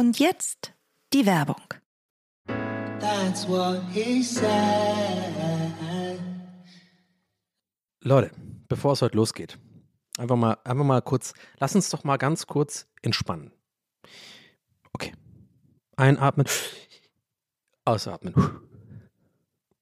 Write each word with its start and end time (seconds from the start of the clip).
Und 0.00 0.18
jetzt 0.18 0.72
die 1.12 1.26
Werbung. 1.26 1.62
That's 3.00 3.46
what 3.46 3.82
he 3.92 4.22
said. 4.22 4.48
Leute, 8.02 8.30
bevor 8.66 8.92
es 8.92 9.02
heute 9.02 9.18
losgeht, 9.18 9.58
einfach 10.16 10.36
mal, 10.36 10.56
einfach 10.64 10.84
mal 10.86 11.02
kurz, 11.02 11.34
lass 11.58 11.74
uns 11.74 11.90
doch 11.90 12.02
mal 12.02 12.16
ganz 12.16 12.46
kurz 12.46 12.86
entspannen. 13.02 13.52
Okay. 14.94 15.12
Einatmen, 15.96 16.46
ausatmen. 17.84 18.32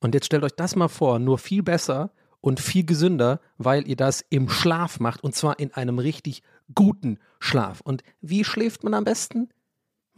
Und 0.00 0.14
jetzt 0.14 0.26
stellt 0.26 0.42
euch 0.42 0.56
das 0.56 0.74
mal 0.74 0.88
vor, 0.88 1.20
nur 1.20 1.38
viel 1.38 1.62
besser 1.62 2.10
und 2.40 2.58
viel 2.58 2.84
gesünder, 2.84 3.40
weil 3.56 3.86
ihr 3.86 3.94
das 3.94 4.24
im 4.30 4.48
Schlaf 4.48 4.98
macht 4.98 5.22
und 5.22 5.36
zwar 5.36 5.60
in 5.60 5.72
einem 5.74 6.00
richtig 6.00 6.42
guten 6.74 7.20
Schlaf. 7.38 7.80
Und 7.82 8.02
wie 8.20 8.42
schläft 8.42 8.82
man 8.82 8.94
am 8.94 9.04
besten? 9.04 9.48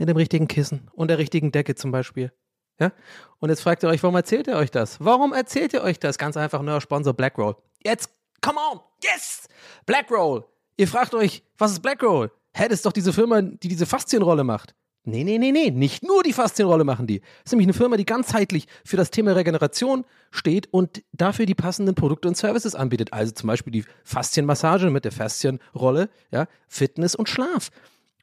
Mit 0.01 0.09
dem 0.09 0.17
richtigen 0.17 0.49
Kissen 0.49 0.89
und 0.95 1.09
der 1.09 1.19
richtigen 1.19 1.53
Decke 1.53 1.75
zum 1.75 1.93
Beispiel. 1.93 2.33
Ja? 2.81 2.91
Und 3.39 3.51
jetzt 3.51 3.61
fragt 3.61 3.83
ihr 3.83 3.91
euch, 3.91 4.03
warum 4.03 4.17
erzählt 4.17 4.47
ihr 4.47 4.57
euch 4.57 4.71
das? 4.71 4.97
Warum 4.99 5.35
erzählt 5.35 5.75
ihr 5.75 5.83
euch 5.83 5.99
das? 5.99 6.17
Ganz 6.17 6.39
einfach, 6.39 6.63
neuer 6.63 6.81
Sponsor 6.81 7.13
BlackRoll. 7.13 7.55
Jetzt, 7.85 8.09
come 8.41 8.59
on, 8.73 8.81
yes! 9.05 9.47
BlackRoll. 9.85 10.47
Ihr 10.79 10.89
fragt 10.89 11.13
euch, 11.13 11.43
was 11.59 11.73
ist 11.73 11.81
BlackRoll? 11.81 12.31
Hä, 12.55 12.65
das 12.69 12.79
ist 12.79 12.87
doch 12.87 12.93
diese 12.93 13.13
Firma, 13.13 13.43
die 13.43 13.69
diese 13.69 13.85
Faszienrolle 13.85 14.43
macht. 14.43 14.75
Nee, 15.05 15.23
nee, 15.23 15.37
nee, 15.37 15.53
nee, 15.53 15.71
nicht 15.71 16.03
nur 16.03 16.23
die 16.23 16.33
Faszienrolle 16.33 16.85
machen 16.85 17.07
die. 17.07 17.21
Das 17.21 17.29
ist 17.47 17.53
nämlich 17.53 17.67
eine 17.67 17.75
Firma, 17.75 17.99
die 17.99 18.07
ganzheitlich 18.07 18.69
für 18.87 18.97
das 18.97 19.11
Thema 19.11 19.33
Regeneration 19.33 20.07
steht 20.31 20.73
und 20.73 21.03
dafür 21.13 21.45
die 21.45 21.55
passenden 21.55 21.95
Produkte 21.95 22.29
und 22.29 22.39
Services 22.39 22.75
anbietet. 22.75 23.13
Also 23.13 23.33
zum 23.33 23.49
Beispiel 23.49 23.73
die 23.73 23.85
Faszienmassage 24.05 24.89
mit 24.89 25.05
der 25.05 25.13
Faszienrolle, 25.13 26.09
ja, 26.31 26.47
Fitness 26.69 27.15
und 27.15 27.29
Schlaf. 27.29 27.71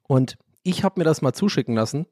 Und 0.07 0.37
ich 0.67 0.83
habe 0.83 0.99
mir 0.99 1.05
das 1.05 1.21
mal 1.21 1.33
zuschicken 1.33 1.75
lassen. 1.75 2.05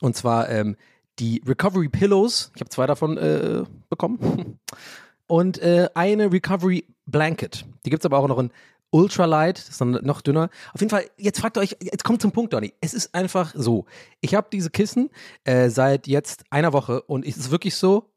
Und 0.00 0.16
zwar 0.16 0.50
ähm, 0.50 0.76
die 1.18 1.42
Recovery 1.46 1.88
Pillows. 1.88 2.52
Ich 2.54 2.60
habe 2.60 2.68
zwei 2.68 2.86
davon 2.86 3.16
äh, 3.16 3.64
bekommen. 3.88 4.58
Und 5.26 5.58
äh, 5.58 5.88
eine 5.94 6.30
Recovery 6.30 6.84
Blanket. 7.06 7.64
Die 7.84 7.90
gibt 7.90 8.02
es 8.02 8.06
aber 8.06 8.18
auch 8.18 8.28
noch 8.28 8.38
in 8.38 8.50
Ultralight, 8.90 9.58
das 9.58 9.70
ist 9.70 9.80
dann 9.80 9.92
noch 10.02 10.20
dünner. 10.20 10.50
Auf 10.72 10.80
jeden 10.80 10.90
Fall, 10.90 11.06
jetzt 11.16 11.40
fragt 11.40 11.56
ihr 11.56 11.62
euch, 11.62 11.76
jetzt 11.80 12.04
kommt 12.04 12.22
zum 12.22 12.30
Punkt, 12.30 12.52
Donny. 12.52 12.74
Es 12.80 12.94
ist 12.94 13.14
einfach 13.14 13.52
so. 13.56 13.86
Ich 14.20 14.34
habe 14.34 14.48
diese 14.52 14.70
Kissen 14.70 15.10
äh, 15.42 15.68
seit 15.68 16.06
jetzt 16.06 16.44
einer 16.50 16.72
Woche 16.72 17.02
und 17.02 17.26
es 17.26 17.36
ist 17.36 17.50
wirklich 17.50 17.74
so, 17.74 18.12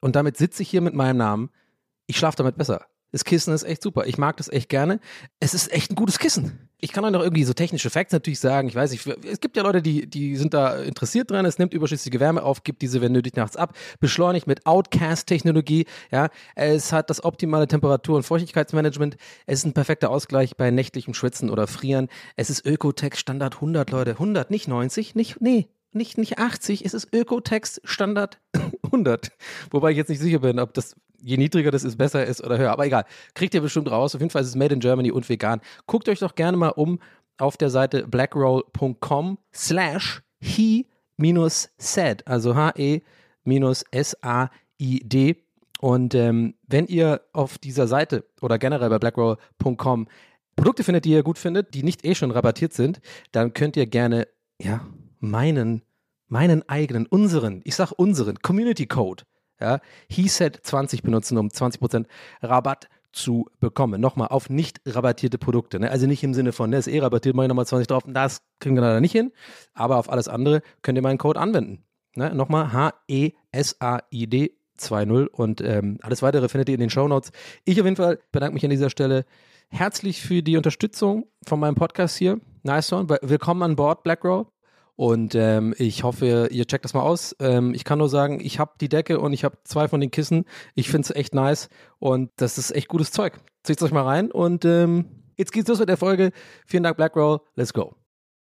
und 0.00 0.16
damit 0.16 0.36
sitze 0.36 0.62
ich 0.62 0.70
hier 0.70 0.80
mit 0.80 0.94
meinem 0.94 1.18
Namen, 1.18 1.50
ich 2.06 2.16
schlafe 2.16 2.38
damit 2.38 2.56
besser. 2.56 2.86
Das 3.12 3.24
Kissen 3.24 3.54
ist 3.54 3.62
echt 3.62 3.82
super. 3.82 4.06
Ich 4.06 4.18
mag 4.18 4.36
das 4.36 4.48
echt 4.48 4.68
gerne. 4.68 5.00
Es 5.40 5.54
ist 5.54 5.72
echt 5.72 5.90
ein 5.90 5.94
gutes 5.94 6.18
Kissen. 6.18 6.68
Ich 6.80 6.92
kann 6.92 7.04
euch 7.04 7.10
noch 7.10 7.22
irgendwie 7.22 7.44
so 7.44 7.54
technische 7.54 7.90
Facts 7.90 8.12
natürlich 8.12 8.38
sagen. 8.38 8.68
Ich 8.68 8.74
weiß 8.74 8.92
nicht, 8.92 9.04
es 9.06 9.40
gibt 9.40 9.56
ja 9.56 9.62
Leute, 9.62 9.82
die, 9.82 10.08
die 10.08 10.36
sind 10.36 10.54
da 10.54 10.76
interessiert 10.76 11.30
dran. 11.30 11.44
Es 11.44 11.58
nimmt 11.58 11.74
überschüssige 11.74 12.20
Wärme 12.20 12.42
auf, 12.42 12.62
gibt 12.62 12.82
diese, 12.82 13.00
wenn 13.00 13.12
nötig, 13.12 13.34
nachts 13.34 13.56
ab. 13.56 13.76
Beschleunigt 13.98 14.46
mit 14.46 14.66
Outcast-Technologie. 14.66 15.86
Ja, 16.12 16.28
es 16.54 16.92
hat 16.92 17.10
das 17.10 17.24
optimale 17.24 17.66
Temperatur- 17.66 18.16
und 18.16 18.22
Feuchtigkeitsmanagement. 18.22 19.16
Es 19.46 19.60
ist 19.60 19.64
ein 19.64 19.72
perfekter 19.72 20.10
Ausgleich 20.10 20.56
bei 20.56 20.70
nächtlichem 20.70 21.14
Schwitzen 21.14 21.50
oder 21.50 21.66
Frieren. 21.66 22.08
Es 22.36 22.50
ist 22.50 22.64
Ökotex 22.64 23.18
Standard 23.18 23.56
100, 23.56 23.90
Leute. 23.90 24.12
100, 24.12 24.50
nicht 24.50 24.68
90, 24.68 25.14
nicht, 25.16 25.40
nee, 25.40 25.68
nicht, 25.92 26.18
nicht 26.18 26.38
80, 26.38 26.84
es 26.84 26.94
ist 26.94 27.12
Ökotex 27.12 27.80
Standard 27.84 28.38
100. 28.84 29.30
Wobei 29.70 29.90
ich 29.90 29.96
jetzt 29.96 30.10
nicht 30.10 30.20
sicher 30.20 30.40
bin, 30.40 30.58
ob 30.58 30.74
das 30.74 30.94
je 31.22 31.36
niedriger 31.36 31.70
das 31.70 31.84
ist, 31.84 31.96
besser 31.96 32.24
ist 32.26 32.42
oder 32.42 32.58
höher. 32.58 32.72
Aber 32.72 32.86
egal, 32.86 33.04
kriegt 33.34 33.54
ihr 33.54 33.60
bestimmt 33.60 33.90
raus. 33.90 34.14
Auf 34.14 34.20
jeden 34.20 34.30
Fall 34.30 34.42
ist 34.42 34.48
es 34.48 34.56
Made 34.56 34.74
in 34.74 34.80
Germany 34.80 35.10
und 35.10 35.28
vegan. 35.28 35.60
Guckt 35.86 36.08
euch 36.08 36.20
doch 36.20 36.34
gerne 36.34 36.56
mal 36.56 36.70
um 36.70 36.98
auf 37.38 37.56
der 37.56 37.70
Seite 37.70 38.06
blackroll.com 38.06 39.38
slash 39.54 40.22
he-said, 40.40 42.26
also 42.26 42.54
H-E-S-A-I-D. 42.54 43.04
Und 45.80 46.14
ähm, 46.16 46.54
wenn 46.66 46.86
ihr 46.86 47.20
auf 47.32 47.58
dieser 47.58 47.86
Seite 47.86 48.24
oder 48.40 48.58
generell 48.58 48.90
bei 48.90 48.98
blackroll.com 48.98 50.08
Produkte 50.56 50.82
findet, 50.82 51.04
die 51.04 51.10
ihr 51.10 51.22
gut 51.22 51.38
findet, 51.38 51.72
die 51.74 51.84
nicht 51.84 52.04
eh 52.04 52.16
schon 52.16 52.32
rabattiert 52.32 52.72
sind, 52.72 53.00
dann 53.30 53.52
könnt 53.52 53.76
ihr 53.76 53.86
gerne, 53.86 54.26
ja, 54.60 54.84
meinen, 55.20 55.82
meinen 56.26 56.68
eigenen, 56.68 57.06
unseren, 57.06 57.60
ich 57.64 57.76
sag 57.76 57.92
unseren 57.92 58.40
Community 58.40 58.86
Code 58.86 59.22
ja, 59.60 59.80
he 60.08 60.28
said 60.28 60.58
20 60.62 61.02
benutzen, 61.02 61.38
um 61.38 61.48
20% 61.48 62.06
Rabatt 62.42 62.88
zu 63.12 63.46
bekommen. 63.60 64.00
Nochmal 64.00 64.28
auf 64.28 64.50
nicht 64.50 64.80
rabattierte 64.86 65.38
Produkte. 65.38 65.80
Ne? 65.80 65.90
Also 65.90 66.06
nicht 66.06 66.22
im 66.22 66.34
Sinne 66.34 66.52
von, 66.52 66.70
ne, 66.70 66.76
ist 66.76 66.86
eh 66.88 67.00
rabattiert, 67.00 67.34
mache 67.34 67.46
ich 67.46 67.48
nochmal 67.48 67.66
20 67.66 67.86
drauf. 67.86 68.04
Das 68.06 68.42
kriegen 68.60 68.76
wir 68.76 68.82
leider 68.82 69.00
nicht 69.00 69.12
hin. 69.12 69.32
Aber 69.74 69.96
auf 69.96 70.10
alles 70.10 70.28
andere 70.28 70.62
könnt 70.82 70.96
ihr 70.96 71.02
meinen 71.02 71.18
Code 71.18 71.40
anwenden. 71.40 71.84
Ne? 72.14 72.34
Nochmal 72.34 72.72
H-E-S-A-I-D 72.72 74.54
2.0 74.78 75.26
und 75.26 75.60
ähm, 75.60 75.98
alles 76.02 76.22
weitere 76.22 76.48
findet 76.48 76.68
ihr 76.68 76.74
in 76.74 76.80
den 76.80 76.90
Show 76.90 77.08
Notes. 77.08 77.32
Ich 77.64 77.80
auf 77.80 77.84
jeden 77.84 77.96
Fall 77.96 78.20
bedanke 78.30 78.54
mich 78.54 78.64
an 78.64 78.70
dieser 78.70 78.90
Stelle 78.90 79.24
herzlich 79.70 80.22
für 80.22 80.42
die 80.42 80.56
Unterstützung 80.56 81.26
von 81.46 81.58
meinem 81.58 81.74
Podcast 81.74 82.16
hier. 82.16 82.40
Nice 82.62 82.92
one. 82.92 83.08
Willkommen 83.22 83.62
an 83.62 83.76
Bord, 83.76 84.02
BlackRoll. 84.02 84.46
Und 84.98 85.36
ähm, 85.36 85.76
ich 85.78 86.02
hoffe, 86.02 86.48
ihr 86.50 86.66
checkt 86.66 86.84
das 86.84 86.92
mal 86.92 87.02
aus. 87.02 87.36
Ähm, 87.38 87.72
ich 87.72 87.84
kann 87.84 88.00
nur 88.00 88.08
sagen, 88.08 88.40
ich 88.40 88.58
habe 88.58 88.72
die 88.80 88.88
Decke 88.88 89.20
und 89.20 89.32
ich 89.32 89.44
habe 89.44 89.56
zwei 89.62 89.86
von 89.86 90.00
den 90.00 90.10
Kissen. 90.10 90.44
Ich 90.74 90.90
finde 90.90 91.06
es 91.06 91.14
echt 91.14 91.34
nice 91.34 91.68
und 92.00 92.32
das 92.34 92.58
ist 92.58 92.72
echt 92.72 92.88
gutes 92.88 93.12
Zeug. 93.12 93.38
Zieht 93.62 93.80
euch 93.80 93.92
mal 93.92 94.02
rein 94.02 94.32
und 94.32 94.64
ähm, 94.64 95.04
jetzt 95.36 95.52
geht's 95.52 95.68
los 95.68 95.78
mit 95.78 95.88
der 95.88 95.98
Folge. 95.98 96.32
Vielen 96.66 96.82
Dank, 96.82 96.96
Blackroll. 96.96 97.38
Let's 97.54 97.72
go. 97.72 97.94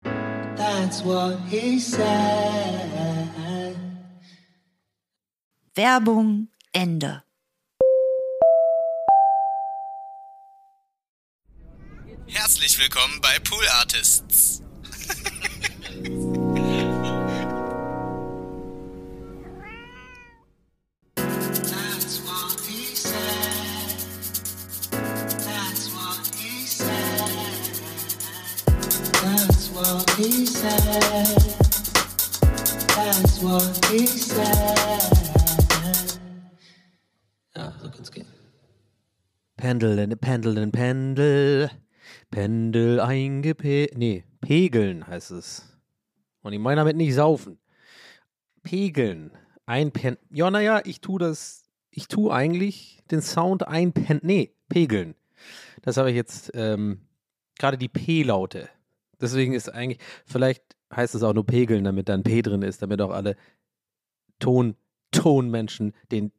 That's 0.02 1.02
what 1.02 1.38
he 1.48 1.80
said. 1.80 2.04
Werbung 5.74 6.48
Ende. 6.72 7.22
Herzlich 12.26 12.78
willkommen 12.78 13.18
bei 13.22 13.38
Pool 13.38 13.64
Artists. 13.80 14.63
Pendeln, 39.64 40.18
pendeln, 40.18 40.70
pendel. 40.72 41.70
Pendel 42.30 43.00
eingepe... 43.00 43.88
Nee, 43.96 44.24
pegeln 44.40 45.06
heißt 45.06 45.30
es. 45.30 45.73
Und 46.44 46.52
ich 46.52 46.60
meine 46.60 46.76
damit 46.76 46.96
nicht 46.96 47.14
saufen. 47.14 47.58
Pegeln. 48.62 49.32
Einpen... 49.66 50.18
Ja, 50.30 50.50
naja, 50.50 50.82
ich 50.84 51.00
tue 51.00 51.18
das... 51.18 51.64
Ich 51.90 52.06
tue 52.06 52.32
eigentlich 52.32 53.02
den 53.10 53.22
Sound 53.22 53.66
einpen... 53.66 54.20
Nee, 54.22 54.54
pegeln. 54.68 55.14
Das 55.82 55.96
habe 55.96 56.10
ich 56.10 56.16
jetzt... 56.16 56.52
Ähm, 56.54 57.00
Gerade 57.58 57.78
die 57.78 57.88
P-Laute. 57.88 58.68
Deswegen 59.20 59.54
ist 59.54 59.70
eigentlich... 59.70 59.98
Vielleicht 60.26 60.62
heißt 60.94 61.14
es 61.14 61.22
auch 61.22 61.32
nur 61.32 61.46
pegeln, 61.46 61.84
damit 61.84 62.10
da 62.10 62.14
ein 62.14 62.22
P 62.22 62.42
drin 62.42 62.62
ist, 62.62 62.82
damit 62.82 63.00
auch 63.00 63.10
alle 63.10 63.36
Ton... 64.38 64.76
Tonmenschen 65.12 65.94
den 66.10 66.32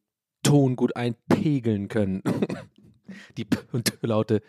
Ton 0.44 0.76
gut 0.76 0.96
einpegeln 0.96 1.88
können. 1.88 2.22
Die 3.38 3.46
P- 3.46 3.60
und 3.72 3.86
T-Laute 3.86 4.42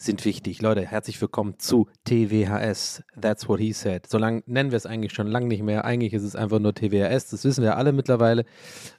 sind 0.00 0.24
wichtig. 0.24 0.62
Leute, 0.62 0.86
herzlich 0.86 1.20
willkommen 1.20 1.58
zu 1.58 1.88
TWHS. 2.04 3.02
That's 3.20 3.48
what 3.48 3.58
he 3.58 3.72
said. 3.72 4.06
So 4.06 4.16
lang 4.16 4.44
nennen 4.46 4.70
wir 4.70 4.76
es 4.76 4.86
eigentlich 4.86 5.12
schon 5.12 5.26
lange 5.26 5.48
nicht 5.48 5.62
mehr. 5.62 5.84
Eigentlich 5.84 6.12
ist 6.12 6.22
es 6.22 6.36
einfach 6.36 6.60
nur 6.60 6.72
TWHS. 6.72 7.30
Das 7.30 7.44
wissen 7.44 7.64
wir 7.64 7.76
alle 7.76 7.92
mittlerweile. 7.92 8.44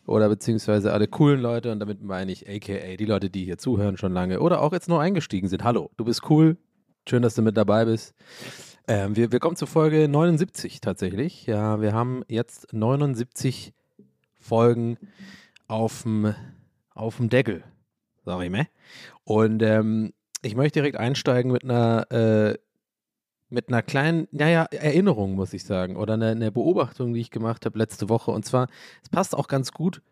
Oder 0.05 0.27
beziehungsweise 0.27 0.91
alle 0.91 1.07
coolen 1.07 1.39
Leute. 1.39 1.71
Und 1.71 1.79
damit 1.79 2.03
meine 2.03 2.31
ich 2.31 2.49
AKA 2.49 2.97
die 2.97 3.05
Leute, 3.05 3.29
die 3.29 3.45
hier 3.45 3.57
zuhören 3.57 3.95
schon 3.95 4.11
lange. 4.11 4.41
Oder 4.41 4.61
auch 4.61 4.73
jetzt 4.73 4.89
nur 4.89 4.99
eingestiegen 4.99 5.47
sind. 5.47 5.63
Hallo, 5.63 5.89
du 5.95 6.03
bist 6.03 6.29
cool. 6.29 6.57
Schön, 7.07 7.21
dass 7.21 7.33
du 7.33 7.41
mit 7.41 7.55
dabei 7.55 7.85
bist. 7.85 8.13
Ähm, 8.87 9.15
wir, 9.15 9.31
wir 9.31 9.39
kommen 9.39 9.55
zur 9.55 9.69
Folge 9.69 10.09
79 10.09 10.81
tatsächlich. 10.81 11.45
Ja, 11.45 11.79
wir 11.79 11.93
haben 11.93 12.23
jetzt 12.27 12.73
79 12.73 13.73
Folgen 14.37 14.97
auf 15.67 16.03
dem 16.03 16.35
Deckel, 17.29 17.63
sag 18.29 18.43
ich 18.43 18.51
mal. 18.51 18.67
Und 19.23 19.63
ähm, 19.63 20.13
ich 20.41 20.55
möchte 20.55 20.79
direkt 20.79 20.97
einsteigen 20.97 21.51
mit 21.51 21.63
einer 21.63 22.11
äh, 22.11 22.57
mit 23.51 23.69
einer 23.69 23.81
kleinen, 23.81 24.27
naja, 24.31 24.65
Erinnerung, 24.65 25.33
muss 25.33 25.53
ich 25.53 25.63
sagen, 25.63 25.95
oder 25.95 26.13
einer 26.13 26.27
eine 26.27 26.51
Beobachtung, 26.51 27.13
die 27.13 27.21
ich 27.21 27.31
gemacht 27.31 27.65
habe 27.65 27.79
letzte 27.79 28.07
Woche. 28.07 28.29
Und 28.29 28.45
zwar, 28.45 28.67
es 29.01 29.09
passt 29.09 29.35
auch 29.35 29.47
ganz 29.47 29.71
gut 29.71 30.03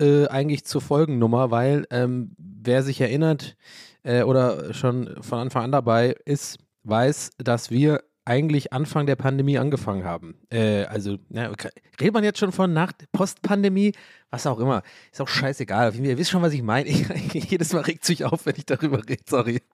äh, 0.00 0.28
eigentlich 0.28 0.64
zur 0.64 0.80
Folgennummer, 0.80 1.50
weil 1.50 1.86
ähm, 1.90 2.36
wer 2.38 2.84
sich 2.84 3.00
erinnert 3.00 3.56
äh, 4.04 4.22
oder 4.22 4.72
schon 4.74 5.10
von 5.22 5.40
Anfang 5.40 5.64
an 5.64 5.72
dabei 5.72 6.14
ist, 6.24 6.58
weiß, 6.84 7.32
dass 7.38 7.72
wir 7.72 8.04
eigentlich 8.24 8.72
Anfang 8.72 9.06
der 9.06 9.16
Pandemie 9.16 9.58
angefangen 9.58 10.04
haben. 10.04 10.36
Äh, 10.50 10.84
also, 10.84 11.18
na, 11.28 11.52
redet 12.00 12.14
man 12.14 12.24
jetzt 12.24 12.38
schon 12.38 12.52
von 12.52 12.72
nach 12.72 12.92
Postpandemie? 13.12 13.92
Was 14.30 14.46
auch 14.46 14.58
immer. 14.58 14.82
Ist 15.12 15.20
auch 15.20 15.28
scheißegal. 15.28 15.94
Ihr 15.96 16.18
wisst 16.18 16.30
schon, 16.30 16.42
was 16.42 16.52
ich 16.52 16.62
meine. 16.62 16.88
Jedes 17.32 17.72
Mal 17.72 17.82
regt 17.82 18.04
sich 18.04 18.24
auf, 18.24 18.46
wenn 18.46 18.56
ich 18.56 18.66
darüber 18.66 18.98
rede. 19.08 19.22
Sorry. 19.28 19.60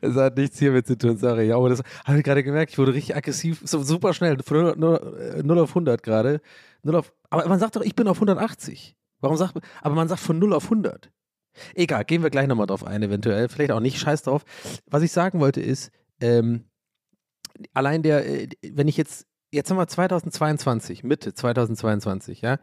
Es 0.00 0.14
hat 0.16 0.36
nichts 0.36 0.58
hiermit 0.58 0.86
zu 0.86 0.98
tun, 0.98 1.16
sorry. 1.16 1.46
Ja, 1.46 1.56
aber 1.56 1.68
das 1.70 1.82
habe 2.04 2.18
ich 2.18 2.24
gerade 2.24 2.42
gemerkt. 2.42 2.72
Ich 2.72 2.78
wurde 2.78 2.92
richtig 2.92 3.16
aggressiv, 3.16 3.62
so 3.64 3.82
super 3.82 4.12
schnell. 4.12 4.36
Von 4.42 4.58
0, 4.58 4.74
0, 4.76 5.42
0 5.44 5.58
auf 5.58 5.70
100 5.70 6.02
gerade. 6.02 6.40
0 6.82 6.96
auf, 6.96 7.12
aber 7.30 7.48
man 7.48 7.58
sagt 7.58 7.76
doch, 7.76 7.82
ich 7.82 7.94
bin 7.94 8.06
auf 8.08 8.16
180. 8.16 8.96
Warum 9.20 9.36
sagt 9.36 9.54
man, 9.54 9.64
aber 9.80 9.94
man 9.94 10.08
sagt 10.08 10.20
von 10.20 10.38
0 10.38 10.52
auf 10.52 10.64
100. 10.64 11.10
Egal, 11.74 12.04
gehen 12.04 12.22
wir 12.22 12.30
gleich 12.30 12.48
nochmal 12.48 12.66
drauf 12.66 12.84
ein, 12.84 13.02
eventuell. 13.02 13.48
Vielleicht 13.48 13.72
auch 13.72 13.80
nicht, 13.80 13.98
scheiß 13.98 14.22
drauf. 14.22 14.44
Was 14.86 15.02
ich 15.02 15.12
sagen 15.12 15.40
wollte 15.40 15.60
ist, 15.60 15.90
ähm, 16.20 16.64
allein 17.74 18.02
der, 18.02 18.26
äh, 18.26 18.48
wenn 18.62 18.88
ich 18.88 18.96
jetzt, 18.96 19.26
jetzt 19.50 19.70
haben 19.70 19.76
wir 19.76 19.86
2022, 19.86 21.04
Mitte 21.04 21.34
2022, 21.34 22.40
ja. 22.42 22.58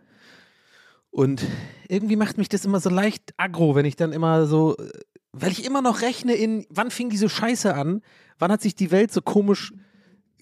Und 1.11 1.43
irgendwie 1.87 2.15
macht 2.15 2.37
mich 2.37 2.49
das 2.49 2.65
immer 2.65 2.79
so 2.79 2.89
leicht 2.89 3.33
aggro, 3.37 3.75
wenn 3.75 3.85
ich 3.85 3.95
dann 3.95 4.13
immer 4.13 4.45
so, 4.45 4.77
äh, 4.77 4.91
weil 5.31 5.51
ich 5.51 5.65
immer 5.65 5.81
noch 5.81 6.01
rechne 6.01 6.33
in, 6.33 6.65
wann 6.69 6.91
fing 6.91 7.09
diese 7.09 7.29
Scheiße 7.29 7.73
an? 7.73 8.01
Wann 8.37 8.51
hat 8.51 8.61
sich 8.61 8.75
die 8.75 8.91
Welt 8.91 9.11
so 9.11 9.21
komisch 9.21 9.73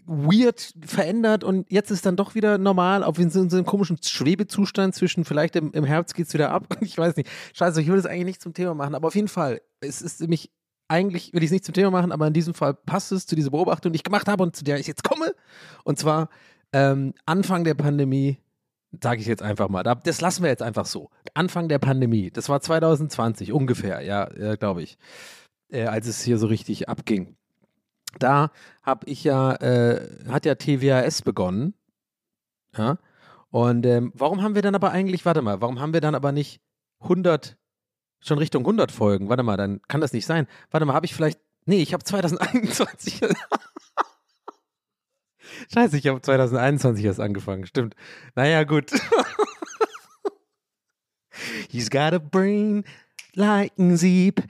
weird 0.07 0.73
verändert 0.85 1.43
und 1.43 1.69
jetzt 1.69 1.91
ist 1.91 2.05
dann 2.05 2.15
doch 2.15 2.33
wieder 2.33 2.57
normal, 2.57 3.03
auf 3.03 3.19
in 3.19 3.29
so, 3.29 3.41
in 3.41 3.49
so 3.49 3.57
einem 3.57 3.65
komischen 3.65 3.97
Schwebezustand 4.01 4.95
zwischen 4.95 5.25
vielleicht 5.25 5.57
im, 5.57 5.71
im 5.73 5.83
Herbst 5.83 6.15
geht 6.15 6.27
es 6.27 6.33
wieder 6.33 6.51
ab. 6.51 6.77
Ich 6.81 6.97
weiß 6.97 7.17
nicht. 7.17 7.29
Scheiße, 7.53 7.81
ich 7.81 7.87
will 7.87 7.97
das 7.97 8.05
eigentlich 8.05 8.25
nicht 8.25 8.41
zum 8.41 8.53
Thema 8.53 8.73
machen, 8.73 8.95
aber 8.95 9.07
auf 9.07 9.15
jeden 9.15 9.27
Fall, 9.27 9.61
es 9.81 10.01
ist 10.01 10.21
nämlich 10.21 10.49
eigentlich 10.87 11.33
will 11.33 11.43
ich 11.43 11.47
es 11.47 11.51
nicht 11.51 11.65
zum 11.65 11.73
Thema 11.73 11.91
machen, 11.91 12.11
aber 12.11 12.27
in 12.27 12.33
diesem 12.33 12.53
Fall 12.53 12.73
passt 12.73 13.11
es 13.11 13.27
zu 13.27 13.35
dieser 13.35 13.51
Beobachtung, 13.51 13.91
die 13.91 13.97
ich 13.97 14.03
gemacht 14.03 14.27
habe 14.27 14.43
und 14.43 14.55
zu 14.55 14.63
der 14.63 14.79
ich 14.79 14.87
jetzt 14.87 15.03
komme. 15.03 15.33
Und 15.83 15.99
zwar 15.99 16.29
ähm, 16.73 17.13
Anfang 17.25 17.63
der 17.63 17.73
Pandemie, 17.73 18.37
sage 19.01 19.21
ich 19.21 19.27
jetzt 19.27 19.43
einfach 19.43 19.69
mal, 19.69 19.83
das 19.83 20.21
lassen 20.21 20.43
wir 20.43 20.49
jetzt 20.49 20.63
einfach 20.63 20.85
so. 20.85 21.09
Anfang 21.33 21.67
der 21.67 21.79
Pandemie, 21.79 22.31
das 22.31 22.49
war 22.49 22.61
2020 22.61 23.51
ungefähr, 23.51 24.01
ja, 24.01 24.29
ja 24.37 24.55
glaube 24.55 24.81
ich, 24.81 24.97
äh, 25.69 25.85
als 25.85 26.07
es 26.07 26.21
hier 26.21 26.37
so 26.37 26.47
richtig 26.47 26.89
abging. 26.89 27.35
Da 28.19 28.51
habe 28.81 29.05
ich 29.07 29.23
ja, 29.23 29.53
äh, 29.55 30.25
hat 30.29 30.45
ja 30.45 30.55
TWAS 30.55 31.21
begonnen. 31.21 31.73
Ja. 32.77 32.97
Und 33.49 33.85
ähm, 33.85 34.11
warum 34.15 34.41
haben 34.41 34.55
wir 34.55 34.61
dann 34.61 34.75
aber 34.75 34.91
eigentlich, 34.91 35.25
warte 35.25 35.41
mal, 35.41 35.61
warum 35.61 35.79
haben 35.79 35.93
wir 35.93 36.01
dann 36.01 36.15
aber 36.15 36.31
nicht 36.31 36.61
100 37.01 37.56
schon 38.21 38.37
Richtung 38.37 38.63
100 38.63 38.91
Folgen. 38.91 39.29
Warte 39.29 39.43
mal, 39.43 39.57
dann 39.57 39.81
kann 39.87 40.01
das 40.01 40.13
nicht 40.13 40.25
sein. 40.25 40.47
Warte 40.71 40.85
mal, 40.85 40.93
habe 40.93 41.05
ich 41.05 41.13
vielleicht. 41.13 41.39
Nee, 41.65 41.81
ich 41.81 41.93
habe 41.93 42.03
2021. 42.03 43.21
Scheiße, 45.73 45.97
ich 45.97 46.07
habe 46.07 46.21
2021 46.21 47.03
erst 47.05 47.19
angefangen. 47.19 47.65
Stimmt. 47.65 47.95
Naja, 48.35 48.63
gut. 48.63 48.91
He's 51.69 51.89
got 51.89 52.13
a 52.13 52.19
brain 52.19 52.83
like 53.33 53.77
ein 53.77 53.97
Sieb. 53.97 54.43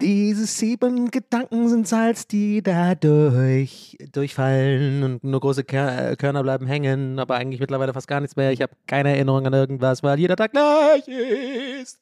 Diese 0.00 0.46
sieben 0.46 1.10
Gedanken 1.10 1.68
sind 1.68 1.88
Salz, 1.88 2.26
die 2.26 2.62
dadurch 2.62 3.96
durchfallen 4.12 5.02
und 5.02 5.24
nur 5.24 5.40
große 5.40 5.64
Körner 5.64 6.42
bleiben 6.42 6.66
hängen, 6.66 7.18
aber 7.18 7.34
eigentlich 7.36 7.60
mittlerweile 7.60 7.92
fast 7.92 8.06
gar 8.06 8.20
nichts 8.20 8.36
mehr. 8.36 8.52
Ich 8.52 8.62
habe 8.62 8.72
keine 8.86 9.10
Erinnerung 9.10 9.46
an 9.46 9.54
irgendwas, 9.54 10.02
weil 10.02 10.18
jeder 10.18 10.36
Tag 10.36 10.52
gleich 10.52 11.06
ist. 11.08 12.00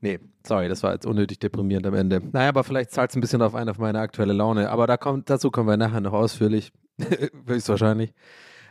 Nee, 0.00 0.18
sorry, 0.46 0.68
das 0.68 0.82
war 0.82 0.92
jetzt 0.92 1.06
unnötig 1.06 1.38
deprimierend 1.38 1.86
am 1.86 1.94
Ende. 1.94 2.20
Naja, 2.32 2.48
aber 2.48 2.64
vielleicht 2.64 2.90
zahlt 2.90 3.10
es 3.10 3.16
ein 3.16 3.20
bisschen 3.20 3.42
auf 3.42 3.54
ein 3.54 3.68
auf 3.68 3.78
meine 3.78 4.00
aktuelle 4.00 4.32
Laune. 4.32 4.70
Aber 4.70 4.86
da 4.86 4.96
kommt, 4.96 5.30
dazu 5.30 5.50
kommen 5.50 5.68
wir 5.68 5.76
nachher 5.76 6.00
noch 6.00 6.12
ausführlich. 6.12 6.72
Höchstwahrscheinlich. 7.46 8.12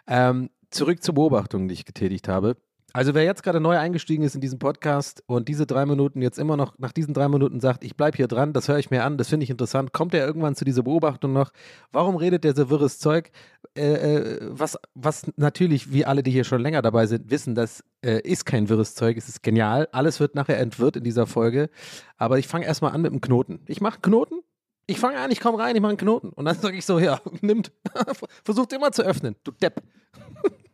Ähm, 0.08 0.50
zurück 0.70 1.04
zur 1.04 1.16
Beobachtung, 1.16 1.68
die 1.68 1.74
ich 1.74 1.86
getätigt 1.86 2.28
habe. 2.28 2.58
Also 2.92 3.14
wer 3.14 3.24
jetzt 3.24 3.44
gerade 3.44 3.60
neu 3.60 3.78
eingestiegen 3.78 4.24
ist 4.24 4.34
in 4.34 4.42
diesen 4.42 4.58
Podcast 4.58 5.24
und 5.28 5.48
diese 5.48 5.68
drei 5.68 5.86
Minuten 5.86 6.22
jetzt 6.22 6.40
immer 6.40 6.58
noch 6.58 6.78
nach 6.80 6.92
diesen 6.92 7.14
drei 7.14 7.28
Minuten 7.28 7.60
sagt, 7.60 7.84
ich 7.84 7.96
bleibe 7.96 8.18
hier 8.18 8.28
dran, 8.28 8.52
das 8.52 8.68
höre 8.68 8.80
ich 8.80 8.90
mir 8.90 9.04
an, 9.04 9.18
das 9.18 9.30
finde 9.30 9.44
ich 9.44 9.50
interessant, 9.50 9.94
kommt 9.94 10.14
er 10.14 10.26
irgendwann 10.26 10.56
zu 10.56 10.66
dieser 10.66 10.84
Beobachtung 10.84 11.32
noch, 11.34 11.52
warum 11.92 12.16
redet 12.16 12.44
der 12.44 12.56
so 12.56 12.70
wirres 12.70 12.98
Zeug? 12.98 13.32
Äh, 13.78 13.94
äh, 13.94 14.40
was, 14.50 14.78
was 14.96 15.32
natürlich, 15.36 15.94
wie 15.94 16.06
alle, 16.06 16.24
die 16.24 16.32
hier 16.32 16.44
schon 16.44 16.62
länger 16.62 16.82
dabei 16.82 17.06
sind, 17.06 17.30
wissen, 17.30 17.54
das 17.54 17.84
äh, 18.04 18.22
ist 18.22 18.46
kein 18.46 18.70
wirres 18.70 18.96
Zeug, 18.96 19.18
es 19.18 19.30
ist 19.30 19.44
genial, 19.44 19.88
alles 19.92 20.20
wird 20.20 20.34
nachher 20.34 20.60
entwirrt 20.60 20.98
in 20.98 21.04
dieser 21.04 21.28
Folge, 21.28 21.70
aber 22.18 22.40
ich 22.40 22.48
fange 22.48 22.66
erstmal 22.66 22.94
an 22.94 23.02
mit 23.02 23.12
einem 23.12 23.22
Knoten. 23.22 23.60
Ich 23.68 23.82
mache 23.82 23.96
einen 23.96 24.02
Knoten, 24.02 24.40
ich 24.88 25.00
fange 25.00 25.20
an, 25.20 25.30
ich 25.30 25.40
komme 25.40 25.60
rein, 25.60 25.76
ich 25.76 25.82
mache 25.82 25.92
einen 25.92 25.98
Knoten 26.00 26.30
und 26.30 26.46
dann 26.46 26.58
sage 26.58 26.76
ich 26.76 26.86
so, 26.86 26.98
ja, 26.98 27.22
nimmt, 27.42 27.72
versucht 28.44 28.74
immer 28.74 28.92
zu 28.92 29.04
öffnen, 29.04 29.36
du 29.44 29.52
Depp. 29.52 29.84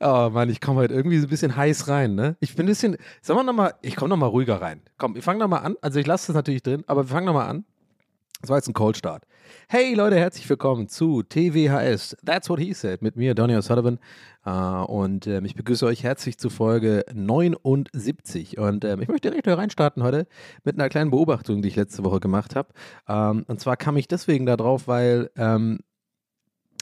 oh 0.00 0.30
Mann, 0.30 0.48
ich 0.48 0.60
komme 0.60 0.80
heute 0.80 0.94
irgendwie 0.94 1.18
so 1.18 1.26
ein 1.26 1.30
bisschen 1.30 1.56
heiß 1.56 1.88
rein, 1.88 2.14
ne? 2.14 2.36
Ich 2.40 2.54
bin 2.54 2.66
ein 2.66 2.68
bisschen, 2.68 2.96
sagen 3.22 3.38
wir 3.38 3.44
nochmal, 3.44 3.74
ich 3.82 3.96
komme 3.96 4.10
nochmal 4.10 4.28
ruhiger 4.28 4.60
rein. 4.60 4.82
Komm, 4.98 5.16
ich 5.16 5.24
fange 5.24 5.40
nochmal 5.40 5.64
an. 5.64 5.76
Also 5.80 5.98
ich 5.98 6.06
lasse 6.06 6.28
das 6.28 6.36
natürlich 6.36 6.62
drin, 6.62 6.84
aber 6.86 7.04
wir 7.04 7.08
fangen 7.08 7.26
nochmal 7.26 7.48
an. 7.48 7.64
Das 8.44 8.50
war 8.50 8.58
jetzt 8.58 8.68
ein 8.68 8.74
Cold 8.74 8.94
Start. 8.94 9.24
Hey 9.70 9.94
Leute, 9.94 10.16
herzlich 10.16 10.46
willkommen 10.50 10.86
zu 10.86 11.22
TWHS. 11.22 12.14
That's 12.26 12.50
what 12.50 12.58
he 12.58 12.74
said. 12.74 13.00
Mit 13.00 13.16
mir, 13.16 13.34
Donny 13.34 13.56
O'Sullivan. 13.56 13.98
Uh, 14.46 14.84
und 14.84 15.26
ähm, 15.26 15.46
ich 15.46 15.54
begrüße 15.54 15.86
euch 15.86 16.02
herzlich 16.02 16.36
zu 16.36 16.50
Folge 16.50 17.06
79. 17.14 18.58
Und 18.58 18.84
ähm, 18.84 19.00
ich 19.00 19.08
möchte 19.08 19.30
direkt 19.30 19.48
reinstarten 19.48 20.02
heute 20.02 20.26
mit 20.62 20.74
einer 20.74 20.90
kleinen 20.90 21.10
Beobachtung, 21.10 21.62
die 21.62 21.68
ich 21.68 21.76
letzte 21.76 22.04
Woche 22.04 22.20
gemacht 22.20 22.54
habe. 22.54 22.68
Ähm, 23.08 23.46
und 23.48 23.60
zwar 23.60 23.78
kam 23.78 23.96
ich 23.96 24.08
deswegen 24.08 24.44
darauf, 24.44 24.88
weil 24.88 25.30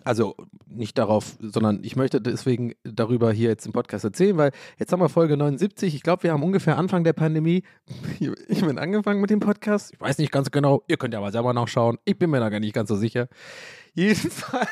also 0.05 0.35
nicht 0.67 0.99
darauf, 0.99 1.37
sondern 1.41 1.83
ich 1.85 1.97
möchte 1.97 2.21
deswegen 2.21 2.75
darüber 2.85 3.33
hier 3.33 3.49
jetzt 3.49 3.67
im 3.67 3.73
Podcast 3.73 4.05
erzählen, 4.05 4.37
weil 4.37 4.53
jetzt 4.79 4.93
haben 4.93 5.01
wir 5.01 5.09
Folge 5.09 5.37
79. 5.37 5.95
Ich 5.95 6.03
glaube, 6.03 6.25
wir 6.25 6.33
haben 6.33 6.43
ungefähr 6.43 6.79
Anfang 6.79 7.05
der 7.05 7.13
Pandemie, 7.13 7.63
ich 8.49 8.61
bin 8.61 8.79
angefangen 8.79 9.21
mit 9.21 9.31
dem 9.31 9.41
Podcast. 9.41 9.93
Ich 9.93 10.01
weiß 10.01 10.19
nicht 10.19 10.33
ganz 10.33 10.51
genau, 10.51 10.83
ihr 10.89 10.97
könnt 10.97 11.15
ja 11.15 11.21
mal 11.21 11.33
selber 11.33 11.53
nachschauen. 11.53 11.99
Ich 12.05 12.19
bin 12.19 12.31
mir 12.31 12.41
da 12.41 12.49
gar 12.49 12.61
nicht 12.61 12.75
ganz 12.75 12.89
so 12.89 12.97
sicher. 12.97 13.29
Jedenfalls. 13.95 14.69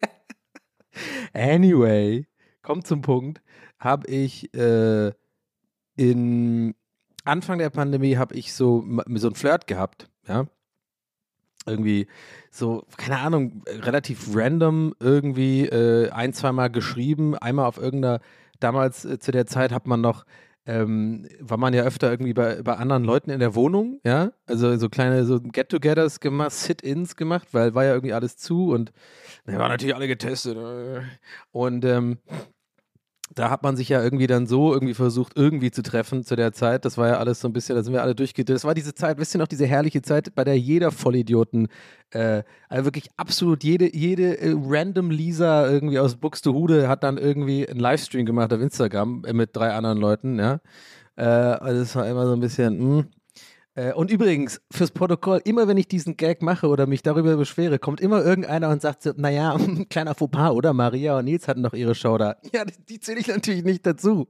anyway, 1.32 2.26
kommt 2.62 2.86
zum 2.86 3.02
Punkt, 3.02 3.42
habe 3.78 4.08
ich 4.08 4.52
äh, 4.54 5.12
in 5.96 6.74
Anfang 7.24 7.58
der 7.58 7.70
Pandemie 7.70 8.16
habe 8.16 8.34
ich 8.34 8.52
so, 8.52 8.84
so 9.14 9.28
ein 9.28 9.34
Flirt 9.34 9.66
gehabt, 9.66 10.08
ja 10.28 10.46
irgendwie 11.66 12.06
so, 12.50 12.84
keine 12.96 13.18
Ahnung, 13.18 13.62
relativ 13.66 14.28
random 14.34 14.94
irgendwie 15.00 15.66
äh, 15.66 16.10
ein, 16.10 16.32
zweimal 16.32 16.70
geschrieben. 16.70 17.36
Einmal 17.36 17.66
auf 17.66 17.78
irgendeiner, 17.78 18.20
damals 18.60 19.04
äh, 19.04 19.18
zu 19.18 19.32
der 19.32 19.46
Zeit 19.46 19.72
hat 19.72 19.86
man 19.86 20.00
noch, 20.00 20.24
ähm, 20.66 21.28
war 21.40 21.58
man 21.58 21.74
ja 21.74 21.84
öfter 21.84 22.10
irgendwie 22.10 22.32
bei, 22.32 22.62
bei 22.62 22.74
anderen 22.74 23.04
Leuten 23.04 23.30
in 23.30 23.40
der 23.40 23.54
Wohnung, 23.54 24.00
ja, 24.04 24.32
also 24.46 24.76
so 24.76 24.88
kleine 24.88 25.24
so 25.24 25.40
Get-togethers 25.40 26.18
gemacht, 26.18 26.52
Sit-ins 26.52 27.14
gemacht, 27.14 27.48
weil 27.52 27.74
war 27.74 27.84
ja 27.84 27.92
irgendwie 27.92 28.14
alles 28.14 28.36
zu 28.36 28.72
und 28.72 28.92
wir 29.44 29.58
waren 29.58 29.70
natürlich 29.70 29.94
alle 29.94 30.08
getestet 30.08 30.56
äh. 30.56 31.02
und 31.52 31.84
ähm, 31.84 32.18
da 33.34 33.50
hat 33.50 33.62
man 33.62 33.76
sich 33.76 33.88
ja 33.88 34.02
irgendwie 34.02 34.26
dann 34.28 34.46
so 34.46 34.72
irgendwie 34.72 34.94
versucht, 34.94 35.32
irgendwie 35.36 35.70
zu 35.70 35.82
treffen 35.82 36.22
zu 36.22 36.36
der 36.36 36.52
Zeit. 36.52 36.84
Das 36.84 36.96
war 36.96 37.08
ja 37.08 37.18
alles 37.18 37.40
so 37.40 37.48
ein 37.48 37.52
bisschen, 37.52 37.74
da 37.74 37.82
sind 37.82 37.92
wir 37.92 38.02
alle 38.02 38.14
durchgedreht. 38.14 38.54
Das 38.54 38.64
war 38.64 38.74
diese 38.74 38.94
Zeit, 38.94 39.18
wisst 39.18 39.34
ihr 39.34 39.38
noch, 39.38 39.48
diese 39.48 39.66
herrliche 39.66 40.00
Zeit, 40.02 40.34
bei 40.34 40.44
der 40.44 40.58
jeder 40.58 40.92
Vollidioten, 40.92 41.68
äh, 42.10 42.44
also 42.68 42.84
wirklich 42.84 43.08
absolut 43.16 43.64
jede, 43.64 43.94
jede 43.94 44.38
äh, 44.38 44.54
random 44.56 45.10
Lisa 45.10 45.68
irgendwie 45.68 45.98
aus 45.98 46.16
Buxtehude 46.16 46.88
hat 46.88 47.02
dann 47.02 47.18
irgendwie 47.18 47.68
einen 47.68 47.80
Livestream 47.80 48.26
gemacht 48.26 48.52
auf 48.52 48.60
Instagram 48.60 49.24
äh, 49.24 49.32
mit 49.32 49.56
drei 49.56 49.72
anderen 49.72 49.98
Leuten, 49.98 50.38
ja. 50.38 50.60
Äh, 51.16 51.24
also 51.24 51.80
das 51.80 51.96
war 51.96 52.06
immer 52.08 52.26
so 52.26 52.32
ein 52.32 52.40
bisschen, 52.40 52.98
mh. 52.98 53.04
Äh, 53.76 53.92
und 53.92 54.10
übrigens, 54.10 54.60
fürs 54.70 54.90
Protokoll, 54.90 55.40
immer 55.44 55.68
wenn 55.68 55.76
ich 55.76 55.86
diesen 55.86 56.16
Gag 56.16 56.42
mache 56.42 56.66
oder 56.66 56.86
mich 56.86 57.02
darüber 57.02 57.36
beschwere, 57.36 57.78
kommt 57.78 58.00
immer 58.00 58.24
irgendeiner 58.24 58.70
und 58.70 58.82
sagt 58.82 59.02
so, 59.02 59.12
naja, 59.16 59.52
ein 59.54 59.88
kleiner 59.88 60.14
Fauxpas, 60.14 60.50
oder? 60.50 60.72
Maria 60.72 61.18
und 61.18 61.26
Nils 61.26 61.46
hatten 61.46 61.62
doch 61.62 61.74
ihre 61.74 61.94
Show 61.94 62.18
da. 62.18 62.36
Ja, 62.52 62.64
die, 62.88 63.00
zähle 63.00 63.20
ich 63.20 63.26
natürlich 63.26 63.64
nicht 63.64 63.84
dazu. 63.84 64.28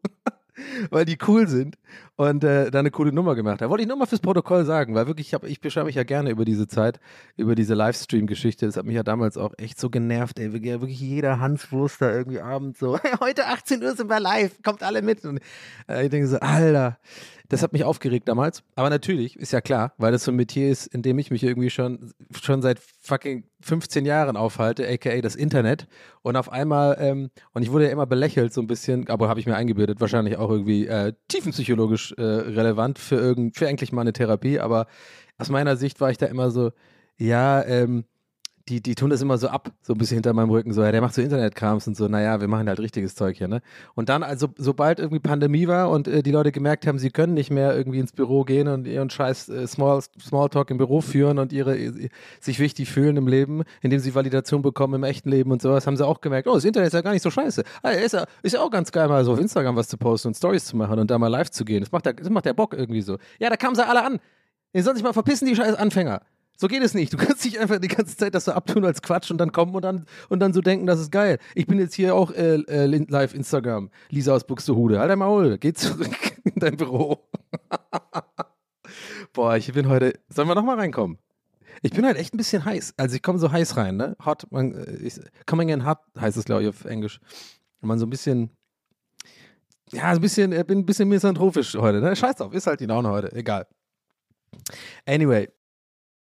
weil 0.90 1.04
die 1.04 1.18
cool 1.26 1.46
sind 1.48 1.76
und 2.16 2.42
äh, 2.44 2.70
da 2.70 2.78
eine 2.78 2.90
coole 2.90 3.12
Nummer 3.12 3.34
gemacht 3.34 3.60
haben. 3.60 3.70
Wollte 3.70 3.82
ich 3.82 3.88
nur 3.88 3.96
mal 3.96 4.06
fürs 4.06 4.20
Protokoll 4.20 4.64
sagen, 4.64 4.94
weil 4.94 5.06
wirklich, 5.06 5.28
ich, 5.28 5.34
hab, 5.34 5.44
ich 5.44 5.60
beschwere 5.60 5.84
mich 5.84 5.94
ja 5.94 6.02
gerne 6.02 6.30
über 6.30 6.44
diese 6.44 6.66
Zeit, 6.66 6.98
über 7.36 7.54
diese 7.54 7.74
Livestream-Geschichte. 7.74 8.66
Das 8.66 8.76
hat 8.76 8.86
mich 8.86 8.96
ja 8.96 9.02
damals 9.02 9.36
auch 9.36 9.52
echt 9.58 9.78
so 9.78 9.90
genervt, 9.90 10.38
ey. 10.38 10.52
Wirklich 10.52 11.00
jeder 11.00 11.40
Hanswurst 11.40 12.00
da 12.00 12.12
irgendwie 12.12 12.40
abends 12.40 12.78
so, 12.78 12.98
heute 13.20 13.46
18 13.46 13.82
Uhr 13.82 13.94
sind 13.94 14.08
wir 14.08 14.20
live, 14.20 14.62
kommt 14.62 14.82
alle 14.82 15.02
mit. 15.02 15.24
Und 15.24 15.40
äh, 15.88 16.04
ich 16.04 16.10
denke 16.10 16.26
so, 16.26 16.38
Alter, 16.38 16.98
das 17.48 17.62
hat 17.62 17.72
mich 17.72 17.84
aufgeregt 17.84 18.28
damals. 18.28 18.62
Aber 18.74 18.90
natürlich, 18.90 19.36
ist 19.36 19.52
ja 19.52 19.60
klar, 19.60 19.92
weil 19.98 20.12
das 20.12 20.24
so 20.24 20.32
ein 20.32 20.36
Metier 20.36 20.70
ist, 20.70 20.86
in 20.86 21.02
dem 21.02 21.18
ich 21.18 21.30
mich 21.30 21.42
irgendwie 21.42 21.70
schon, 21.70 22.12
schon 22.40 22.62
seit 22.62 22.78
fucking 23.00 23.44
15 23.60 24.04
Jahren 24.04 24.36
aufhalte, 24.36 24.86
aka 24.88 25.20
das 25.20 25.34
Internet. 25.34 25.86
Und 26.22 26.36
auf 26.36 26.50
einmal, 26.50 26.96
ähm, 27.00 27.30
und 27.52 27.62
ich 27.62 27.70
wurde 27.70 27.86
ja 27.86 27.90
immer 27.90 28.06
belächelt, 28.06 28.52
so 28.52 28.60
ein 28.60 28.66
bisschen, 28.66 29.08
aber 29.08 29.28
habe 29.28 29.40
ich 29.40 29.46
mir 29.46 29.56
eingebildet, 29.56 30.00
wahrscheinlich 30.00 30.36
auch 30.36 30.50
irgendwie 30.50 30.86
äh, 30.86 31.12
tiefenpsychologisch 31.28 31.76
psychologisch 31.76 32.12
äh, 32.12 32.22
relevant 32.22 32.98
für 32.98 33.16
irgend, 33.16 33.56
für 33.56 33.68
eigentlich 33.68 33.92
mal 33.92 34.02
eine 34.02 34.12
Therapie, 34.12 34.60
aber 34.60 34.86
aus 35.38 35.48
meiner 35.48 35.76
Sicht 35.76 36.00
war 36.00 36.10
ich 36.10 36.18
da 36.18 36.26
immer 36.26 36.50
so, 36.50 36.72
ja, 37.18 37.62
ähm, 37.64 38.04
die, 38.68 38.80
die 38.80 38.96
tun 38.96 39.10
das 39.10 39.22
immer 39.22 39.38
so 39.38 39.48
ab, 39.48 39.70
so 39.80 39.92
ein 39.92 39.98
bisschen 39.98 40.16
hinter 40.16 40.32
meinem 40.32 40.50
Rücken, 40.50 40.72
so, 40.72 40.82
ja, 40.82 40.90
der 40.90 41.00
macht 41.00 41.14
so 41.14 41.22
Internetkrams 41.22 41.86
und 41.86 41.96
so, 41.96 42.08
naja, 42.08 42.40
wir 42.40 42.48
machen 42.48 42.68
halt 42.68 42.80
richtiges 42.80 43.14
Zeug 43.14 43.36
hier, 43.36 43.46
ne? 43.46 43.62
Und 43.94 44.08
dann, 44.08 44.24
also, 44.24 44.48
sobald 44.56 44.98
irgendwie 44.98 45.20
Pandemie 45.20 45.68
war 45.68 45.90
und 45.90 46.08
äh, 46.08 46.22
die 46.22 46.32
Leute 46.32 46.50
gemerkt 46.50 46.86
haben, 46.86 46.98
sie 46.98 47.10
können 47.10 47.34
nicht 47.34 47.50
mehr 47.50 47.76
irgendwie 47.76 48.00
ins 48.00 48.12
Büro 48.12 48.42
gehen 48.42 48.66
und 48.66 48.86
ihren 48.86 49.08
scheiß 49.08 49.48
äh, 49.50 49.66
Small, 49.68 50.02
Smalltalk 50.20 50.70
im 50.70 50.78
Büro 50.78 51.00
führen 51.00 51.38
und 51.38 51.52
ihre, 51.52 51.76
sich 52.40 52.58
wichtig 52.58 52.90
fühlen 52.90 53.16
im 53.16 53.28
Leben, 53.28 53.62
indem 53.82 54.00
sie 54.00 54.14
Validation 54.14 54.62
bekommen 54.62 54.94
im 54.94 55.04
echten 55.04 55.30
Leben 55.30 55.52
und 55.52 55.62
sowas, 55.62 55.86
haben 55.86 55.96
sie 55.96 56.06
auch 56.06 56.20
gemerkt, 56.20 56.48
oh, 56.48 56.54
das 56.54 56.64
Internet 56.64 56.88
ist 56.88 56.94
ja 56.94 57.02
gar 57.02 57.12
nicht 57.12 57.22
so 57.22 57.30
scheiße. 57.30 57.62
Ah, 57.82 57.90
ist, 57.90 58.14
ja, 58.14 58.24
ist 58.42 58.54
ja 58.54 58.60
auch 58.60 58.70
ganz 58.70 58.90
geil, 58.90 59.06
mal 59.08 59.24
so 59.24 59.32
auf 59.32 59.40
Instagram 59.40 59.76
was 59.76 59.86
zu 59.86 59.96
posten 59.96 60.28
und 60.28 60.34
Stories 60.34 60.64
zu 60.64 60.76
machen 60.76 60.98
und 60.98 61.10
da 61.10 61.18
mal 61.18 61.28
live 61.28 61.50
zu 61.50 61.64
gehen. 61.64 61.80
Das 61.80 61.92
macht 61.92 62.06
der, 62.06 62.14
das 62.14 62.30
macht 62.30 62.46
der 62.46 62.54
Bock 62.54 62.74
irgendwie 62.74 63.02
so. 63.02 63.18
Ja, 63.38 63.48
da 63.48 63.56
kamen 63.56 63.76
sie 63.76 63.86
alle 63.86 64.04
an. 64.04 64.18
Ihr 64.72 64.82
sollt 64.82 64.96
sich 64.96 65.04
mal 65.04 65.12
verpissen, 65.12 65.46
die 65.46 65.54
scheiß 65.54 65.76
Anfänger. 65.76 66.20
So 66.56 66.68
geht 66.68 66.82
es 66.82 66.94
nicht. 66.94 67.12
Du 67.12 67.18
kannst 67.18 67.44
nicht 67.44 67.58
einfach 67.58 67.78
die 67.78 67.88
ganze 67.88 68.16
Zeit 68.16 68.34
das 68.34 68.46
so 68.46 68.52
abtun 68.52 68.84
als 68.84 69.02
Quatsch 69.02 69.30
und 69.30 69.38
dann 69.38 69.52
kommen 69.52 69.74
und 69.74 69.82
dann, 69.82 70.06
und 70.28 70.40
dann 70.40 70.52
so 70.52 70.60
denken, 70.60 70.86
das 70.86 71.00
ist 71.00 71.12
geil. 71.12 71.38
Ich 71.54 71.66
bin 71.66 71.78
jetzt 71.78 71.94
hier 71.94 72.14
auch 72.14 72.30
äh, 72.30 72.56
äh, 72.62 72.86
live 72.86 73.34
Instagram. 73.34 73.90
Lisa 74.08 74.34
aus 74.34 74.46
Buxtehude. 74.46 74.94
Dein 74.94 75.18
Maul. 75.18 75.58
Geh 75.58 75.72
zurück 75.74 76.16
in 76.44 76.54
dein 76.56 76.76
Büro. 76.76 77.28
Boah, 79.32 79.56
ich 79.56 79.72
bin 79.72 79.88
heute. 79.88 80.18
Sollen 80.28 80.48
wir 80.48 80.54
nochmal 80.54 80.78
reinkommen? 80.78 81.18
Ich 81.82 81.92
bin 81.92 82.06
halt 82.06 82.16
echt 82.16 82.32
ein 82.32 82.38
bisschen 82.38 82.64
heiß. 82.64 82.94
Also 82.96 83.16
ich 83.16 83.22
komme 83.22 83.38
so 83.38 83.52
heiß 83.52 83.76
rein, 83.76 83.96
ne? 83.96 84.16
Hot, 84.24 84.50
man, 84.50 84.74
äh, 84.74 84.96
ich, 84.96 85.20
coming 85.44 85.68
in 85.68 85.84
hot 85.84 85.98
heißt 86.18 86.38
es, 86.38 86.46
glaube 86.46 86.62
ich, 86.62 86.68
auf 86.68 86.86
Englisch. 86.86 87.20
Wenn 87.80 87.88
man 87.88 87.98
so 87.98 88.06
ein 88.06 88.10
bisschen. 88.10 88.50
Ja, 89.92 90.10
ein 90.10 90.20
bisschen, 90.20 90.52
ich 90.52 90.64
bin 90.64 90.78
ein 90.78 90.86
bisschen 90.86 91.08
misanthropisch 91.08 91.74
heute, 91.74 92.00
ne? 92.00 92.16
Scheiß 92.16 92.36
drauf, 92.36 92.52
ist 92.52 92.66
halt 92.66 92.80
die 92.80 92.86
Laune 92.86 93.10
heute. 93.10 93.30
Egal. 93.32 93.66
Anyway, 95.04 95.48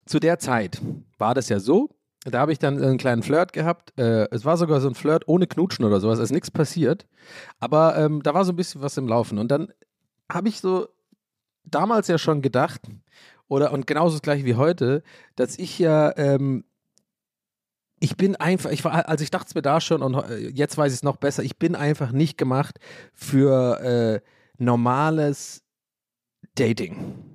zu 0.06 0.20
der 0.20 0.38
Zeit 0.38 0.80
war 1.18 1.34
das 1.34 1.48
ja 1.48 1.60
so, 1.60 1.90
da 2.24 2.40
habe 2.40 2.52
ich 2.52 2.58
dann 2.58 2.82
einen 2.82 2.98
kleinen 2.98 3.22
Flirt 3.22 3.52
gehabt. 3.52 3.98
Äh, 3.98 4.28
es 4.30 4.44
war 4.44 4.56
sogar 4.56 4.80
so 4.80 4.88
ein 4.88 4.94
Flirt 4.94 5.26
ohne 5.26 5.46
Knutschen 5.46 5.84
oder 5.84 6.00
sowas, 6.00 6.18
es 6.18 6.24
ist 6.24 6.32
nichts 6.32 6.50
passiert. 6.50 7.06
Aber 7.58 7.96
ähm, 7.96 8.22
da 8.22 8.34
war 8.34 8.44
so 8.44 8.52
ein 8.52 8.56
bisschen 8.56 8.82
was 8.82 8.96
im 8.96 9.08
Laufen. 9.08 9.38
Und 9.38 9.50
dann 9.50 9.72
habe 10.30 10.48
ich 10.48 10.60
so 10.60 10.88
damals 11.64 12.08
ja 12.08 12.18
schon 12.18 12.42
gedacht, 12.42 12.82
oder 13.48 13.72
und 13.72 13.86
genauso 13.86 14.16
das 14.16 14.22
gleiche 14.22 14.44
wie 14.44 14.54
heute, 14.54 15.02
dass 15.34 15.58
ich 15.58 15.78
ja, 15.78 16.16
ähm, 16.16 16.64
ich 17.98 18.16
bin 18.16 18.36
einfach, 18.36 18.70
ich 18.70 18.84
war, 18.84 19.08
also 19.08 19.22
ich 19.22 19.30
dachte 19.30 19.46
es 19.48 19.54
mir 19.54 19.62
da 19.62 19.80
schon 19.80 20.02
und 20.02 20.14
äh, 20.14 20.48
jetzt 20.48 20.76
weiß 20.78 20.92
ich 20.92 20.98
es 20.98 21.02
noch 21.02 21.16
besser, 21.16 21.42
ich 21.42 21.58
bin 21.58 21.74
einfach 21.74 22.12
nicht 22.12 22.38
gemacht 22.38 22.78
für 23.12 23.80
äh, 23.80 24.20
normales 24.58 25.64
Dating. 26.54 27.29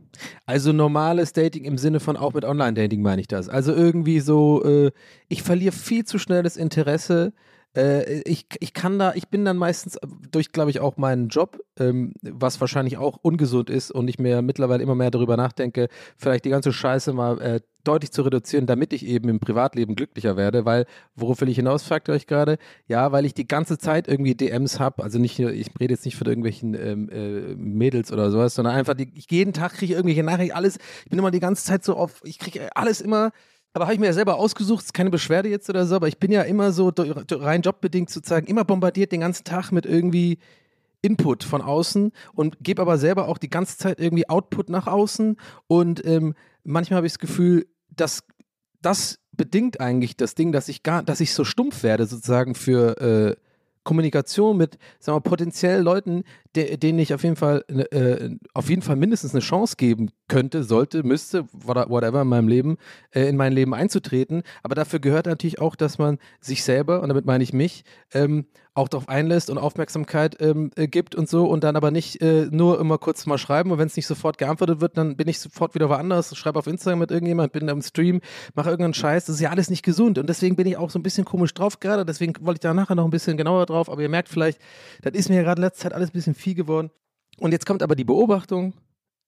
Also 0.46 0.72
normales 0.72 1.34
Dating 1.34 1.66
im 1.66 1.78
Sinne 1.78 2.00
von 2.00 2.18
auch 2.18 2.34
mit 2.34 2.46
Online-Dating 2.46 3.02
meine 3.02 3.22
ich 3.22 3.28
das. 3.28 3.50
Also 3.50 3.74
irgendwie 3.74 4.20
so, 4.20 4.64
äh, 4.64 4.92
ich 5.28 5.44
verliere 5.44 5.74
viel 5.74 6.06
zu 6.06 6.20
schnell 6.20 6.44
das 6.44 6.58
Interesse. 6.58 7.34
Äh, 7.76 8.22
ich, 8.22 8.48
ich 8.60 8.74
kann 8.74 8.98
da, 9.00 9.14
ich 9.14 9.28
bin 9.28 9.46
dann 9.46 9.58
meistens 9.58 9.98
durch, 10.32 10.52
glaube 10.52 10.70
ich, 10.70 10.80
auch 10.80 10.98
meinen 10.98 11.28
Job, 11.30 11.60
ähm, 11.80 12.14
was 12.22 12.62
wahrscheinlich 12.62 12.98
auch 12.98 13.18
ungesund 13.22 13.70
ist 13.70 13.92
und 13.92 14.08
ich 14.08 14.20
mir 14.20 14.42
mittlerweile 14.42 14.84
immer 14.84 14.96
mehr 14.96 15.12
darüber 15.12 15.38
nachdenke, 15.38 15.90
vielleicht 16.18 16.46
die 16.46 16.50
ganze 16.50 16.72
Scheiße 16.72 17.14
mal 17.14 17.42
äh, 17.42 17.60
deutlich 17.84 18.12
zu 18.12 18.24
reduzieren, 18.24 18.66
damit 18.66 18.94
ich 18.94 19.06
eben 19.06 19.30
im 19.30 19.40
Privatleben 19.40 19.96
glücklicher 19.96 20.38
werde, 20.38 20.66
weil, 20.66 20.86
worauf 21.16 21.42
will 21.42 21.50
ich 21.50 21.58
hinaus, 21.58 21.84
fragt 21.84 22.10
ihr 22.10 22.14
euch 22.14 22.28
gerade? 22.28 22.58
Ja, 22.88 23.12
weil 23.12 23.26
ich 23.26 23.34
die 23.34 23.48
ganze 23.48 23.78
Zeit 23.78 24.08
irgendwie 24.08 24.36
DMs 24.36 24.80
habe, 24.80 25.04
also 25.04 25.20
nicht, 25.20 25.40
ich 25.40 25.70
rede 25.80 25.94
jetzt 25.94 26.06
nicht 26.06 26.18
von 26.18 26.28
irgendwelchen 26.28 26.74
ähm, 26.74 27.10
äh, 27.10 27.56
Mädels 27.56 28.12
oder 28.12 28.32
sowas, 28.32 28.56
sondern 28.56 28.76
einfach, 28.76 28.96
die, 28.96 29.12
ich, 29.16 29.28
jeden 29.30 29.54
Tag 29.54 29.74
kriege 29.74 29.94
ich 29.94 29.98
irgendwelche 29.98 30.24
Nachrichten, 30.24 30.56
alles, 30.56 30.78
ich 31.04 31.10
bin 31.10 31.20
immer 31.20 31.32
die 31.32 31.40
ganze 31.40 31.64
Zeit 31.64 31.84
so 31.84 31.96
auf, 31.96 32.22
ich 32.24 32.40
kriege 32.40 32.76
alles 32.76 33.02
immer, 33.02 33.32
aber 33.76 33.86
habe 33.86 33.94
ich 33.94 34.00
mir 34.00 34.06
ja 34.06 34.14
selber 34.14 34.38
ausgesucht, 34.38 34.86
ist 34.86 34.94
keine 34.94 35.10
Beschwerde 35.10 35.50
jetzt 35.50 35.70
oder 35.70 35.86
so, 35.86 35.98
aber 35.98 36.08
ich 36.08 36.18
bin 36.18 36.32
ja 36.32 36.44
immer 36.44 36.72
so 36.72 36.94
rein 36.96 37.62
jobbedingt 37.62 38.10
sozusagen 38.10 38.48
immer 38.48 38.64
bombardiert 38.64 39.12
den 39.12 39.20
ganzen 39.20 39.44
Tag 39.44 39.74
mit 39.74 39.86
irgendwie 39.86 40.40
Input 41.02 41.44
von 41.44 41.62
außen 41.62 42.14
und 42.34 42.58
gebe 42.62 42.82
aber 42.82 42.98
selber 42.98 43.28
auch 43.28 43.38
die 43.38 43.50
ganze 43.50 43.78
Zeit 43.78 44.00
irgendwie 44.00 44.30
Output 44.30 44.70
nach 44.70 44.88
außen 44.88 45.36
und 45.68 46.06
ähm, 46.06 46.36
manchmal 46.64 46.98
habe 46.98 47.08
ich 47.08 47.14
das 47.14 47.20
Gefühl, 47.20 47.68
dass 47.90 48.24
das 48.82 49.20
bedingt 49.34 49.82
eigentlich 49.82 50.16
das 50.16 50.36
Ding, 50.36 50.54
dass 50.54 50.70
ich 50.70 50.82
gar, 50.82 51.04
dass 51.04 51.20
ich 51.20 51.34
so 51.34 51.44
stumpf 51.44 51.84
werde 51.84 52.06
sozusagen 52.06 52.56
für 52.56 53.02
äh, 53.02 53.36
Kommunikation 53.84 54.56
mit, 54.56 54.78
sagen 55.00 55.18
wir, 55.18 55.22
potenziell 55.22 55.82
Leuten, 55.82 56.24
de, 56.56 56.78
denen 56.78 57.00
ich 57.00 57.14
auf 57.14 57.24
jeden 57.24 57.36
Fall, 57.36 57.64
äh, 57.68 58.30
auf 58.54 58.70
jeden 58.70 58.82
Fall 58.82 58.96
mindestens 58.96 59.34
eine 59.34 59.42
Chance 59.42 59.76
geben 59.78 60.10
könnte, 60.28 60.64
sollte, 60.64 61.04
müsste, 61.04 61.46
whatever 61.52 62.22
in 62.22 62.28
meinem 62.28 62.48
Leben, 62.48 62.78
äh, 63.12 63.28
in 63.28 63.38
mein 63.38 63.54
Leben 63.54 63.74
einzutreten. 63.74 64.44
Aber 64.64 64.76
dafür 64.76 65.00
gehört 65.00 65.26
natürlich 65.26 65.60
auch, 65.60 65.76
dass 65.76 65.98
man 65.98 66.18
sich 66.40 66.64
selber, 66.64 67.02
und 67.02 67.10
damit 67.10 67.26
meine 67.26 67.44
ich 67.44 67.54
mich, 67.54 67.84
ähm, 68.14 68.46
auch 68.76 68.90
darauf 68.90 69.08
einlässt 69.08 69.50
und 69.50 69.58
Aufmerksamkeit 69.58 70.36
ähm, 70.42 70.70
äh, 70.76 70.88
gibt 70.88 71.16
und 71.16 71.30
so 71.30 71.46
und 71.46 71.64
dann 71.64 71.78
aber 71.78 71.92
nicht 71.92 72.22
äh, 72.22 72.48
nur 72.52 72.78
immer 72.80 72.98
kurz 72.98 73.26
mal 73.26 73.38
schreiben. 73.38 73.72
Und 73.72 73.78
wenn 73.80 73.88
es 73.88 73.96
nicht 73.96 74.06
sofort 74.06 74.38
geantwortet 74.38 74.82
wird, 74.82 74.98
dann 74.98 75.16
bin 75.16 75.30
ich 75.30 75.40
sofort 75.40 75.76
wieder 75.76 75.88
woanders, 75.88 76.36
schreibe 76.36 76.60
auf 76.60 76.68
Instagram 76.68 77.00
mit 77.00 77.10
irgendjemand, 77.10 77.54
bin 77.54 77.70
im 77.70 77.82
Stream, 77.82 78.20
mache 78.54 78.70
irgendeinen 78.70 78.94
Scheiß, 78.94 79.26
das 79.26 79.36
ist 79.36 79.42
ja 79.42 79.50
alles 79.50 79.70
nicht 79.70 79.84
gesund. 79.84 80.18
Und 80.18 80.28
deswegen 80.28 80.58
bin 80.58 80.68
ich 80.68 80.76
auch 80.76 80.90
so 80.90 81.00
ein 81.00 81.04
bisschen 81.04 81.24
komisch 81.24 81.54
drauf 81.54 81.80
gerade, 81.80 82.06
deswegen 82.06 82.34
wollte 82.42 82.58
ich 82.58 82.62
da 82.62 82.74
nachher 82.74 82.96
noch 82.96 83.06
ein 83.06 83.12
bisschen 83.12 83.38
genauer 83.38 83.66
drauf, 83.66 83.90
aber 83.90 84.02
ihr 84.02 84.10
merkt 84.10 84.28
vielleicht, 84.28 84.60
das 85.02 85.14
ist 85.14 85.30
mir 85.30 85.38
ja 85.38 85.44
gerade 85.44 85.62
letzte 85.62 85.84
Zeit 85.84 85.94
alles 85.94 86.10
ein 86.10 86.14
bisschen 86.14 86.36
viel 86.36 86.45
geworden 86.54 86.92
und 87.38 87.52
jetzt 87.52 87.66
kommt 87.66 87.84
aber 87.84 87.96
die 87.96 88.04
Beobachtung, 88.04 88.74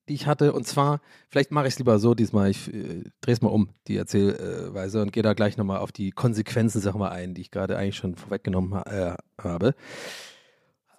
die 0.07 0.13
ich 0.13 0.27
hatte. 0.27 0.53
Und 0.53 0.65
zwar, 0.65 1.01
vielleicht 1.29 1.51
mache 1.51 1.67
ich 1.67 1.73
es 1.73 1.79
lieber 1.79 1.99
so 1.99 2.13
diesmal, 2.13 2.49
ich 2.49 2.73
äh, 2.73 3.03
drehe 3.21 3.33
es 3.33 3.41
mal 3.41 3.49
um, 3.49 3.69
die 3.87 3.97
Erzählweise, 3.97 5.01
und 5.01 5.11
gehe 5.11 5.23
da 5.23 5.33
gleich 5.33 5.57
nochmal 5.57 5.79
auf 5.79 5.91
die 5.91 6.11
Konsequenzen, 6.11 6.81
sag 6.81 6.95
mal, 6.95 7.09
ein, 7.09 7.33
die 7.33 7.41
ich 7.41 7.51
gerade 7.51 7.77
eigentlich 7.77 7.97
schon 7.97 8.15
vorweggenommen 8.15 8.73
ha 8.73 8.83
äh, 8.83 9.41
habe. 9.41 9.75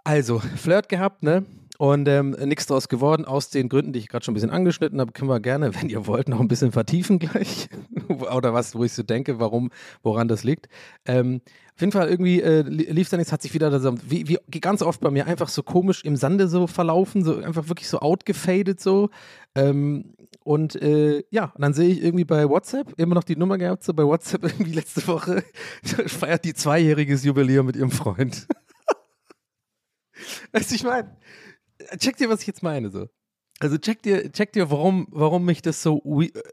Also, 0.04 0.38
Flirt 0.38 0.88
gehabt, 0.88 1.22
ne? 1.22 1.44
Und 1.78 2.08
ähm, 2.08 2.30
nichts 2.44 2.66
draus 2.66 2.88
geworden, 2.88 3.24
aus 3.24 3.50
den 3.50 3.68
Gründen, 3.68 3.92
die 3.92 4.00
ich 4.00 4.08
gerade 4.08 4.24
schon 4.24 4.32
ein 4.32 4.34
bisschen 4.34 4.50
angeschnitten 4.50 5.00
habe, 5.00 5.12
können 5.12 5.30
wir 5.30 5.38
gerne, 5.38 5.72
wenn 5.80 5.88
ihr 5.88 6.06
wollt, 6.08 6.28
noch 6.28 6.40
ein 6.40 6.48
bisschen 6.48 6.72
vertiefen 6.72 7.20
gleich. 7.20 7.68
Oder 8.08 8.52
was, 8.52 8.74
wo 8.74 8.82
ich 8.82 8.92
so 8.92 9.04
denke, 9.04 9.38
warum, 9.38 9.70
woran 10.02 10.26
das 10.26 10.42
liegt. 10.42 10.68
Ähm, 11.06 11.40
auf 11.76 11.80
jeden 11.80 11.92
Fall 11.92 12.08
irgendwie 12.08 12.42
äh, 12.42 12.62
lief 12.62 13.08
da 13.08 13.16
nichts, 13.16 13.32
hat 13.32 13.42
sich 13.42 13.54
wieder 13.54 13.70
zusammen, 13.70 14.00
wie, 14.04 14.28
wie 14.28 14.60
ganz 14.60 14.82
oft 14.82 15.00
bei 15.00 15.12
mir 15.12 15.28
einfach 15.28 15.48
so 15.48 15.62
komisch 15.62 16.02
im 16.02 16.16
Sande 16.16 16.48
so 16.48 16.66
verlaufen, 16.66 17.22
so 17.22 17.36
einfach 17.36 17.68
wirklich 17.68 17.88
so 17.88 18.00
outgefadet 18.00 18.80
so. 18.80 19.10
Ähm, 19.54 20.16
und 20.42 20.74
äh, 20.82 21.22
ja, 21.30 21.52
und 21.54 21.62
dann 21.62 21.74
sehe 21.74 21.90
ich 21.90 22.02
irgendwie 22.02 22.24
bei 22.24 22.48
WhatsApp 22.48 22.94
immer 22.96 23.14
noch 23.14 23.22
die 23.22 23.36
Nummer 23.36 23.56
gehabt, 23.56 23.84
so 23.84 23.94
bei 23.94 24.02
WhatsApp 24.02 24.42
irgendwie 24.42 24.72
letzte 24.72 25.06
Woche 25.06 25.44
feiert 25.84 26.44
die 26.44 26.54
zweijähriges 26.54 27.22
Jubiläum 27.22 27.66
mit 27.66 27.76
ihrem 27.76 27.92
Freund. 27.92 28.48
weißt 30.50 30.72
du, 30.72 30.74
ich 30.74 30.82
meine, 30.82 31.16
check 31.98 32.16
dir, 32.16 32.28
was 32.28 32.40
ich 32.40 32.46
jetzt 32.46 32.62
meine, 32.62 32.90
so. 32.90 33.08
Also 33.60 33.76
check 33.76 34.02
dir, 34.02 34.30
check 34.30 34.52
dir, 34.52 34.70
warum, 34.70 35.08
warum 35.10 35.44
mich 35.44 35.62
das 35.62 35.82
so, 35.82 36.00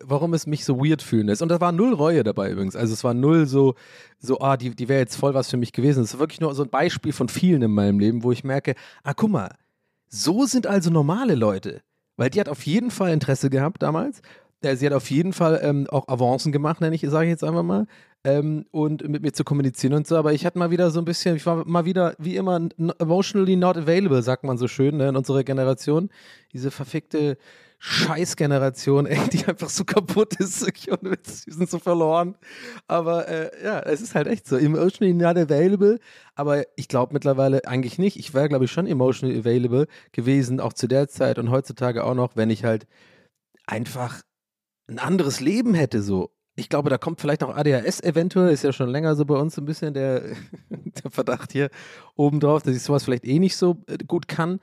warum 0.01 0.33
es 0.33 0.47
mich 0.47 0.65
so 0.65 0.79
weird 0.79 1.03
fühlen 1.03 1.27
lässt. 1.27 1.43
Und 1.43 1.49
da 1.49 1.61
war 1.61 1.71
null 1.71 1.93
Reue 1.93 2.23
dabei 2.23 2.49
übrigens. 2.49 2.75
Also 2.75 2.93
es 2.93 3.03
war 3.03 3.13
null 3.13 3.45
so, 3.45 3.75
so, 4.17 4.39
ah, 4.39 4.57
die, 4.57 4.71
die 4.71 4.89
wäre 4.89 5.01
jetzt 5.01 5.15
voll 5.15 5.35
was 5.35 5.49
für 5.49 5.57
mich 5.57 5.71
gewesen. 5.71 6.03
Es 6.03 6.15
ist 6.15 6.19
wirklich 6.19 6.41
nur 6.41 6.55
so 6.55 6.63
ein 6.63 6.69
Beispiel 6.69 7.13
von 7.13 7.29
vielen 7.29 7.61
in 7.61 7.71
meinem 7.71 7.99
Leben, 7.99 8.23
wo 8.23 8.31
ich 8.31 8.43
merke, 8.43 8.73
ah, 9.03 9.13
guck 9.13 9.29
mal, 9.29 9.55
so 10.07 10.45
sind 10.45 10.65
also 10.65 10.89
normale 10.89 11.35
Leute. 11.35 11.83
Weil 12.17 12.31
die 12.31 12.39
hat 12.39 12.49
auf 12.49 12.65
jeden 12.65 12.89
Fall 12.89 13.11
Interesse 13.11 13.51
gehabt 13.51 13.83
damals. 13.83 14.21
Äh, 14.65 14.75
sie 14.75 14.85
hat 14.85 14.93
auf 14.93 15.09
jeden 15.09 15.33
Fall 15.33 15.59
ähm, 15.63 15.87
auch 15.89 16.07
Avancen 16.07 16.51
gemacht, 16.51 16.81
nenne 16.81 16.95
ich, 16.95 17.01
sage 17.01 17.25
ich 17.25 17.31
jetzt 17.31 17.43
einfach 17.43 17.63
mal 17.63 17.85
ähm, 18.25 18.65
und 18.71 19.07
mit 19.07 19.21
mir 19.21 19.31
zu 19.31 19.43
kommunizieren 19.43 19.93
und 19.93 20.07
so. 20.07 20.17
Aber 20.17 20.33
ich 20.33 20.45
hatte 20.45 20.57
mal 20.57 20.71
wieder 20.71 20.89
so 20.89 20.99
ein 20.99 21.05
bisschen, 21.05 21.35
ich 21.35 21.45
war 21.45 21.65
mal 21.67 21.85
wieder, 21.85 22.15
wie 22.17 22.35
immer, 22.35 22.59
emotionally 22.99 23.55
not 23.55 23.77
available, 23.77 24.21
sagt 24.23 24.43
man 24.43 24.57
so 24.57 24.67
schön, 24.67 24.97
ne, 24.97 25.09
in 25.09 25.15
unserer 25.15 25.43
Generation. 25.43 26.09
Diese 26.51 26.71
verfickte 26.71 27.37
Scheißgeneration, 27.77 29.05
ey, 29.05 29.19
die 29.29 29.45
einfach 29.45 29.69
so 29.69 29.83
kaputt 29.85 30.35
ist. 30.39 30.65
Wir 31.01 31.17
sind 31.53 31.69
so 31.69 31.77
verloren. 31.77 32.35
Aber 32.87 33.27
äh, 33.27 33.51
ja, 33.63 33.79
es 33.81 34.01
ist 34.01 34.15
halt 34.15 34.25
echt 34.25 34.47
so. 34.47 34.57
Emotionally 34.57 35.13
not 35.13 35.37
available. 35.37 35.99
Aber 36.33 36.63
ich 36.75 36.87
glaube 36.87 37.13
mittlerweile 37.13 37.67
eigentlich 37.67 37.99
nicht. 37.99 38.17
Ich 38.17 38.33
wäre, 38.33 38.49
glaube 38.49 38.65
ich, 38.65 38.71
schon 38.71 38.87
emotionally 38.87 39.37
available 39.37 39.85
gewesen, 40.13 40.59
auch 40.59 40.73
zu 40.73 40.87
der 40.87 41.07
Zeit 41.09 41.37
und 41.37 41.51
heutzutage 41.51 42.03
auch 42.03 42.15
noch, 42.15 42.35
wenn 42.35 42.49
ich 42.49 42.63
halt 42.63 42.87
einfach 43.67 44.23
ein 44.87 44.99
anderes 44.99 45.39
Leben 45.39 45.73
hätte, 45.73 46.01
so 46.01 46.31
ich 46.55 46.69
glaube, 46.69 46.89
da 46.89 46.97
kommt 46.97 47.19
vielleicht 47.19 47.43
auch 47.43 47.55
ADHS 47.55 48.01
eventuell, 48.01 48.51
ist 48.51 48.63
ja 48.63 48.71
schon 48.71 48.89
länger 48.89 49.15
so 49.15 49.25
bei 49.25 49.35
uns 49.35 49.57
ein 49.57 49.65
bisschen 49.65 49.93
der, 49.93 50.21
der 50.69 51.11
Verdacht 51.11 51.51
hier 51.51 51.69
obendrauf, 52.15 52.63
dass 52.63 52.75
ich 52.75 52.83
sowas 52.83 53.03
vielleicht 53.03 53.25
eh 53.25 53.39
nicht 53.39 53.57
so 53.57 53.83
äh, 53.87 53.97
gut 54.05 54.27
kann. 54.27 54.59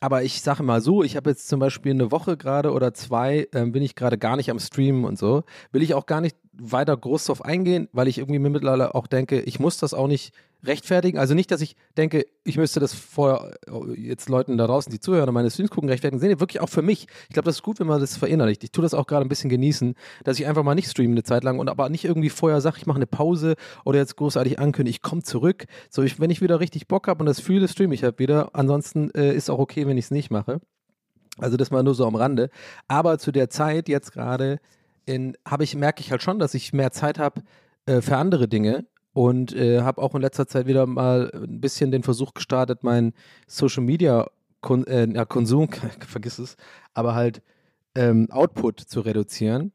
Aber 0.00 0.22
ich 0.22 0.42
sage 0.42 0.62
mal 0.62 0.80
so, 0.80 1.02
ich 1.02 1.16
habe 1.16 1.30
jetzt 1.30 1.48
zum 1.48 1.60
Beispiel 1.60 1.92
eine 1.92 2.10
Woche 2.10 2.36
gerade 2.36 2.72
oder 2.72 2.94
zwei, 2.94 3.48
ähm, 3.52 3.72
bin 3.72 3.82
ich 3.82 3.94
gerade 3.94 4.18
gar 4.18 4.36
nicht 4.36 4.50
am 4.50 4.58
Streamen 4.58 5.04
und 5.04 5.18
so. 5.18 5.44
Will 5.72 5.82
ich 5.82 5.94
auch 5.94 6.06
gar 6.06 6.20
nicht 6.20 6.36
weiter 6.58 6.96
groß 6.96 7.26
drauf 7.26 7.44
eingehen, 7.44 7.88
weil 7.92 8.08
ich 8.08 8.18
irgendwie 8.18 8.38
mir 8.38 8.50
mittlerweile 8.50 8.94
auch 8.94 9.06
denke, 9.06 9.40
ich 9.40 9.58
muss 9.58 9.78
das 9.78 9.94
auch 9.94 10.06
nicht 10.06 10.32
rechtfertigen. 10.64 11.18
Also 11.18 11.34
nicht, 11.34 11.50
dass 11.50 11.60
ich 11.60 11.76
denke, 11.96 12.26
ich 12.42 12.56
müsste 12.56 12.80
das 12.80 12.94
vor 12.94 13.50
äh, 13.66 14.00
jetzt 14.00 14.28
Leuten 14.28 14.56
da 14.56 14.66
draußen, 14.66 14.90
die 14.90 15.00
zuhören 15.00 15.28
und 15.28 15.34
meine 15.34 15.50
Streams 15.50 15.70
gucken, 15.70 15.88
rechtfertigen. 15.88 16.22
Nee, 16.26 16.40
wirklich 16.40 16.60
auch 16.60 16.68
für 16.68 16.82
mich. 16.82 17.06
Ich 17.28 17.34
glaube, 17.34 17.46
das 17.46 17.56
ist 17.56 17.62
gut, 17.62 17.80
wenn 17.80 17.86
man 17.86 18.00
das 18.00 18.16
verinnerlicht. 18.16 18.64
Ich 18.64 18.72
tue 18.72 18.82
das 18.82 18.94
auch 18.94 19.06
gerade 19.06 19.26
ein 19.26 19.28
bisschen 19.28 19.50
genießen, 19.50 19.94
dass 20.24 20.38
ich 20.38 20.46
einfach 20.46 20.62
mal 20.62 20.74
nicht 20.74 20.90
streame 20.90 21.12
eine 21.12 21.22
Zeit 21.22 21.44
lang 21.44 21.58
und 21.58 21.68
aber 21.68 21.88
nicht 21.88 22.04
irgendwie 22.04 22.30
vorher 22.30 22.60
sage, 22.60 22.76
ich 22.78 22.86
mache 22.86 22.96
eine 22.96 23.06
Pause 23.06 23.56
oder 23.84 23.98
jetzt 23.98 24.16
großartig 24.16 24.58
ankündige, 24.58 24.96
ich 24.96 25.02
komme 25.02 25.22
zurück. 25.22 25.66
So, 25.90 26.02
ich, 26.02 26.20
wenn 26.20 26.30
ich 26.30 26.40
wieder 26.40 26.60
richtig 26.60 26.88
Bock 26.88 27.08
habe 27.08 27.20
und 27.20 27.26
das 27.26 27.40
fühle, 27.40 27.68
streame 27.68 27.94
ich 27.94 28.02
halt 28.02 28.18
wieder. 28.18 28.50
Ansonsten 28.54 29.10
äh, 29.10 29.34
ist 29.34 29.50
auch 29.50 29.58
okay, 29.58 29.86
wenn 29.86 29.98
ich 29.98 30.06
es 30.06 30.10
nicht 30.10 30.30
mache. 30.30 30.60
Also 31.38 31.56
das 31.56 31.70
mal 31.70 31.82
nur 31.82 31.94
so 31.94 32.06
am 32.06 32.14
Rande. 32.14 32.50
Aber 32.86 33.18
zu 33.18 33.32
der 33.32 33.50
Zeit 33.50 33.88
jetzt 33.88 34.12
gerade 34.12 34.60
habe 35.46 35.64
ich 35.64 35.74
merke 35.76 36.00
ich 36.00 36.10
halt 36.10 36.22
schon, 36.22 36.38
dass 36.38 36.54
ich 36.54 36.72
mehr 36.72 36.90
Zeit 36.90 37.18
habe 37.18 37.42
äh, 37.86 38.00
für 38.00 38.16
andere 38.16 38.48
Dinge 38.48 38.86
und 39.12 39.54
äh, 39.54 39.82
habe 39.82 40.02
auch 40.02 40.14
in 40.14 40.22
letzter 40.22 40.46
Zeit 40.46 40.66
wieder 40.66 40.86
mal 40.86 41.30
ein 41.32 41.60
bisschen 41.60 41.90
den 41.90 42.02
Versuch 42.02 42.34
gestartet, 42.34 42.82
meinen 42.82 43.14
Social 43.46 43.82
Media 43.82 44.28
Kon 44.60 44.86
äh, 44.86 45.06
ja, 45.12 45.24
Konsum, 45.24 45.68
vergiss 46.06 46.38
es, 46.38 46.56
aber 46.94 47.14
halt 47.14 47.42
ähm, 47.94 48.28
Output 48.30 48.80
zu 48.80 49.00
reduzieren. 49.00 49.72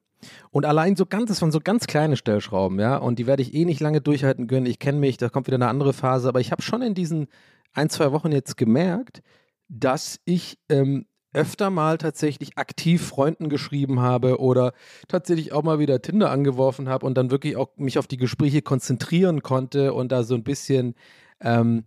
Und 0.51 0.65
allein 0.65 0.97
so 0.97 1.05
ganz, 1.05 1.29
das 1.29 1.41
waren 1.41 1.51
so 1.51 1.61
ganz 1.61 1.87
kleine 1.87 2.17
Stellschrauben, 2.17 2.79
ja, 2.79 2.97
und 2.97 3.19
die 3.19 3.27
werde 3.27 3.41
ich 3.41 3.53
eh 3.53 3.63
nicht 3.63 3.79
lange 3.79 4.01
durchhalten 4.01 4.47
können. 4.47 4.65
Ich 4.65 4.79
kenne 4.79 4.99
mich, 4.99 5.15
da 5.17 5.29
kommt 5.29 5.47
wieder 5.47 5.55
eine 5.55 5.69
andere 5.69 5.93
Phase, 5.93 6.27
aber 6.27 6.41
ich 6.41 6.51
habe 6.51 6.61
schon 6.61 6.81
in 6.81 6.93
diesen 6.93 7.27
ein, 7.73 7.89
zwei 7.89 8.11
Wochen 8.11 8.31
jetzt 8.31 8.57
gemerkt, 8.57 9.21
dass 9.69 10.19
ich 10.25 10.57
ähm, 10.67 11.05
öfter 11.33 11.69
mal 11.69 11.97
tatsächlich 11.97 12.57
aktiv 12.57 13.05
Freunden 13.05 13.49
geschrieben 13.49 13.99
habe 13.99 14.39
oder 14.39 14.73
tatsächlich 15.07 15.53
auch 15.53 15.63
mal 15.63 15.79
wieder 15.79 16.01
Tinder 16.01 16.31
angeworfen 16.31 16.89
habe 16.89 17.05
und 17.05 17.15
dann 17.17 17.31
wirklich 17.31 17.55
auch 17.55 17.69
mich 17.77 17.99
auf 17.99 18.07
die 18.07 18.17
Gespräche 18.17 18.61
konzentrieren 18.61 19.43
konnte 19.43 19.93
und 19.93 20.11
da 20.11 20.23
so 20.23 20.35
ein 20.35 20.43
bisschen, 20.43 20.95
ähm, 21.41 21.85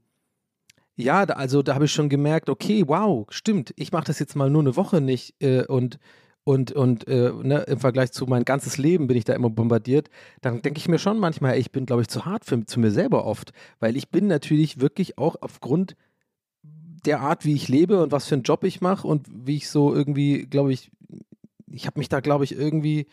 ja, 0.97 1.27
da, 1.27 1.35
also 1.35 1.63
da 1.63 1.75
habe 1.75 1.87
ich 1.87 1.93
schon 1.93 2.09
gemerkt, 2.09 2.49
okay, 2.49 2.85
wow, 2.87 3.27
stimmt, 3.31 3.73
ich 3.77 3.93
mache 3.93 4.05
das 4.05 4.19
jetzt 4.19 4.37
mal 4.37 4.51
nur 4.51 4.63
eine 4.63 4.77
Woche 4.77 5.01
nicht 5.01 5.35
äh, 5.43 5.65
und 5.65 5.99
und, 6.45 6.73
und 6.73 7.07
äh, 7.07 7.33
ne, 7.43 7.61
im 7.69 7.79
Vergleich 7.79 8.13
zu 8.13 8.27
mein 8.27 8.45
ganzes 8.45 8.77
Leben 8.77 9.07
bin 9.07 9.17
ich 9.17 9.25
da 9.25 9.33
immer 9.33 9.51
bombardiert, 9.51 10.11
dann 10.41 10.61
denke 10.61 10.79
ich 10.79 10.89
mir 10.89 10.99
schon 10.99 11.19
manchmal, 11.19 11.57
ich 11.59 11.71
bin, 11.71 11.87
glaube 11.87 12.03
ich, 12.03 12.09
zu 12.09 12.25
hart 12.27 12.45
für, 12.45 12.67
zu 12.67 12.81
mir 12.81 12.91
selber 12.91 13.25
oft, 13.27 13.53
weil 13.79 13.97
ich 13.97 14.11
bin 14.11 14.27
natürlich 14.27 14.81
wirklich 14.81 15.19
auch 15.19 15.37
aufgrund 15.41 15.95
der 17.05 17.21
Art, 17.21 17.45
wie 17.45 17.55
ich 17.55 17.69
lebe 17.69 18.03
und 18.03 18.13
was 18.13 18.27
für 18.27 18.35
einen 18.35 18.45
Job 18.45 18.65
ich 18.65 18.81
mache 18.81 19.07
und 19.07 19.27
wie 19.31 19.57
ich 19.57 19.69
so 19.69 19.95
irgendwie, 19.95 20.47
glaube 20.47 20.73
ich, 20.73 20.91
ich 21.71 21.87
habe 21.87 21.99
mich 21.99 22.09
da, 22.09 22.21
glaube 22.21 22.45
ich, 22.45 22.53
irgendwie, 22.53 23.07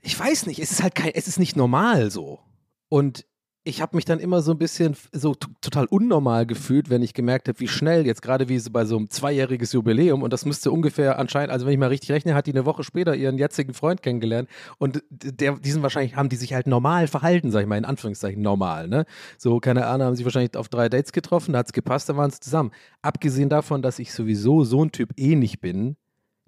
ich 0.00 0.18
weiß 0.18 0.46
nicht, 0.46 0.58
es 0.58 0.70
ist 0.70 0.82
halt 0.82 0.94
kein, 0.94 1.12
es 1.14 1.28
ist 1.28 1.38
nicht 1.38 1.56
normal 1.56 2.10
so. 2.10 2.40
Und 2.88 3.26
ich 3.66 3.82
habe 3.82 3.96
mich 3.96 4.04
dann 4.04 4.20
immer 4.20 4.42
so 4.42 4.52
ein 4.52 4.58
bisschen 4.58 4.96
so 5.10 5.34
total 5.34 5.86
unnormal 5.86 6.46
gefühlt, 6.46 6.88
wenn 6.88 7.02
ich 7.02 7.14
gemerkt 7.14 7.48
habe, 7.48 7.58
wie 7.58 7.66
schnell 7.66 8.06
jetzt 8.06 8.22
gerade 8.22 8.48
wie 8.48 8.60
bei 8.70 8.84
so 8.84 8.96
einem 8.96 9.10
zweijähriges 9.10 9.72
Jubiläum 9.72 10.22
und 10.22 10.32
das 10.32 10.44
müsste 10.44 10.70
ungefähr 10.70 11.18
anscheinend, 11.18 11.50
also 11.50 11.66
wenn 11.66 11.72
ich 11.72 11.78
mal 11.78 11.88
richtig 11.88 12.12
rechne, 12.12 12.34
hat 12.34 12.46
die 12.46 12.52
eine 12.52 12.64
Woche 12.64 12.84
später 12.84 13.16
ihren 13.16 13.38
jetzigen 13.38 13.74
Freund 13.74 14.02
kennengelernt 14.02 14.48
und 14.78 15.02
der, 15.10 15.56
die 15.56 15.82
wahrscheinlich, 15.82 16.14
haben 16.14 16.28
die 16.28 16.36
sich 16.36 16.54
halt 16.54 16.68
normal 16.68 17.08
verhalten, 17.08 17.50
sag 17.50 17.62
ich 17.62 17.66
mal, 17.66 17.76
in 17.76 17.84
Anführungszeichen 17.84 18.40
normal, 18.40 18.86
ne? 18.86 19.04
So, 19.36 19.58
keine 19.58 19.86
Ahnung, 19.86 20.06
haben 20.06 20.16
sie 20.16 20.24
wahrscheinlich 20.24 20.56
auf 20.56 20.68
drei 20.68 20.88
Dates 20.88 21.10
getroffen, 21.10 21.52
da 21.52 21.58
hat 21.58 21.66
es 21.66 21.72
gepasst, 21.72 22.08
da 22.08 22.16
waren 22.16 22.30
sie 22.30 22.38
zusammen. 22.38 22.70
Abgesehen 23.02 23.48
davon, 23.48 23.82
dass 23.82 23.98
ich 23.98 24.12
sowieso 24.12 24.62
so 24.62 24.84
ein 24.84 24.92
Typ 24.92 25.10
eh 25.16 25.34
nicht 25.34 25.60
bin, 25.60 25.96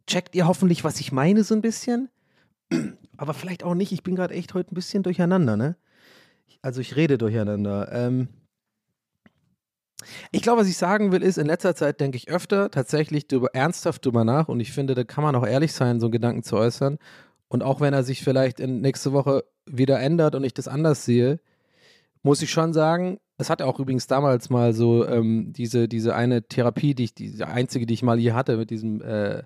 checkt 0.06 0.36
ihr 0.36 0.46
hoffentlich, 0.46 0.84
was 0.84 1.00
ich 1.00 1.10
meine 1.10 1.42
so 1.42 1.54
ein 1.54 1.62
bisschen? 1.62 2.10
Aber 3.16 3.34
vielleicht 3.34 3.64
auch 3.64 3.74
nicht, 3.74 3.90
ich 3.90 4.04
bin 4.04 4.14
gerade 4.14 4.34
echt 4.34 4.54
heute 4.54 4.72
ein 4.72 4.76
bisschen 4.76 5.02
durcheinander, 5.02 5.56
ne? 5.56 5.76
Also 6.62 6.80
ich 6.80 6.96
rede 6.96 7.18
durcheinander. 7.18 7.90
Ähm, 7.92 8.28
ich 10.30 10.42
glaube, 10.42 10.60
was 10.60 10.68
ich 10.68 10.76
sagen 10.76 11.12
will, 11.12 11.22
ist, 11.22 11.38
in 11.38 11.46
letzter 11.46 11.74
Zeit 11.74 12.00
denke 12.00 12.16
ich 12.16 12.28
öfter 12.28 12.70
tatsächlich 12.70 13.26
drüber, 13.26 13.48
ernsthaft 13.52 14.04
drüber 14.04 14.24
nach 14.24 14.48
und 14.48 14.60
ich 14.60 14.72
finde, 14.72 14.94
da 14.94 15.04
kann 15.04 15.24
man 15.24 15.34
auch 15.34 15.46
ehrlich 15.46 15.72
sein, 15.72 16.00
so 16.00 16.06
einen 16.06 16.12
Gedanken 16.12 16.42
zu 16.42 16.56
äußern. 16.56 16.98
Und 17.48 17.62
auch 17.62 17.80
wenn 17.80 17.94
er 17.94 18.02
sich 18.04 18.22
vielleicht 18.22 18.60
in 18.60 18.80
nächste 18.80 19.12
Woche 19.12 19.44
wieder 19.66 20.00
ändert 20.00 20.34
und 20.34 20.44
ich 20.44 20.54
das 20.54 20.68
anders 20.68 21.04
sehe, 21.04 21.40
muss 22.22 22.42
ich 22.42 22.50
schon 22.50 22.72
sagen, 22.72 23.18
es 23.38 23.48
hat 23.50 23.62
auch 23.62 23.78
übrigens 23.80 24.06
damals 24.06 24.50
mal 24.50 24.74
so 24.74 25.06
ähm, 25.06 25.52
diese, 25.52 25.88
diese 25.88 26.14
eine 26.14 26.42
Therapie, 26.42 26.94
die 26.94 27.04
ich, 27.04 27.14
die 27.14 27.42
einzige, 27.42 27.86
die 27.86 27.94
ich 27.94 28.02
mal 28.02 28.18
hier 28.18 28.34
hatte, 28.34 28.56
mit 28.56 28.70
diesem 28.70 29.00
äh, 29.00 29.44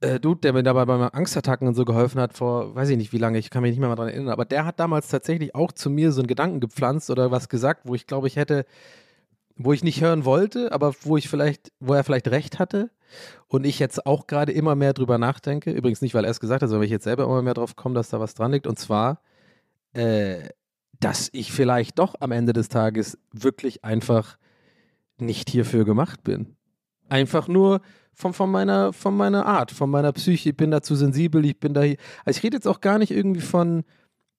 äh, 0.00 0.20
Dude, 0.20 0.40
der 0.40 0.52
mir 0.52 0.62
dabei 0.62 0.84
bei 0.84 0.96
meinen 0.98 1.10
Angstattacken 1.10 1.66
und 1.68 1.74
so 1.74 1.84
geholfen 1.84 2.20
hat, 2.20 2.34
vor 2.34 2.74
weiß 2.74 2.88
ich 2.90 2.96
nicht 2.96 3.12
wie 3.12 3.18
lange, 3.18 3.38
ich 3.38 3.50
kann 3.50 3.62
mich 3.62 3.70
nicht 3.70 3.80
mehr 3.80 3.88
mal 3.88 3.96
dran 3.96 4.08
erinnern, 4.08 4.28
aber 4.30 4.44
der 4.44 4.64
hat 4.64 4.78
damals 4.78 5.08
tatsächlich 5.08 5.54
auch 5.54 5.72
zu 5.72 5.90
mir 5.90 6.12
so 6.12 6.20
einen 6.20 6.28
Gedanken 6.28 6.60
gepflanzt 6.60 7.10
oder 7.10 7.30
was 7.30 7.48
gesagt, 7.48 7.82
wo 7.84 7.94
ich 7.94 8.06
glaube, 8.06 8.26
ich 8.26 8.36
hätte, 8.36 8.66
wo 9.56 9.72
ich 9.72 9.82
nicht 9.82 10.00
hören 10.00 10.24
wollte, 10.24 10.72
aber 10.72 10.94
wo 11.02 11.16
ich 11.16 11.28
vielleicht, 11.28 11.72
wo 11.80 11.94
er 11.94 12.04
vielleicht 12.04 12.28
recht 12.28 12.58
hatte 12.58 12.90
und 13.48 13.64
ich 13.64 13.78
jetzt 13.78 14.06
auch 14.06 14.26
gerade 14.26 14.52
immer 14.52 14.74
mehr 14.74 14.92
drüber 14.92 15.18
nachdenke. 15.18 15.70
Übrigens 15.70 16.02
nicht, 16.02 16.14
weil 16.14 16.24
er 16.24 16.30
es 16.30 16.40
gesagt 16.40 16.62
hat, 16.62 16.68
sondern 16.68 16.80
weil 16.80 16.86
ich 16.86 16.92
jetzt 16.92 17.04
selber 17.04 17.24
immer 17.24 17.42
mehr 17.42 17.54
drauf 17.54 17.76
komme, 17.76 17.94
dass 17.94 18.10
da 18.10 18.20
was 18.20 18.34
dran 18.34 18.52
liegt. 18.52 18.66
Und 18.66 18.78
zwar, 18.78 19.20
äh, 19.92 20.48
dass 21.00 21.30
ich 21.32 21.52
vielleicht 21.52 21.98
doch 21.98 22.14
am 22.20 22.32
Ende 22.32 22.52
des 22.52 22.68
Tages 22.68 23.18
wirklich 23.32 23.84
einfach 23.84 24.36
nicht 25.18 25.50
hierfür 25.50 25.84
gemacht 25.84 26.22
bin. 26.24 26.56
Einfach 27.08 27.48
nur 27.48 27.80
von, 28.16 28.32
von, 28.32 28.50
meiner, 28.50 28.92
von 28.94 29.14
meiner 29.14 29.44
Art, 29.46 29.70
von 29.70 29.90
meiner 29.90 30.10
Psyche. 30.12 30.50
Ich 30.50 30.56
bin 30.56 30.70
da 30.70 30.80
zu 30.80 30.96
sensibel, 30.96 31.44
ich 31.44 31.60
bin 31.60 31.74
da. 31.74 31.82
Also 31.82 31.98
ich 32.38 32.42
rede 32.42 32.56
jetzt 32.56 32.66
auch 32.66 32.80
gar 32.80 32.98
nicht 32.98 33.10
irgendwie 33.10 33.42
von 33.42 33.84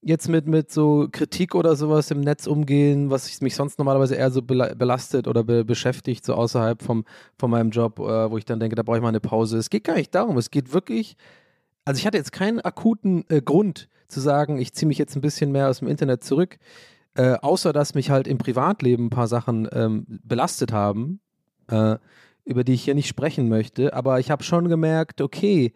jetzt 0.02 0.30
mit, 0.30 0.48
mit 0.48 0.72
so 0.72 1.08
Kritik 1.12 1.54
oder 1.54 1.76
sowas 1.76 2.10
im 2.12 2.22
Netz 2.22 2.48
umgehen, 2.48 3.10
was 3.10 3.40
mich 3.42 3.56
sonst 3.56 3.78
normalerweise 3.78 4.16
eher 4.16 4.32
so 4.32 4.42
belastet 4.42 5.28
oder 5.28 5.44
be 5.44 5.64
beschäftigt, 5.64 6.26
so 6.26 6.34
außerhalb 6.34 6.82
vom, 6.82 7.06
von 7.38 7.52
meinem 7.52 7.70
Job, 7.70 8.00
äh, 8.00 8.32
wo 8.32 8.38
ich 8.38 8.46
dann 8.46 8.60
denke, 8.60 8.76
da 8.76 8.84
brauche 8.84 8.98
ich 8.98 9.02
mal 9.04 9.10
eine 9.10 9.20
Pause. 9.20 9.58
Es 9.58 9.70
geht 9.70 9.84
gar 9.84 9.96
nicht 9.96 10.14
darum, 10.14 10.38
es 10.38 10.50
geht 10.50 10.74
wirklich, 10.74 11.16
also 11.86 12.00
ich 12.00 12.08
hatte 12.08 12.18
jetzt 12.18 12.32
keinen 12.32 12.60
akuten 12.62 13.26
äh, 13.30 13.42
Grund 13.42 13.90
zu 14.08 14.20
sagen, 14.20 14.58
ich 14.60 14.74
ziehe 14.74 14.88
mich 14.88 14.98
jetzt 14.98 15.16
ein 15.16 15.22
bisschen 15.22 15.52
mehr 15.52 15.70
aus 15.70 15.80
dem 15.80 15.88
Internet 15.88 16.24
zurück, 16.24 16.58
äh, 17.16 17.34
außer 17.34 17.74
dass 17.74 17.94
mich 17.94 18.10
halt 18.10 18.28
im 18.28 18.38
Privatleben 18.38 19.08
ein 19.08 19.12
paar 19.12 19.28
Sachen 19.28 19.68
ähm, 19.72 20.06
belastet 20.08 20.72
haben. 20.72 21.20
Äh, 21.70 21.98
über 22.48 22.64
die 22.64 22.74
ich 22.74 22.84
hier 22.84 22.96
nicht 22.96 23.08
sprechen 23.08 23.50
möchte, 23.50 23.94
aber 23.94 24.20
ich 24.20 24.32
habe 24.32 24.44
schon 24.44 24.70
gemerkt, 24.70 25.22
okay, 25.22 25.74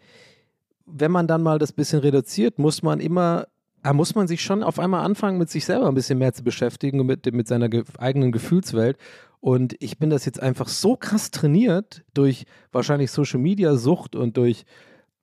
wenn 0.86 1.12
man 1.12 1.28
dann 1.28 1.44
mal 1.44 1.60
das 1.60 1.74
bisschen 1.74 2.00
reduziert, 2.00 2.60
muss 2.60 2.82
man 2.82 3.00
immer, 3.00 3.48
muss 3.94 4.16
man 4.16 4.28
sich 4.28 4.42
schon 4.42 4.64
auf 4.64 4.80
einmal 4.80 5.04
anfangen, 5.06 5.38
mit 5.38 5.50
sich 5.50 5.66
selber 5.66 5.88
ein 5.88 5.96
bisschen 5.96 6.20
mehr 6.20 6.34
zu 6.34 6.44
beschäftigen, 6.44 7.06
mit, 7.06 7.32
mit 7.34 7.48
seiner 7.48 7.70
ge 7.70 7.84
eigenen 7.98 8.32
Gefühlswelt. 8.32 8.98
Und 9.40 9.76
ich 9.80 9.98
bin 9.98 10.10
das 10.10 10.26
jetzt 10.26 10.42
einfach 10.42 10.68
so 10.68 10.96
krass 10.96 11.32
trainiert 11.32 12.04
durch 12.14 12.46
wahrscheinlich 12.72 13.12
Social 13.12 13.40
Media 13.40 13.76
Sucht 13.76 14.16
und 14.16 14.38
durch 14.38 14.66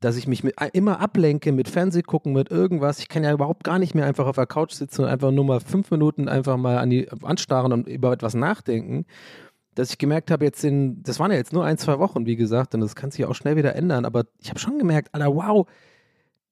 dass 0.00 0.16
ich 0.16 0.28
mich 0.28 0.44
mit, 0.44 0.54
immer 0.74 1.00
ablenke 1.00 1.50
mit 1.50 1.68
Fernsehgucken, 1.68 2.32
mit 2.32 2.52
irgendwas. 2.52 3.00
Ich 3.00 3.08
kann 3.08 3.24
ja 3.24 3.32
überhaupt 3.32 3.64
gar 3.64 3.80
nicht 3.80 3.96
mehr 3.96 4.06
einfach 4.06 4.26
auf 4.26 4.36
der 4.36 4.46
Couch 4.46 4.72
sitzen 4.72 5.02
und 5.02 5.08
einfach 5.08 5.32
nur 5.32 5.44
mal 5.44 5.58
fünf 5.58 5.90
Minuten 5.90 6.28
einfach 6.28 6.56
mal 6.56 6.78
an 6.78 6.90
die 6.90 7.08
anstarren 7.22 7.72
und 7.72 7.88
über 7.88 8.12
etwas 8.12 8.34
nachdenken 8.34 9.06
dass 9.78 9.90
ich 9.90 9.98
gemerkt 9.98 10.32
habe, 10.32 10.44
jetzt 10.44 10.64
in, 10.64 11.02
das 11.04 11.20
waren 11.20 11.30
ja 11.30 11.36
jetzt 11.36 11.52
nur 11.52 11.64
ein, 11.64 11.78
zwei 11.78 12.00
Wochen, 12.00 12.26
wie 12.26 12.34
gesagt, 12.34 12.74
und 12.74 12.80
das 12.80 12.96
kann 12.96 13.12
sich 13.12 13.24
auch 13.24 13.34
schnell 13.36 13.56
wieder 13.56 13.76
ändern, 13.76 14.04
aber 14.04 14.24
ich 14.40 14.50
habe 14.50 14.58
schon 14.58 14.78
gemerkt, 14.78 15.14
Alter, 15.14 15.32
wow, 15.32 15.68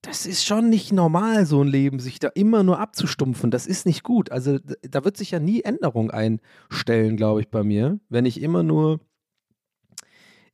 das 0.00 0.26
ist 0.26 0.44
schon 0.44 0.68
nicht 0.68 0.92
normal, 0.92 1.44
so 1.44 1.60
ein 1.60 1.66
Leben, 1.66 1.98
sich 1.98 2.20
da 2.20 2.28
immer 2.28 2.62
nur 2.62 2.78
abzustumpfen. 2.78 3.50
Das 3.50 3.66
ist 3.66 3.86
nicht 3.86 4.04
gut. 4.04 4.30
Also 4.30 4.58
da 4.82 5.04
wird 5.04 5.16
sich 5.16 5.32
ja 5.32 5.40
nie 5.40 5.62
Änderung 5.62 6.12
einstellen, 6.12 7.16
glaube 7.16 7.40
ich, 7.40 7.48
bei 7.48 7.64
mir, 7.64 7.98
wenn 8.08 8.26
ich 8.26 8.40
immer 8.40 8.62
nur, 8.62 9.00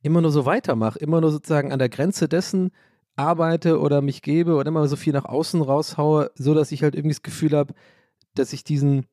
immer 0.01 0.21
nur 0.21 0.31
so 0.31 0.47
weitermache, 0.47 0.97
immer 0.97 1.21
nur 1.21 1.31
sozusagen 1.31 1.71
an 1.71 1.77
der 1.77 1.89
Grenze 1.89 2.27
dessen 2.27 2.71
arbeite 3.15 3.79
oder 3.79 4.01
mich 4.01 4.23
gebe 4.23 4.55
oder 4.55 4.69
immer 4.69 4.87
so 4.87 4.95
viel 4.95 5.13
nach 5.13 5.25
außen 5.25 5.61
raushaue, 5.61 6.31
so 6.33 6.55
dass 6.55 6.71
ich 6.71 6.81
halt 6.81 6.95
irgendwie 6.95 7.13
das 7.13 7.21
Gefühl 7.21 7.51
habe, 7.55 7.75
dass 8.33 8.53
ich 8.53 8.63
diesen, 8.63 9.05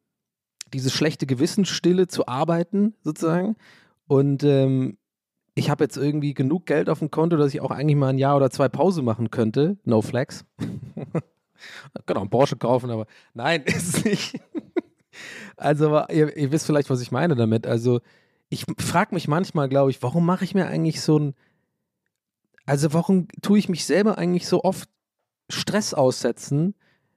diese 0.72 0.90
schlechte 0.90 1.26
Gewissensstille 1.26 2.06
zu 2.06 2.26
arbeiten, 2.26 2.94
sozusagen. 3.02 3.56
Und 4.06 4.42
ähm, 4.44 4.98
ich 5.54 5.70
habe 5.70 5.84
jetzt 5.84 5.96
irgendwie 5.96 6.34
genug 6.34 6.66
Geld 6.66 6.88
auf 6.88 7.00
dem 7.00 7.10
Konto, 7.10 7.36
dass 7.36 7.52
ich 7.54 7.60
auch 7.60 7.70
eigentlich 7.70 7.96
mal 7.96 8.08
ein 8.08 8.18
Jahr 8.18 8.36
oder 8.36 8.50
zwei 8.50 8.68
Pause 8.68 9.02
machen 9.02 9.30
könnte. 9.30 9.76
No 9.84 10.02
flex. 10.02 10.44
genau, 12.06 12.20
einen 12.20 12.30
Porsche 12.30 12.56
kaufen, 12.56 12.90
aber 12.90 13.06
nein, 13.34 13.62
ist 13.66 13.98
es 13.98 14.04
nicht. 14.04 14.40
also, 15.56 16.02
ihr, 16.08 16.36
ihr, 16.36 16.52
wisst 16.52 16.66
vielleicht, 16.66 16.90
was 16.90 17.00
ich 17.00 17.12
meine 17.12 17.34
damit. 17.34 17.66
Also, 17.66 18.00
ich 18.48 18.64
frage 18.78 19.14
mich 19.14 19.28
manchmal, 19.28 19.68
glaube 19.68 19.90
ich, 19.90 20.02
warum 20.02 20.24
mache 20.24 20.44
ich 20.44 20.54
mir 20.54 20.66
eigentlich 20.66 21.00
so 21.00 21.18
ein. 21.18 21.34
Also, 22.66 22.92
warum 22.92 23.28
tue 23.42 23.58
ich 23.58 23.68
mich 23.68 23.84
selber 23.84 24.18
eigentlich 24.18 24.46
so 24.46 24.62
oft 24.62 24.88
Stress 25.48 25.94
aussetzen? 25.94 26.74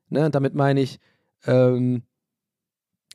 Ne, 0.09 0.29
damit 0.29 0.53
meine 0.53 0.81
ich, 0.81 0.99
ähm, 1.45 2.03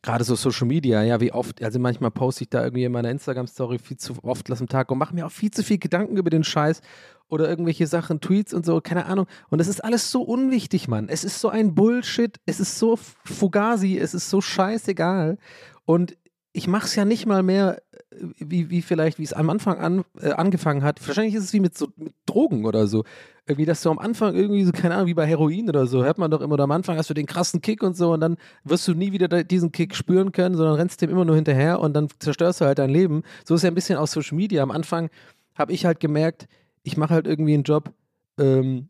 gerade 0.02 0.24
so 0.24 0.34
Social 0.34 0.66
Media, 0.66 1.02
ja, 1.02 1.20
wie 1.20 1.32
oft, 1.32 1.62
also 1.62 1.78
manchmal 1.78 2.10
poste 2.10 2.44
ich 2.44 2.50
da 2.50 2.62
irgendwie 2.62 2.84
in 2.84 2.92
meiner 2.92 3.10
Instagram-Story 3.10 3.78
viel 3.78 3.96
zu 3.96 4.14
oft 4.22 4.50
am 4.50 4.68
Tag 4.68 4.90
und 4.90 4.98
mache 4.98 5.14
mir 5.14 5.26
auch 5.26 5.32
viel 5.32 5.50
zu 5.50 5.62
viel 5.62 5.78
Gedanken 5.78 6.16
über 6.16 6.30
den 6.30 6.44
Scheiß 6.44 6.80
oder 7.28 7.48
irgendwelche 7.48 7.86
Sachen, 7.86 8.20
Tweets 8.20 8.54
und 8.54 8.64
so, 8.64 8.80
keine 8.80 9.06
Ahnung. 9.06 9.26
Und 9.50 9.60
es 9.60 9.68
ist 9.68 9.84
alles 9.84 10.10
so 10.10 10.22
unwichtig, 10.22 10.88
Mann. 10.88 11.08
Es 11.08 11.24
ist 11.24 11.40
so 11.40 11.48
ein 11.48 11.74
Bullshit, 11.74 12.38
es 12.46 12.60
ist 12.60 12.78
so 12.78 12.98
Fugazi, 13.24 13.98
es 13.98 14.14
ist 14.14 14.30
so 14.30 14.40
scheißegal. 14.40 15.38
Und 15.84 16.16
ich 16.52 16.66
mache 16.68 16.86
es 16.86 16.94
ja 16.94 17.04
nicht 17.04 17.26
mal 17.26 17.42
mehr, 17.42 17.82
wie, 18.10 18.70
wie 18.70 18.82
vielleicht, 18.82 19.18
wie 19.18 19.24
es 19.24 19.32
am 19.32 19.50
Anfang 19.50 19.78
an, 19.78 20.04
äh, 20.20 20.30
angefangen 20.30 20.82
hat. 20.82 21.06
Wahrscheinlich 21.06 21.34
ist 21.34 21.44
es 21.44 21.52
wie 21.52 21.60
mit 21.60 21.76
so 21.76 21.88
mit 21.96 22.14
Drogen 22.26 22.64
oder 22.64 22.86
so. 22.86 23.04
Irgendwie, 23.46 23.66
dass 23.66 23.82
du 23.82 23.90
am 23.90 23.98
Anfang 23.98 24.34
irgendwie 24.34 24.64
so, 24.64 24.72
keine 24.72 24.94
Ahnung, 24.94 25.06
wie 25.06 25.14
bei 25.14 25.26
Heroin 25.26 25.68
oder 25.68 25.86
so, 25.86 26.04
hört 26.04 26.18
man 26.18 26.30
doch 26.30 26.40
immer, 26.40 26.58
am 26.58 26.70
Anfang 26.70 26.96
hast 26.96 27.10
du 27.10 27.14
den 27.14 27.26
krassen 27.26 27.60
Kick 27.60 27.82
und 27.82 27.96
so 27.96 28.12
und 28.12 28.20
dann 28.20 28.36
wirst 28.64 28.86
du 28.88 28.94
nie 28.94 29.12
wieder 29.12 29.42
diesen 29.44 29.72
Kick 29.72 29.94
spüren 29.94 30.32
können, 30.32 30.54
sondern 30.54 30.74
rennst 30.76 31.00
dem 31.00 31.10
immer 31.10 31.24
nur 31.24 31.36
hinterher 31.36 31.80
und 31.80 31.94
dann 31.94 32.08
zerstörst 32.18 32.60
du 32.60 32.66
halt 32.66 32.78
dein 32.78 32.90
Leben. 32.90 33.22
So 33.44 33.54
ist 33.54 33.62
ja 33.62 33.70
ein 33.70 33.74
bisschen 33.74 33.98
aus 33.98 34.12
Social 34.12 34.36
Media. 34.36 34.62
Am 34.62 34.70
Anfang 34.70 35.08
habe 35.54 35.72
ich 35.72 35.86
halt 35.86 36.00
gemerkt, 36.00 36.46
ich 36.82 36.96
mache 36.96 37.14
halt 37.14 37.26
irgendwie 37.26 37.54
einen 37.54 37.62
Job, 37.62 37.92
ähm, 38.38 38.88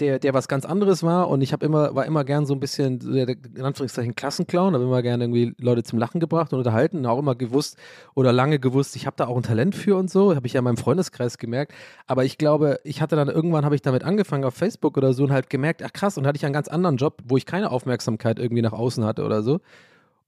der, 0.00 0.18
der 0.18 0.34
was 0.34 0.48
ganz 0.48 0.64
anderes 0.64 1.02
war 1.02 1.28
und 1.28 1.40
ich 1.42 1.52
habe 1.52 1.64
immer, 1.64 1.94
war 1.94 2.06
immer 2.06 2.24
gern 2.24 2.46
so 2.46 2.54
ein 2.54 2.60
bisschen, 2.60 2.98
der, 2.98 3.28
in 3.28 3.62
Anführungszeichen, 3.62 4.14
Klassenclown, 4.14 4.74
habe 4.74 4.84
immer 4.84 5.02
gern 5.02 5.20
irgendwie 5.20 5.54
Leute 5.58 5.82
zum 5.82 5.98
Lachen 5.98 6.20
gebracht 6.20 6.52
und 6.52 6.58
unterhalten 6.58 6.98
und 6.98 7.06
auch 7.06 7.18
immer 7.18 7.34
gewusst 7.34 7.76
oder 8.14 8.32
lange 8.32 8.58
gewusst, 8.58 8.96
ich 8.96 9.06
habe 9.06 9.16
da 9.16 9.26
auch 9.26 9.36
ein 9.36 9.42
Talent 9.42 9.74
für 9.74 9.96
und 9.96 10.10
so, 10.10 10.34
habe 10.34 10.46
ich 10.46 10.54
ja 10.54 10.58
in 10.60 10.64
meinem 10.64 10.76
Freundeskreis 10.76 11.38
gemerkt, 11.38 11.72
aber 12.06 12.24
ich 12.24 12.38
glaube, 12.38 12.80
ich 12.84 13.02
hatte 13.02 13.16
dann 13.16 13.28
irgendwann, 13.28 13.64
habe 13.64 13.74
ich 13.74 13.82
damit 13.82 14.04
angefangen 14.04 14.44
auf 14.44 14.54
Facebook 14.54 14.96
oder 14.96 15.12
so 15.12 15.24
und 15.24 15.32
halt 15.32 15.50
gemerkt, 15.50 15.82
ach 15.82 15.92
krass, 15.92 16.18
und 16.18 16.26
hatte 16.26 16.36
ich 16.36 16.44
einen 16.44 16.54
ganz 16.54 16.68
anderen 16.68 16.96
Job, 16.96 17.18
wo 17.24 17.36
ich 17.36 17.46
keine 17.46 17.70
Aufmerksamkeit 17.70 18.38
irgendwie 18.38 18.62
nach 18.62 18.72
außen 18.72 19.04
hatte 19.04 19.24
oder 19.24 19.42
so 19.42 19.60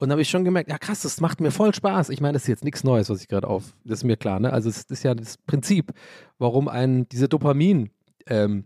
und 0.03 0.09
da 0.09 0.15
habe 0.15 0.23
ich 0.23 0.31
schon 0.31 0.45
gemerkt, 0.45 0.69
ja 0.69 0.79
krass, 0.79 1.03
das 1.03 1.21
macht 1.21 1.41
mir 1.41 1.53
voll 1.53 1.73
Spaß. 1.73 2.09
Ich 2.09 2.21
meine, 2.21 2.33
das 2.33 2.43
ist 2.43 2.49
jetzt 2.49 2.65
nichts 2.65 2.83
Neues, 2.83 3.09
was 3.09 3.21
ich 3.21 3.29
gerade 3.29 3.47
auf, 3.47 3.73
das 3.85 4.01
ist 4.01 4.05
mir 4.05 4.17
klar, 4.17 4.41
ne? 4.41 4.53
Also 4.53 4.69
es 4.69 4.83
ist 4.83 5.05
ja 5.05 5.15
das 5.15 5.39
Prinzip, 5.39 5.93
warum 6.39 6.67
ein, 6.67 7.09
diese 7.11 7.29
Dopamin, 7.29 7.91
ähm, 8.27 8.65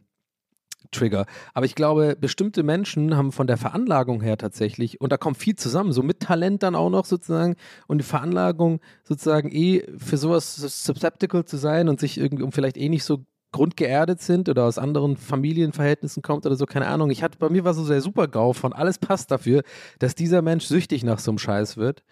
Trigger. 0.91 1.27
Aber 1.55 1.67
ich 1.67 1.75
glaube, 1.75 2.17
bestimmte 2.21 2.63
Menschen 2.63 3.17
haben 3.17 3.33
von 3.33 3.47
der 3.47 3.57
Veranlagung 3.57 4.21
her 4.21 4.37
tatsächlich, 4.37 5.01
und 5.01 5.13
da 5.13 5.17
kommt 5.17 5.37
viel 5.39 5.57
zusammen, 5.57 5.93
so 5.93 6.03
mit 6.03 6.21
Talent 6.21 6.63
dann 6.63 6.75
auch 6.75 6.91
noch 6.91 7.05
sozusagen 7.05 7.57
und 7.87 7.99
die 7.99 8.05
Veranlagung 8.05 8.81
sozusagen 9.05 9.51
eh 9.51 9.85
für 9.99 10.17
sowas 10.17 10.57
susceptible 10.57 11.45
zu 11.45 11.57
sein 11.57 11.89
und 11.89 12.01
sich 12.01 12.19
irgendwie, 12.19 12.43
um 12.43 12.53
vielleicht 12.53 12.77
eh 12.77 12.89
nicht 12.89 13.05
so 13.05 13.25
grundgeerdet 13.53 14.21
sind 14.21 14.49
oder 14.49 14.65
aus 14.65 14.79
anderen 14.79 15.17
Familienverhältnissen 15.17 16.23
kommt 16.23 16.47
oder 16.47 16.57
so, 16.57 16.67
keine 16.67 16.87
Ahnung. 16.89 17.11
Ich 17.11 17.23
hatte, 17.23 17.39
bei 17.39 17.49
mir 17.49 17.65
war 17.65 17.75
so 17.75 17.87
der 17.87 18.03
Super-GAU 18.03 18.53
von 18.53 18.73
alles 18.73 18.99
passt 18.99 19.31
dafür, 19.31 19.63
dass 19.99 20.15
dieser 20.15 20.43
Mensch 20.43 20.67
süchtig 20.67 21.05
nach 21.05 21.19
so 21.19 21.31
einem 21.31 21.39
Scheiß 21.39 21.77
wird. 21.77 22.03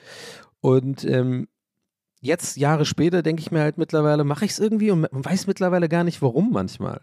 Und 0.60 1.04
ähm, 1.04 1.48
jetzt, 2.20 2.56
Jahre 2.56 2.86
später, 2.86 3.22
denke 3.22 3.40
ich 3.40 3.50
mir 3.50 3.60
halt 3.60 3.76
mittlerweile, 3.76 4.24
mache 4.24 4.46
ich 4.46 4.52
es 4.52 4.58
irgendwie 4.58 4.90
und 4.90 5.06
weiß 5.12 5.46
mittlerweile 5.46 5.88
gar 5.88 6.04
nicht, 6.04 6.22
warum 6.22 6.50
manchmal. 6.50 7.02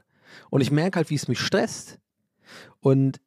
Und 0.50 0.62
ich 0.62 0.72
merke 0.72 0.98
halt, 0.98 1.10
wie 1.10 1.16
es 1.16 1.28
mich 1.28 1.40
stresst. 1.40 2.00
Und 2.80 3.20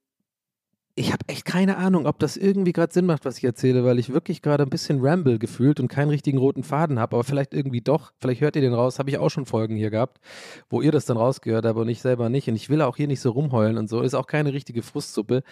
ich 0.97 1.13
habe 1.13 1.25
echt 1.27 1.45
keine 1.45 1.77
Ahnung, 1.77 2.07
ob 2.07 2.21
das 2.21 2.37
irgendwie 2.37 2.73
gerade 2.73 2.93
Sinn 2.93 3.07
macht, 3.07 3.25
was 3.25 3.39
ich 3.39 3.45
erzähle, 3.45 3.85
weil 3.85 3.99
ich 3.99 4.13
wirklich 4.13 4.43
gerade 4.43 4.63
ein 4.63 4.71
bisschen 4.71 5.01
ramble 5.01 5.41
gefühlt 5.41 5.81
und 5.81 5.89
keinen 5.89 6.11
richtigen 6.11 6.39
roten 6.39 6.63
Faden 6.63 7.01
habe, 7.01 7.17
aber 7.17 7.25
vielleicht 7.25 7.53
irgendwie 7.53 7.81
doch. 7.81 8.13
Vielleicht 8.21 8.41
hört 8.41 8.55
ihr 8.55 8.63
den 8.63 8.75
raus, 8.75 9.01
habe 9.01 9.11
ich 9.11 9.19
auch 9.19 9.29
schon 9.29 9.45
Folgen 9.45 9.75
hier 9.75 9.91
gehabt, 9.91 10.21
wo 10.69 10.83
ihr 10.83 10.93
das 10.93 11.05
dann 11.05 11.17
rausgehört 11.17 11.65
habt 11.65 11.79
und 11.79 11.89
ich 11.89 12.01
selber 12.01 12.29
nicht. 12.29 12.49
Und 12.49 12.55
ich 12.55 12.71
will 12.71 12.81
auch 12.81 12.97
hier 12.97 13.09
nicht 13.09 13.21
so 13.21 13.31
rumheulen 13.31 13.77
und 13.77 13.89
so. 13.89 14.03
Ist 14.03 14.15
auch 14.15 14.29
keine 14.29 14.53
richtige 14.53 14.83
Frustsuppe. 14.83 15.43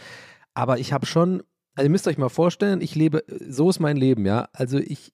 Aber 0.55 0.79
ich 0.79 0.93
habe 0.93 1.07
schon, 1.07 1.43
also 1.75 1.87
ihr 1.87 1.91
müsst 1.91 2.07
euch 2.07 2.19
mal 2.19 2.29
vorstellen, 2.29 2.81
ich 2.81 2.95
lebe, 2.95 3.25
so 3.49 3.69
ist 3.69 3.81
mein 3.81 3.97
Leben, 3.97 4.25
ja. 4.27 4.49
Also 4.53 4.79
ich 4.79 5.13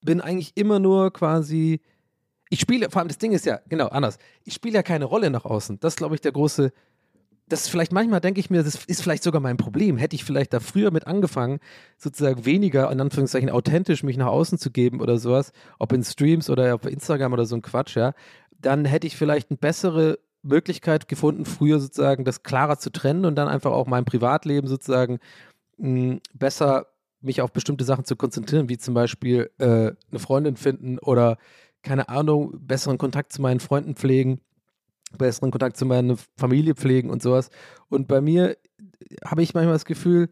bin 0.00 0.20
eigentlich 0.20 0.56
immer 0.56 0.80
nur 0.80 1.12
quasi 1.12 1.80
ich 2.50 2.60
spiele, 2.60 2.90
vor 2.90 3.00
allem 3.00 3.08
das 3.08 3.18
Ding 3.18 3.32
ist 3.32 3.46
ja, 3.46 3.60
genau, 3.68 3.88
anders. 3.88 4.18
Ich 4.44 4.54
spiele 4.54 4.74
ja 4.74 4.82
keine 4.82 5.04
Rolle 5.04 5.30
nach 5.30 5.44
außen. 5.44 5.80
Das 5.80 5.94
ist, 5.94 5.98
glaube 5.98 6.14
ich, 6.14 6.20
der 6.20 6.32
große, 6.32 6.72
das 7.48 7.62
ist 7.62 7.68
vielleicht 7.68 7.92
manchmal 7.92 8.20
denke 8.20 8.40
ich 8.40 8.50
mir, 8.50 8.62
das 8.62 8.84
ist 8.84 9.02
vielleicht 9.02 9.22
sogar 9.22 9.40
mein 9.40 9.56
Problem. 9.56 9.96
Hätte 9.96 10.16
ich 10.16 10.24
vielleicht 10.24 10.52
da 10.52 10.60
früher 10.60 10.90
mit 10.90 11.06
angefangen, 11.06 11.60
sozusagen 11.96 12.44
weniger, 12.44 12.90
in 12.90 13.00
Anführungszeichen, 13.00 13.50
authentisch 13.50 14.02
mich 14.02 14.16
nach 14.16 14.26
außen 14.26 14.58
zu 14.58 14.70
geben 14.70 15.00
oder 15.00 15.18
sowas, 15.18 15.52
ob 15.78 15.92
in 15.92 16.04
Streams 16.04 16.50
oder 16.50 16.74
auf 16.74 16.84
Instagram 16.84 17.32
oder 17.32 17.46
so 17.46 17.56
ein 17.56 17.62
Quatsch, 17.62 17.96
ja, 17.96 18.12
dann 18.60 18.84
hätte 18.84 19.06
ich 19.06 19.16
vielleicht 19.16 19.50
eine 19.50 19.58
bessere 19.58 20.18
Möglichkeit 20.42 21.08
gefunden, 21.08 21.44
früher 21.44 21.80
sozusagen 21.80 22.24
das 22.24 22.42
klarer 22.42 22.78
zu 22.78 22.90
trennen 22.90 23.24
und 23.24 23.36
dann 23.36 23.48
einfach 23.48 23.72
auch 23.72 23.86
mein 23.86 24.04
Privatleben 24.04 24.68
sozusagen 24.68 25.18
mh, 25.78 26.18
besser 26.34 26.86
mich 27.20 27.42
auf 27.42 27.52
bestimmte 27.52 27.84
Sachen 27.84 28.04
zu 28.04 28.16
konzentrieren, 28.16 28.68
wie 28.68 28.78
zum 28.78 28.94
Beispiel 28.94 29.50
äh, 29.58 29.92
eine 30.10 30.18
Freundin 30.18 30.56
finden 30.56 30.98
oder 30.98 31.36
keine 31.82 32.08
Ahnung, 32.08 32.52
besseren 32.60 32.98
Kontakt 32.98 33.32
zu 33.32 33.42
meinen 33.42 33.60
Freunden 33.60 33.94
pflegen, 33.94 34.40
besseren 35.16 35.50
Kontakt 35.50 35.76
zu 35.76 35.86
meiner 35.86 36.16
Familie 36.36 36.74
pflegen 36.74 37.10
und 37.10 37.22
sowas. 37.22 37.50
Und 37.88 38.08
bei 38.08 38.20
mir 38.20 38.56
habe 39.24 39.42
ich 39.42 39.54
manchmal 39.54 39.74
das 39.74 39.84
Gefühl, 39.84 40.28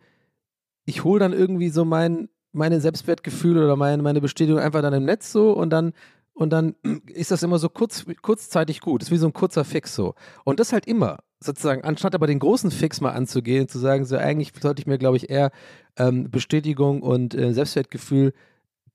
ich 0.85 1.05
hole 1.05 1.21
dann 1.21 1.33
irgendwie 1.33 1.69
so 1.69 1.85
mein, 1.85 2.29
meine 2.53 2.81
Selbstwertgefühle 2.81 3.65
oder 3.65 3.77
mein, 3.77 4.03
meine 4.03 4.21
Bestätigung 4.21 4.61
einfach 4.61 4.83
dann 4.83 4.95
im 4.95 5.05
Netz 5.05 5.33
so 5.33 5.53
und 5.53 5.71
dann 5.71 5.93
und 6.37 6.51
dann 6.51 6.75
ist 7.07 7.31
das 7.31 7.43
immer 7.43 7.59
so 7.59 7.69
kurz, 7.69 8.05
kurzzeitig 8.23 8.81
gut. 8.81 9.01
Das 9.01 9.09
ist 9.09 9.13
wie 9.13 9.19
so 9.19 9.27
ein 9.27 9.33
kurzer 9.33 9.65
Fix 9.65 9.95
so. 9.95 10.15
Und 10.45 10.61
das 10.61 10.73
halt 10.73 10.87
immer, 10.87 11.19
sozusagen, 11.41 11.83
anstatt 11.83 12.15
aber 12.15 12.27
den 12.27 12.39
großen 12.39 12.71
Fix 12.71 13.01
mal 13.01 13.13
anzugehen, 13.13 13.69
zu 13.69 13.79
sagen, 13.79 14.05
so 14.05 14.17
eigentlich 14.17 14.53
sollte 14.61 14.81
ich 14.81 14.87
mir, 14.87 14.99
glaube 14.99 15.17
ich, 15.17 15.31
eher 15.31 15.51
ähm, 15.97 16.31
Bestätigung 16.31 17.03
und 17.03 17.35
äh, 17.35 17.53
Selbstwertgefühl 17.53 18.33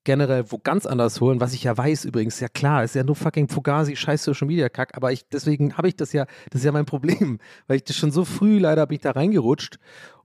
generell 0.03 0.51
wo 0.51 0.57
ganz 0.57 0.85
anders 0.85 1.21
holen, 1.21 1.39
was 1.39 1.53
ich 1.53 1.63
ja 1.63 1.77
weiß 1.77 2.05
übrigens, 2.05 2.39
ja 2.39 2.47
klar, 2.47 2.83
ist 2.83 2.95
ja 2.95 3.03
nur 3.03 3.15
fucking 3.15 3.47
Fugazi, 3.47 3.95
scheiß 3.95 4.23
Social 4.23 4.47
Media 4.47 4.69
Kack, 4.69 4.95
aber 4.95 5.11
ich, 5.11 5.27
deswegen 5.29 5.77
habe 5.77 5.87
ich 5.87 5.95
das 5.95 6.13
ja, 6.13 6.25
das 6.49 6.61
ist 6.61 6.65
ja 6.65 6.71
mein 6.71 6.85
Problem, 6.85 7.39
weil 7.67 7.77
ich 7.77 7.83
das 7.83 7.95
schon 7.95 8.11
so 8.11 8.25
früh 8.25 8.59
leider 8.59 8.85
bin 8.87 8.95
ich 8.95 9.01
da 9.01 9.11
reingerutscht 9.11 9.77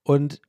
und 0.03 0.41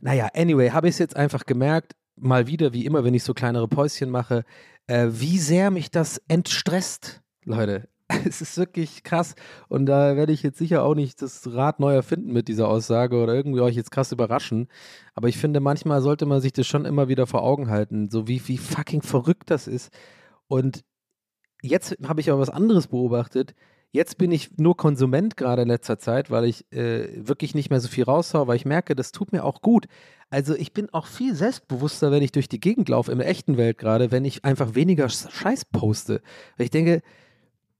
naja, 0.00 0.28
anyway, 0.34 0.70
habe 0.70 0.88
ich 0.88 0.94
es 0.94 0.98
jetzt 0.98 1.16
einfach 1.16 1.46
gemerkt, 1.46 1.94
mal 2.16 2.46
wieder, 2.46 2.72
wie 2.72 2.84
immer, 2.84 3.04
wenn 3.04 3.14
ich 3.14 3.24
so 3.24 3.34
kleinere 3.34 3.68
Päuschen 3.68 4.10
mache, 4.10 4.44
äh, 4.86 5.08
wie 5.10 5.38
sehr 5.38 5.70
mich 5.70 5.90
das 5.90 6.20
entstresst, 6.28 7.22
Leute. 7.44 7.88
Es 8.26 8.40
ist 8.40 8.56
wirklich 8.58 9.02
krass 9.02 9.34
und 9.68 9.86
da 9.86 10.16
werde 10.16 10.32
ich 10.32 10.42
jetzt 10.42 10.58
sicher 10.58 10.82
auch 10.82 10.94
nicht 10.94 11.22
das 11.22 11.54
Rad 11.54 11.80
neu 11.80 11.94
erfinden 11.94 12.32
mit 12.32 12.48
dieser 12.48 12.68
Aussage 12.68 13.16
oder 13.16 13.34
irgendwie 13.34 13.60
euch 13.60 13.76
jetzt 13.76 13.90
krass 13.90 14.12
überraschen. 14.12 14.68
Aber 15.14 15.28
ich 15.28 15.38
finde, 15.38 15.60
manchmal 15.60 16.02
sollte 16.02 16.26
man 16.26 16.40
sich 16.40 16.52
das 16.52 16.66
schon 16.66 16.84
immer 16.84 17.08
wieder 17.08 17.26
vor 17.26 17.42
Augen 17.42 17.70
halten, 17.70 18.10
so 18.10 18.28
wie, 18.28 18.46
wie 18.48 18.58
fucking 18.58 19.02
verrückt 19.02 19.50
das 19.50 19.66
ist. 19.66 19.90
Und 20.48 20.84
jetzt 21.62 21.96
habe 22.06 22.20
ich 22.20 22.30
aber 22.30 22.40
was 22.40 22.50
anderes 22.50 22.88
beobachtet. 22.88 23.54
Jetzt 23.90 24.18
bin 24.18 24.32
ich 24.32 24.58
nur 24.58 24.76
Konsument 24.76 25.36
gerade 25.36 25.62
in 25.62 25.68
letzter 25.68 26.00
Zeit, 26.00 26.28
weil 26.28 26.46
ich 26.46 26.70
äh, 26.72 27.26
wirklich 27.26 27.54
nicht 27.54 27.70
mehr 27.70 27.80
so 27.80 27.88
viel 27.88 28.02
raushaue, 28.04 28.48
weil 28.48 28.56
ich 28.56 28.64
merke, 28.64 28.96
das 28.96 29.12
tut 29.12 29.32
mir 29.32 29.44
auch 29.44 29.62
gut. 29.62 29.86
Also 30.30 30.56
ich 30.56 30.72
bin 30.72 30.92
auch 30.92 31.06
viel 31.06 31.36
selbstbewusster, 31.36 32.10
wenn 32.10 32.22
ich 32.22 32.32
durch 32.32 32.48
die 32.48 32.58
Gegend 32.58 32.88
laufe, 32.88 33.14
der 33.14 33.28
echten 33.28 33.56
Welt 33.56 33.78
gerade, 33.78 34.10
wenn 34.10 34.24
ich 34.24 34.44
einfach 34.44 34.74
weniger 34.74 35.08
Scheiß 35.08 35.66
poste. 35.66 36.22
Weil 36.56 36.64
ich 36.64 36.70
denke, 36.70 37.02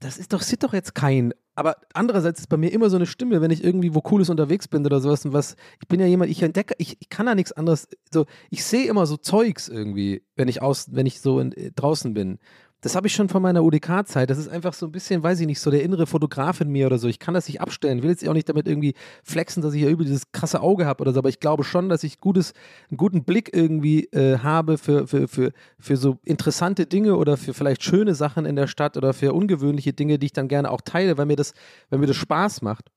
das 0.05 0.19
ist 0.19 0.35
doch, 0.35 0.43
sieht 0.43 0.63
doch 0.63 0.75
jetzt 0.75 0.95
kein. 0.95 1.33
Aber 1.55 1.77
andererseits 1.95 2.41
ist 2.41 2.49
bei 2.49 2.59
mir 2.59 2.73
immer 2.73 2.91
so 2.91 2.97
eine 2.97 3.07
Stimme, 3.07 3.41
wenn 3.41 3.51
ich 3.51 3.65
irgendwie 3.65 3.95
wo 3.95 4.03
Cooles 4.03 4.29
unterwegs 4.29 4.69
bin 4.69 4.85
oder 4.85 5.01
sowas 5.01 5.25
und 5.25 5.33
was. 5.33 5.57
Ich 5.81 5.89
bin 5.89 5.99
ja 5.99 6.05
jemand, 6.05 6.31
ich 6.31 6.43
entdecke, 6.43 6.75
ich, 6.77 6.99
ich 7.01 7.09
kann 7.09 7.25
da 7.25 7.35
nichts 7.35 7.53
anderes. 7.53 7.89
So, 8.13 8.27
ich 8.51 8.65
sehe 8.65 8.87
immer 8.87 9.07
so 9.07 9.17
Zeugs 9.17 9.69
irgendwie, 9.69 10.23
wenn 10.37 10.49
ich 10.49 10.61
aus, 10.61 10.89
wenn 10.93 11.07
ich 11.07 11.23
so 11.23 11.41
in, 11.41 11.53
äh, 11.53 11.71
draußen 11.73 12.13
bin. 12.13 12.39
Das 12.85 12.95
habe 12.95 13.07
ich 13.07 13.15
schon 13.15 13.31
von 13.31 13.41
meiner 13.41 13.65
UDK-Zeit. 13.65 14.29
Das 14.29 14.37
ist 14.37 14.49
einfach 14.49 14.75
so 14.75 14.85
ein 14.85 14.93
bisschen, 14.93 15.23
weiß 15.23 15.41
ich 15.41 15.47
nicht, 15.47 15.59
so 15.59 15.71
der 15.71 15.83
innere 15.83 16.07
Fotograf 16.07 16.61
in 16.61 16.69
mir 16.69 16.85
oder 16.85 16.99
so. 16.99 17.09
Ich 17.09 17.19
kann 17.19 17.33
das 17.33 17.49
nicht 17.49 17.63
abstellen. 17.63 18.03
Will 18.03 18.11
jetzt 18.11 18.29
auch 18.29 18.35
nicht 18.35 18.47
damit 18.47 18.69
irgendwie 18.69 18.93
flexen, 19.23 19.63
dass 19.63 19.73
ich 19.73 19.85
ja 19.85 19.89
über 19.89 20.05
dieses 20.05 20.33
krasse 20.33 20.61
Auge 20.61 20.85
habe 20.85 21.01
oder 21.01 21.15
so. 21.15 21.21
Aber 21.21 21.31
ich 21.31 21.41
glaube 21.41 21.65
schon, 21.65 21.89
dass 21.89 22.05
ich 22.05 22.21
gutes, 22.21 22.53
einen 22.91 22.99
guten 22.99 23.25
Blick 23.25 23.49
irgendwie 23.57 24.05
äh, 24.13 24.37
habe 24.41 24.77
für, 24.77 25.07
für, 25.07 25.29
für, 25.29 25.53
für 25.79 25.97
so 25.97 26.19
interessante 26.25 26.85
Dinge 26.85 27.17
oder 27.17 27.39
für 27.39 27.55
vielleicht 27.55 27.83
schöne 27.83 28.15
Sachen 28.15 28.45
in 28.45 28.55
der 28.55 28.67
Stadt 28.67 28.99
oder 28.99 29.15
für 29.15 29.33
ungewöhnliche 29.33 29.95
Dinge, 29.95 30.19
die 30.19 30.27
ich 30.27 30.35
dann 30.35 30.49
gerne 30.49 30.71
auch 30.71 30.83
teile, 30.83 31.17
weil 31.17 31.25
mir 31.25 31.37
das, 31.37 31.55
weil 31.89 32.01
mir 32.01 32.07
das 32.07 32.17
Spaß 32.17 32.61
macht. 32.61 32.91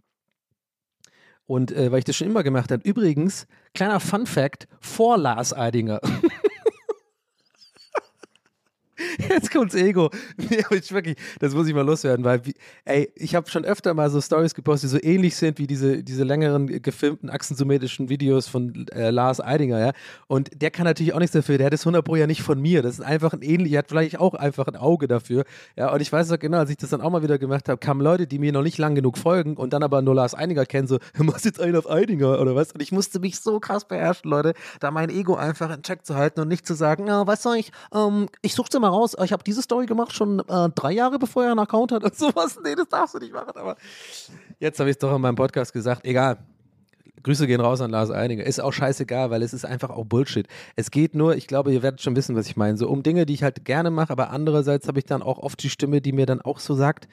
Und 1.46 1.72
äh, 1.72 1.94
weil 1.94 2.00
ich 2.00 2.06
das 2.06 2.18
schon 2.18 2.28
immer 2.28 2.44
gemacht 2.44 2.74
habe. 2.74 2.86
Übrigens, 2.86 3.48
kleiner 3.74 4.02
Fun 4.02 4.26
Fact, 4.26 4.68
vor 4.82 5.18
Lars 5.18 5.54
Eidinger. 5.54 6.02
Jetzt 9.30 9.52
kommt's 9.52 9.76
Ego. 9.76 10.10
Ich 10.72 10.92
wirklich, 10.92 11.18
das 11.40 11.54
muss 11.54 11.68
ich 11.68 11.74
mal 11.74 11.86
loswerden, 11.86 12.24
weil, 12.24 12.42
ey, 12.86 13.12
ich 13.16 13.36
habe 13.36 13.50
schon 13.50 13.66
öfter 13.66 13.94
mal 13.94 14.10
so 14.10 14.22
Stories 14.22 14.54
gepostet, 14.54 14.90
die 14.90 14.94
so 14.96 15.02
ähnlich 15.02 15.36
sind 15.36 15.60
wie 15.60 15.68
diese, 15.68 16.04
diese 16.04 16.24
längeren 16.24 16.68
gefilmten 16.82 17.30
achsensymmetrischen 17.30 18.10
Videos 18.10 18.48
von 18.48 18.88
äh, 18.92 19.10
Lars 19.10 19.42
Eidinger, 19.42 19.80
ja. 19.80 19.92
Und 20.28 20.62
der 20.62 20.72
kann 20.72 20.86
natürlich 20.86 21.14
auch 21.14 21.20
nichts 21.20 21.34
dafür. 21.34 21.58
Der 21.58 21.68
hat 21.68 21.74
das 21.74 21.82
100 21.82 22.04
Pro 22.04 22.16
ja 22.16 22.28
nicht 22.28 22.42
von 22.42 22.62
mir. 22.62 22.82
Das 22.82 22.94
ist 22.94 23.06
einfach 23.06 23.34
ein 23.34 23.42
ähnlich, 23.42 23.74
er 23.74 23.80
hat 23.80 23.90
vielleicht 23.90 24.20
auch 24.20 24.34
einfach 24.34 24.68
ein 24.68 24.76
Auge 24.76 25.08
dafür. 25.08 25.46
Ja, 25.76 25.92
und 25.94 26.02
ich 26.02 26.12
weiß 26.12 26.32
auch 26.32 26.40
genau, 26.40 26.60
als 26.60 26.70
ich 26.70 26.78
das 26.78 26.90
dann 26.90 27.02
auch 27.02 27.10
mal 27.10 27.24
wieder 27.24 27.38
gemacht 27.38 27.70
habe, 27.70 27.78
kamen 27.78 28.02
Leute, 28.02 28.28
die 28.28 28.40
mir 28.40 28.52
noch 28.52 28.64
nicht 28.64 28.78
lang 28.78 28.96
genug 28.96 29.18
folgen 29.18 29.58
und 29.58 29.74
dann 29.74 29.84
aber 29.84 30.02
nur 30.02 30.16
Lars 30.16 30.36
Eidinger 30.36 30.66
kennen, 30.66 30.88
so, 30.88 31.00
du 31.16 31.24
machst 31.24 31.46
jetzt 31.46 31.60
einen 31.60 31.76
auf 31.76 31.90
Eidinger 31.90 32.40
oder 32.40 32.56
was? 32.56 32.72
Und 32.72 32.82
ich 32.82 32.92
musste 32.92 33.20
mich 33.20 33.40
so 33.40 33.60
krass 33.60 33.86
beherrschen, 33.86 34.30
Leute, 34.30 34.54
da 34.80 34.92
mein 34.92 35.10
Ego 35.10 35.36
einfach 35.36 35.74
in 35.74 35.82
Check 35.82 36.06
zu 36.06 36.16
halten 36.16 36.40
und 36.42 36.48
nicht 36.48 36.66
zu 36.66 36.74
sagen, 36.74 37.06
na, 37.08 37.28
was 37.28 37.44
soll 37.44 37.58
ich, 37.58 37.72
ähm, 37.94 38.28
ich 38.42 38.54
such's 38.54 38.70
dir 38.70 38.80
mal 38.90 38.96
raus, 38.96 39.16
ich 39.24 39.32
habe 39.32 39.44
diese 39.44 39.62
Story 39.62 39.86
gemacht, 39.86 40.14
schon 40.14 40.40
äh, 40.40 40.70
drei 40.74 40.92
Jahre 40.92 41.20
bevor 41.20 41.44
er 41.44 41.52
einen 41.52 41.60
Account 41.60 41.92
hat 41.92 42.04
und 42.04 42.16
sowas. 42.18 42.60
Nee, 42.64 42.76
das 42.76 42.88
darfst 42.90 43.16
du 43.16 43.20
nicht 43.20 43.34
machen. 43.34 43.52
Aber 43.56 43.76
jetzt 44.60 44.80
habe 44.80 44.90
ich 44.90 44.96
es 44.96 45.00
doch 45.00 45.16
in 45.16 45.22
meinem 45.22 45.36
Podcast 45.36 45.74
gesagt. 45.74 46.06
Egal. 46.06 46.38
Grüße 47.24 47.48
gehen 47.48 47.60
raus 47.60 47.82
an 47.82 47.92
Lars 47.92 48.12
Einiger. 48.12 48.46
Ist 48.46 48.62
auch 48.62 48.72
scheißegal, 48.72 49.32
weil 49.32 49.42
es 49.42 49.54
ist 49.54 49.66
einfach 49.66 49.90
auch 49.90 50.06
Bullshit. 50.06 50.48
Es 50.76 50.92
geht 50.92 51.16
nur, 51.16 51.36
ich 51.36 51.48
glaube, 51.48 51.74
ihr 51.74 51.84
werdet 51.84 52.02
schon 52.02 52.16
wissen, 52.16 52.36
was 52.36 52.48
ich 52.48 52.56
meine, 52.56 52.78
so 52.78 52.88
um 52.88 53.04
Dinge, 53.04 53.26
die 53.26 53.34
ich 53.34 53.44
halt 53.44 53.66
gerne 53.66 53.92
mache, 53.92 54.12
aber 54.12 54.30
andererseits 54.30 54.88
habe 54.88 55.00
ich 55.00 55.06
dann 55.06 55.22
auch 55.22 55.40
oft 55.40 55.62
die 55.62 55.70
Stimme, 55.70 56.00
die 56.00 56.14
mir 56.14 56.26
dann 56.26 56.42
auch 56.42 56.60
so 56.60 56.76
sagt, 56.76 57.08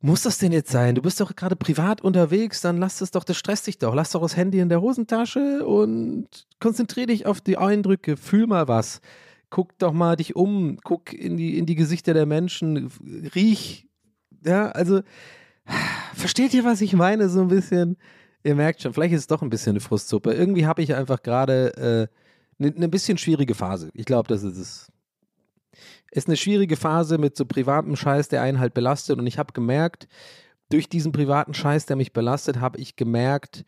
muss 0.00 0.22
das 0.22 0.38
denn 0.38 0.52
jetzt 0.52 0.70
sein? 0.70 0.94
Du 0.94 1.02
bist 1.02 1.20
doch 1.20 1.34
gerade 1.34 1.56
privat 1.56 2.00
unterwegs, 2.00 2.60
dann 2.60 2.78
lass 2.78 3.00
es 3.00 3.10
doch, 3.10 3.24
das 3.24 3.36
stresst 3.36 3.66
dich 3.66 3.78
doch. 3.78 3.94
Lass 3.94 4.10
doch 4.10 4.22
das 4.22 4.36
Handy 4.36 4.60
in 4.60 4.68
der 4.68 4.80
Hosentasche 4.80 5.64
und 5.64 6.28
konzentriere 6.60 7.06
dich 7.06 7.26
auf 7.26 7.40
die 7.40 7.58
Eindrücke, 7.58 8.16
fühl 8.16 8.46
mal 8.46 8.68
was. 8.68 9.00
Guck 9.50 9.78
doch 9.78 9.92
mal 9.92 10.16
dich 10.16 10.34
um, 10.34 10.78
guck 10.82 11.12
in 11.12 11.36
die, 11.36 11.58
in 11.58 11.66
die 11.66 11.76
Gesichter 11.76 12.14
der 12.14 12.26
Menschen, 12.26 12.90
riech. 13.34 13.86
Ja, 14.44 14.70
also, 14.70 15.02
versteht 16.14 16.54
ihr, 16.54 16.64
was 16.64 16.80
ich 16.80 16.94
meine, 16.94 17.28
so 17.28 17.40
ein 17.40 17.48
bisschen? 17.48 17.96
Ihr 18.42 18.54
merkt 18.54 18.82
schon, 18.82 18.92
vielleicht 18.92 19.14
ist 19.14 19.22
es 19.22 19.26
doch 19.26 19.42
ein 19.42 19.50
bisschen 19.50 19.70
eine 19.70 19.80
Frustsuppe. 19.80 20.32
Irgendwie 20.32 20.66
habe 20.66 20.82
ich 20.82 20.94
einfach 20.94 21.22
gerade 21.22 22.08
eine 22.58 22.68
äh, 22.68 22.78
ne 22.78 22.88
bisschen 22.88 23.18
schwierige 23.18 23.54
Phase. 23.54 23.90
Ich 23.92 24.06
glaube, 24.06 24.28
das 24.28 24.42
ist 24.42 24.56
es. 24.56 24.92
Ist 26.12 26.28
eine 26.28 26.36
schwierige 26.36 26.76
Phase 26.76 27.18
mit 27.18 27.36
so 27.36 27.44
privatem 27.44 27.96
Scheiß, 27.96 28.28
der 28.28 28.42
einen 28.42 28.60
halt 28.60 28.72
belastet. 28.72 29.18
Und 29.18 29.26
ich 29.26 29.38
habe 29.38 29.52
gemerkt, 29.52 30.06
durch 30.68 30.88
diesen 30.88 31.12
privaten 31.12 31.54
Scheiß, 31.54 31.86
der 31.86 31.96
mich 31.96 32.12
belastet, 32.12 32.60
habe 32.60 32.78
ich 32.78 32.96
gemerkt, 32.96 33.64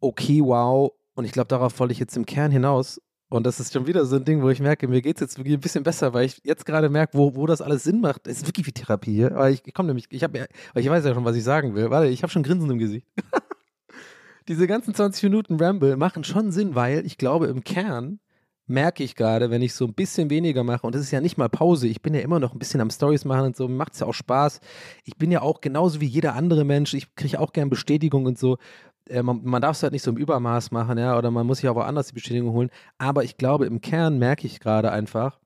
okay, 0.00 0.40
wow. 0.42 0.92
Und 1.14 1.24
ich 1.24 1.32
glaube, 1.32 1.48
darauf 1.48 1.78
wollte 1.78 1.92
ich 1.92 1.98
jetzt 1.98 2.16
im 2.16 2.26
Kern 2.26 2.50
hinaus. 2.50 3.00
Und 3.30 3.46
das 3.46 3.60
ist 3.60 3.72
schon 3.72 3.86
wieder 3.86 4.04
so 4.06 4.16
ein 4.16 4.24
Ding, 4.24 4.42
wo 4.42 4.50
ich 4.50 4.58
merke, 4.58 4.88
mir 4.88 5.00
geht 5.00 5.16
es 5.16 5.20
jetzt 5.20 5.38
wirklich 5.38 5.54
ein 5.54 5.60
bisschen 5.60 5.84
besser, 5.84 6.12
weil 6.12 6.26
ich 6.26 6.40
jetzt 6.42 6.66
gerade 6.66 6.88
merke, 6.88 7.16
wo, 7.16 7.36
wo 7.36 7.46
das 7.46 7.62
alles 7.62 7.84
Sinn 7.84 8.00
macht. 8.00 8.26
Es 8.26 8.38
ist 8.38 8.46
wirklich 8.48 8.66
wie 8.66 8.72
Therapie 8.72 9.14
hier. 9.14 9.36
Aber 9.36 9.48
ich, 9.48 9.62
ich 9.64 9.72
komme 9.72 9.86
nämlich, 9.86 10.06
ich 10.10 10.22
weil 10.22 10.48
ich 10.74 10.90
weiß 10.90 11.04
ja 11.04 11.14
schon, 11.14 11.24
was 11.24 11.36
ich 11.36 11.44
sagen 11.44 11.76
will. 11.76 11.90
Warte, 11.90 12.08
ich 12.08 12.24
habe 12.24 12.32
schon 12.32 12.42
Grinsen 12.42 12.68
im 12.68 12.78
Gesicht. 12.78 13.06
Diese 14.48 14.66
ganzen 14.66 14.94
20 14.94 15.22
Minuten 15.22 15.62
Ramble 15.62 15.96
machen 15.96 16.24
schon 16.24 16.50
Sinn, 16.50 16.74
weil 16.74 17.06
ich 17.06 17.18
glaube, 17.18 17.46
im 17.46 17.62
Kern 17.62 18.18
merke 18.66 19.04
ich 19.04 19.14
gerade, 19.14 19.50
wenn 19.50 19.62
ich 19.62 19.74
so 19.74 19.84
ein 19.84 19.94
bisschen 19.94 20.28
weniger 20.30 20.64
mache, 20.64 20.86
und 20.86 20.94
das 20.94 21.02
ist 21.02 21.10
ja 21.10 21.20
nicht 21.20 21.36
mal 21.36 21.48
Pause, 21.48 21.88
ich 21.88 22.02
bin 22.02 22.14
ja 22.14 22.20
immer 22.20 22.40
noch 22.40 22.52
ein 22.52 22.58
bisschen 22.58 22.80
am 22.80 22.90
Stories 22.90 23.24
machen 23.24 23.46
und 23.46 23.56
so, 23.56 23.68
macht 23.68 23.94
es 23.94 24.00
ja 24.00 24.06
auch 24.06 24.14
Spaß. 24.14 24.60
Ich 25.04 25.16
bin 25.16 25.30
ja 25.30 25.42
auch 25.42 25.60
genauso 25.60 26.00
wie 26.00 26.06
jeder 26.06 26.34
andere 26.34 26.64
Mensch, 26.64 26.94
ich 26.94 27.14
kriege 27.14 27.38
auch 27.38 27.52
gern 27.52 27.68
Bestätigung 27.68 28.26
und 28.26 28.38
so. 28.38 28.58
Äh, 29.08 29.22
man, 29.22 29.42
man 29.44 29.62
darf 29.62 29.76
es 29.76 29.82
halt 29.82 29.92
nicht 29.92 30.02
so 30.02 30.10
im 30.10 30.16
Übermaß 30.16 30.70
machen, 30.70 30.98
ja, 30.98 31.16
oder 31.16 31.30
man 31.30 31.46
muss 31.46 31.58
sich 31.58 31.68
auch 31.68 31.76
woanders 31.76 32.08
die 32.08 32.14
Bestätigung 32.14 32.52
holen. 32.52 32.70
Aber 32.98 33.24
ich 33.24 33.36
glaube, 33.36 33.66
im 33.66 33.80
Kern 33.80 34.18
merke 34.18 34.46
ich 34.46 34.60
gerade 34.60 34.92
einfach, 34.92 35.38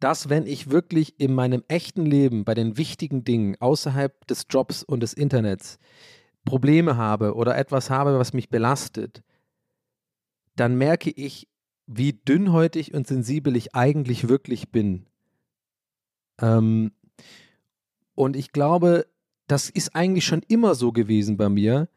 dass 0.00 0.28
wenn 0.28 0.46
ich 0.46 0.70
wirklich 0.70 1.18
in 1.18 1.34
meinem 1.34 1.62
echten 1.68 2.04
Leben 2.04 2.44
bei 2.44 2.54
den 2.54 2.76
wichtigen 2.76 3.24
Dingen 3.24 3.56
außerhalb 3.60 4.26
des 4.26 4.46
Jobs 4.50 4.82
und 4.82 5.00
des 5.00 5.14
Internets 5.14 5.78
Probleme 6.44 6.96
habe 6.96 7.34
oder 7.34 7.56
etwas 7.56 7.90
habe, 7.90 8.18
was 8.18 8.32
mich 8.32 8.50
belastet, 8.50 9.22
dann 10.56 10.76
merke 10.76 11.10
ich, 11.10 11.48
wie 11.86 12.12
dünnhäutig 12.12 12.94
und 12.94 13.06
sensibel 13.06 13.56
ich 13.56 13.74
eigentlich 13.74 14.28
wirklich 14.28 14.70
bin. 14.70 15.06
Ähm, 16.40 16.92
und 18.14 18.36
ich 18.36 18.52
glaube, 18.52 19.06
das 19.46 19.70
ist 19.70 19.94
eigentlich 19.94 20.24
schon 20.24 20.42
immer 20.48 20.74
so 20.74 20.92
gewesen 20.92 21.36
bei 21.36 21.48
mir. 21.48 21.88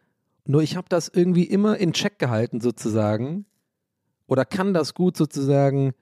Nur 0.48 0.64
ich 0.64 0.78
habe 0.78 0.88
das 0.90 1.10
irgendwie 1.10 1.44
immer 1.44 1.78
in 1.78 1.92
Check 1.94 2.20
gehalten, 2.20 2.62
sozusagen. 2.62 3.46
Oder 4.28 4.46
kann 4.46 4.74
das 4.74 4.94
gut 4.94 5.18
sozusagen, 5.18 5.94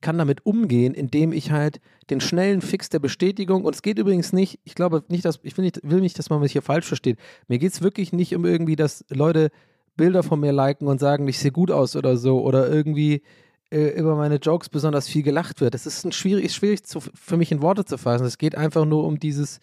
kann 0.00 0.16
damit 0.16 0.46
umgehen, 0.46 0.94
indem 0.94 1.32
ich 1.32 1.50
halt 1.50 1.80
den 2.08 2.22
schnellen 2.22 2.62
Fix 2.62 2.88
der 2.88 2.98
Bestätigung, 3.00 3.64
und 3.64 3.74
es 3.74 3.82
geht 3.82 3.98
übrigens 3.98 4.32
nicht, 4.32 4.58
ich 4.64 4.74
glaube 4.74 5.04
nicht, 5.08 5.26
dass, 5.26 5.40
ich 5.42 5.56
will 5.58 5.64
nicht, 5.64 5.80
will 5.82 6.00
nicht 6.00 6.18
dass 6.18 6.30
man 6.30 6.40
mich 6.40 6.52
hier 6.52 6.62
falsch 6.62 6.86
versteht. 6.86 7.18
Mir 7.48 7.58
geht 7.58 7.72
es 7.72 7.82
wirklich 7.82 8.12
nicht 8.12 8.34
um 8.34 8.46
irgendwie, 8.46 8.76
dass 8.76 9.04
Leute 9.10 9.50
Bilder 9.94 10.22
von 10.22 10.40
mir 10.40 10.52
liken 10.52 10.86
und 10.86 10.98
sagen, 10.98 11.28
ich 11.28 11.38
sehe 11.38 11.52
gut 11.52 11.70
aus 11.70 11.96
oder 11.96 12.16
so 12.16 12.40
oder 12.40 12.68
irgendwie 12.68 13.22
äh, 13.70 13.88
über 13.88 14.16
meine 14.16 14.36
Jokes 14.36 14.70
besonders 14.70 15.06
viel 15.06 15.22
gelacht 15.22 15.60
wird. 15.60 15.74
Das 15.74 15.84
ist 15.84 16.04
ein 16.06 16.12
schwierig, 16.12 16.54
schwierig 16.54 16.84
zu, 16.84 17.00
für 17.00 17.36
mich 17.36 17.52
in 17.52 17.60
Worte 17.60 17.84
zu 17.84 17.98
fassen. 17.98 18.24
Es 18.24 18.38
geht 18.38 18.56
einfach 18.56 18.86
nur 18.86 19.04
um 19.04 19.18
dieses 19.18 19.60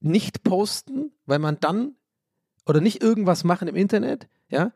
nicht 0.00 0.42
posten, 0.42 1.12
weil 1.26 1.38
man 1.38 1.58
dann 1.60 1.94
oder 2.66 2.80
nicht 2.80 3.02
irgendwas 3.02 3.44
machen 3.44 3.68
im 3.68 3.76
Internet, 3.76 4.28
ja, 4.48 4.72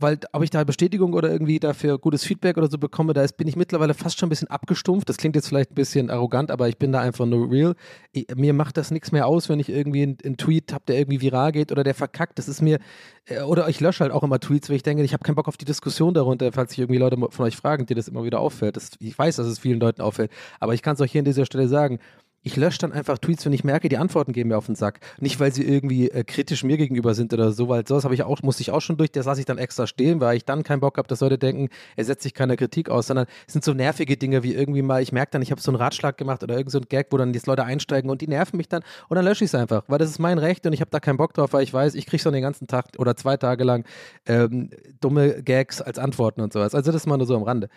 weil 0.00 0.18
ob 0.32 0.42
ich 0.42 0.50
da 0.50 0.62
Bestätigung 0.64 1.12
oder 1.12 1.30
irgendwie 1.30 1.58
dafür 1.58 1.98
gutes 1.98 2.24
Feedback 2.24 2.56
oder 2.56 2.70
so 2.70 2.78
bekomme, 2.78 3.12
da 3.12 3.22
ist, 3.22 3.36
bin 3.36 3.48
ich 3.48 3.56
mittlerweile 3.56 3.94
fast 3.94 4.18
schon 4.18 4.28
ein 4.28 4.30
bisschen 4.30 4.48
abgestumpft. 4.48 5.08
Das 5.08 5.16
klingt 5.16 5.34
jetzt 5.36 5.48
vielleicht 5.48 5.72
ein 5.72 5.74
bisschen 5.74 6.10
arrogant, 6.10 6.50
aber 6.50 6.68
ich 6.68 6.78
bin 6.78 6.92
da 6.92 7.00
einfach 7.00 7.26
nur 7.26 7.50
real. 7.50 7.74
Ich, 8.12 8.26
mir 8.34 8.52
macht 8.52 8.76
das 8.76 8.90
nichts 8.90 9.12
mehr 9.12 9.26
aus, 9.26 9.48
wenn 9.48 9.60
ich 9.60 9.68
irgendwie 9.68 10.02
einen, 10.02 10.18
einen 10.24 10.36
Tweet 10.36 10.72
habe, 10.72 10.84
der 10.86 10.98
irgendwie 10.98 11.20
viral 11.20 11.52
geht 11.52 11.72
oder 11.72 11.84
der 11.84 11.94
verkackt. 11.94 12.38
Das 12.38 12.48
ist 12.48 12.62
mir, 12.62 12.78
äh, 13.26 13.40
oder 13.40 13.68
ich 13.68 13.80
lösche 13.80 14.04
halt 14.04 14.12
auch 14.12 14.22
immer 14.22 14.38
Tweets, 14.38 14.68
weil 14.68 14.76
ich 14.76 14.82
denke, 14.82 15.02
ich 15.02 15.12
habe 15.12 15.24
keinen 15.24 15.36
Bock 15.36 15.48
auf 15.48 15.56
die 15.56 15.64
Diskussion 15.64 16.14
darunter, 16.14 16.52
falls 16.52 16.70
sich 16.70 16.78
irgendwie 16.78 16.98
Leute 16.98 17.16
von 17.30 17.46
euch 17.46 17.56
fragen, 17.56 17.86
die 17.86 17.94
das 17.94 18.08
immer 18.08 18.24
wieder 18.24 18.40
auffällt. 18.40 18.76
Das, 18.76 18.90
ich 19.00 19.18
weiß, 19.18 19.36
dass 19.36 19.46
es 19.46 19.58
vielen 19.58 19.80
Leuten 19.80 20.02
auffällt, 20.02 20.30
aber 20.60 20.74
ich 20.74 20.82
kann 20.82 20.94
es 20.94 21.00
euch 21.00 21.12
hier 21.12 21.20
an 21.20 21.24
dieser 21.24 21.46
Stelle 21.46 21.68
sagen 21.68 21.98
ich 22.42 22.56
lösche 22.56 22.78
dann 22.78 22.92
einfach 22.92 23.18
Tweets, 23.18 23.44
wenn 23.44 23.52
ich 23.52 23.64
merke, 23.64 23.88
die 23.88 23.98
Antworten 23.98 24.32
gehen 24.32 24.48
mir 24.48 24.56
auf 24.56 24.66
den 24.66 24.74
Sack. 24.74 25.00
Nicht, 25.18 25.40
weil 25.40 25.52
sie 25.52 25.64
irgendwie 25.64 26.10
äh, 26.10 26.24
kritisch 26.24 26.62
mir 26.64 26.76
gegenüber 26.76 27.14
sind 27.14 27.32
oder 27.32 27.52
so, 27.52 27.68
weil 27.68 27.86
sowas 27.86 28.06
ich 28.12 28.22
auch, 28.22 28.42
musste 28.42 28.62
ich 28.62 28.70
auch 28.70 28.80
schon 28.80 28.96
durch, 28.96 29.10
das 29.10 29.26
lasse 29.26 29.40
ich 29.40 29.46
dann 29.46 29.58
extra 29.58 29.86
stehen, 29.86 30.20
weil 30.20 30.36
ich 30.36 30.44
dann 30.44 30.62
keinen 30.62 30.80
Bock 30.80 30.98
habe, 30.98 31.08
dass 31.08 31.20
Leute 31.20 31.36
denken, 31.36 31.68
er 31.96 32.04
setzt 32.04 32.22
sich 32.22 32.34
keiner 32.34 32.56
Kritik 32.56 32.90
aus, 32.90 33.08
sondern 33.08 33.26
es 33.46 33.52
sind 33.52 33.64
so 33.64 33.74
nervige 33.74 34.16
Dinge 34.16 34.42
wie 34.42 34.54
irgendwie 34.54 34.82
mal, 34.82 35.02
ich 35.02 35.12
merke 35.12 35.32
dann, 35.32 35.42
ich 35.42 35.50
habe 35.50 35.60
so 35.60 35.70
einen 35.70 35.76
Ratschlag 35.76 36.16
gemacht 36.16 36.42
oder 36.42 36.56
irgend 36.56 36.70
so 36.70 36.80
Gag, 36.80 37.08
wo 37.10 37.16
dann 37.16 37.34
jetzt 37.34 37.46
Leute 37.46 37.64
einsteigen 37.64 38.10
und 38.10 38.20
die 38.20 38.28
nerven 38.28 38.56
mich 38.56 38.68
dann 38.68 38.82
und 39.08 39.16
dann 39.16 39.24
lösche 39.24 39.44
ich 39.44 39.50
es 39.50 39.54
einfach, 39.54 39.84
weil 39.88 39.98
das 39.98 40.10
ist 40.10 40.18
mein 40.18 40.38
Recht 40.38 40.64
und 40.66 40.72
ich 40.72 40.80
habe 40.80 40.90
da 40.90 41.00
keinen 41.00 41.16
Bock 41.16 41.34
drauf, 41.34 41.52
weil 41.52 41.64
ich 41.64 41.74
weiß, 41.74 41.94
ich 41.94 42.06
kriege 42.06 42.22
schon 42.22 42.32
den 42.32 42.42
ganzen 42.42 42.66
Tag 42.66 42.86
oder 42.98 43.16
zwei 43.16 43.36
Tage 43.36 43.64
lang 43.64 43.84
ähm, 44.26 44.70
dumme 45.00 45.42
Gags 45.42 45.82
als 45.82 45.98
Antworten 45.98 46.40
und 46.40 46.52
sowas. 46.52 46.74
Also 46.74 46.92
das 46.92 47.02
ist 47.02 47.06
mal 47.06 47.16
nur 47.16 47.26
so 47.26 47.36
am 47.36 47.42
Rande 47.42 47.68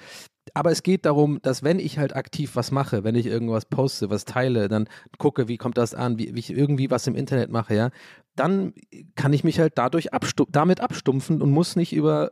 aber 0.54 0.72
es 0.72 0.84
geht 0.84 1.06
darum, 1.06 1.40
dass 1.42 1.64
wenn 1.64 1.80
ich 1.80 1.98
halt 1.98 2.16
aktiv 2.16 2.56
was 2.56 2.72
mache, 2.72 3.04
wenn 3.04 3.16
ich 3.16 3.26
irgendwas 3.26 3.66
poste, 3.66 4.10
was 4.10 4.26
teile, 4.26 4.68
dann 4.68 4.88
gucke, 5.18 5.48
wie 5.48 5.58
kommt 5.58 5.78
das 5.78 5.94
an, 5.94 6.18
wie, 6.18 6.34
wie 6.34 6.40
ich 6.40 6.52
irgendwie 6.52 6.90
was 6.90 7.08
im 7.08 7.16
Internet 7.16 7.52
mache, 7.52 7.76
ja, 7.76 7.90
dann 8.36 8.74
kann 9.16 9.34
ich 9.34 9.44
mich 9.44 9.60
halt 9.60 9.74
dadurch 9.78 10.14
abstu 10.14 10.46
damit 10.50 10.82
abstumpfen 10.82 11.42
und 11.42 11.52
muss 11.52 11.76
nicht 11.76 11.94
über 11.94 12.32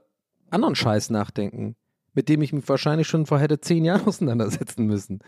anderen 0.49 0.75
Scheiß 0.75 1.11
nachdenken, 1.11 1.75
mit 2.13 2.29
dem 2.29 2.41
ich 2.41 2.53
mich 2.53 2.67
wahrscheinlich 2.67 3.07
schon 3.07 3.25
vor 3.25 3.39
hätte 3.39 3.61
zehn 3.61 3.85
Jahren 3.85 4.01
auseinandersetzen 4.07 4.85
müssen. 4.85 5.19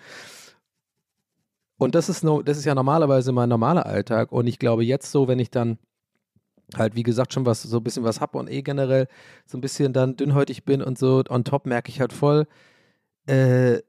Und 1.77 1.95
das 1.95 2.09
ist, 2.09 2.23
no, 2.23 2.41
das 2.41 2.57
ist 2.57 2.65
ja 2.65 2.75
normalerweise 2.75 3.31
mein 3.31 3.49
normaler 3.49 3.87
Alltag. 3.87 4.31
Und 4.31 4.45
ich 4.45 4.59
glaube, 4.59 4.83
jetzt 4.83 5.11
so, 5.11 5.27
wenn 5.27 5.39
ich 5.39 5.49
dann 5.49 5.79
halt, 6.77 6.95
wie 6.95 7.03
gesagt, 7.03 7.33
schon 7.33 7.45
was, 7.45 7.63
so 7.63 7.77
ein 7.77 7.83
bisschen 7.83 8.03
was 8.03 8.21
habe 8.21 8.37
und 8.37 8.49
eh 8.49 8.61
generell 8.61 9.07
so 9.45 9.57
ein 9.57 9.61
bisschen 9.61 9.91
dann 9.91 10.15
dünnhäutig 10.15 10.63
bin 10.63 10.81
und 10.81 10.97
so 10.97 11.23
on 11.27 11.43
top 11.43 11.65
merke 11.65 11.89
ich 11.89 11.99
halt 11.99 12.13
voll, 12.13 12.47
äh, 13.27 13.79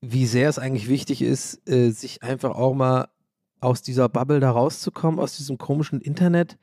wie 0.00 0.26
sehr 0.26 0.48
es 0.48 0.58
eigentlich 0.58 0.88
wichtig 0.88 1.22
ist, 1.22 1.68
äh, 1.68 1.90
sich 1.90 2.22
einfach 2.22 2.50
auch 2.50 2.74
mal 2.74 3.08
aus 3.60 3.82
dieser 3.82 4.08
Bubble 4.08 4.40
da 4.40 4.50
rauszukommen, 4.50 5.20
aus 5.20 5.36
diesem 5.36 5.58
komischen 5.58 6.00
Internet 6.00 6.58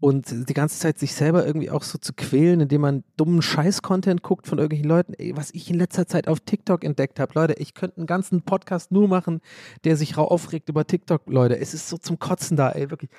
und 0.00 0.48
die 0.48 0.54
ganze 0.54 0.78
Zeit 0.78 0.98
sich 0.98 1.14
selber 1.14 1.44
irgendwie 1.44 1.70
auch 1.70 1.82
so 1.82 1.98
zu 1.98 2.12
quälen, 2.12 2.60
indem 2.60 2.82
man 2.82 3.04
dummen 3.16 3.42
Scheiß-Content 3.42 4.22
guckt 4.22 4.46
von 4.46 4.58
irgendwelchen 4.58 4.88
Leuten. 4.88 5.14
Ey, 5.14 5.36
was 5.36 5.50
ich 5.52 5.68
in 5.70 5.76
letzter 5.76 6.06
Zeit 6.06 6.28
auf 6.28 6.40
TikTok 6.40 6.84
entdeckt 6.84 7.18
habe, 7.18 7.32
Leute, 7.34 7.54
ich 7.54 7.74
könnte 7.74 7.98
einen 7.98 8.06
ganzen 8.06 8.42
Podcast 8.42 8.92
nur 8.92 9.08
machen, 9.08 9.40
der 9.84 9.96
sich 9.96 10.16
aufregt 10.16 10.68
über 10.68 10.86
TikTok, 10.86 11.22
Leute. 11.26 11.58
Es 11.58 11.74
ist 11.74 11.88
so 11.88 11.98
zum 11.98 12.18
Kotzen 12.18 12.56
da, 12.56 12.70
ey, 12.70 12.90
wirklich. 12.90 13.10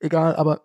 Egal, 0.00 0.34
aber 0.36 0.62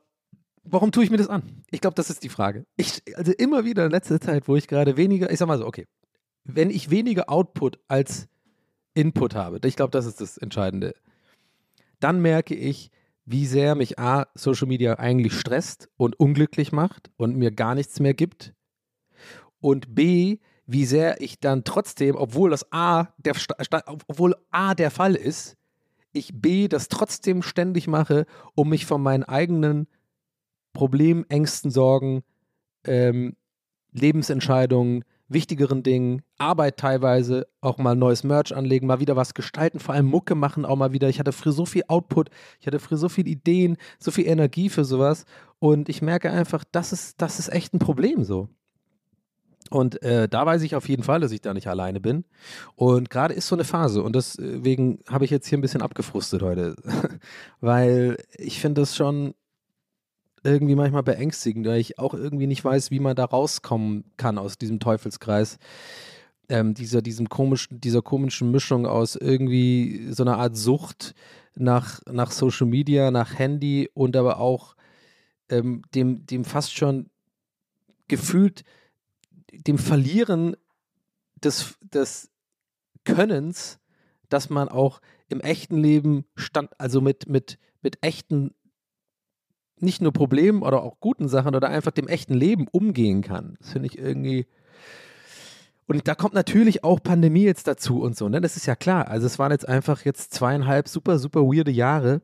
warum 0.63 0.91
tue 0.91 1.03
ich 1.03 1.11
mir 1.11 1.17
das 1.17 1.27
an? 1.27 1.63
Ich 1.69 1.81
glaube, 1.81 1.95
das 1.95 2.09
ist 2.09 2.23
die 2.23 2.29
Frage. 2.29 2.65
Ich, 2.77 3.01
also 3.15 3.33
immer 3.33 3.65
wieder 3.65 3.85
in 3.85 3.91
letzter 3.91 4.21
Zeit, 4.21 4.47
wo 4.47 4.55
ich 4.55 4.67
gerade 4.67 4.95
weniger, 4.95 5.29
ich 5.29 5.37
sag 5.37 5.47
mal 5.47 5.57
so, 5.57 5.65
okay, 5.65 5.85
wenn 6.47 6.69
ich 6.69 6.89
weniger 6.89 7.29
Output 7.29 7.79
als 7.87 8.27
Input 8.93 9.35
habe, 9.35 9.59
ich 9.67 9.75
glaube, 9.75 9.91
das 9.91 10.05
ist 10.05 10.21
das 10.21 10.37
Entscheidende, 10.37 10.95
dann 11.99 12.21
merke 12.21 12.55
ich, 12.55 12.89
wie 13.25 13.45
sehr 13.45 13.75
mich 13.75 13.99
A, 13.99 14.27
Social 14.35 14.67
Media 14.67 14.97
eigentlich 14.97 15.33
stresst 15.33 15.89
und 15.97 16.17
unglücklich 16.19 16.71
macht 16.71 17.11
und 17.17 17.35
mir 17.35 17.51
gar 17.51 17.75
nichts 17.75 17.99
mehr 17.99 18.13
gibt. 18.13 18.53
Und 19.59 19.93
B, 19.93 20.37
wie 20.65 20.85
sehr 20.85 21.21
ich 21.21 21.39
dann 21.39 21.65
trotzdem, 21.65 22.15
obwohl 22.15 22.49
das 22.49 22.71
A 22.71 23.09
der, 23.17 23.35
obwohl 24.07 24.35
A 24.49 24.73
der 24.75 24.91
Fall 24.91 25.15
ist, 25.15 25.57
ich 26.13 26.39
B 26.41 26.69
das 26.69 26.87
trotzdem 26.87 27.41
ständig 27.41 27.87
mache, 27.87 28.25
um 28.55 28.69
mich 28.69 28.85
von 28.85 29.01
meinen 29.01 29.23
eigenen 29.23 29.87
Problemen, 30.71 31.29
Ängsten, 31.29 31.69
Sorgen, 31.69 32.23
ähm, 32.85 33.35
Lebensentscheidungen, 33.91 35.03
wichtigeren 35.29 35.83
Dingen, 35.83 36.21
Arbeit 36.37 36.77
teilweise, 36.77 37.47
auch 37.61 37.77
mal 37.77 37.95
neues 37.95 38.23
Merch 38.23 38.55
anlegen, 38.55 38.87
mal 38.87 38.99
wieder 38.99 39.15
was 39.15 39.33
gestalten, 39.33 39.79
vor 39.79 39.95
allem 39.95 40.05
Mucke 40.05 40.35
machen, 40.35 40.65
auch 40.65 40.75
mal 40.75 40.93
wieder. 40.93 41.09
Ich 41.09 41.19
hatte 41.19 41.31
früher 41.31 41.53
so 41.53 41.65
viel 41.65 41.83
Output, 41.87 42.29
ich 42.59 42.67
hatte 42.67 42.79
früher 42.79 42.97
so 42.97 43.09
viele 43.09 43.29
Ideen, 43.29 43.77
so 43.99 44.11
viel 44.11 44.27
Energie 44.27 44.69
für 44.69 44.85
sowas 44.85 45.25
und 45.59 45.89
ich 45.89 46.01
merke 46.01 46.31
einfach, 46.31 46.63
das 46.71 46.93
ist, 46.93 47.21
das 47.21 47.39
ist 47.39 47.49
echt 47.49 47.73
ein 47.73 47.79
Problem 47.79 48.23
so. 48.23 48.49
Und 49.69 50.01
äh, 50.01 50.29
da 50.29 50.45
weiß 50.45 50.61
ich 50.61 50.75
auf 50.75 50.87
jeden 50.87 51.03
Fall, 51.03 51.19
dass 51.19 51.31
ich 51.31 51.41
da 51.41 51.53
nicht 51.53 51.67
alleine 51.67 51.99
bin. 51.99 52.23
Und 52.75 53.09
gerade 53.09 53.33
ist 53.33 53.47
so 53.47 53.55
eine 53.55 53.65
Phase 53.65 54.01
und 54.01 54.15
deswegen 54.15 54.99
habe 55.09 55.25
ich 55.25 55.31
jetzt 55.31 55.47
hier 55.47 55.57
ein 55.57 55.61
bisschen 55.61 55.81
abgefrustet 55.81 56.41
heute, 56.41 56.75
weil 57.59 58.17
ich 58.37 58.61
finde 58.61 58.81
das 58.81 58.95
schon 58.95 59.33
irgendwie 60.43 60.75
manchmal 60.75 61.03
beängstigend, 61.03 61.67
weil 61.67 61.79
ich 61.79 61.99
auch 61.99 62.13
irgendwie 62.13 62.47
nicht 62.47 62.63
weiß, 62.63 62.91
wie 62.91 62.99
man 62.99 63.15
da 63.15 63.25
rauskommen 63.25 64.05
kann 64.17 64.37
aus 64.37 64.57
diesem 64.57 64.79
Teufelskreis. 64.79 65.57
Ähm, 66.49 66.73
dieser, 66.73 67.01
diesem 67.01 67.27
komischen, 67.27 67.81
dieser 67.81 68.01
komischen 68.01 68.51
Mischung 68.51 68.85
aus 68.85 69.17
irgendwie 69.17 70.07
so 70.11 70.23
einer 70.23 70.37
Art 70.37 70.55
Sucht 70.55 71.13
nach, 71.55 72.01
nach 72.09 72.31
Social 72.31 72.67
Media, 72.67 73.11
nach 73.11 73.37
Handy 73.37 73.89
und 73.93 74.15
aber 74.15 74.39
auch 74.39 74.75
ähm, 75.49 75.81
dem, 75.93 76.25
dem 76.25 76.45
fast 76.45 76.73
schon 76.73 77.09
gefühlt 78.07 78.63
dem 79.51 79.77
Verlieren 79.77 80.55
des, 81.35 81.75
des 81.81 82.29
Könnens, 83.03 83.79
dass 84.29 84.49
man 84.49 84.69
auch 84.69 85.01
im 85.29 85.41
echten 85.41 85.77
Leben 85.77 86.25
stand, 86.35 86.79
also 86.79 87.01
mit, 87.01 87.27
mit, 87.27 87.57
mit 87.81 88.03
echten, 88.03 88.53
nicht 89.79 90.01
nur 90.01 90.11
Problemen 90.11 90.63
oder 90.63 90.83
auch 90.83 90.99
guten 90.99 91.27
Sachen 91.27 91.55
oder 91.55 91.69
einfach 91.69 91.91
dem 91.91 92.07
echten 92.07 92.33
Leben 92.33 92.67
umgehen 92.71 93.21
kann. 93.21 93.55
Das 93.59 93.71
finde 93.71 93.87
ich 93.87 93.97
irgendwie. 93.97 94.47
Und 95.87 96.07
da 96.07 96.15
kommt 96.15 96.33
natürlich 96.33 96.83
auch 96.83 97.01
Pandemie 97.01 97.43
jetzt 97.43 97.67
dazu 97.67 98.01
und 98.01 98.17
so, 98.17 98.27
ne? 98.27 98.41
Das 98.41 98.57
ist 98.57 98.65
ja 98.65 98.75
klar. 98.75 99.07
Also 99.07 99.25
es 99.25 99.39
waren 99.39 99.51
jetzt 99.51 99.67
einfach 99.67 100.03
jetzt 100.03 100.33
zweieinhalb 100.33 100.87
super, 100.87 101.17
super 101.17 101.41
weirde 101.43 101.71
Jahre. 101.71 102.21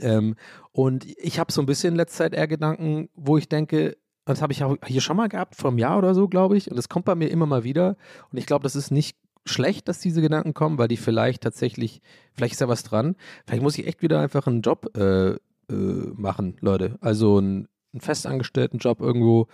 Ähm, 0.00 0.36
und 0.72 1.06
ich 1.18 1.38
habe 1.38 1.52
so 1.52 1.62
ein 1.62 1.66
bisschen 1.66 1.94
in 1.94 1.96
letzter 1.96 2.24
Zeit 2.24 2.34
eher 2.34 2.48
Gedanken, 2.48 3.08
wo 3.14 3.38
ich 3.38 3.48
denke, 3.48 3.96
das 4.26 4.42
habe 4.42 4.52
ich 4.52 4.62
hier 4.86 5.00
schon 5.00 5.16
mal 5.16 5.28
gehabt, 5.28 5.56
vor 5.56 5.70
einem 5.70 5.78
Jahr 5.78 5.98
oder 5.98 6.14
so, 6.14 6.28
glaube 6.28 6.56
ich. 6.56 6.70
Und 6.70 6.76
das 6.76 6.88
kommt 6.88 7.06
bei 7.06 7.14
mir 7.14 7.30
immer 7.30 7.46
mal 7.46 7.64
wieder. 7.64 7.96
Und 8.30 8.38
ich 8.38 8.46
glaube, 8.46 8.62
das 8.62 8.76
ist 8.76 8.90
nicht 8.90 9.16
schlecht, 9.46 9.88
dass 9.88 9.98
diese 9.98 10.20
Gedanken 10.20 10.54
kommen, 10.54 10.78
weil 10.78 10.88
die 10.88 10.98
vielleicht 10.98 11.42
tatsächlich, 11.42 12.02
vielleicht 12.34 12.52
ist 12.54 12.60
ja 12.60 12.68
was 12.68 12.82
dran. 12.82 13.16
Vielleicht 13.46 13.62
muss 13.62 13.78
ich 13.78 13.86
echt 13.86 14.02
wieder 14.02 14.20
einfach 14.20 14.46
einen 14.46 14.60
Job 14.60 14.96
äh, 14.96 15.36
äh, 15.70 16.12
machen, 16.14 16.56
Leute. 16.60 16.98
Also 17.00 17.38
einen, 17.38 17.68
festangestellten 17.98 18.78
Job 18.78 19.00
irgendwo. 19.00 19.48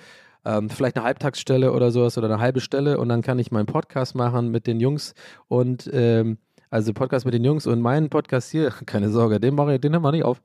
Ähm, 0.44 0.68
vielleicht 0.68 0.96
eine 0.96 1.05
Halbtagsstelle 1.05 1.72
oder 1.72 1.90
sowas 1.90 2.18
oder 2.18 2.29
eine 2.29 2.38
halbe 2.38 2.61
Stelle 2.61 2.98
und 2.98 3.09
dann 3.09 3.22
kann 3.22 3.38
ich 3.38 3.50
meinen 3.50 3.66
Podcast 3.66 4.14
machen 4.14 4.50
mit 4.50 4.66
den 4.66 4.79
Jungs 4.79 5.14
und 5.48 5.88
ähm, 5.92 6.38
also 6.70 6.92
Podcast 6.92 7.24
mit 7.24 7.35
den 7.35 7.44
Jungs 7.44 7.66
und 7.66 7.81
meinen 7.81 8.11
Podcast 8.11 8.50
hier, 8.50 8.70
keine 8.87 9.11
Sorge, 9.11 9.40
den 9.40 9.55
mache 9.55 9.74
ich, 9.74 9.81
den 9.81 9.94
haben 9.94 10.02
wir 10.02 10.12
nicht 10.12 10.24
auf. 10.24 10.42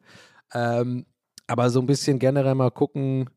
Ähm, 0.54 1.06
aber 1.48 1.70
so 1.70 1.82
ein 1.82 1.86
bisschen 1.86 2.18
generell 2.18 2.56
mal 2.56 2.72
gucken, 2.72 3.30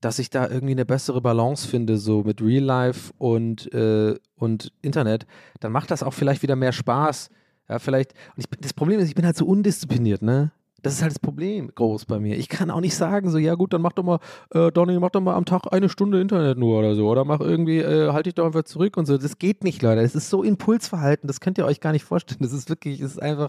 dass 0.00 0.18
ich 0.18 0.28
da 0.28 0.48
irgendwie 0.48 0.72
eine 0.74 0.84
bessere 0.84 1.22
Balance 1.22 1.66
finde, 1.66 1.96
so 1.96 2.22
mit 2.22 2.42
Real 2.42 2.62
Life 2.62 3.12
und, 3.16 3.72
äh, 3.72 4.14
und 4.36 4.72
Internet, 4.82 5.26
dann 5.60 5.72
macht 5.72 5.90
das 5.90 6.02
auch 6.02 6.12
vielleicht 6.12 6.42
wieder 6.42 6.56
mehr 6.56 6.72
Spaß. 6.72 7.30
Ja, 7.68 7.78
vielleicht. 7.78 8.12
Und 8.36 8.44
ich, 8.44 8.60
das 8.60 8.74
Problem 8.74 9.00
ist, 9.00 9.08
ich 9.08 9.14
bin 9.14 9.24
halt 9.24 9.36
so 9.36 9.46
undiszipliniert, 9.46 10.20
ne? 10.20 10.52
Das 10.84 10.92
ist 10.92 11.02
halt 11.02 11.12
das 11.12 11.18
Problem 11.18 11.74
groß 11.74 12.04
bei 12.04 12.18
mir. 12.18 12.36
Ich 12.36 12.50
kann 12.50 12.70
auch 12.70 12.82
nicht 12.82 12.94
sagen, 12.94 13.30
so, 13.30 13.38
ja 13.38 13.54
gut, 13.54 13.72
dann 13.72 13.80
mach 13.80 13.92
doch 13.92 14.02
mal, 14.02 14.18
äh, 14.50 14.70
Donny, 14.70 14.98
mach 14.98 15.08
doch 15.08 15.22
mal 15.22 15.34
am 15.34 15.46
Tag 15.46 15.72
eine 15.72 15.88
Stunde 15.88 16.20
Internet 16.20 16.58
nur 16.58 16.78
oder 16.78 16.94
so. 16.94 17.08
Oder 17.08 17.24
mach 17.24 17.40
irgendwie, 17.40 17.78
äh, 17.78 18.12
halt 18.12 18.26
dich 18.26 18.34
doch 18.34 18.44
einfach 18.44 18.64
zurück 18.64 18.98
und 18.98 19.06
so. 19.06 19.16
Das 19.16 19.38
geht 19.38 19.64
nicht, 19.64 19.80
Leute. 19.80 20.02
Das 20.02 20.14
ist 20.14 20.28
so 20.28 20.42
Impulsverhalten, 20.42 21.26
das 21.26 21.40
könnt 21.40 21.56
ihr 21.56 21.64
euch 21.64 21.80
gar 21.80 21.92
nicht 21.92 22.04
vorstellen. 22.04 22.40
Das 22.42 22.52
ist 22.52 22.68
wirklich, 22.68 23.00
das 23.00 23.12
ist 23.12 23.22
einfach, 23.22 23.48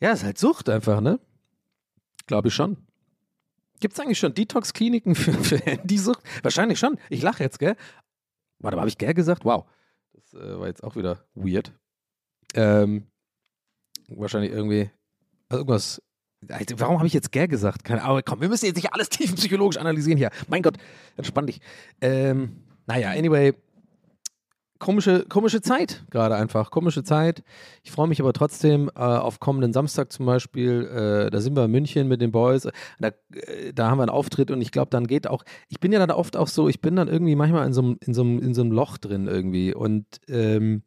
ja, 0.00 0.10
das 0.10 0.20
ist 0.20 0.24
halt 0.24 0.38
Sucht 0.38 0.68
einfach, 0.68 1.00
ne? 1.00 1.20
Glaube 2.26 2.48
ich 2.48 2.54
schon. 2.54 2.78
Gibt 3.78 3.94
es 3.94 4.00
eigentlich 4.00 4.18
schon 4.18 4.34
Detox-Kliniken 4.34 5.14
für, 5.14 5.34
für 5.34 5.58
Handysucht? 5.58 6.20
Wahrscheinlich 6.42 6.80
schon. 6.80 6.98
Ich 7.10 7.22
lache 7.22 7.44
jetzt, 7.44 7.60
gell? 7.60 7.76
Warte 8.58 8.76
mal, 8.76 8.80
habe 8.80 8.88
ich 8.88 8.98
gell 8.98 9.14
gesagt? 9.14 9.44
Wow. 9.44 9.66
Das 10.12 10.34
äh, 10.34 10.58
war 10.58 10.66
jetzt 10.66 10.82
auch 10.82 10.96
wieder 10.96 11.24
weird. 11.36 11.72
Ähm, 12.54 13.06
wahrscheinlich 14.08 14.50
irgendwie 14.50 14.90
also 15.48 15.60
irgendwas. 15.60 16.02
Warum 16.76 16.98
habe 16.98 17.06
ich 17.06 17.12
jetzt 17.12 17.32
gell 17.32 17.48
gesagt? 17.48 17.84
Keine 17.84 18.02
Ahnung. 18.02 18.22
Komm, 18.24 18.40
wir 18.40 18.48
müssen 18.48 18.66
jetzt 18.66 18.76
nicht 18.76 18.92
alles 18.92 19.08
tiefenpsychologisch 19.10 19.78
analysieren 19.78 20.18
hier. 20.18 20.30
Mein 20.48 20.62
Gott, 20.62 20.76
entspann 21.16 21.46
dich. 21.46 21.60
Ähm, 22.00 22.56
naja, 22.86 23.10
anyway, 23.10 23.54
komische, 24.78 25.24
komische 25.28 25.62
Zeit 25.62 26.04
gerade 26.10 26.36
einfach, 26.36 26.70
komische 26.70 27.02
Zeit. 27.02 27.42
Ich 27.82 27.90
freue 27.90 28.08
mich 28.08 28.20
aber 28.20 28.32
trotzdem 28.32 28.90
äh, 28.94 29.00
auf 29.00 29.40
kommenden 29.40 29.72
Samstag 29.72 30.12
zum 30.12 30.26
Beispiel. 30.26 30.86
Äh, 30.86 31.30
da 31.30 31.40
sind 31.40 31.56
wir 31.56 31.64
in 31.64 31.70
München 31.70 32.08
mit 32.08 32.20
den 32.20 32.32
Boys. 32.32 32.68
Da, 32.98 33.08
äh, 33.08 33.72
da 33.74 33.90
haben 33.90 33.98
wir 33.98 34.02
einen 34.02 34.10
Auftritt 34.10 34.50
und 34.50 34.60
ich 34.60 34.72
glaube, 34.72 34.90
dann 34.90 35.06
geht 35.06 35.26
auch. 35.26 35.44
Ich 35.68 35.80
bin 35.80 35.92
ja 35.92 35.98
dann 35.98 36.10
oft 36.10 36.36
auch 36.36 36.48
so, 36.48 36.68
ich 36.68 36.80
bin 36.80 36.96
dann 36.96 37.08
irgendwie 37.08 37.36
manchmal 37.36 37.66
in 37.66 37.72
so 37.72 37.82
einem 37.82 38.38
in 38.38 38.54
in 38.54 38.70
Loch 38.70 38.98
drin 38.98 39.26
irgendwie 39.26 39.74
und 39.74 40.04
ähm, 40.28 40.82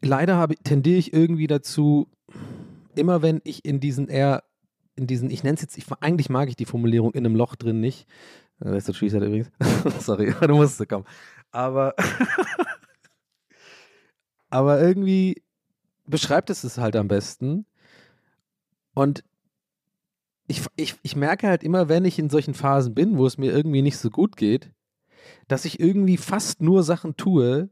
leider 0.00 0.48
tendiere 0.64 0.98
ich 0.98 1.12
irgendwie 1.12 1.46
dazu, 1.46 2.08
immer 2.98 3.22
wenn 3.22 3.40
ich 3.44 3.64
in 3.64 3.80
diesen 3.80 4.08
eher 4.08 4.42
in 4.96 5.06
diesen, 5.06 5.30
ich 5.30 5.44
nenne 5.44 5.54
es 5.54 5.60
jetzt, 5.60 5.78
ich, 5.78 5.84
eigentlich 6.00 6.30
mag 6.30 6.48
ich 6.48 6.56
die 6.56 6.64
Formulierung 6.64 7.12
in 7.12 7.24
einem 7.24 7.36
Loch 7.36 7.54
drin 7.54 7.80
nicht. 7.80 8.06
Das 8.58 8.74
ist 8.74 8.88
der 8.88 8.94
Treeset 8.94 9.22
übrigens. 9.22 9.50
Sorry, 10.04 10.34
du 10.40 10.54
musst 10.54 10.88
kommen. 10.88 11.04
Aber, 11.52 11.94
aber 14.50 14.80
irgendwie 14.80 15.42
beschreibt 16.06 16.50
es 16.50 16.64
es 16.64 16.78
halt 16.78 16.96
am 16.96 17.08
besten. 17.08 17.66
Und 18.94 19.22
ich, 20.48 20.62
ich, 20.76 20.96
ich 21.02 21.16
merke 21.16 21.48
halt 21.48 21.62
immer, 21.62 21.88
wenn 21.88 22.04
ich 22.04 22.18
in 22.18 22.30
solchen 22.30 22.54
Phasen 22.54 22.94
bin, 22.94 23.18
wo 23.18 23.26
es 23.26 23.36
mir 23.36 23.52
irgendwie 23.52 23.82
nicht 23.82 23.98
so 23.98 24.10
gut 24.10 24.36
geht, 24.36 24.72
dass 25.48 25.64
ich 25.64 25.80
irgendwie 25.80 26.16
fast 26.16 26.62
nur 26.62 26.82
Sachen 26.82 27.16
tue, 27.16 27.68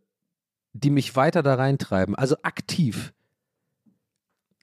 die 0.73 0.91
mich 0.91 1.17
weiter 1.17 1.43
da 1.43 1.55
reintreiben. 1.55 2.15
Also 2.15 2.37
aktiv. 2.43 3.15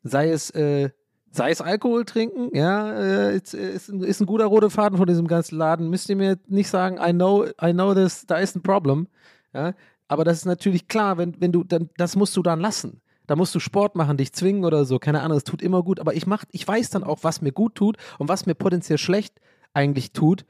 Sei 0.04 0.30
es, 0.30 0.50
äh, 0.52 0.90
sei 1.32 1.52
es 1.52 1.62
Alkohol 1.62 2.06
trinken, 2.06 2.56
ja, 2.56 2.94
äh, 2.94 3.36
ist, 3.36 3.54
ist, 3.54 3.90
ist, 3.90 4.20
ein 4.20 4.26
guter 4.26 4.46
roter 4.46 4.70
Faden 4.70 4.98
von 4.98 5.08
diesem 5.08 5.28
ganzen 5.28 5.58
Laden. 5.58 5.90
Müsst 5.90 6.10
ihr 6.10 6.16
mir 6.16 6.38
nicht 6.48 6.70
sagen, 6.70 6.98
I 7.02 7.12
know, 7.12 7.46
I 7.62 7.72
know 7.72 7.94
this, 7.94 8.26
da 8.26 8.38
ist 8.38 8.56
ein 8.56 8.64
Problem. 8.64 9.08
Ja? 9.54 9.74
Aber 10.08 10.24
das 10.24 10.38
ist 10.38 10.46
natürlich 10.46 10.88
klar, 10.88 11.18
wenn, 11.18 11.40
wenn 11.40 11.52
du, 11.52 11.64
dann, 11.64 11.90
das 11.98 12.16
musst 12.16 12.36
du 12.36 12.42
dann 12.42 12.60
lassen. 12.60 13.02
Da 13.28 13.36
musst 13.36 13.56
du 13.56 13.60
Sport 13.60 13.96
machen, 13.96 14.18
dich 14.18 14.34
zwingen 14.34 14.66
oder 14.66 14.84
so, 14.84 15.00
keine 15.00 15.22
Ahnung, 15.22 15.38
es 15.38 15.46
tut 15.46 15.62
immer 15.62 15.84
gut. 15.84 16.00
Aber 16.00 16.16
ich 16.16 16.28
mach, 16.28 16.44
ich 16.52 16.68
weiß 16.68 16.90
dann 16.90 17.04
auch, 17.04 17.20
was 17.22 17.42
mir 17.42 17.54
gut 17.54 17.76
tut 17.76 17.98
und 18.20 18.28
was 18.28 18.46
mir 18.46 18.56
potenziell 18.56 18.98
schlecht 18.98 19.40
eigentlich 19.74 20.12
tut. 20.12 20.46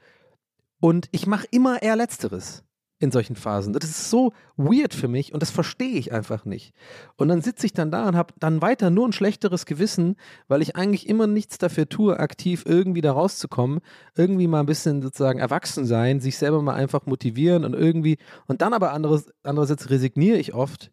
Und 0.80 1.08
ich 1.12 1.28
mache 1.28 1.46
immer 1.52 1.80
eher 1.80 1.94
Letzteres 1.94 2.64
in 3.02 3.10
solchen 3.10 3.34
Phasen. 3.34 3.72
Das 3.72 3.84
ist 3.84 4.10
so 4.10 4.32
weird 4.56 4.94
für 4.94 5.08
mich 5.08 5.34
und 5.34 5.42
das 5.42 5.50
verstehe 5.50 5.98
ich 5.98 6.12
einfach 6.12 6.44
nicht. 6.44 6.72
Und 7.16 7.28
dann 7.28 7.42
sitze 7.42 7.66
ich 7.66 7.72
dann 7.72 7.90
da 7.90 8.06
und 8.06 8.16
habe 8.16 8.32
dann 8.38 8.62
weiter 8.62 8.90
nur 8.90 9.08
ein 9.08 9.12
schlechteres 9.12 9.66
Gewissen, 9.66 10.14
weil 10.46 10.62
ich 10.62 10.76
eigentlich 10.76 11.08
immer 11.08 11.26
nichts 11.26 11.58
dafür 11.58 11.88
tue, 11.88 12.20
aktiv 12.20 12.62
irgendwie 12.64 13.00
da 13.00 13.12
rauszukommen, 13.12 13.80
irgendwie 14.16 14.46
mal 14.46 14.60
ein 14.60 14.66
bisschen 14.66 15.02
sozusagen 15.02 15.40
erwachsen 15.40 15.84
sein, 15.84 16.20
sich 16.20 16.38
selber 16.38 16.62
mal 16.62 16.74
einfach 16.74 17.04
motivieren 17.06 17.64
und 17.64 17.74
irgendwie 17.74 18.18
und 18.46 18.62
dann 18.62 18.72
aber 18.72 18.92
anderes, 18.92 19.32
andererseits 19.42 19.90
resigniere 19.90 20.38
ich 20.38 20.54
oft 20.54 20.92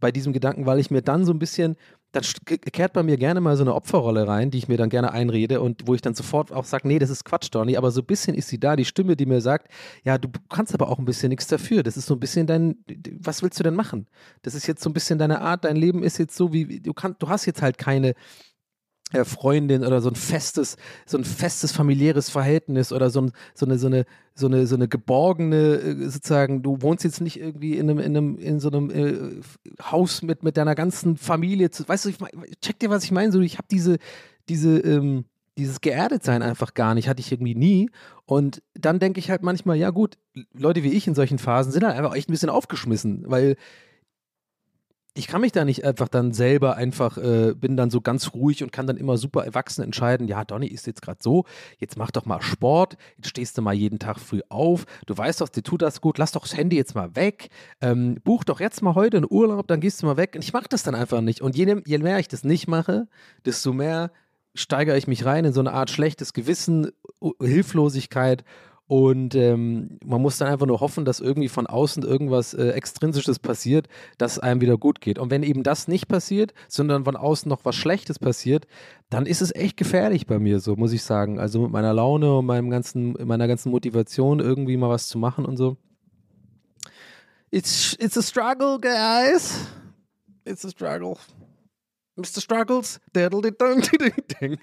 bei 0.00 0.10
diesem 0.12 0.32
Gedanken, 0.32 0.66
weil 0.66 0.78
ich 0.80 0.90
mir 0.90 1.02
dann 1.02 1.24
so 1.24 1.32
ein 1.32 1.38
bisschen 1.38 1.76
dann 2.12 2.24
kehrt 2.72 2.92
bei 2.92 3.02
mir 3.02 3.16
gerne 3.16 3.40
mal 3.40 3.56
so 3.56 3.62
eine 3.62 3.74
Opferrolle 3.74 4.26
rein, 4.26 4.50
die 4.50 4.58
ich 4.58 4.68
mir 4.68 4.76
dann 4.76 4.88
gerne 4.88 5.12
einrede 5.12 5.60
und 5.60 5.86
wo 5.86 5.94
ich 5.94 6.00
dann 6.00 6.14
sofort 6.14 6.52
auch 6.52 6.64
sage, 6.64 6.88
nee, 6.88 6.98
das 6.98 7.10
ist 7.10 7.24
Quatsch, 7.24 7.48
Donny, 7.50 7.76
aber 7.76 7.90
so 7.90 8.00
ein 8.00 8.06
bisschen 8.06 8.34
ist 8.34 8.48
sie 8.48 8.58
da, 8.58 8.76
die 8.76 8.84
Stimme, 8.84 9.16
die 9.16 9.26
mir 9.26 9.40
sagt, 9.40 9.68
ja, 10.02 10.16
du 10.16 10.28
kannst 10.48 10.72
aber 10.74 10.88
auch 10.88 10.98
ein 10.98 11.04
bisschen 11.04 11.28
nichts 11.28 11.46
dafür. 11.46 11.82
Das 11.82 11.96
ist 11.96 12.06
so 12.06 12.14
ein 12.14 12.20
bisschen 12.20 12.46
dein, 12.46 12.76
was 13.20 13.42
willst 13.42 13.58
du 13.58 13.64
denn 13.64 13.74
machen? 13.74 14.06
Das 14.42 14.54
ist 14.54 14.66
jetzt 14.66 14.82
so 14.82 14.88
ein 14.88 14.94
bisschen 14.94 15.18
deine 15.18 15.40
Art, 15.40 15.64
dein 15.64 15.76
Leben 15.76 16.02
ist 16.02 16.18
jetzt 16.18 16.36
so, 16.36 16.52
wie, 16.52 16.80
du 16.80 16.94
kannst, 16.94 17.22
du 17.22 17.28
hast 17.28 17.44
jetzt 17.44 17.60
halt 17.60 17.76
keine 17.76 18.14
Freundin 19.24 19.84
oder 19.84 20.00
so 20.00 20.08
ein 20.08 20.16
festes, 20.16 20.76
so 21.06 21.16
ein 21.16 21.24
festes 21.24 21.72
familiäres 21.72 22.28
Verhältnis 22.28 22.92
oder 22.92 23.08
so, 23.08 23.22
ein, 23.22 23.32
so 23.54 23.64
eine, 23.64 23.78
so 23.78 23.86
eine, 23.86 24.04
so 24.34 24.46
eine, 24.46 24.66
so 24.66 24.74
eine 24.74 24.88
geborgene, 24.88 25.56
äh, 25.56 26.08
sozusagen, 26.08 26.62
du 26.62 26.82
wohnst 26.82 27.04
jetzt 27.04 27.20
nicht 27.20 27.38
irgendwie 27.38 27.76
in 27.76 27.88
einem, 27.88 27.98
in 28.00 28.16
einem, 28.16 28.38
in 28.38 28.58
so 28.60 28.68
einem 28.68 28.90
äh, 28.90 29.40
Haus 29.80 30.22
mit, 30.22 30.42
mit 30.42 30.56
deiner 30.56 30.74
ganzen 30.74 31.16
Familie. 31.16 31.70
Weißt 31.86 32.04
du, 32.04 32.08
ich 32.08 32.18
check 32.60 32.80
dir, 32.80 32.90
was 32.90 33.04
ich 33.04 33.12
meine? 33.12 33.30
So, 33.30 33.40
ich 33.40 33.58
habe 33.58 33.68
diese, 33.70 33.98
diese, 34.48 34.78
ähm, 34.80 35.24
dieses 35.56 35.80
Geerdetsein 35.80 36.42
einfach 36.42 36.74
gar 36.74 36.94
nicht, 36.94 37.08
hatte 37.08 37.20
ich 37.20 37.32
irgendwie 37.32 37.54
nie. 37.54 37.90
Und 38.26 38.62
dann 38.74 38.98
denke 38.98 39.20
ich 39.20 39.30
halt 39.30 39.42
manchmal, 39.42 39.76
ja 39.76 39.90
gut, 39.90 40.18
Leute 40.52 40.82
wie 40.82 40.92
ich 40.92 41.06
in 41.06 41.14
solchen 41.14 41.38
Phasen 41.38 41.72
sind 41.72 41.84
halt 41.84 41.96
einfach 41.96 42.14
echt 42.14 42.28
ein 42.28 42.32
bisschen 42.32 42.50
aufgeschmissen, 42.50 43.24
weil 43.26 43.56
ich 45.16 45.26
kann 45.26 45.40
mich 45.40 45.52
da 45.52 45.64
nicht 45.64 45.84
einfach 45.84 46.08
dann 46.08 46.32
selber 46.32 46.76
einfach, 46.76 47.16
äh, 47.16 47.54
bin 47.54 47.76
dann 47.76 47.90
so 47.90 48.00
ganz 48.00 48.34
ruhig 48.34 48.62
und 48.62 48.70
kann 48.70 48.86
dann 48.86 48.98
immer 48.98 49.16
super 49.16 49.44
erwachsen 49.44 49.82
entscheiden, 49.82 50.28
ja, 50.28 50.44
Donny 50.44 50.66
ist 50.66 50.86
jetzt 50.86 51.00
gerade 51.00 51.18
so, 51.22 51.44
jetzt 51.78 51.96
mach 51.96 52.10
doch 52.10 52.26
mal 52.26 52.42
Sport, 52.42 52.96
jetzt 53.16 53.30
stehst 53.30 53.56
du 53.56 53.62
mal 53.62 53.72
jeden 53.72 53.98
Tag 53.98 54.20
früh 54.20 54.42
auf, 54.50 54.84
du 55.06 55.16
weißt 55.16 55.40
doch, 55.40 55.48
dir 55.48 55.62
tut 55.62 55.82
das 55.82 56.00
gut, 56.00 56.18
lass 56.18 56.32
doch 56.32 56.42
das 56.42 56.56
Handy 56.56 56.76
jetzt 56.76 56.94
mal 56.94 57.16
weg, 57.16 57.48
ähm, 57.80 58.18
buch 58.24 58.44
doch 58.44 58.60
jetzt 58.60 58.82
mal 58.82 58.94
heute 58.94 59.16
einen 59.16 59.26
Urlaub, 59.28 59.66
dann 59.68 59.80
gehst 59.80 60.02
du 60.02 60.06
mal 60.06 60.18
weg. 60.18 60.32
Und 60.34 60.44
ich 60.44 60.52
mach 60.52 60.66
das 60.66 60.82
dann 60.82 60.94
einfach 60.94 61.22
nicht. 61.22 61.40
Und 61.40 61.56
je, 61.56 61.82
je 61.86 61.98
mehr 61.98 62.18
ich 62.18 62.28
das 62.28 62.44
nicht 62.44 62.68
mache, 62.68 63.08
desto 63.44 63.72
mehr 63.72 64.10
steigere 64.54 64.98
ich 64.98 65.06
mich 65.06 65.24
rein 65.24 65.46
in 65.46 65.52
so 65.52 65.60
eine 65.60 65.72
Art 65.72 65.90
schlechtes 65.90 66.32
Gewissen, 66.32 66.90
Hilflosigkeit 67.40 68.44
Und 68.88 69.34
ähm, 69.34 69.98
man 70.04 70.22
muss 70.22 70.38
dann 70.38 70.48
einfach 70.48 70.66
nur 70.66 70.80
hoffen, 70.80 71.04
dass 71.04 71.18
irgendwie 71.18 71.48
von 71.48 71.66
außen 71.66 72.04
irgendwas 72.04 72.54
äh, 72.54 72.68
Extrinsisches 72.68 73.40
passiert, 73.40 73.88
dass 74.16 74.38
einem 74.38 74.60
wieder 74.60 74.78
gut 74.78 75.00
geht. 75.00 75.18
Und 75.18 75.30
wenn 75.30 75.42
eben 75.42 75.64
das 75.64 75.88
nicht 75.88 76.06
passiert, 76.06 76.54
sondern 76.68 77.04
von 77.04 77.16
außen 77.16 77.48
noch 77.48 77.64
was 77.64 77.74
Schlechtes 77.74 78.18
passiert, 78.20 78.66
dann 79.10 79.26
ist 79.26 79.42
es 79.42 79.52
echt 79.54 79.76
gefährlich 79.76 80.26
bei 80.26 80.38
mir, 80.38 80.60
so 80.60 80.76
muss 80.76 80.92
ich 80.92 81.02
sagen. 81.02 81.40
Also 81.40 81.62
mit 81.62 81.72
meiner 81.72 81.92
Laune 81.92 82.38
und 82.38 82.46
meinem 82.46 82.70
ganzen, 82.70 83.14
meiner 83.24 83.48
ganzen 83.48 83.70
Motivation, 83.70 84.38
irgendwie 84.38 84.76
mal 84.76 84.90
was 84.90 85.08
zu 85.08 85.18
machen 85.18 85.44
und 85.44 85.56
so. 85.56 85.76
It's, 87.50 87.96
it's 87.98 88.16
a 88.16 88.22
struggle, 88.22 88.78
guys. 88.78 89.66
It's 90.44 90.64
a 90.64 90.70
struggle. 90.70 91.16
Mr. 92.16 92.40
Struggles, 92.40 92.98
diddle 93.12 93.42
ding 93.42 93.56
ding 93.58 94.12
ding. 94.40 94.58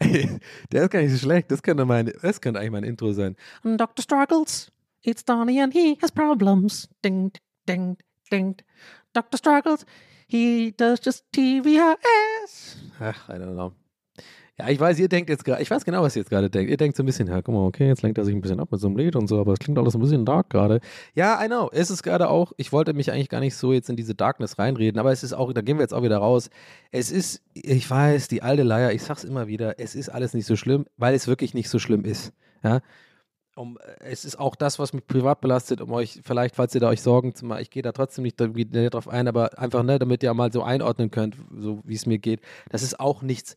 Der 0.72 0.84
ist 0.84 0.90
gar 0.90 1.00
nicht 1.00 1.12
so 1.12 1.18
schlecht. 1.18 1.50
Das 1.50 1.62
könnte, 1.62 1.84
mein, 1.84 2.12
das 2.22 2.40
könnte 2.40 2.60
eigentlich 2.60 2.72
mein 2.72 2.84
Intro 2.84 3.12
sein. 3.12 3.36
Dr. 3.62 4.02
Struggles, 4.02 4.70
it's 5.02 5.24
Donny 5.24 5.60
and 5.60 5.72
he 5.72 5.98
has 6.02 6.10
problems. 6.10 6.88
Ding, 7.04 7.32
ding, 7.68 7.96
ding. 8.30 8.56
Dr. 9.12 9.38
Struggles, 9.38 9.86
he 10.26 10.72
does 10.76 11.00
just 11.04 11.24
TVS. 11.32 12.76
Ach, 13.00 13.28
I 13.28 13.38
don't 13.38 13.54
know. 13.54 13.72
Ja, 14.56 14.68
ich 14.68 14.78
weiß, 14.78 15.00
ihr 15.00 15.08
denkt 15.08 15.30
jetzt 15.30 15.44
gerade, 15.44 15.60
ich 15.62 15.70
weiß 15.70 15.84
genau, 15.84 16.02
was 16.02 16.14
ihr 16.14 16.20
jetzt 16.22 16.30
gerade 16.30 16.48
denkt. 16.48 16.70
Ihr 16.70 16.76
denkt 16.76 16.96
so 16.96 17.02
ein 17.02 17.06
bisschen, 17.06 17.26
ja, 17.26 17.42
guck 17.42 17.52
mal, 17.52 17.66
okay, 17.66 17.88
jetzt 17.88 18.02
lenkt 18.02 18.18
er 18.18 18.24
sich 18.24 18.32
ein 18.32 18.40
bisschen 18.40 18.60
ab 18.60 18.70
mit 18.70 18.80
so 18.80 18.86
einem 18.86 18.96
Lied 18.96 19.16
und 19.16 19.26
so, 19.26 19.40
aber 19.40 19.52
es 19.52 19.58
klingt 19.58 19.76
alles 19.78 19.96
ein 19.96 20.00
bisschen 20.00 20.24
dark 20.24 20.48
gerade. 20.50 20.80
Ja, 21.14 21.44
I 21.44 21.48
know, 21.48 21.68
es 21.72 21.90
ist 21.90 22.04
gerade 22.04 22.28
auch, 22.30 22.52
ich 22.56 22.72
wollte 22.72 22.92
mich 22.94 23.10
eigentlich 23.10 23.28
gar 23.28 23.40
nicht 23.40 23.56
so 23.56 23.72
jetzt 23.72 23.90
in 23.90 23.96
diese 23.96 24.14
Darkness 24.14 24.56
reinreden, 24.56 25.00
aber 25.00 25.10
es 25.10 25.24
ist 25.24 25.32
auch, 25.32 25.52
da 25.52 25.60
gehen 25.60 25.78
wir 25.78 25.82
jetzt 25.82 25.92
auch 25.92 26.04
wieder 26.04 26.18
raus. 26.18 26.50
Es 26.92 27.10
ist, 27.10 27.42
ich 27.52 27.90
weiß, 27.90 28.28
die 28.28 28.42
alte 28.42 28.62
Leier, 28.62 28.92
ich 28.92 29.02
sag's 29.02 29.24
immer 29.24 29.48
wieder, 29.48 29.80
es 29.80 29.96
ist 29.96 30.08
alles 30.08 30.34
nicht 30.34 30.46
so 30.46 30.54
schlimm, 30.54 30.86
weil 30.96 31.14
es 31.14 31.26
wirklich 31.26 31.54
nicht 31.54 31.68
so 31.68 31.80
schlimm 31.80 32.04
ist. 32.04 32.32
Ja, 32.62 32.80
um, 33.56 33.78
es 34.00 34.24
ist 34.24 34.38
auch 34.38 34.54
das, 34.54 34.78
was 34.78 34.92
mich 34.92 35.06
privat 35.06 35.40
belastet, 35.40 35.80
um 35.80 35.92
euch, 35.92 36.20
vielleicht, 36.24 36.54
falls 36.54 36.74
ihr 36.76 36.80
da 36.80 36.88
euch 36.88 37.02
Sorgen 37.02 37.34
zu 37.34 37.44
machen, 37.44 37.62
ich 37.62 37.70
gehe 37.70 37.82
da 37.82 37.90
trotzdem 37.90 38.22
nicht 38.22 38.36
drauf 38.36 39.08
ein, 39.08 39.26
aber 39.26 39.58
einfach, 39.58 39.82
ne, 39.82 39.98
damit 39.98 40.22
ihr 40.22 40.32
mal 40.34 40.52
so 40.52 40.62
einordnen 40.62 41.10
könnt, 41.10 41.36
so 41.56 41.80
wie 41.84 41.94
es 41.94 42.06
mir 42.06 42.18
geht. 42.18 42.40
Das 42.70 42.82
ist 42.82 43.00
auch 43.00 43.22
nichts 43.22 43.56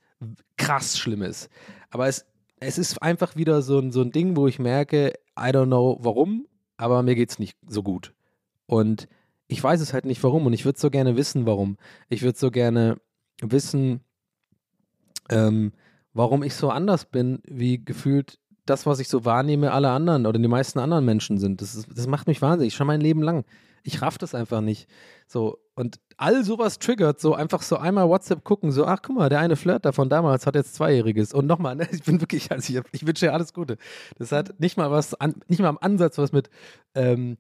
krass 0.58 0.98
Schlimmes. 0.98 1.50
Aber 1.90 2.08
es, 2.08 2.26
es 2.60 2.78
ist 2.78 3.02
einfach 3.02 3.36
wieder 3.36 3.62
so 3.62 3.80
ein, 3.80 3.92
so 3.92 4.02
ein 4.02 4.12
Ding, 4.12 4.36
wo 4.36 4.48
ich 4.48 4.60
merke, 4.60 5.14
I 5.38 5.50
don't 5.50 5.68
know 5.68 5.98
warum, 6.00 6.48
aber 6.78 7.04
mir 7.04 7.16
geht 7.16 7.30
es 7.30 7.40
nicht 7.40 7.58
so 7.68 7.84
gut. 7.84 8.14
Und 8.66 9.08
ich 9.48 9.64
weiß 9.64 9.80
es 9.82 9.94
halt 9.94 10.06
nicht 10.06 10.24
warum 10.24 10.46
und 10.46 10.54
ich 10.54 10.66
würde 10.66 10.80
so 10.80 10.90
gerne 10.90 11.16
wissen, 11.16 11.46
warum. 11.46 11.78
Ich 12.10 12.22
würde 12.22 12.38
so 12.38 12.52
gerne 12.52 12.98
wissen, 13.42 14.02
ähm, 15.30 15.74
warum 16.14 16.44
ich 16.44 16.56
so 16.56 16.70
anders 16.70 17.06
bin, 17.06 17.40
wie 17.46 17.84
gefühlt 17.84 18.40
das, 18.66 18.86
was 18.86 19.00
ich 19.00 19.08
so 19.08 19.24
wahrnehme, 19.24 19.72
alle 19.72 19.92
anderen 19.92 20.26
oder 20.26 20.40
die 20.40 20.48
meisten 20.48 20.80
anderen 20.80 21.06
Menschen 21.06 21.38
sind. 21.38 21.62
Das, 21.62 21.76
ist, 21.76 21.88
das 21.96 22.08
macht 22.08 22.28
mich 22.28 22.42
wahnsinnig, 22.42 22.74
schon 22.76 22.88
mein 22.88 23.02
Leben 23.02 23.22
lang. 23.22 23.46
Ich 23.88 24.02
raff 24.02 24.18
das 24.18 24.36
einfach 24.36 24.60
nicht. 24.60 24.90
So, 25.28 25.60
und 25.74 26.02
all 26.18 26.44
sowas 26.44 26.78
triggert, 26.78 27.22
so 27.22 27.34
einfach 27.34 27.62
so 27.62 27.78
einmal 27.78 28.10
WhatsApp 28.10 28.44
gucken, 28.44 28.74
so, 28.74 28.86
ach 28.86 29.02
guck 29.02 29.16
mal, 29.16 29.30
der 29.30 29.40
eine 29.40 29.56
Flirt 29.56 29.86
da 29.86 29.94
von 29.94 30.10
damals 30.10 30.46
hat 30.46 30.56
jetzt 30.56 30.76
Zweijähriges. 30.76 31.34
Und 31.34 31.48
nochmal, 31.48 31.78
ne, 31.78 31.88
ich 31.92 32.04
bin 32.04 32.20
wirklich, 32.20 32.52
also 32.52 32.74
ich, 32.74 32.84
ich 32.92 33.08
wünsche 33.08 33.28
dir 33.28 33.34
alles 33.34 33.54
Gute. 33.54 33.78
Das 34.18 34.34
hat 34.34 34.60
nicht 34.60 34.76
mal 34.76 34.92
was, 34.92 35.14
an, 35.14 35.36
nicht 35.48 35.62
mal 35.62 35.70
am 35.70 35.78
Ansatz 35.80 36.18
was 36.18 36.34
mit 36.34 36.50
ähm, 36.96 37.38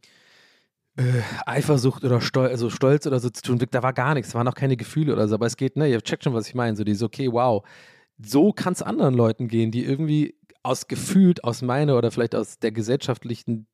äh, 0.95 1.03
Eifersucht 1.45 2.05
oder 2.05 2.21
Stolz, 2.21 2.51
also 2.51 2.69
Stolz 2.69 3.05
oder 3.05 3.19
so 3.19 3.29
zu 3.29 3.41
tun. 3.41 3.59
Da 3.69 3.83
war 3.83 3.91
gar 3.91 4.13
nichts, 4.13 4.31
da 4.31 4.37
waren 4.37 4.47
auch 4.47 4.55
keine 4.55 4.77
Gefühle 4.77 5.11
oder 5.11 5.27
so, 5.27 5.35
aber 5.35 5.47
es 5.47 5.57
geht, 5.57 5.75
ne, 5.75 5.89
ihr 5.89 6.01
checkt 6.01 6.23
schon, 6.23 6.33
was 6.33 6.47
ich 6.47 6.55
meine. 6.55 6.77
So 6.77 6.85
dieses, 6.85 7.03
okay, 7.03 7.29
wow. 7.29 7.67
So 8.23 8.53
kann 8.53 8.71
es 8.71 8.81
anderen 8.81 9.15
Leuten 9.15 9.49
gehen, 9.49 9.71
die 9.71 9.83
irgendwie 9.83 10.35
aus 10.63 10.87
gefühlt, 10.87 11.43
aus 11.43 11.61
meiner 11.61 11.97
oder 11.97 12.09
vielleicht 12.09 12.35
aus 12.35 12.59
der 12.59 12.71
gesellschaftlichen 12.71 13.67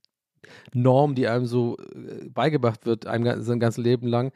Norm, 0.73 1.15
die 1.15 1.27
einem 1.27 1.45
so 1.45 1.77
äh, 1.77 2.29
beigebracht 2.29 2.85
wird, 2.85 3.05
einem 3.07 3.41
sein 3.43 3.59
ganzes 3.59 3.83
Leben 3.83 4.07
lang, 4.07 4.31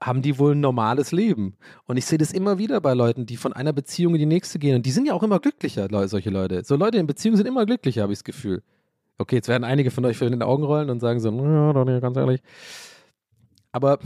haben 0.00 0.22
die 0.22 0.38
wohl 0.38 0.54
ein 0.54 0.60
normales 0.60 1.12
Leben. 1.12 1.54
Und 1.86 1.96
ich 1.96 2.06
sehe 2.06 2.18
das 2.18 2.32
immer 2.32 2.58
wieder 2.58 2.80
bei 2.80 2.94
Leuten, 2.94 3.26
die 3.26 3.36
von 3.36 3.52
einer 3.52 3.72
Beziehung 3.72 4.14
in 4.14 4.20
die 4.20 4.26
nächste 4.26 4.58
gehen. 4.58 4.76
Und 4.76 4.86
die 4.86 4.90
sind 4.90 5.06
ja 5.06 5.14
auch 5.14 5.22
immer 5.22 5.38
glücklicher, 5.38 5.88
solche 6.08 6.30
Leute. 6.30 6.64
So 6.64 6.76
Leute 6.76 6.98
in 6.98 7.06
Beziehungen 7.06 7.36
sind 7.36 7.46
immer 7.46 7.66
glücklicher, 7.66 8.02
habe 8.02 8.12
ich 8.12 8.20
das 8.20 8.24
Gefühl. 8.24 8.62
Okay, 9.18 9.36
jetzt 9.36 9.48
werden 9.48 9.64
einige 9.64 9.90
von 9.90 10.04
euch 10.04 10.16
für 10.16 10.28
den 10.28 10.42
Augen 10.42 10.64
rollen 10.64 10.90
und 10.90 11.00
sagen 11.00 11.20
so, 11.20 11.30
ja, 11.30 11.72
doch 11.72 11.84
nicht, 11.84 12.00
ganz 12.00 12.16
ehrlich. 12.16 12.42
Aber 13.70 13.98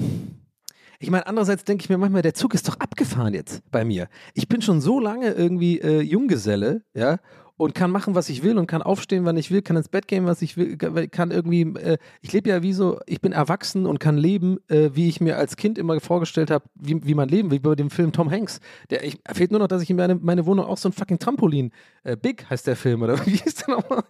ich 0.99 1.11
meine, 1.11 1.27
andererseits 1.27 1.65
denke 1.65 1.83
ich 1.83 1.89
mir 1.89 1.99
manchmal, 1.99 2.23
der 2.23 2.35
Zug 2.35 2.55
ist 2.55 2.69
doch 2.69 2.79
abgefahren 2.79 3.35
jetzt 3.35 3.63
bei 3.71 3.85
mir. 3.85 4.09
Ich 4.35 4.49
bin 4.49 4.63
schon 4.63 4.81
so 4.81 5.01
lange 5.01 5.33
irgendwie 5.33 5.81
äh, 5.81 6.01
Junggeselle, 6.01 6.83
ja, 6.95 7.19
und 7.57 7.75
kann 7.75 7.91
machen, 7.91 8.15
was 8.15 8.29
ich 8.29 8.43
will 8.43 8.59
und 8.59 8.67
kann 8.67 8.83
aufstehen, 8.83 9.25
wann 9.25 9.37
ich 9.37 9.51
will, 9.51 9.63
kann 9.63 9.77
ins 9.77 9.89
Bett 9.89 10.09
gehen, 10.09 10.27
was 10.27 10.43
ich 10.43 10.57
will, 10.57 10.77
kann 10.77 11.31
irgendwie, 11.31 11.63
äh, 11.63 11.99
ich 12.21 12.33
lebe 12.33 12.51
ja 12.51 12.63
wie 12.63 12.73
so, 12.73 13.01
ich 13.07 13.21
bin 13.21 13.33
erwachsen 13.33 13.87
und 13.87 13.99
kann 13.99 14.19
leben, 14.19 14.59
äh, 14.69 14.91
wie 14.93 15.09
ich 15.09 15.21
mir 15.21 15.39
als 15.39 15.57
Kind 15.57 15.79
immer 15.79 15.99
vorgestellt 16.01 16.51
habe, 16.51 16.65
wie, 16.75 17.05
wie 17.05 17.15
man 17.15 17.29
leben, 17.29 17.51
wie 17.51 17.59
bei 17.59 17.75
dem 17.75 17.91
Film 17.91 18.13
Tom 18.13 18.31
Hanks. 18.31 18.61
Der, 18.91 19.05
ich, 19.05 19.19
fehlt 19.33 19.51
nur 19.51 19.61
noch, 19.61 19.69
dass 19.69 19.83
ich 19.83 19.91
in 19.91 19.97
meine, 19.97 20.17
meine 20.17 20.45
Wohnung 20.45 20.67
auch 20.67 20.77
so 20.77 20.89
ein 20.89 20.93
fucking 20.93 21.19
Trampolin, 21.19 21.73
äh, 22.05 22.17
Big 22.17 22.49
heißt 22.51 22.67
der 22.67 22.77
Film, 22.77 23.03
oder 23.03 23.19
wie 23.27 23.41
ist 23.43 23.67
der 23.67 23.77
nochmal? 23.77 24.05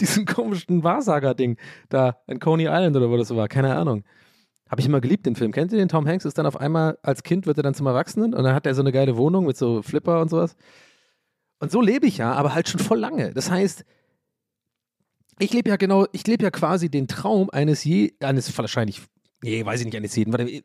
Diesen 0.00 0.26
komischen 0.26 0.82
Wahrsager-Ding 0.82 1.56
da 1.88 2.18
in 2.26 2.40
Coney 2.40 2.64
Island 2.64 2.96
oder 2.96 3.10
wo 3.10 3.16
das 3.16 3.34
war, 3.34 3.48
keine 3.48 3.76
Ahnung. 3.76 4.02
Habe 4.70 4.80
ich 4.80 4.86
immer 4.86 5.00
geliebt, 5.00 5.26
den 5.26 5.34
Film. 5.34 5.52
Kennt 5.52 5.72
ihr 5.72 5.78
den? 5.78 5.88
Tom 5.88 6.06
Hanks 6.06 6.24
ist 6.24 6.36
dann 6.36 6.46
auf 6.46 6.60
einmal, 6.60 6.98
als 7.02 7.22
Kind 7.22 7.46
wird 7.46 7.56
er 7.56 7.62
dann 7.62 7.74
zum 7.74 7.86
Erwachsenen 7.86 8.34
und 8.34 8.44
dann 8.44 8.54
hat 8.54 8.66
er 8.66 8.74
so 8.74 8.82
eine 8.82 8.92
geile 8.92 9.16
Wohnung 9.16 9.46
mit 9.46 9.56
so 9.56 9.82
Flipper 9.82 10.20
und 10.20 10.28
sowas. 10.28 10.56
Und 11.58 11.72
so 11.72 11.80
lebe 11.80 12.06
ich 12.06 12.18
ja, 12.18 12.32
aber 12.32 12.54
halt 12.54 12.68
schon 12.68 12.80
voll 12.80 12.98
lange. 12.98 13.32
Das 13.32 13.50
heißt, 13.50 13.84
ich 15.38 15.52
lebe 15.52 15.70
ja 15.70 15.76
genau, 15.76 16.06
ich 16.12 16.26
lebe 16.26 16.44
ja 16.44 16.50
quasi 16.50 16.90
den 16.90 17.08
Traum 17.08 17.50
eines 17.50 17.84
je, 17.84 18.12
eines 18.20 18.56
wahrscheinlich, 18.56 19.02
nee, 19.42 19.64
weiß 19.64 19.80
ich 19.80 19.86
nicht, 19.86 19.96
eines 19.96 20.16
jeden, 20.16 20.62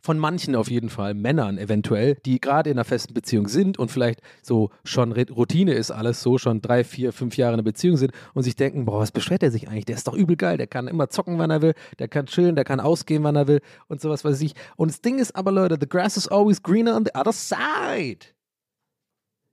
von 0.00 0.18
manchen 0.18 0.56
auf 0.56 0.70
jeden 0.70 0.88
Fall, 0.90 1.14
Männern 1.14 1.58
eventuell, 1.58 2.16
die 2.24 2.40
gerade 2.40 2.70
in 2.70 2.76
einer 2.76 2.84
festen 2.84 3.14
Beziehung 3.14 3.48
sind 3.48 3.78
und 3.78 3.90
vielleicht 3.90 4.20
so 4.42 4.70
schon 4.84 5.12
Routine 5.12 5.72
ist 5.74 5.90
alles 5.90 6.22
so, 6.22 6.38
schon 6.38 6.60
drei, 6.60 6.84
vier, 6.84 7.12
fünf 7.12 7.36
Jahre 7.36 7.52
in 7.52 7.60
einer 7.60 7.64
Beziehung 7.64 7.96
sind 7.96 8.12
und 8.34 8.42
sich 8.42 8.56
denken, 8.56 8.84
boah, 8.84 9.00
was 9.00 9.12
beschwert 9.12 9.42
er 9.42 9.50
sich 9.50 9.68
eigentlich? 9.68 9.84
Der 9.84 9.96
ist 9.96 10.08
doch 10.08 10.14
übel 10.14 10.36
geil, 10.36 10.56
der 10.56 10.66
kann 10.66 10.88
immer 10.88 11.08
zocken, 11.08 11.38
wann 11.38 11.50
er 11.50 11.62
will, 11.62 11.74
der 11.98 12.08
kann 12.08 12.26
chillen, 12.26 12.56
der 12.56 12.64
kann 12.64 12.80
ausgehen, 12.80 13.22
wann 13.22 13.36
er 13.36 13.46
will 13.46 13.60
und 13.88 14.00
sowas 14.00 14.24
weiß 14.24 14.40
ich. 14.40 14.54
Und 14.76 14.90
das 14.90 15.00
Ding 15.00 15.18
ist 15.18 15.36
aber, 15.36 15.52
Leute, 15.52 15.76
the 15.80 15.88
grass 15.88 16.16
is 16.16 16.28
always 16.28 16.62
greener 16.62 16.96
on 16.96 17.04
the 17.04 17.14
other 17.14 17.32
side. 17.32 18.26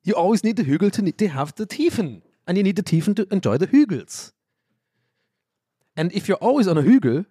You 0.03 0.15
always 0.15 0.43
need 0.43 0.57
the 0.57 0.65
hügel 0.65 0.91
to, 0.91 1.01
need 1.01 1.17
to 1.19 1.33
have 1.33 1.53
the 1.57 1.65
Tiefen. 1.65 2.23
And 2.45 2.57
you 2.57 2.63
need 2.63 2.75
the 2.75 2.83
Tiefen 2.83 3.15
to 3.15 3.23
enjoy 3.31 3.57
the 3.57 3.67
hügels. 3.67 4.33
And 5.95 6.11
if 6.13 6.27
you're 6.27 6.41
always 6.41 6.67
on 6.67 6.77
a 6.77 6.81
hügel, 6.81 7.25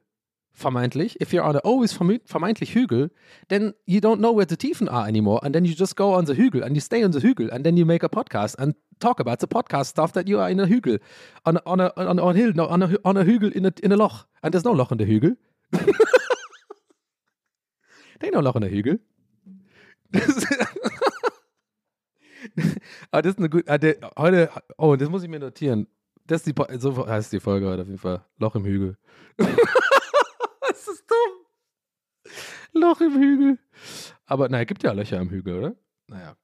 vermeintlich, 0.52 1.20
if 1.20 1.32
you're 1.32 1.44
on 1.44 1.56
a 1.56 1.60
always 1.60 1.92
vermeintlich 1.92 2.74
hügel, 2.74 3.10
then 3.48 3.74
you 3.86 4.00
don't 4.00 4.20
know 4.20 4.32
where 4.32 4.46
the 4.46 4.56
Tiefen 4.56 4.88
are 4.88 5.06
anymore. 5.08 5.40
And 5.42 5.54
then 5.54 5.64
you 5.64 5.74
just 5.74 5.96
go 5.96 6.14
on 6.14 6.26
the 6.26 6.34
hügel 6.34 6.62
and 6.62 6.76
you 6.76 6.80
stay 6.80 7.02
on 7.04 7.12
the 7.12 7.20
hügel 7.20 7.50
and 7.50 7.64
then 7.64 7.76
you 7.76 7.84
make 7.84 8.02
a 8.02 8.08
podcast 8.08 8.56
and 8.58 8.74
talk 9.00 9.20
about 9.20 9.40
the 9.40 9.48
podcast 9.48 9.86
stuff 9.86 10.12
that 10.12 10.28
you 10.28 10.38
are 10.40 10.50
in 10.50 10.60
a 10.60 10.66
hügel. 10.66 11.00
On, 11.46 11.58
on, 11.66 11.80
a, 11.80 11.92
on, 11.96 12.18
on, 12.18 12.36
hill, 12.36 12.52
no, 12.54 12.66
on, 12.66 12.82
a, 12.82 12.96
on 13.04 13.16
a 13.16 13.24
hügel 13.24 13.52
in 13.52 13.66
a, 13.66 13.72
in 13.82 13.92
a 13.92 13.96
loch. 13.96 14.26
And 14.42 14.52
there's 14.52 14.64
no 14.64 14.72
loch 14.72 14.92
in 14.92 14.98
the 14.98 15.06
hügel. 15.06 15.36
there 15.72 15.84
ain't 18.22 18.34
no 18.34 18.40
loch 18.40 18.56
in 18.56 18.62
the 18.62 18.68
hügel. 18.68 18.98
Aber 23.10 23.22
das 23.22 23.32
ist 23.32 23.38
eine 23.38 23.48
gute. 23.48 23.68
Ah, 23.68 23.78
heute, 24.18 24.50
oh, 24.76 24.96
das 24.96 25.08
muss 25.08 25.22
ich 25.22 25.28
mir 25.28 25.38
notieren. 25.38 25.86
Das 26.26 26.46
ist 26.46 26.46
die, 26.46 26.78
so 26.78 27.06
heißt 27.06 27.32
die 27.32 27.40
Folge 27.40 27.66
heute 27.66 27.82
auf 27.82 27.88
jeden 27.88 27.98
Fall. 27.98 28.24
Loch 28.38 28.54
im 28.54 28.64
Hügel. 28.64 28.96
dumm. 31.12 32.32
Loch 32.82 33.00
im 33.00 33.14
Hügel. 33.14 33.58
Aber 34.26 34.48
naja, 34.48 34.64
gibt 34.64 34.82
ja 34.82 34.92
Löcher 34.92 35.20
im 35.20 35.30
Hügel, 35.30 35.58
oder? 35.58 35.74
Naja. 36.06 36.36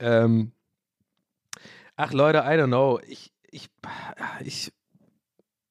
Ähm, 0.00 0.52
ach 1.96 2.12
Leute, 2.12 2.38
I 2.38 2.58
don't 2.58 2.66
know. 2.66 3.00
Ich, 3.06 3.32
ich, 3.50 3.68
ich, 4.44 4.72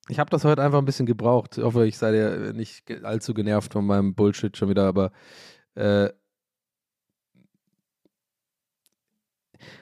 ich 0.07 0.19
habe 0.19 0.29
das 0.29 0.43
heute 0.45 0.63
einfach 0.63 0.79
ein 0.79 0.85
bisschen 0.85 1.05
gebraucht. 1.05 1.57
Ich 1.57 1.63
hoffe, 1.63 1.85
ich 1.85 1.97
sei 1.97 2.11
dir 2.11 2.53
nicht 2.53 2.89
allzu 3.03 3.33
genervt 3.33 3.73
von 3.73 3.85
meinem 3.85 4.15
Bullshit 4.15 4.55
schon 4.55 4.69
wieder, 4.69 4.87
aber 4.87 5.11
äh, 5.75 6.09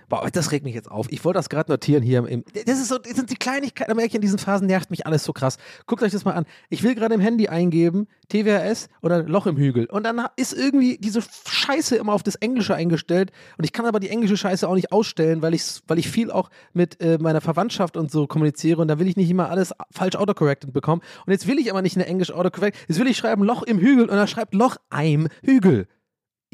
Boah, 0.09 0.29
das 0.31 0.51
regt 0.51 0.63
mich 0.63 0.75
jetzt 0.75 0.89
auf. 0.89 1.07
Ich 1.09 1.23
wollte 1.25 1.39
das 1.39 1.49
gerade 1.49 1.71
notieren 1.71 2.03
hier. 2.03 2.25
Im, 2.27 2.43
das, 2.65 2.79
ist 2.79 2.89
so, 2.89 2.97
das 2.97 3.13
sind 3.13 3.29
die 3.29 3.35
Kleinigkeiten, 3.35 3.97
ich 3.99 4.15
in 4.15 4.21
diesen 4.21 4.39
Phasen, 4.39 4.67
nervt 4.67 4.91
mich 4.91 5.05
alles 5.05 5.23
so 5.23 5.33
krass. 5.33 5.57
Guckt 5.87 6.03
euch 6.03 6.11
das 6.11 6.25
mal 6.25 6.33
an. 6.33 6.45
Ich 6.69 6.83
will 6.83 6.95
gerade 6.95 7.15
im 7.15 7.21
Handy 7.21 7.47
eingeben, 7.47 8.07
TWRS 8.29 8.89
oder 9.01 9.23
Loch 9.23 9.47
im 9.47 9.57
Hügel. 9.57 9.85
Und 9.85 10.03
dann 10.03 10.21
ist 10.35 10.53
irgendwie 10.53 10.97
diese 10.97 11.21
Scheiße 11.21 11.95
immer 11.95 12.13
auf 12.13 12.23
das 12.23 12.35
Englische 12.35 12.75
eingestellt. 12.75 13.31
Und 13.57 13.63
ich 13.63 13.73
kann 13.73 13.85
aber 13.85 13.99
die 13.99 14.09
englische 14.09 14.37
Scheiße 14.37 14.67
auch 14.67 14.75
nicht 14.75 14.91
ausstellen, 14.91 15.41
weil 15.41 15.53
ich, 15.53 15.81
weil 15.87 15.99
ich 15.99 16.09
viel 16.09 16.31
auch 16.31 16.49
mit 16.73 17.01
äh, 17.01 17.17
meiner 17.19 17.41
Verwandtschaft 17.41 17.97
und 17.97 18.11
so 18.11 18.27
kommuniziere. 18.27 18.81
Und 18.81 18.87
da 18.87 18.99
will 18.99 19.07
ich 19.07 19.17
nicht 19.17 19.29
immer 19.29 19.49
alles 19.49 19.73
falsch 19.91 20.15
autocorrected 20.15 20.73
bekommen. 20.73 21.01
Und 21.25 21.31
jetzt 21.31 21.47
will 21.47 21.59
ich 21.59 21.71
aber 21.71 21.81
nicht 21.81 21.95
eine 21.95 22.05
Englisch 22.05 22.31
autocorrect. 22.31 22.77
Jetzt 22.87 22.99
will 22.99 23.07
ich 23.07 23.17
schreiben 23.17 23.43
Loch 23.43 23.63
im 23.63 23.79
Hügel 23.79 24.09
und 24.09 24.17
er 24.17 24.27
schreibt 24.27 24.53
Loch 24.53 24.77
im 25.01 25.27
Hügel. 25.43 25.87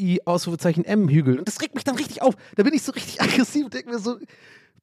I, 0.01 0.21
Ausrufezeichen 0.25 0.83
M, 0.83 1.07
Hügel. 1.07 1.39
Und 1.39 1.47
das 1.47 1.61
regt 1.61 1.75
mich 1.75 1.83
dann 1.83 1.95
richtig 1.95 2.21
auf. 2.21 2.35
Da 2.55 2.63
bin 2.63 2.73
ich 2.73 2.81
so 2.81 2.91
richtig 2.91 3.21
aggressiv 3.21 3.65
und 3.65 3.73
denke 3.73 3.89
mir 3.89 3.99
so, 3.99 4.17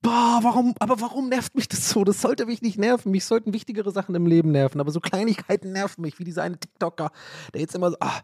boah, 0.00 0.38
warum, 0.42 0.74
aber 0.78 1.00
warum 1.00 1.28
nervt 1.28 1.56
mich 1.56 1.68
das 1.68 1.90
so? 1.90 2.04
Das 2.04 2.20
sollte 2.20 2.46
mich 2.46 2.62
nicht 2.62 2.78
nerven. 2.78 3.10
Mich 3.10 3.24
sollten 3.24 3.52
wichtigere 3.52 3.90
Sachen 3.90 4.14
im 4.14 4.26
Leben 4.26 4.52
nerven, 4.52 4.80
aber 4.80 4.92
so 4.92 5.00
Kleinigkeiten 5.00 5.72
nerven 5.72 6.02
mich, 6.02 6.18
wie 6.18 6.24
dieser 6.24 6.44
eine 6.44 6.58
TikToker, 6.58 7.10
der 7.52 7.60
jetzt 7.60 7.74
immer 7.74 7.90
so, 7.90 7.96
ah, 8.00 8.20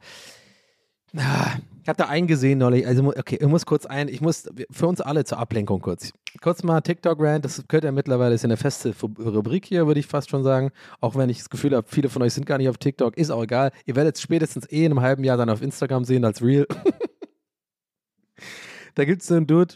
Ah, 1.16 1.56
Ich 1.84 1.88
habe 1.90 1.98
da 1.98 2.08
einen 2.08 2.26
gesehen 2.26 2.60
neulich. 2.60 2.86
Also, 2.86 3.08
okay, 3.08 3.36
ich 3.38 3.46
muss 3.46 3.66
kurz 3.66 3.84
ein, 3.84 4.08
ich 4.08 4.22
muss 4.22 4.48
für 4.70 4.86
uns 4.86 5.02
alle 5.02 5.24
zur 5.24 5.38
Ablenkung 5.38 5.82
kurz. 5.82 6.12
Kurz 6.40 6.62
mal 6.62 6.80
TikTok-Rant, 6.80 7.44
das 7.44 7.62
gehört 7.68 7.84
ja 7.84 7.92
mittlerweile, 7.92 8.34
ist 8.34 8.40
ja 8.40 8.46
eine 8.46 8.56
feste 8.56 8.94
Rubrik 9.02 9.66
hier, 9.66 9.86
würde 9.86 10.00
ich 10.00 10.06
fast 10.06 10.30
schon 10.30 10.42
sagen. 10.42 10.70
Auch 11.02 11.14
wenn 11.14 11.28
ich 11.28 11.36
das 11.36 11.50
Gefühl 11.50 11.76
habe, 11.76 11.86
viele 11.86 12.08
von 12.08 12.22
euch 12.22 12.32
sind 12.32 12.46
gar 12.46 12.56
nicht 12.56 12.70
auf 12.70 12.78
TikTok, 12.78 13.18
ist 13.18 13.30
auch 13.30 13.42
egal. 13.42 13.70
Ihr 13.84 13.96
werdet 13.96 14.16
es 14.16 14.22
spätestens 14.22 14.66
eh 14.72 14.86
in 14.86 14.92
einem 14.92 15.02
halben 15.02 15.24
Jahr 15.24 15.36
dann 15.36 15.50
auf 15.50 15.60
Instagram 15.60 16.06
sehen 16.06 16.24
als 16.24 16.40
Real. 16.40 16.66
da 18.94 19.04
gibt 19.04 19.20
es 19.20 19.28
so 19.28 19.34
einen 19.34 19.46
Dude, 19.46 19.74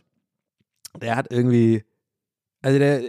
der 0.99 1.15
hat 1.15 1.31
irgendwie, 1.31 1.85
also 2.63 2.79
der, 2.79 3.03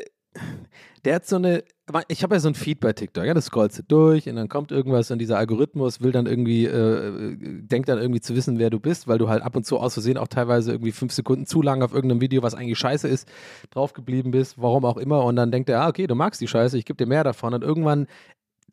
der 1.06 1.16
hat 1.16 1.26
so 1.26 1.38
eine, 1.38 1.64
ich 2.08 2.24
habe 2.24 2.36
ja 2.36 2.40
so 2.40 2.48
ein 2.48 2.56
Feed 2.56 2.80
bei 2.80 2.94
TikTok, 2.94 3.26
ja, 3.26 3.34
das 3.34 3.46
scrollst 3.46 3.80
du 3.80 3.84
durch 3.84 4.30
und 4.30 4.36
dann 4.36 4.50
kommt 4.50 4.72
irgendwas 4.72 5.12
und 5.12 5.20
dieser 5.20 5.38
Algorithmus 5.38 6.02
will 6.02 6.12
dann 6.12 6.26
irgendwie, 6.26 6.66
äh, 6.66 6.72
äh, 6.72 7.38
denkt 7.38 7.90
dann 7.90 8.00
irgendwie 8.00 8.22
zu 8.22 8.36
wissen, 8.36 8.60
wer 8.60 8.70
du 8.70 8.80
bist, 8.80 9.08
weil 9.08 9.18
du 9.18 9.30
halt 9.30 9.44
ab 9.44 9.56
und 9.56 9.66
zu 9.66 9.78
aus 9.78 9.94
Versehen 9.94 10.18
auch 10.18 10.28
teilweise 10.28 10.72
irgendwie 10.72 10.92
fünf 10.92 11.14
Sekunden 11.14 11.46
zu 11.46 11.62
lang 11.62 11.82
auf 11.82 11.94
irgendeinem 11.94 12.22
Video, 12.22 12.44
was 12.44 12.54
eigentlich 12.54 12.78
scheiße 12.78 13.08
ist, 13.08 13.28
draufgeblieben 13.72 14.32
bist, 14.32 14.56
warum 14.58 14.86
auch 14.86 14.98
immer 14.98 15.24
und 15.26 15.36
dann 15.36 15.52
denkt 15.52 15.70
er, 15.70 15.82
ah, 15.82 15.88
okay, 15.88 16.08
du 16.08 16.16
magst 16.16 16.42
die 16.42 16.48
Scheiße, 16.48 16.78
ich 16.78 16.86
gebe 16.86 16.98
dir 16.98 17.08
mehr 17.08 17.24
davon 17.24 17.54
und 17.54 17.64
irgendwann 17.64 18.08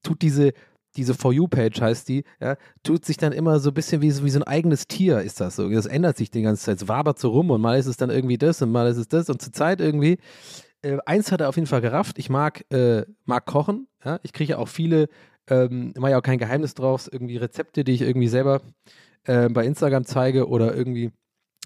tut 0.03 0.23
diese, 0.23 0.53
diese 0.97 1.15
For 1.15 1.33
You-Page 1.33 1.81
heißt 1.81 2.09
die, 2.09 2.25
ja, 2.41 2.57
tut 2.83 3.05
sich 3.05 3.17
dann 3.17 3.33
immer 3.33 3.61
so 3.61 3.71
ein 3.71 3.75
bisschen 3.75 4.03
wie, 4.03 4.25
wie 4.25 4.31
so 4.31 4.41
ein 4.41 4.45
eigenes 4.45 4.89
Tier, 4.89 5.21
ist 5.21 5.41
das 5.41 5.57
so. 5.57 5.69
Das 5.69 5.87
ändert 5.87 6.17
sich 6.17 6.31
die 6.31 6.43
ganze 6.43 6.65
Zeit. 6.65 6.83
Es 6.83 6.89
wabert 6.89 7.19
so 7.19 7.31
rum 7.31 7.51
und 7.51 7.61
mal 7.61 7.79
ist 7.79 7.87
es 7.87 7.97
dann 7.97 8.11
irgendwie 8.11 8.39
das 8.39 8.63
und 8.63 8.73
mal 8.73 8.89
ist 8.89 8.97
es 8.97 9.09
das 9.09 9.29
und 9.29 9.43
zur 9.43 9.53
Zeit 9.53 9.81
irgendwie. 9.81 10.19
Äh, 10.87 10.99
eins 11.07 11.33
hat 11.33 11.41
er 11.41 11.49
auf 11.49 11.57
jeden 11.57 11.67
Fall 11.67 11.81
gerafft. 11.81 12.19
Ich 12.19 12.31
mag, 12.31 12.65
äh, 12.73 13.05
mag 13.25 13.47
kochen. 13.47 13.89
Ja? 14.05 14.21
Ich 14.23 14.33
kriege 14.33 14.53
ja 14.53 14.59
auch 14.59 14.69
viele, 14.69 15.09
ähm, 15.49 15.93
mache 15.97 16.13
ja 16.13 16.19
auch 16.19 16.23
kein 16.23 16.39
Geheimnis 16.39 16.75
draus, 16.75 17.09
irgendwie 17.09 17.37
Rezepte, 17.37 17.85
die 17.85 17.93
ich 17.93 18.03
irgendwie 18.03 18.29
selber 18.29 18.61
äh, 19.25 19.49
bei 19.49 19.65
Instagram 19.65 20.05
zeige 20.05 20.49
oder 20.49 20.75
irgendwie 20.75 21.13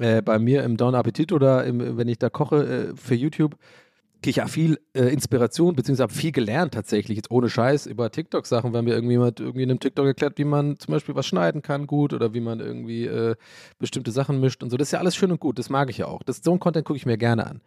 äh, 0.00 0.22
bei 0.22 0.38
mir 0.38 0.64
im 0.64 0.76
Don 0.76 0.94
Appetit 0.94 1.32
oder 1.32 1.64
im, 1.64 1.98
wenn 1.98 2.08
ich 2.08 2.18
da 2.18 2.30
koche 2.30 2.90
äh, 2.92 2.96
für 2.96 3.14
YouTube 3.14 3.56
kriege 4.22 4.30
ich 4.30 4.36
ja 4.36 4.46
viel 4.48 4.78
äh, 4.92 5.06
Inspiration, 5.06 5.74
beziehungsweise 5.74 6.14
viel 6.14 6.32
gelernt 6.32 6.74
tatsächlich, 6.74 7.16
jetzt 7.16 7.30
ohne 7.30 7.48
Scheiß, 7.48 7.86
über 7.86 8.10
TikTok-Sachen, 8.10 8.72
weil 8.72 8.82
mir 8.82 8.94
irgendjemand 8.94 9.40
irgendwie 9.40 9.62
in 9.62 9.70
einem 9.70 9.80
TikTok 9.80 10.06
erklärt, 10.06 10.36
wie 10.36 10.44
man 10.44 10.78
zum 10.78 10.92
Beispiel 10.92 11.14
was 11.14 11.26
schneiden 11.26 11.62
kann 11.62 11.86
gut 11.86 12.12
oder 12.12 12.34
wie 12.34 12.40
man 12.40 12.60
irgendwie 12.60 13.06
äh, 13.06 13.34
bestimmte 13.78 14.10
Sachen 14.10 14.38
mischt 14.38 14.62
und 14.62 14.68
so. 14.68 14.76
Das 14.76 14.88
ist 14.88 14.92
ja 14.92 14.98
alles 14.98 15.16
schön 15.16 15.32
und 15.32 15.40
gut, 15.40 15.58
das 15.58 15.70
mag 15.70 15.88
ich 15.88 15.98
ja 15.98 16.06
auch. 16.06 16.22
Das, 16.22 16.42
so 16.44 16.52
ein 16.52 16.60
Content 16.60 16.84
gucke 16.84 16.98
ich 16.98 17.06
mir 17.06 17.16
gerne 17.16 17.46
an. 17.46 17.60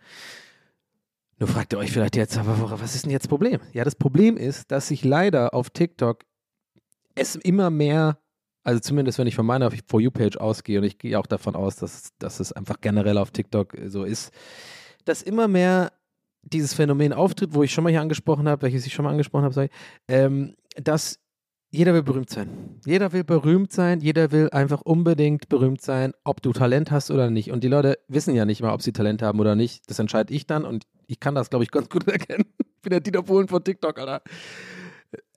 Nur 1.39 1.49
fragt 1.49 1.73
ihr 1.73 1.79
euch 1.79 1.91
vielleicht 1.91 2.15
jetzt, 2.15 2.37
aber 2.37 2.79
was 2.79 2.95
ist 2.95 3.05
denn 3.05 3.11
jetzt 3.11 3.23
das 3.23 3.29
Problem? 3.29 3.59
Ja, 3.73 3.83
das 3.83 3.95
Problem 3.95 4.37
ist, 4.37 4.71
dass 4.71 4.87
sich 4.87 5.03
leider 5.03 5.53
auf 5.53 5.69
TikTok 5.69 6.23
es 7.15 7.35
immer 7.35 7.69
mehr, 7.69 8.17
also 8.63 8.79
zumindest 8.79 9.17
wenn 9.17 9.27
ich 9.27 9.35
von 9.35 9.45
meiner 9.45 9.71
For 9.87 9.99
You-Page 9.99 10.37
ausgehe 10.37 10.79
und 10.79 10.85
ich 10.85 10.97
gehe 10.97 11.19
auch 11.19 11.27
davon 11.27 11.55
aus, 11.55 11.75
dass, 11.75 12.09
dass 12.19 12.39
es 12.39 12.51
einfach 12.53 12.81
generell 12.81 13.17
auf 13.17 13.31
TikTok 13.31 13.77
äh, 13.77 13.89
so 13.89 14.03
ist, 14.03 14.31
dass 15.05 15.21
immer 15.21 15.47
mehr 15.47 15.91
dieses 16.43 16.73
Phänomen 16.73 17.13
auftritt, 17.13 17.53
wo 17.53 17.63
ich 17.63 17.71
schon 17.71 17.83
mal 17.83 17.89
hier 17.89 18.01
angesprochen 18.01 18.47
habe, 18.47 18.63
welches 18.63 18.85
ich 18.85 18.93
schon 18.93 19.05
mal 19.05 19.11
angesprochen 19.11 19.43
habe, 19.43 19.53
sorry, 19.53 19.69
ähm, 20.07 20.55
dass 20.75 21.19
jeder 21.71 21.93
will 21.95 22.03
berühmt 22.03 22.29
sein. 22.29 22.79
Jeder 22.85 23.13
will 23.13 23.23
berühmt 23.23 23.71
sein, 23.71 23.99
jeder 23.99 24.31
will 24.31 24.49
einfach 24.51 24.81
unbedingt 24.81 25.49
berühmt 25.49 25.81
sein, 25.81 26.13
ob 26.23 26.41
du 26.41 26.53
Talent 26.53 26.91
hast 26.91 27.09
oder 27.09 27.31
nicht. 27.31 27.51
Und 27.51 27.63
die 27.63 27.67
Leute 27.67 27.97
wissen 28.07 28.35
ja 28.35 28.45
nicht 28.45 28.61
mal, 28.61 28.73
ob 28.73 28.83
sie 28.83 28.93
Talent 28.93 29.23
haben 29.23 29.39
oder 29.39 29.55
nicht. 29.55 29.89
Das 29.89 29.97
entscheide 29.97 30.31
ich 30.33 30.45
dann 30.45 30.65
und 30.65 30.83
ich 31.07 31.19
kann 31.19 31.35
das, 31.35 31.49
glaube 31.49 31.63
ich, 31.63 31.71
ganz 31.71 31.89
gut 31.89 32.07
erkennen. 32.07 32.45
Ich 32.59 32.81
bin 32.81 32.91
der 32.91 32.99
Dieter 32.99 33.23
Bohlen 33.23 33.47
von 33.47 33.63
TikTok, 33.63 33.97
Alter. 33.99 34.21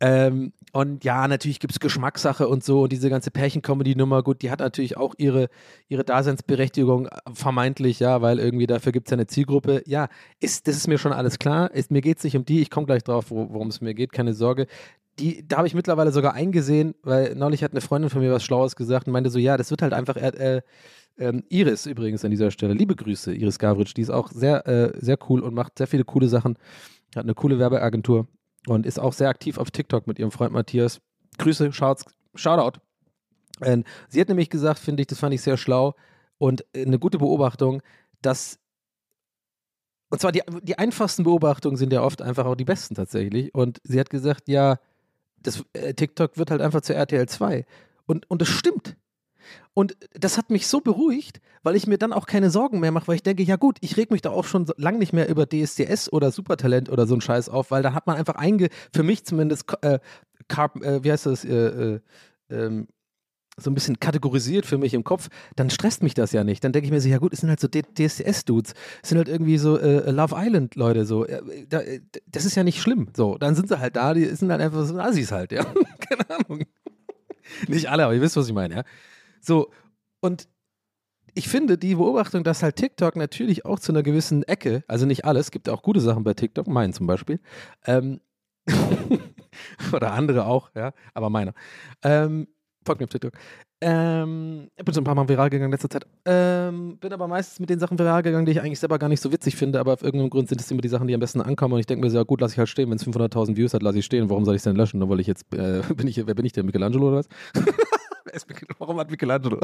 Ähm, 0.00 0.52
und 0.72 1.04
ja, 1.04 1.26
natürlich 1.28 1.60
gibt 1.60 1.72
es 1.72 1.80
Geschmackssache 1.80 2.48
und 2.48 2.64
so 2.64 2.82
und 2.82 2.92
diese 2.92 3.10
ganze 3.10 3.30
Pärchen-Comedy-Nummer, 3.30 4.22
gut, 4.22 4.42
die 4.42 4.50
hat 4.50 4.60
natürlich 4.60 4.96
auch 4.96 5.14
ihre, 5.18 5.48
ihre 5.88 6.04
Daseinsberechtigung, 6.04 7.06
äh, 7.06 7.10
vermeintlich, 7.32 8.00
ja, 8.00 8.20
weil 8.22 8.38
irgendwie 8.38 8.66
dafür 8.66 8.92
gibt 8.92 9.08
es 9.08 9.10
ja 9.10 9.16
eine 9.16 9.26
Zielgruppe. 9.26 9.82
Ja, 9.86 10.08
ist, 10.40 10.66
das 10.68 10.76
ist 10.76 10.86
mir 10.88 10.98
schon 10.98 11.12
alles 11.12 11.38
klar. 11.38 11.70
Ist, 11.72 11.90
mir 11.90 12.00
geht 12.02 12.18
es 12.18 12.24
nicht 12.24 12.36
um 12.36 12.44
die, 12.44 12.60
ich 12.62 12.70
komme 12.70 12.86
gleich 12.86 13.04
drauf, 13.04 13.30
wo- 13.30 13.48
worum 13.50 13.68
es 13.68 13.80
mir 13.80 13.94
geht, 13.94 14.12
keine 14.12 14.32
Sorge. 14.34 14.66
Die, 15.18 15.46
da 15.46 15.58
habe 15.58 15.66
ich 15.66 15.74
mittlerweile 15.74 16.12
sogar 16.12 16.34
eingesehen, 16.34 16.94
weil 17.02 17.34
neulich 17.34 17.62
hat 17.64 17.72
eine 17.72 17.80
Freundin 17.80 18.10
von 18.10 18.20
mir 18.20 18.32
was 18.32 18.44
Schlaues 18.44 18.76
gesagt 18.76 19.06
und 19.06 19.14
meinte 19.14 19.30
so, 19.30 19.38
ja, 19.38 19.56
das 19.56 19.70
wird 19.70 19.80
halt 19.82 19.94
einfach, 19.94 20.16
äh, 20.16 20.60
ähm, 21.18 21.44
Iris 21.48 21.86
übrigens 21.86 22.24
an 22.24 22.30
dieser 22.30 22.50
Stelle, 22.50 22.74
liebe 22.74 22.96
Grüße, 22.96 23.34
Iris 23.34 23.58
Gavritsch, 23.58 23.94
die 23.96 24.02
ist 24.02 24.10
auch 24.10 24.30
sehr, 24.30 24.66
äh, 24.66 24.92
sehr 24.98 25.18
cool 25.28 25.40
und 25.40 25.54
macht 25.54 25.78
sehr 25.78 25.86
viele 25.86 26.04
coole 26.04 26.28
Sachen, 26.28 26.58
hat 27.14 27.24
eine 27.24 27.34
coole 27.34 27.58
Werbeagentur 27.58 28.26
und 28.66 28.86
ist 28.86 28.98
auch 28.98 29.12
sehr 29.12 29.28
aktiv 29.28 29.58
auf 29.58 29.70
TikTok 29.70 30.06
mit 30.06 30.18
ihrem 30.18 30.30
Freund 30.30 30.52
Matthias. 30.52 31.00
Grüße, 31.38 31.72
Shouts, 31.72 32.04
Shoutout. 32.34 32.80
Und 33.60 33.86
sie 34.08 34.20
hat 34.20 34.28
nämlich 34.28 34.50
gesagt, 34.50 34.78
finde 34.78 35.02
ich, 35.02 35.06
das 35.06 35.18
fand 35.18 35.32
ich 35.34 35.42
sehr 35.42 35.56
schlau 35.56 35.94
und 36.38 36.64
äh, 36.74 36.84
eine 36.84 36.98
gute 36.98 37.18
Beobachtung, 37.18 37.82
dass 38.22 38.58
und 40.08 40.20
zwar 40.20 40.30
die, 40.30 40.42
die 40.62 40.78
einfachsten 40.78 41.24
Beobachtungen 41.24 41.76
sind 41.76 41.92
ja 41.92 42.02
oft 42.02 42.22
einfach 42.22 42.46
auch 42.46 42.54
die 42.54 42.64
besten 42.64 42.94
tatsächlich. 42.94 43.52
Und 43.54 43.80
sie 43.82 43.98
hat 43.98 44.08
gesagt, 44.08 44.48
ja, 44.48 44.78
das, 45.42 45.64
äh, 45.72 45.94
TikTok 45.94 46.38
wird 46.38 46.50
halt 46.50 46.60
einfach 46.60 46.80
zu 46.80 46.94
RTL 46.94 47.28
2. 47.28 47.66
Und, 48.06 48.30
und 48.30 48.40
das 48.40 48.48
stimmt. 48.48 48.96
Und 49.74 49.96
das 50.14 50.38
hat 50.38 50.50
mich 50.50 50.66
so 50.66 50.80
beruhigt, 50.80 51.40
weil 51.62 51.76
ich 51.76 51.86
mir 51.86 51.98
dann 51.98 52.12
auch 52.12 52.26
keine 52.26 52.50
Sorgen 52.50 52.80
mehr 52.80 52.92
mache, 52.92 53.08
weil 53.08 53.16
ich 53.16 53.22
denke, 53.22 53.42
ja 53.42 53.56
gut, 53.56 53.78
ich 53.80 53.96
reg 53.96 54.10
mich 54.10 54.22
da 54.22 54.30
auch 54.30 54.44
schon 54.44 54.66
so 54.66 54.72
lang 54.76 54.98
nicht 54.98 55.12
mehr 55.12 55.28
über 55.28 55.46
DSDS 55.46 56.12
oder 56.12 56.30
Supertalent 56.30 56.88
oder 56.88 57.06
so 57.06 57.14
einen 57.14 57.20
Scheiß 57.20 57.48
auf, 57.48 57.70
weil 57.70 57.82
da 57.82 57.92
hat 57.92 58.06
man 58.06 58.16
einfach 58.16 58.36
einge, 58.36 58.68
für 58.92 59.02
mich 59.02 59.24
zumindest, 59.24 59.64
äh, 59.82 59.98
Carp, 60.48 60.82
äh, 60.82 61.02
wie 61.04 61.12
heißt 61.12 61.26
das, 61.26 61.44
äh, 61.44 61.54
äh, 61.54 62.00
ähm, 62.50 62.88
so 63.58 63.70
ein 63.70 63.74
bisschen 63.74 63.98
kategorisiert 63.98 64.66
für 64.66 64.76
mich 64.76 64.92
im 64.92 65.02
Kopf, 65.02 65.28
dann 65.56 65.70
stresst 65.70 66.02
mich 66.02 66.14
das 66.14 66.32
ja 66.32 66.44
nicht. 66.44 66.62
Dann 66.62 66.72
denke 66.72 66.86
ich 66.86 66.92
mir 66.92 67.00
so, 67.00 67.08
ja 67.08 67.18
gut, 67.18 67.32
es 67.32 67.40
sind 67.40 67.48
halt 67.48 67.60
so 67.60 67.68
DSDS-Dudes, 67.68 68.74
es 69.02 69.08
sind 69.08 69.18
halt 69.18 69.28
irgendwie 69.28 69.56
so 69.56 69.78
äh, 69.78 70.10
Love 70.10 70.34
Island-Leute, 70.36 71.06
so. 71.06 71.24
Äh, 71.24 71.66
da, 71.68 71.80
äh, 71.80 72.00
das 72.26 72.44
ist 72.44 72.54
ja 72.54 72.64
nicht 72.64 72.80
schlimm. 72.82 73.08
So, 73.16 73.38
dann 73.38 73.54
sind 73.54 73.68
sie 73.68 73.80
halt 73.80 73.96
da, 73.96 74.12
die 74.12 74.26
sind 74.26 74.50
halt 74.50 74.60
einfach 74.60 74.84
so 74.84 74.98
Assis 74.98 75.32
halt, 75.32 75.52
ja. 75.52 75.64
Keine 76.00 76.28
Ahnung. 76.30 76.64
Nicht 77.68 77.88
alle, 77.88 78.04
aber 78.04 78.14
ihr 78.14 78.20
wisst, 78.20 78.36
was 78.36 78.48
ich 78.48 78.54
meine, 78.54 78.74
ja. 78.74 78.84
So, 79.46 79.70
und 80.20 80.48
ich 81.34 81.48
finde 81.48 81.78
die 81.78 81.94
Beobachtung, 81.94 82.42
dass 82.42 82.62
halt 82.62 82.76
TikTok 82.76 83.14
natürlich 83.14 83.64
auch 83.64 83.78
zu 83.78 83.92
einer 83.92 84.02
gewissen 84.02 84.42
Ecke, 84.42 84.82
also 84.88 85.06
nicht 85.06 85.24
alles, 85.24 85.50
gibt 85.50 85.68
auch 85.68 85.82
gute 85.82 86.00
Sachen 86.00 86.24
bei 86.24 86.34
TikTok, 86.34 86.66
meinen 86.66 86.92
zum 86.92 87.06
Beispiel, 87.06 87.38
ähm, 87.86 88.20
oder 89.92 90.12
andere 90.12 90.46
auch, 90.46 90.70
ja, 90.74 90.92
aber 91.14 91.30
meiner. 91.30 91.52
Ähm, 92.02 92.48
folgt 92.84 93.00
mir 93.00 93.04
auf 93.04 93.10
TikTok. 93.10 93.34
Ähm, 93.82 94.68
ich 94.74 94.84
bin 94.84 94.94
so 94.94 95.00
ein 95.00 95.04
paar 95.04 95.14
Mal 95.14 95.28
viral 95.28 95.50
gegangen 95.50 95.66
in 95.66 95.72
letzter 95.72 95.90
Zeit. 95.90 96.06
Ähm, 96.24 96.96
bin 96.98 97.12
aber 97.12 97.28
meistens 97.28 97.60
mit 97.60 97.68
den 97.68 97.78
Sachen 97.78 97.98
viral 97.98 98.22
gegangen, 98.22 98.46
die 98.46 98.52
ich 98.52 98.60
eigentlich 98.62 98.80
selber 98.80 98.98
gar 98.98 99.08
nicht 99.08 99.20
so 99.20 99.30
witzig 99.30 99.54
finde, 99.54 99.78
aber 99.78 99.92
auf 99.92 100.02
irgendeinem 100.02 100.30
Grund 100.30 100.48
sind 100.48 100.60
es 100.60 100.70
immer 100.70 100.80
die 100.80 100.88
Sachen, 100.88 101.06
die 101.06 101.14
am 101.14 101.20
besten 101.20 101.42
ankommen 101.42 101.74
und 101.74 101.80
ich 101.80 101.86
denke 101.86 102.04
mir 102.04 102.10
so, 102.10 102.24
gut, 102.24 102.40
lasse 102.40 102.54
ich 102.54 102.58
halt 102.58 102.70
stehen. 102.70 102.88
Wenn 102.90 102.96
es 102.96 103.06
500.000 103.06 103.56
Views 103.56 103.74
hat, 103.74 103.82
lasse 103.82 103.98
ich 103.98 104.04
stehen. 104.06 104.30
Warum 104.30 104.44
soll 104.44 104.54
ich 104.54 104.60
es 104.60 104.64
denn 104.64 104.74
löschen? 104.74 104.98
Nur 104.98 105.10
weil 105.10 105.20
ich 105.20 105.26
jetzt, 105.28 105.44
äh, 105.54 105.82
bin 105.94 106.08
ich, 106.08 106.26
wer 106.26 106.34
bin 106.34 106.46
ich 106.46 106.52
denn, 106.52 106.64
Michelangelo 106.66 107.08
oder 107.08 107.18
was? 107.18 107.28
Warum 108.78 108.98
hat 108.98 109.10
Michelangelo? 109.10 109.60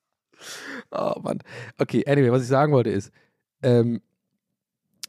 oh 0.90 1.14
Mann. 1.22 1.40
Okay, 1.78 2.04
anyway, 2.06 2.30
was 2.30 2.42
ich 2.42 2.48
sagen 2.48 2.72
wollte 2.72 2.90
ist, 2.90 3.12
ähm, 3.62 4.00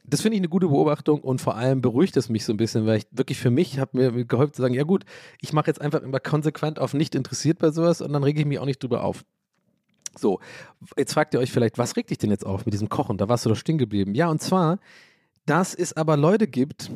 das 0.04 0.20
finde 0.20 0.36
ich 0.36 0.40
eine 0.40 0.48
gute 0.48 0.66
Beobachtung 0.66 1.20
und 1.20 1.40
vor 1.40 1.56
allem 1.56 1.80
beruhigt 1.80 2.16
es 2.16 2.28
mich 2.28 2.44
so 2.44 2.52
ein 2.52 2.56
bisschen, 2.56 2.86
weil 2.86 2.98
ich 2.98 3.06
wirklich 3.12 3.38
für 3.38 3.50
mich 3.50 3.78
habe 3.78 3.96
mir 3.96 4.24
geholfen 4.24 4.52
zu 4.52 4.62
sagen, 4.62 4.74
ja 4.74 4.82
gut, 4.82 5.04
ich 5.40 5.52
mache 5.52 5.68
jetzt 5.68 5.80
einfach 5.80 6.02
immer 6.02 6.18
konsequent 6.18 6.78
auf 6.78 6.92
nicht 6.92 7.14
interessiert 7.14 7.58
bei 7.58 7.70
sowas 7.70 8.00
und 8.00 8.12
dann 8.12 8.24
rege 8.24 8.40
ich 8.40 8.46
mich 8.46 8.58
auch 8.58 8.66
nicht 8.66 8.82
drüber 8.82 9.04
auf. 9.04 9.24
So, 10.18 10.40
jetzt 10.96 11.14
fragt 11.14 11.34
ihr 11.34 11.40
euch 11.40 11.52
vielleicht, 11.52 11.78
was 11.78 11.96
regt 11.96 12.10
dich 12.10 12.18
denn 12.18 12.30
jetzt 12.30 12.44
auf 12.44 12.66
mit 12.66 12.74
diesem 12.74 12.88
Kochen? 12.88 13.16
Da 13.16 13.28
warst 13.28 13.46
du 13.46 13.48
doch 13.48 13.56
stehen 13.56 13.78
geblieben. 13.78 14.14
Ja, 14.14 14.28
und 14.28 14.42
zwar, 14.42 14.78
dass 15.46 15.74
es 15.74 15.96
aber 15.96 16.16
Leute 16.16 16.48
gibt, 16.48 16.90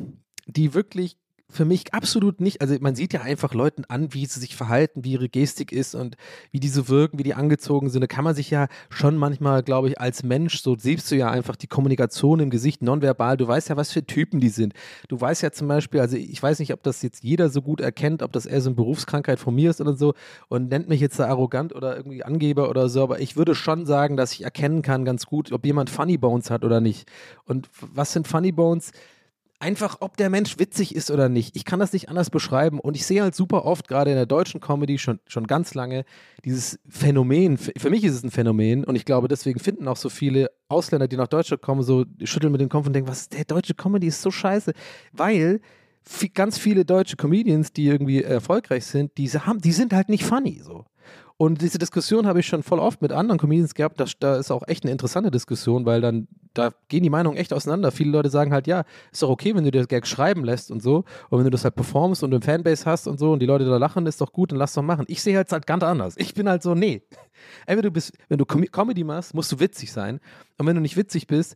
die 0.45 0.73
wirklich 0.73 1.17
für 1.49 1.63
mich 1.63 1.93
absolut 1.93 2.41
nicht, 2.41 2.61
also 2.61 2.75
man 2.81 2.95
sieht 2.95 3.13
ja 3.13 3.21
einfach 3.21 3.53
Leuten 3.53 3.85
an, 3.85 4.13
wie 4.13 4.25
sie 4.25 4.39
sich 4.39 4.55
verhalten, 4.55 5.05
wie 5.05 5.13
ihre 5.13 5.29
Gestik 5.29 5.71
ist 5.71 5.95
und 5.95 6.17
wie 6.51 6.59
die 6.59 6.67
so 6.67 6.89
wirken, 6.89 7.17
wie 7.19 7.23
die 7.23 7.35
angezogen 7.35 7.89
sind. 7.89 8.01
Da 8.01 8.07
kann 8.07 8.25
man 8.25 8.35
sich 8.35 8.49
ja 8.49 8.67
schon 8.89 9.15
manchmal, 9.15 9.63
glaube 9.63 9.87
ich, 9.87 9.99
als 9.99 10.23
Mensch, 10.23 10.61
so 10.61 10.75
siehst 10.77 11.09
du 11.09 11.15
ja 11.15 11.31
einfach 11.31 11.55
die 11.55 11.67
Kommunikation 11.67 12.41
im 12.41 12.49
Gesicht 12.49 12.81
nonverbal. 12.81 13.37
Du 13.37 13.47
weißt 13.47 13.69
ja, 13.69 13.77
was 13.77 13.93
für 13.93 14.05
Typen 14.05 14.41
die 14.41 14.49
sind. 14.49 14.73
Du 15.07 15.19
weißt 15.19 15.41
ja 15.41 15.51
zum 15.51 15.69
Beispiel, 15.69 16.01
also 16.01 16.17
ich 16.17 16.41
weiß 16.41 16.59
nicht, 16.59 16.73
ob 16.73 16.83
das 16.83 17.01
jetzt 17.01 17.23
jeder 17.23 17.49
so 17.49 17.61
gut 17.61 17.79
erkennt, 17.79 18.23
ob 18.23 18.33
das 18.33 18.45
eher 18.45 18.59
so 18.59 18.69
eine 18.69 18.75
Berufskrankheit 18.75 19.39
von 19.39 19.55
mir 19.55 19.69
ist 19.69 19.79
oder 19.79 19.93
so 19.93 20.15
und 20.49 20.69
nennt 20.69 20.89
mich 20.89 20.99
jetzt 20.99 21.17
da 21.17 21.27
arrogant 21.27 21.73
oder 21.73 21.95
irgendwie 21.95 22.25
Angeber 22.25 22.69
oder 22.69 22.89
so, 22.89 23.03
aber 23.03 23.21
ich 23.21 23.37
würde 23.37 23.55
schon 23.55 23.85
sagen, 23.85 24.17
dass 24.17 24.33
ich 24.33 24.43
erkennen 24.43 24.81
kann 24.81 25.05
ganz 25.05 25.25
gut, 25.25 25.53
ob 25.53 25.65
jemand 25.65 25.89
Funny 25.89 26.17
Bones 26.17 26.49
hat 26.49 26.65
oder 26.65 26.81
nicht. 26.81 27.09
Und 27.45 27.69
was 27.79 28.11
sind 28.11 28.27
Funny 28.27 28.51
Bones? 28.51 28.91
Einfach, 29.59 29.97
ob 30.01 30.17
der 30.17 30.29
Mensch 30.29 30.59
witzig 30.59 30.95
ist 30.95 31.09
oder 31.09 31.29
nicht. 31.29 31.55
Ich 31.55 31.65
kann 31.65 31.79
das 31.79 31.93
nicht 31.93 32.09
anders 32.09 32.29
beschreiben. 32.29 32.79
Und 32.79 32.95
ich 32.95 33.05
sehe 33.05 33.21
halt 33.21 33.35
super 33.35 33.65
oft, 33.65 33.87
gerade 33.87 34.11
in 34.11 34.15
der 34.15 34.25
deutschen 34.25 34.61
Comedy, 34.61 34.97
schon, 34.97 35.19
schon 35.27 35.47
ganz 35.47 35.73
lange, 35.73 36.05
dieses 36.45 36.79
Phänomen. 36.87 37.57
Für, 37.57 37.89
mich 37.89 38.03
ist 38.03 38.13
es 38.13 38.23
ein 38.23 38.31
Phänomen 38.31 38.83
und 38.83 38.95
ich 38.95 39.05
glaube, 39.05 39.27
deswegen 39.27 39.59
finden 39.59 39.87
auch 39.87 39.97
so 39.97 40.09
viele 40.09 40.51
Ausländer, 40.67 41.07
die 41.07 41.17
nach 41.17 41.27
Deutschland 41.27 41.61
kommen, 41.61 41.81
so 41.81 42.05
schütteln 42.23 42.51
mit 42.51 42.61
dem 42.61 42.69
Kopf 42.69 42.87
und 42.87 42.93
denken, 42.93 43.09
was, 43.09 43.29
der 43.29 43.45
deutsche 43.45 43.73
Comedy 43.73 44.07
ist 44.07 44.21
so 44.21 44.31
scheiße. 44.31 44.73
Weil 45.11 45.61
ganz 46.33 46.57
viele 46.57 46.85
deutsche 46.85 47.17
Comedians, 47.17 47.73
die 47.73 47.85
irgendwie 47.85 48.23
erfolgreich 48.23 48.85
sind, 48.85 49.17
die, 49.17 49.27
haben, 49.29 49.59
die 49.59 49.73
sind 49.73 49.93
halt 49.93 50.09
nicht 50.09 50.23
funny, 50.23 50.61
so. 50.63 50.85
Und 51.39 51.61
diese 51.61 51.77
Diskussion 51.77 52.25
habe 52.25 52.39
ich 52.39 52.47
schon 52.47 52.63
voll 52.63 52.79
oft 52.79 53.03
mit 53.03 53.11
anderen 53.11 53.37
Comedians 53.37 53.75
gehabt. 53.75 53.99
Das, 53.99 54.17
da 54.19 54.37
ist 54.37 54.49
auch 54.49 54.67
echt 54.67 54.83
eine 54.83 54.91
interessante 54.91 55.29
Diskussion, 55.29 55.85
weil 55.85 56.01
dann, 56.01 56.27
da 56.55 56.71
gehen 56.87 57.03
die 57.03 57.11
Meinungen 57.11 57.37
echt 57.37 57.53
auseinander. 57.53 57.91
Viele 57.91 58.09
Leute 58.09 58.31
sagen 58.31 58.51
halt, 58.51 58.65
ja, 58.65 58.85
ist 59.11 59.21
doch 59.21 59.29
okay, 59.29 59.55
wenn 59.55 59.63
du 59.63 59.69
dir 59.69 59.81
das 59.81 59.87
Gag 59.87 60.07
schreiben 60.07 60.43
lässt 60.43 60.71
und 60.71 60.81
so. 60.81 61.03
Und 61.29 61.37
wenn 61.37 61.43
du 61.43 61.51
das 61.51 61.63
halt 61.63 61.75
performst 61.75 62.23
und 62.23 62.33
eine 62.33 62.41
Fanbase 62.41 62.85
hast 62.85 63.07
und 63.07 63.19
so 63.19 63.33
und 63.33 63.39
die 63.39 63.45
Leute 63.45 63.65
da 63.65 63.77
lachen, 63.77 64.07
ist 64.07 64.19
doch 64.19 64.33
gut, 64.33 64.51
dann 64.51 64.57
lass 64.57 64.73
doch 64.73 64.81
machen. 64.81 65.05
Ich 65.07 65.21
sehe 65.21 65.37
halt 65.37 65.51
halt 65.51 65.67
ganz 65.67 65.83
anders. 65.83 66.15
Ich 66.17 66.33
bin 66.33 66.49
halt 66.49 66.63
so, 66.63 66.73
nee. 66.73 67.03
Entweder 67.67 67.89
du 67.89 67.91
bist, 67.91 68.13
wenn 68.29 68.39
du 68.39 68.45
Com 68.45 68.65
Comedy 68.65 69.03
machst, 69.03 69.35
musst 69.35 69.51
du 69.51 69.59
witzig 69.59 69.91
sein. 69.91 70.19
Und 70.57 70.65
wenn 70.65 70.75
du 70.75 70.81
nicht 70.81 70.97
witzig 70.97 71.27
bist, 71.27 71.55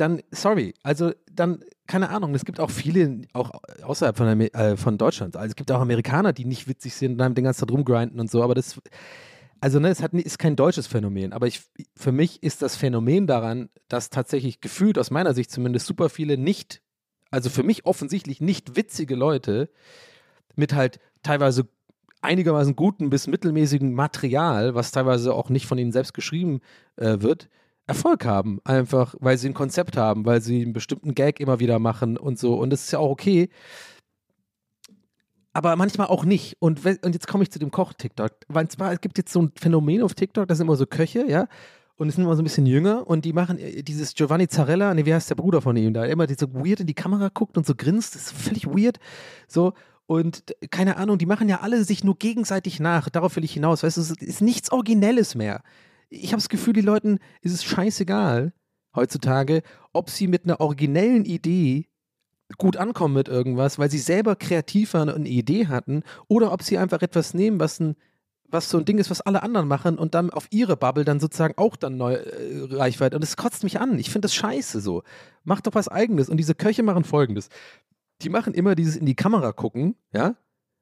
dann, 0.00 0.22
sorry, 0.30 0.74
also 0.82 1.12
dann, 1.30 1.62
keine 1.86 2.10
Ahnung, 2.10 2.34
es 2.34 2.44
gibt 2.44 2.60
auch 2.60 2.70
viele, 2.70 3.22
auch 3.32 3.50
außerhalb 3.82 4.16
von, 4.16 4.40
äh, 4.40 4.76
von 4.76 4.98
Deutschland, 4.98 5.36
also 5.36 5.50
es 5.50 5.56
gibt 5.56 5.70
auch 5.70 5.80
Amerikaner, 5.80 6.32
die 6.32 6.44
nicht 6.44 6.68
witzig 6.68 6.94
sind 6.94 7.12
und 7.12 7.18
dann 7.18 7.34
den 7.34 7.44
ganzen 7.44 7.66
Tag 7.66 7.72
rumgrinden 7.72 8.18
und 8.18 8.30
so, 8.30 8.42
aber 8.42 8.54
das, 8.54 8.80
also 9.60 9.78
ne, 9.78 9.88
es 9.88 10.02
hat, 10.02 10.14
ist 10.14 10.38
kein 10.38 10.56
deutsches 10.56 10.86
Phänomen, 10.86 11.32
aber 11.32 11.46
ich, 11.46 11.62
für 11.96 12.12
mich 12.12 12.42
ist 12.42 12.62
das 12.62 12.76
Phänomen 12.76 13.26
daran, 13.26 13.68
dass 13.88 14.10
tatsächlich 14.10 14.60
gefühlt, 14.60 14.98
aus 14.98 15.10
meiner 15.10 15.34
Sicht 15.34 15.50
zumindest, 15.50 15.86
super 15.86 16.08
viele 16.08 16.38
nicht, 16.38 16.82
also 17.30 17.50
für 17.50 17.62
mich 17.62 17.84
offensichtlich 17.84 18.40
nicht 18.40 18.76
witzige 18.76 19.14
Leute 19.14 19.70
mit 20.56 20.74
halt 20.74 20.98
teilweise 21.22 21.68
einigermaßen 22.22 22.76
guten 22.76 23.10
bis 23.10 23.26
mittelmäßigen 23.26 23.92
Material, 23.92 24.74
was 24.74 24.92
teilweise 24.92 25.34
auch 25.34 25.48
nicht 25.48 25.66
von 25.66 25.78
ihnen 25.78 25.92
selbst 25.92 26.14
geschrieben 26.14 26.60
äh, 26.96 27.20
wird, 27.20 27.48
Erfolg 27.86 28.24
haben. 28.24 28.60
Einfach, 28.64 29.14
weil 29.20 29.38
sie 29.38 29.48
ein 29.48 29.54
Konzept 29.54 29.96
haben, 29.96 30.24
weil 30.24 30.40
sie 30.40 30.62
einen 30.62 30.72
bestimmten 30.72 31.14
Gag 31.14 31.40
immer 31.40 31.60
wieder 31.60 31.78
machen 31.78 32.16
und 32.16 32.38
so. 32.38 32.54
Und 32.54 32.70
das 32.70 32.84
ist 32.84 32.92
ja 32.92 32.98
auch 32.98 33.10
okay. 33.10 33.48
Aber 35.52 35.74
manchmal 35.76 36.06
auch 36.06 36.24
nicht. 36.24 36.56
Und, 36.60 36.84
und 36.84 37.14
jetzt 37.14 37.26
komme 37.26 37.42
ich 37.42 37.50
zu 37.50 37.58
dem 37.58 37.70
Koch-TikTok. 37.70 38.32
Weil 38.48 38.68
zwar, 38.68 38.92
es 38.92 39.00
gibt 39.00 39.18
jetzt 39.18 39.32
so 39.32 39.42
ein 39.42 39.52
Phänomen 39.56 40.02
auf 40.02 40.14
TikTok, 40.14 40.46
das 40.46 40.58
sind 40.58 40.66
immer 40.66 40.76
so 40.76 40.86
Köche, 40.86 41.24
ja. 41.28 41.48
Und 41.96 42.06
die 42.06 42.14
sind 42.14 42.24
immer 42.24 42.36
so 42.36 42.40
ein 42.40 42.44
bisschen 42.44 42.64
jünger 42.64 43.06
und 43.06 43.26
die 43.26 43.34
machen 43.34 43.58
äh, 43.58 43.82
dieses 43.82 44.14
Giovanni 44.14 44.48
Zarella, 44.48 44.94
nee, 44.94 45.04
wie 45.04 45.12
heißt 45.12 45.28
der 45.28 45.34
Bruder 45.34 45.60
von 45.60 45.76
ihm 45.76 45.92
da, 45.92 46.02
der 46.02 46.12
immer 46.12 46.26
so 46.28 46.54
weird 46.54 46.80
in 46.80 46.86
die 46.86 46.94
Kamera 46.94 47.28
guckt 47.28 47.58
und 47.58 47.66
so 47.66 47.74
grinst, 47.76 48.14
das 48.14 48.22
ist 48.22 48.32
völlig 48.32 48.66
weird. 48.66 48.98
So, 49.46 49.74
und 50.06 50.56
keine 50.72 50.96
Ahnung, 50.96 51.18
die 51.18 51.26
machen 51.26 51.48
ja 51.48 51.60
alle 51.60 51.84
sich 51.84 52.02
nur 52.02 52.16
gegenseitig 52.16 52.80
nach. 52.80 53.10
Darauf 53.10 53.36
will 53.36 53.44
ich 53.44 53.52
hinaus. 53.52 53.84
Weißt 53.84 53.96
du, 53.96 54.00
es 54.00 54.10
ist 54.10 54.40
nichts 54.40 54.72
Originelles 54.72 55.36
mehr. 55.36 55.62
Ich 56.10 56.32
habe 56.32 56.42
das 56.42 56.48
Gefühl, 56.48 56.74
die 56.74 56.80
Leuten 56.80 57.18
ist 57.40 57.52
es 57.52 57.64
scheißegal 57.64 58.52
heutzutage, 58.94 59.62
ob 59.92 60.10
sie 60.10 60.26
mit 60.26 60.44
einer 60.44 60.60
originellen 60.60 61.24
Idee 61.24 61.86
gut 62.58 62.76
ankommen 62.76 63.14
mit 63.14 63.28
irgendwas, 63.28 63.78
weil 63.78 63.90
sie 63.90 63.98
selber 63.98 64.34
kreativ 64.36 64.94
waren 64.94 65.08
und 65.08 65.14
eine 65.14 65.28
Idee 65.28 65.68
hatten, 65.68 66.02
oder 66.26 66.52
ob 66.52 66.62
sie 66.62 66.78
einfach 66.78 67.00
etwas 67.00 67.32
nehmen, 67.32 67.60
was 67.60 67.80
ein 67.80 67.96
was 68.52 68.68
so 68.68 68.78
ein 68.78 68.84
Ding 68.84 68.98
ist, 68.98 69.10
was 69.10 69.20
alle 69.20 69.42
anderen 69.42 69.68
machen 69.68 69.98
und 69.98 70.14
dann 70.14 70.30
auf 70.30 70.46
ihre 70.50 70.76
Bubble 70.76 71.04
dann 71.04 71.20
sozusagen 71.20 71.54
auch 71.56 71.76
dann 71.76 71.96
neue 71.96 72.18
äh, 72.18 72.74
Reichweite. 72.74 73.16
Und 73.16 73.22
es 73.22 73.36
kotzt 73.36 73.62
mich 73.62 73.80
an. 73.80 73.98
Ich 73.98 74.10
finde 74.10 74.26
das 74.26 74.34
scheiße 74.34 74.80
so. 74.80 75.02
Macht 75.44 75.66
doch 75.66 75.74
was 75.74 75.88
Eigenes. 75.88 76.28
Und 76.28 76.36
diese 76.36 76.54
Köche 76.54 76.82
machen 76.82 77.04
folgendes. 77.04 77.48
Die 78.22 78.28
machen 78.28 78.54
immer 78.54 78.74
dieses 78.74 78.96
in 78.96 79.06
die 79.06 79.14
Kamera 79.14 79.52
gucken, 79.52 79.94
ja, 80.12 80.34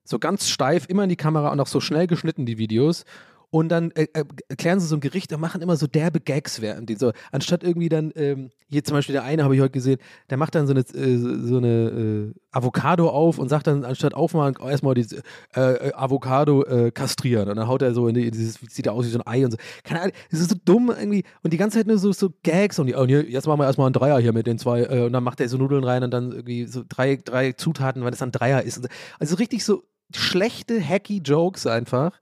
so 0.04 0.18
ganz 0.18 0.48
steif, 0.48 0.86
immer 0.88 1.04
in 1.04 1.10
die 1.10 1.16
Kamera 1.16 1.52
und 1.52 1.60
auch 1.60 1.66
so 1.66 1.80
schnell 1.80 2.06
geschnitten, 2.06 2.46
die 2.46 2.58
Videos. 2.58 3.04
Und 3.50 3.70
dann 3.70 3.90
äh, 3.92 4.06
äh, 4.12 4.24
erklären 4.48 4.78
sie 4.78 4.86
so 4.86 4.96
ein 4.96 5.00
Gericht 5.00 5.32
und 5.32 5.40
machen 5.40 5.62
immer 5.62 5.76
so 5.76 5.86
derbe 5.86 6.20
Gags 6.20 6.60
während 6.60 6.90
die 6.90 6.96
so, 6.96 7.12
anstatt 7.32 7.64
irgendwie 7.64 7.88
dann, 7.88 8.12
ähm, 8.14 8.50
hier 8.68 8.84
zum 8.84 8.94
Beispiel 8.94 9.14
der 9.14 9.22
eine 9.22 9.42
habe 9.42 9.54
ich 9.54 9.62
heute 9.62 9.70
gesehen, 9.70 9.98
der 10.28 10.36
macht 10.36 10.54
dann 10.54 10.66
so 10.66 10.74
eine, 10.74 10.80
äh, 10.80 11.16
so 11.16 11.56
eine 11.56 11.68
äh, 11.68 12.34
Avocado 12.50 13.08
auf 13.08 13.38
und 13.38 13.48
sagt 13.48 13.66
dann, 13.66 13.86
anstatt 13.86 14.12
aufmachen, 14.12 14.56
erstmal 14.62 14.92
diese 14.94 15.22
äh, 15.56 15.88
äh, 15.88 15.92
Avocado 15.94 16.62
kastrieren. 16.92 17.48
Und 17.48 17.56
dann 17.56 17.68
haut 17.68 17.80
er 17.80 17.94
so 17.94 18.08
in, 18.08 18.14
die, 18.14 18.26
in 18.26 18.32
dieses, 18.32 18.58
sieht 18.68 18.86
er 18.86 18.92
aus 18.92 19.06
wie 19.06 19.10
so 19.10 19.18
ein 19.18 19.26
Ei 19.26 19.44
und 19.44 19.52
so. 19.52 19.56
Keine 19.82 20.02
Ahnung, 20.02 20.14
das 20.30 20.40
ist 20.40 20.50
so 20.50 20.56
dumm 20.62 20.90
irgendwie. 20.90 21.24
Und 21.42 21.52
die 21.52 21.56
ganze 21.56 21.78
Zeit 21.78 21.86
nur 21.86 21.98
so, 21.98 22.12
so 22.12 22.30
Gags 22.42 22.78
und, 22.78 22.86
die, 22.86 22.94
hier, 22.94 23.28
jetzt 23.28 23.46
machen 23.46 23.60
wir 23.60 23.64
erstmal 23.64 23.86
einen 23.86 23.94
Dreier 23.94 24.20
hier 24.20 24.34
mit 24.34 24.46
den 24.46 24.58
zwei. 24.58 25.06
Und 25.06 25.12
dann 25.12 25.24
macht 25.24 25.40
er 25.40 25.48
so 25.48 25.56
Nudeln 25.56 25.84
rein 25.84 26.02
und 26.02 26.10
dann 26.10 26.32
irgendwie 26.32 26.66
so 26.66 26.82
drei, 26.86 27.16
drei 27.16 27.52
Zutaten, 27.52 28.02
weil 28.02 28.10
das 28.10 28.20
dann 28.20 28.32
Dreier 28.32 28.62
ist. 28.62 28.86
Also 29.18 29.36
richtig 29.36 29.64
so 29.64 29.84
schlechte, 30.14 30.80
hacky 30.80 31.18
Jokes 31.24 31.66
einfach 31.66 32.12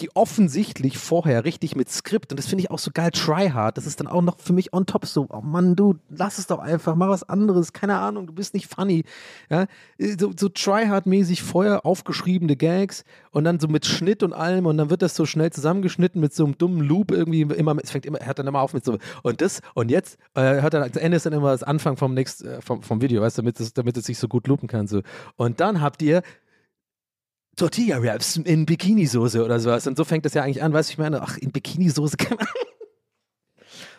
die 0.00 0.14
offensichtlich 0.16 0.96
vorher 0.98 1.44
richtig 1.44 1.76
mit 1.76 1.90
Skript 1.90 2.32
und 2.32 2.38
das 2.38 2.46
finde 2.46 2.64
ich 2.64 2.70
auch 2.70 2.78
so 2.78 2.90
geil, 2.92 3.10
tryhard, 3.10 3.76
das 3.76 3.86
ist 3.86 4.00
dann 4.00 4.06
auch 4.06 4.22
noch 4.22 4.40
für 4.40 4.52
mich 4.52 4.72
on 4.72 4.86
top 4.86 5.04
so, 5.06 5.26
oh 5.30 5.42
Mann, 5.42 5.76
du, 5.76 5.96
lass 6.08 6.38
es 6.38 6.46
doch 6.46 6.58
einfach, 6.58 6.94
mach 6.94 7.08
was 7.08 7.28
anderes, 7.28 7.72
keine 7.72 7.98
Ahnung, 7.98 8.26
du 8.26 8.32
bist 8.32 8.54
nicht 8.54 8.72
funny, 8.72 9.04
ja, 9.50 9.66
so, 9.98 10.32
so 10.36 10.48
tryhard-mäßig 10.48 11.42
vorher 11.42 11.84
aufgeschriebene 11.84 12.56
Gags 12.56 13.04
und 13.30 13.44
dann 13.44 13.60
so 13.60 13.68
mit 13.68 13.84
Schnitt 13.84 14.22
und 14.22 14.32
allem 14.32 14.66
und 14.66 14.78
dann 14.78 14.88
wird 14.88 15.02
das 15.02 15.14
so 15.14 15.26
schnell 15.26 15.52
zusammengeschnitten 15.52 16.20
mit 16.20 16.34
so 16.34 16.44
einem 16.44 16.56
dummen 16.56 16.80
Loop 16.80 17.10
irgendwie 17.10 17.42
immer, 17.42 17.76
es 17.82 17.90
fängt 17.90 18.06
immer, 18.06 18.18
hört 18.20 18.38
dann 18.38 18.46
immer 18.46 18.60
auf 18.60 18.72
mit 18.72 18.84
so 18.84 18.98
und 19.22 19.40
das 19.42 19.60
und 19.74 19.90
jetzt, 19.90 20.18
äh, 20.34 20.62
hört 20.62 20.72
dann, 20.72 20.90
das 20.90 21.02
Ende 21.02 21.18
ist 21.18 21.26
dann 21.26 21.34
immer 21.34 21.52
das 21.52 21.62
Anfang 21.62 21.98
vom 21.98 22.14
nächsten, 22.14 22.48
äh, 22.48 22.60
vom, 22.62 22.82
vom 22.82 23.02
Video, 23.02 23.20
weißt 23.20 23.38
du, 23.38 23.42
damit 23.42 23.60
es, 23.60 23.74
damit 23.74 23.96
es 23.98 24.06
sich 24.06 24.18
so 24.18 24.26
gut 24.26 24.48
loopen 24.48 24.68
kann, 24.68 24.86
so. 24.86 25.02
Und 25.36 25.60
dann 25.60 25.82
habt 25.82 26.00
ihr 26.02 26.22
Tortilla-Wraps 27.56 28.36
in 28.38 28.66
Bikini-Soße 28.66 29.44
oder 29.44 29.60
sowas. 29.60 29.86
Und 29.86 29.96
so 29.96 30.04
fängt 30.04 30.24
das 30.24 30.34
ja 30.34 30.42
eigentlich 30.42 30.62
an, 30.62 30.72
weißt 30.72 30.90
du, 30.90 30.92
ich 30.92 30.98
meine, 30.98 31.22
ach, 31.22 31.36
in 31.38 31.50
Bikini-Soße 31.52 32.16
kann 32.18 32.36
man. 32.38 32.46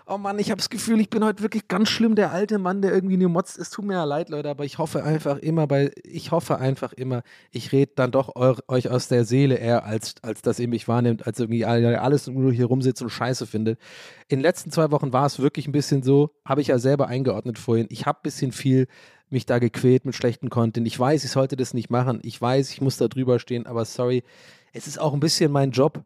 Oh 0.06 0.18
Mann, 0.18 0.38
ich 0.38 0.52
habe 0.52 0.58
das 0.58 0.70
Gefühl, 0.70 1.00
ich 1.00 1.10
bin 1.10 1.24
heute 1.24 1.42
wirklich 1.44 1.70
ganz 1.70 1.88
schlimm 1.88 2.16
der 2.16 2.34
alte 2.34 2.58
Mann, 2.60 2.82
der 2.82 2.92
irgendwie 2.94 3.16
nur 3.16 3.30
motzt. 3.30 3.58
Es 3.58 3.70
tut 3.70 3.86
mir 3.86 3.94
ja 3.94 4.04
leid, 4.04 4.28
Leute, 4.28 4.50
aber 4.50 4.66
ich 4.66 4.78
hoffe 4.78 5.02
einfach 5.02 5.38
immer 5.38 5.66
bei, 5.66 5.92
ich 6.04 6.32
hoffe 6.32 6.58
einfach 6.60 6.92
immer, 6.92 7.24
ich 7.52 7.72
rede 7.72 7.94
dann 7.96 8.12
doch 8.12 8.36
eu 8.36 8.56
euch 8.68 8.90
aus 8.90 9.08
der 9.08 9.24
Seele 9.24 9.56
eher, 9.56 9.86
als, 9.86 10.16
als 10.22 10.42
dass 10.42 10.60
ihr 10.60 10.68
mich 10.68 10.90
wahrnehmt, 10.90 11.26
als 11.26 11.40
irgendwie 11.40 11.64
all- 11.64 11.96
alles 11.96 12.28
nur 12.28 12.52
hier 12.52 12.66
rumsitzt 12.66 13.02
und 13.02 13.12
Scheiße 13.12 13.48
findet. 13.48 13.80
In 14.28 14.40
den 14.40 14.44
letzten 14.44 14.72
zwei 14.72 14.92
Wochen 14.92 15.14
war 15.14 15.26
es 15.26 15.40
wirklich 15.40 15.68
ein 15.70 15.72
bisschen 15.72 16.04
so, 16.04 16.32
habe 16.44 16.60
ich 16.60 16.68
ja 16.68 16.80
selber 16.80 17.08
eingeordnet 17.08 17.58
vorhin. 17.58 17.88
Ich 17.90 18.06
habe 18.06 18.20
ein 18.20 18.24
bisschen 18.24 18.52
viel 18.52 18.88
mich 19.34 19.46
da 19.46 19.60
gequält 19.60 20.06
mit 20.06 20.16
schlechten 20.16 20.50
Content. 20.50 20.88
Ich 20.88 20.98
weiß, 20.98 21.24
ich 21.26 21.32
sollte 21.32 21.58
das 21.58 21.74
nicht 21.74 21.90
machen. 21.90 22.20
Ich 22.24 22.42
weiß, 22.42 22.72
ich 22.72 22.82
muss 22.82 22.98
da 22.98 23.08
drüber 23.08 23.40
stehen, 23.40 23.66
aber 23.66 23.84
sorry, 23.84 24.24
es 24.72 24.88
ist 24.88 25.00
auch 25.00 25.14
ein 25.14 25.20
bisschen 25.20 25.52
mein 25.52 25.72
Job, 25.72 26.04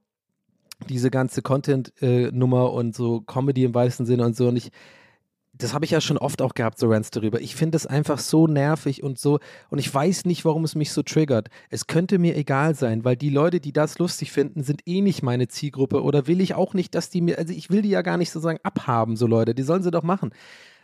diese 0.90 1.10
ganze 1.10 1.42
Content-Nummer 1.42 2.74
und 2.74 2.96
so 2.96 3.22
Comedy 3.22 3.64
im 3.64 3.74
weißen 3.74 4.06
Sinne 4.06 4.26
und 4.26 4.36
so. 4.36 4.48
Und 4.48 4.58
ich, 4.58 4.72
das 5.54 5.74
habe 5.74 5.86
ich 5.86 5.92
ja 5.92 6.02
schon 6.02 6.18
oft 6.18 6.42
auch 6.42 6.54
gehabt, 6.54 6.78
so 6.78 6.88
Rants 6.88 7.10
darüber. 7.10 7.42
Ich 7.42 7.56
finde 7.56 7.78
es 7.78 7.88
einfach 7.88 8.20
so 8.20 8.48
nervig 8.48 9.02
und 9.02 9.18
so. 9.18 9.40
Und 9.70 9.80
ich 9.80 9.92
weiß 9.92 10.26
nicht, 10.26 10.46
warum 10.46 10.64
es 10.64 10.76
mich 10.76 10.92
so 10.92 11.02
triggert. 11.02 11.50
Es 11.70 11.88
könnte 11.88 12.20
mir 12.20 12.36
egal 12.36 12.76
sein, 12.76 13.04
weil 13.06 13.16
die 13.16 13.30
Leute, 13.30 13.60
die 13.60 13.74
das 13.74 13.98
lustig 13.98 14.32
finden, 14.32 14.64
sind 14.64 14.82
eh 14.86 15.02
nicht 15.02 15.24
meine 15.24 15.48
Zielgruppe. 15.48 16.04
Oder 16.04 16.28
will 16.28 16.42
ich 16.42 16.54
auch 16.54 16.74
nicht, 16.74 16.94
dass 16.94 17.10
die 17.10 17.22
mir, 17.22 17.40
also 17.40 17.54
ich 17.54 17.70
will 17.70 17.82
die 17.82 17.90
ja 17.90 18.02
gar 18.02 18.18
nicht 18.18 18.32
sozusagen 18.32 18.60
abhaben, 18.64 19.16
so 19.16 19.26
Leute. 19.26 19.56
Die 19.56 19.64
sollen 19.64 19.84
sie 19.84 19.92
doch 19.92 20.04
machen. 20.04 20.32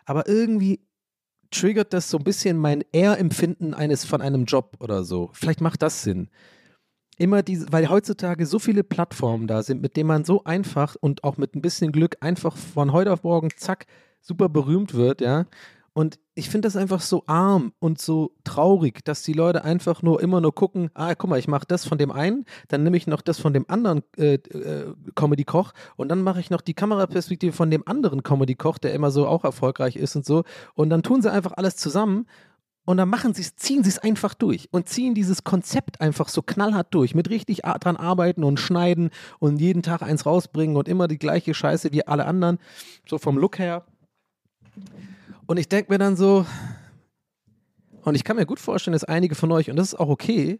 Aber 0.05 0.27
irgendwie 0.27 0.79
triggert 1.53 1.93
das 1.93 2.09
so 2.09 2.17
ein 2.17 2.23
bisschen 2.23 2.57
mein 2.57 2.83
Ehrempfinden 2.91 3.73
eines 3.73 4.05
von 4.05 4.21
einem 4.21 4.45
Job 4.45 4.77
oder 4.79 5.03
so. 5.03 5.29
Vielleicht 5.33 5.61
macht 5.61 5.81
das 5.81 6.03
Sinn. 6.03 6.29
Immer 7.17 7.43
diese, 7.43 7.71
weil 7.71 7.89
heutzutage 7.89 8.45
so 8.45 8.59
viele 8.59 8.83
Plattformen 8.83 9.47
da 9.47 9.61
sind, 9.61 9.81
mit 9.81 9.95
denen 9.95 10.07
man 10.07 10.25
so 10.25 10.43
einfach 10.43 10.95
und 10.99 11.23
auch 11.23 11.37
mit 11.37 11.55
ein 11.55 11.61
bisschen 11.61 11.91
Glück 11.91 12.17
einfach 12.21 12.57
von 12.57 12.91
heute 12.91 13.13
auf 13.13 13.23
morgen, 13.23 13.49
zack, 13.55 13.85
super 14.19 14.49
berühmt 14.49 14.95
wird, 14.95 15.21
ja. 15.21 15.45
Und 15.93 16.19
ich 16.35 16.49
finde 16.49 16.65
das 16.67 16.75
einfach 16.75 17.01
so 17.01 17.23
arm 17.27 17.73
und 17.79 18.01
so 18.01 18.31
traurig, 18.43 19.05
dass 19.05 19.21
die 19.21 19.33
Leute 19.33 19.63
einfach 19.63 20.01
nur 20.01 20.21
immer 20.21 20.41
nur 20.41 20.53
gucken, 20.53 20.89
ah, 20.95 21.13
guck 21.13 21.29
mal, 21.29 21.37
ich 21.37 21.47
mache 21.47 21.65
das 21.67 21.85
von 21.85 21.97
dem 21.97 22.11
einen, 22.11 22.45
dann 22.69 22.83
nehme 22.83 22.97
ich 22.97 23.05
noch 23.05 23.21
das 23.21 23.39
von 23.39 23.53
dem 23.53 23.65
anderen 23.69 24.01
äh, 24.17 24.35
äh, 24.35 24.93
Comedy-Koch 25.15 25.73
und 25.95 26.09
dann 26.09 26.21
mache 26.21 26.39
ich 26.39 26.49
noch 26.49 26.61
die 26.61 26.73
Kameraperspektive 26.73 27.53
von 27.53 27.69
dem 27.69 27.87
anderen 27.87 28.23
Comedy-Koch, 28.23 28.79
der 28.79 28.93
immer 28.93 29.11
so 29.11 29.27
auch 29.27 29.43
erfolgreich 29.43 29.95
ist 29.95 30.15
und 30.15 30.25
so. 30.25 30.43
Und 30.73 30.89
dann 30.89 31.03
tun 31.03 31.21
sie 31.21 31.31
einfach 31.31 31.53
alles 31.55 31.75
zusammen 31.75 32.25
und 32.85 32.97
dann 32.97 33.09
machen 33.09 33.35
sie 33.35 33.43
es, 33.43 33.55
ziehen 33.55 33.83
sie 33.83 33.89
es 33.89 33.99
einfach 33.99 34.33
durch 34.33 34.69
und 34.71 34.89
ziehen 34.89 35.13
dieses 35.13 35.43
Konzept 35.43 36.01
einfach 36.01 36.29
so 36.29 36.41
knallhart 36.41 36.93
durch, 36.95 37.13
mit 37.13 37.29
richtig 37.29 37.61
dran 37.61 37.95
arbeiten 37.95 38.43
und 38.43 38.59
schneiden 38.59 39.11
und 39.37 39.61
jeden 39.61 39.83
Tag 39.83 40.01
eins 40.01 40.25
rausbringen 40.25 40.75
und 40.77 40.87
immer 40.87 41.07
die 41.07 41.19
gleiche 41.19 41.53
Scheiße 41.53 41.91
wie 41.91 42.07
alle 42.07 42.25
anderen, 42.25 42.57
so 43.07 43.19
vom 43.19 43.37
Look 43.37 43.59
her. 43.59 43.85
Und 45.45 45.57
ich 45.57 45.67
denke 45.67 45.91
mir 45.91 45.97
dann 45.97 46.15
so, 46.15 46.45
und 48.03 48.15
ich 48.15 48.23
kann 48.23 48.35
mir 48.35 48.45
gut 48.45 48.59
vorstellen, 48.59 48.93
dass 48.93 49.03
einige 49.03 49.35
von 49.35 49.51
euch, 49.51 49.69
und 49.69 49.75
das 49.75 49.87
ist 49.93 49.99
auch 49.99 50.09
okay, 50.09 50.59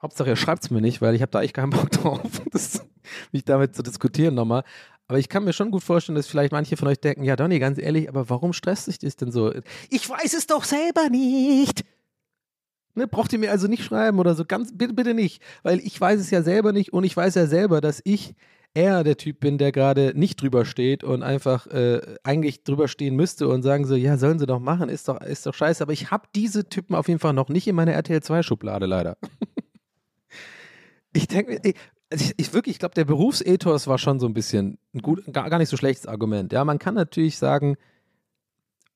Hauptsache 0.00 0.30
ihr 0.30 0.36
schreibt 0.36 0.62
es 0.62 0.70
mir 0.70 0.80
nicht, 0.80 1.02
weil 1.02 1.14
ich 1.14 1.22
habe 1.22 1.30
da 1.30 1.42
echt 1.42 1.54
keinen 1.54 1.70
Bock 1.70 1.90
drauf, 1.90 2.20
das, 2.52 2.86
mich 3.32 3.44
damit 3.44 3.74
zu 3.74 3.82
diskutieren 3.82 4.34
nochmal. 4.34 4.62
Aber 5.08 5.18
ich 5.18 5.28
kann 5.28 5.44
mir 5.44 5.52
schon 5.52 5.70
gut 5.70 5.82
vorstellen, 5.82 6.16
dass 6.16 6.26
vielleicht 6.26 6.52
manche 6.52 6.76
von 6.76 6.86
euch 6.86 7.00
denken, 7.00 7.24
ja 7.24 7.34
Donny, 7.34 7.58
ganz 7.58 7.78
ehrlich, 7.78 8.08
aber 8.08 8.28
warum 8.28 8.52
stresst 8.52 8.84
sich 8.84 8.98
das 8.98 9.16
denn 9.16 9.32
so? 9.32 9.52
Ich 9.88 10.08
weiß 10.08 10.34
es 10.34 10.46
doch 10.46 10.64
selber 10.64 11.08
nicht. 11.08 11.84
Ne, 12.94 13.06
braucht 13.06 13.32
ihr 13.32 13.38
mir 13.38 13.50
also 13.50 13.68
nicht 13.68 13.84
schreiben 13.84 14.18
oder 14.18 14.34
so, 14.34 14.44
ganz 14.44 14.76
bitte, 14.76 14.92
bitte 14.92 15.14
nicht, 15.14 15.42
weil 15.62 15.78
ich 15.78 15.98
weiß 16.00 16.20
es 16.20 16.30
ja 16.30 16.42
selber 16.42 16.72
nicht 16.72 16.92
und 16.92 17.04
ich 17.04 17.16
weiß 17.16 17.36
ja 17.36 17.46
selber, 17.46 17.80
dass 17.80 18.00
ich 18.04 18.34
eher 18.78 19.02
der 19.02 19.16
Typ 19.16 19.40
bin, 19.40 19.58
der 19.58 19.72
gerade 19.72 20.12
nicht 20.14 20.40
drüber 20.40 20.64
steht 20.64 21.02
und 21.02 21.22
einfach 21.24 21.66
äh, 21.66 22.00
eigentlich 22.22 22.62
drüber 22.62 22.86
stehen 22.86 23.16
müsste 23.16 23.48
und 23.48 23.62
sagen 23.62 23.84
so, 23.84 23.96
ja, 23.96 24.16
sollen 24.16 24.38
sie 24.38 24.46
doch 24.46 24.60
machen, 24.60 24.88
ist 24.88 25.08
doch, 25.08 25.20
ist 25.20 25.46
doch 25.46 25.54
scheiße. 25.54 25.82
Aber 25.82 25.92
ich 25.92 26.12
habe 26.12 26.28
diese 26.34 26.68
Typen 26.68 26.94
auf 26.94 27.08
jeden 27.08 27.18
Fall 27.18 27.32
noch 27.32 27.48
nicht 27.48 27.66
in 27.66 27.74
meiner 27.74 27.92
RTL 27.92 28.20
2-Schublade 28.20 28.86
leider. 28.86 29.16
ich 31.12 31.26
denke, 31.26 31.60
ich, 31.64 31.74
also 32.10 32.24
ich, 32.24 32.34
ich 32.36 32.54
wirklich, 32.54 32.76
ich 32.76 32.78
glaube, 32.78 32.94
der 32.94 33.04
Berufsethos 33.04 33.88
war 33.88 33.98
schon 33.98 34.20
so 34.20 34.26
ein 34.26 34.34
bisschen 34.34 34.78
ein 34.94 35.00
gut, 35.00 35.24
gar, 35.32 35.50
gar 35.50 35.58
nicht 35.58 35.70
so 35.70 35.76
schlechtes 35.76 36.06
Argument. 36.06 36.52
Ja, 36.52 36.64
man 36.64 36.78
kann 36.78 36.94
natürlich 36.94 37.36
sagen, 37.36 37.76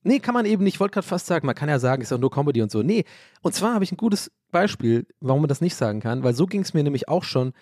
Nee, 0.05 0.19
kann 0.19 0.35
man 0.35 0.47
eben 0.47 0.65
nicht. 0.65 0.75
Ich 0.75 0.81
wollte 0.81 0.95
gerade 0.95 1.07
fast 1.07 1.27
sagen, 1.27 1.47
man 1.47 1.55
kann 1.55 1.69
ja 1.69 1.79
sagen, 1.79 2.03
ist 2.03 2.11
doch 2.11 2.19
nur 2.19 2.33
Comedy 2.33 2.61
und 2.61 2.73
so. 2.73 2.83
Nee, 2.83 3.05
und 3.41 3.55
zwar 3.55 3.75
habe 3.75 3.85
ich 3.85 3.93
ein 3.93 3.97
gutes 3.97 4.33
Beispiel, 4.51 5.07
warum 5.21 5.43
man 5.43 5.49
das 5.49 5.61
nicht 5.61 5.77
sagen 5.77 6.01
kann, 6.01 6.25
weil 6.25 6.35
so 6.35 6.47
ging 6.47 6.63
es 6.63 6.75
mir 6.75 6.83
nämlich 6.83 7.09
auch 7.09 7.23
schon. 7.23 7.53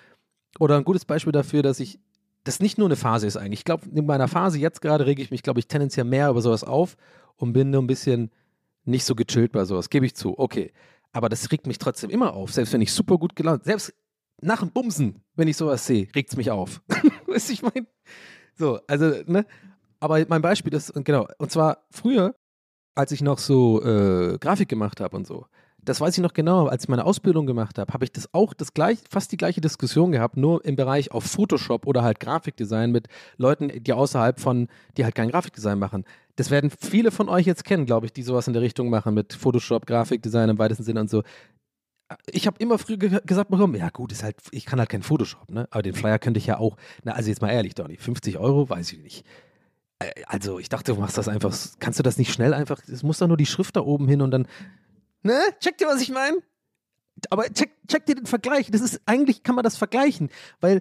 Oder 0.58 0.76
ein 0.76 0.84
gutes 0.84 1.04
Beispiel 1.04 1.32
dafür, 1.32 1.62
dass 1.62 1.80
ich, 1.80 2.00
das 2.44 2.60
nicht 2.60 2.78
nur 2.78 2.88
eine 2.88 2.96
Phase 2.96 3.26
ist 3.26 3.36
eigentlich. 3.36 3.60
Ich 3.60 3.64
glaube, 3.64 3.88
in 3.94 4.06
meiner 4.06 4.28
Phase 4.28 4.58
jetzt 4.58 4.80
gerade 4.80 5.06
rege 5.06 5.22
ich 5.22 5.30
mich, 5.30 5.42
glaube 5.42 5.60
ich, 5.60 5.66
tendenziell 5.66 6.04
mehr 6.04 6.30
über 6.30 6.40
sowas 6.40 6.64
auf 6.64 6.96
und 7.36 7.52
bin 7.52 7.70
nur 7.70 7.82
ein 7.82 7.86
bisschen 7.86 8.30
nicht 8.84 9.04
so 9.04 9.14
gechillt 9.14 9.52
bei 9.52 9.64
sowas. 9.64 9.90
Gebe 9.90 10.06
ich 10.06 10.14
zu. 10.14 10.38
Okay. 10.38 10.72
Aber 11.12 11.28
das 11.28 11.50
regt 11.50 11.66
mich 11.66 11.78
trotzdem 11.78 12.10
immer 12.10 12.34
auf. 12.34 12.52
Selbst 12.52 12.72
wenn 12.72 12.80
ich 12.80 12.92
super 12.92 13.18
gut 13.18 13.34
gelaunt, 13.36 13.64
selbst 13.64 13.92
nach 14.40 14.60
dem 14.60 14.70
Bumsen, 14.70 15.22
wenn 15.34 15.48
ich 15.48 15.56
sowas 15.56 15.86
sehe, 15.86 16.08
regt 16.14 16.30
es 16.30 16.36
mich 16.36 16.50
auf. 16.50 16.82
weißt 17.26 17.48
du, 17.48 17.52
ich 17.52 17.62
meine? 17.62 17.86
So, 18.54 18.80
also, 18.86 19.22
ne? 19.26 19.44
Aber 19.98 20.24
mein 20.28 20.40
Beispiel 20.40 20.72
ist, 20.72 20.92
genau, 21.04 21.26
und 21.38 21.50
zwar 21.50 21.84
früher, 21.90 22.34
als 22.94 23.12
ich 23.12 23.20
noch 23.20 23.38
so 23.38 23.82
äh, 23.82 24.38
Grafik 24.38 24.68
gemacht 24.68 25.00
habe 25.00 25.16
und 25.16 25.26
so, 25.26 25.46
das 25.84 26.00
weiß 26.00 26.16
ich 26.16 26.22
noch 26.22 26.34
genau, 26.34 26.66
als 26.66 26.84
ich 26.84 26.88
meine 26.88 27.04
Ausbildung 27.04 27.46
gemacht 27.46 27.78
habe, 27.78 27.92
habe 27.92 28.04
ich 28.04 28.12
das 28.12 28.32
auch 28.34 28.54
das 28.54 28.74
gleich, 28.74 28.98
fast 29.08 29.32
die 29.32 29.36
gleiche 29.36 29.60
Diskussion 29.60 30.12
gehabt, 30.12 30.36
nur 30.36 30.64
im 30.64 30.76
Bereich 30.76 31.12
auf 31.12 31.24
Photoshop 31.24 31.86
oder 31.86 32.02
halt 32.02 32.20
Grafikdesign 32.20 32.90
mit 32.90 33.08
Leuten, 33.36 33.70
die 33.82 33.92
außerhalb 33.92 34.40
von, 34.40 34.68
die 34.96 35.04
halt 35.04 35.14
kein 35.14 35.30
Grafikdesign 35.30 35.78
machen. 35.78 36.04
Das 36.36 36.50
werden 36.50 36.70
viele 36.70 37.10
von 37.10 37.28
euch 37.28 37.46
jetzt 37.46 37.64
kennen, 37.64 37.86
glaube 37.86 38.06
ich, 38.06 38.12
die 38.12 38.22
sowas 38.22 38.46
in 38.46 38.52
der 38.52 38.62
Richtung 38.62 38.90
machen 38.90 39.14
mit 39.14 39.32
Photoshop, 39.32 39.86
Grafikdesign 39.86 40.48
im 40.48 40.58
weitesten 40.58 40.84
Sinne 40.84 41.00
und 41.00 41.10
so. 41.10 41.22
Ich 42.26 42.46
habe 42.46 42.56
immer 42.58 42.78
früher 42.78 42.96
ge 42.96 43.20
gesagt 43.24 43.50
bekommen, 43.50 43.76
ja 43.76 43.88
gut, 43.90 44.10
ist 44.10 44.24
halt, 44.24 44.36
ich 44.50 44.66
kann 44.66 44.80
halt 44.80 44.88
kein 44.88 45.02
Photoshop, 45.02 45.48
ne? 45.50 45.68
Aber 45.70 45.82
den 45.82 45.94
Flyer 45.94 46.18
könnte 46.18 46.38
ich 46.38 46.46
ja 46.46 46.58
auch, 46.58 46.76
na 47.04 47.12
also 47.12 47.28
jetzt 47.28 47.40
mal 47.40 47.50
ehrlich, 47.50 47.74
Donny, 47.74 47.96
50 47.96 48.38
Euro, 48.38 48.68
weiß 48.68 48.92
ich 48.92 48.98
nicht. 48.98 49.24
Äh, 50.00 50.10
Also 50.26 50.58
ich 50.58 50.68
dachte, 50.68 50.92
du 50.92 51.00
machst 51.00 51.16
das 51.18 51.28
einfach, 51.28 51.56
kannst 51.78 51.98
du 51.98 52.02
das 52.02 52.18
nicht 52.18 52.32
schnell 52.32 52.52
einfach, 52.52 52.80
es 52.88 53.02
muss 53.04 53.18
doch 53.18 53.28
nur 53.28 53.36
die 53.36 53.46
Schrift 53.46 53.76
da 53.76 53.80
oben 53.82 54.08
hin 54.08 54.22
und 54.22 54.32
dann, 54.32 54.48
ne? 55.22 55.38
Checkt 55.60 55.80
ihr, 55.80 55.86
was 55.86 56.00
ich 56.00 56.10
meine? 56.10 56.38
Aber 57.28 57.44
check, 57.52 57.70
check 57.86 58.06
dir 58.06 58.14
den 58.14 58.26
Vergleich. 58.26 58.70
Das 58.70 58.80
ist, 58.80 59.00
eigentlich 59.06 59.42
kann 59.42 59.54
man 59.54 59.64
das 59.64 59.76
vergleichen, 59.76 60.30
weil 60.60 60.80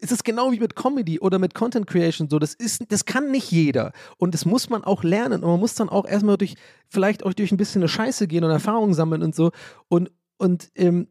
es 0.00 0.10
ist 0.10 0.24
genau 0.24 0.52
wie 0.52 0.58
mit 0.58 0.76
Comedy 0.76 1.20
oder 1.20 1.38
mit 1.38 1.54
Content 1.54 1.86
Creation 1.86 2.28
so. 2.28 2.38
Das 2.38 2.54
ist, 2.54 2.90
das 2.90 3.04
kann 3.04 3.30
nicht 3.30 3.50
jeder. 3.50 3.92
Und 4.16 4.34
das 4.34 4.44
muss 4.44 4.70
man 4.70 4.82
auch 4.84 5.04
lernen. 5.04 5.44
Und 5.44 5.50
man 5.50 5.60
muss 5.60 5.74
dann 5.74 5.88
auch 5.88 6.06
erstmal 6.06 6.38
durch, 6.38 6.54
vielleicht 6.88 7.24
auch 7.24 7.34
durch 7.34 7.52
ein 7.52 7.56
bisschen 7.56 7.82
eine 7.82 7.88
Scheiße 7.88 8.26
gehen 8.26 8.44
und 8.44 8.50
Erfahrungen 8.50 8.94
sammeln 8.94 9.22
und 9.22 9.34
so. 9.34 9.52
Und, 9.88 10.10
und 10.38 10.70
ähm, 10.74 11.08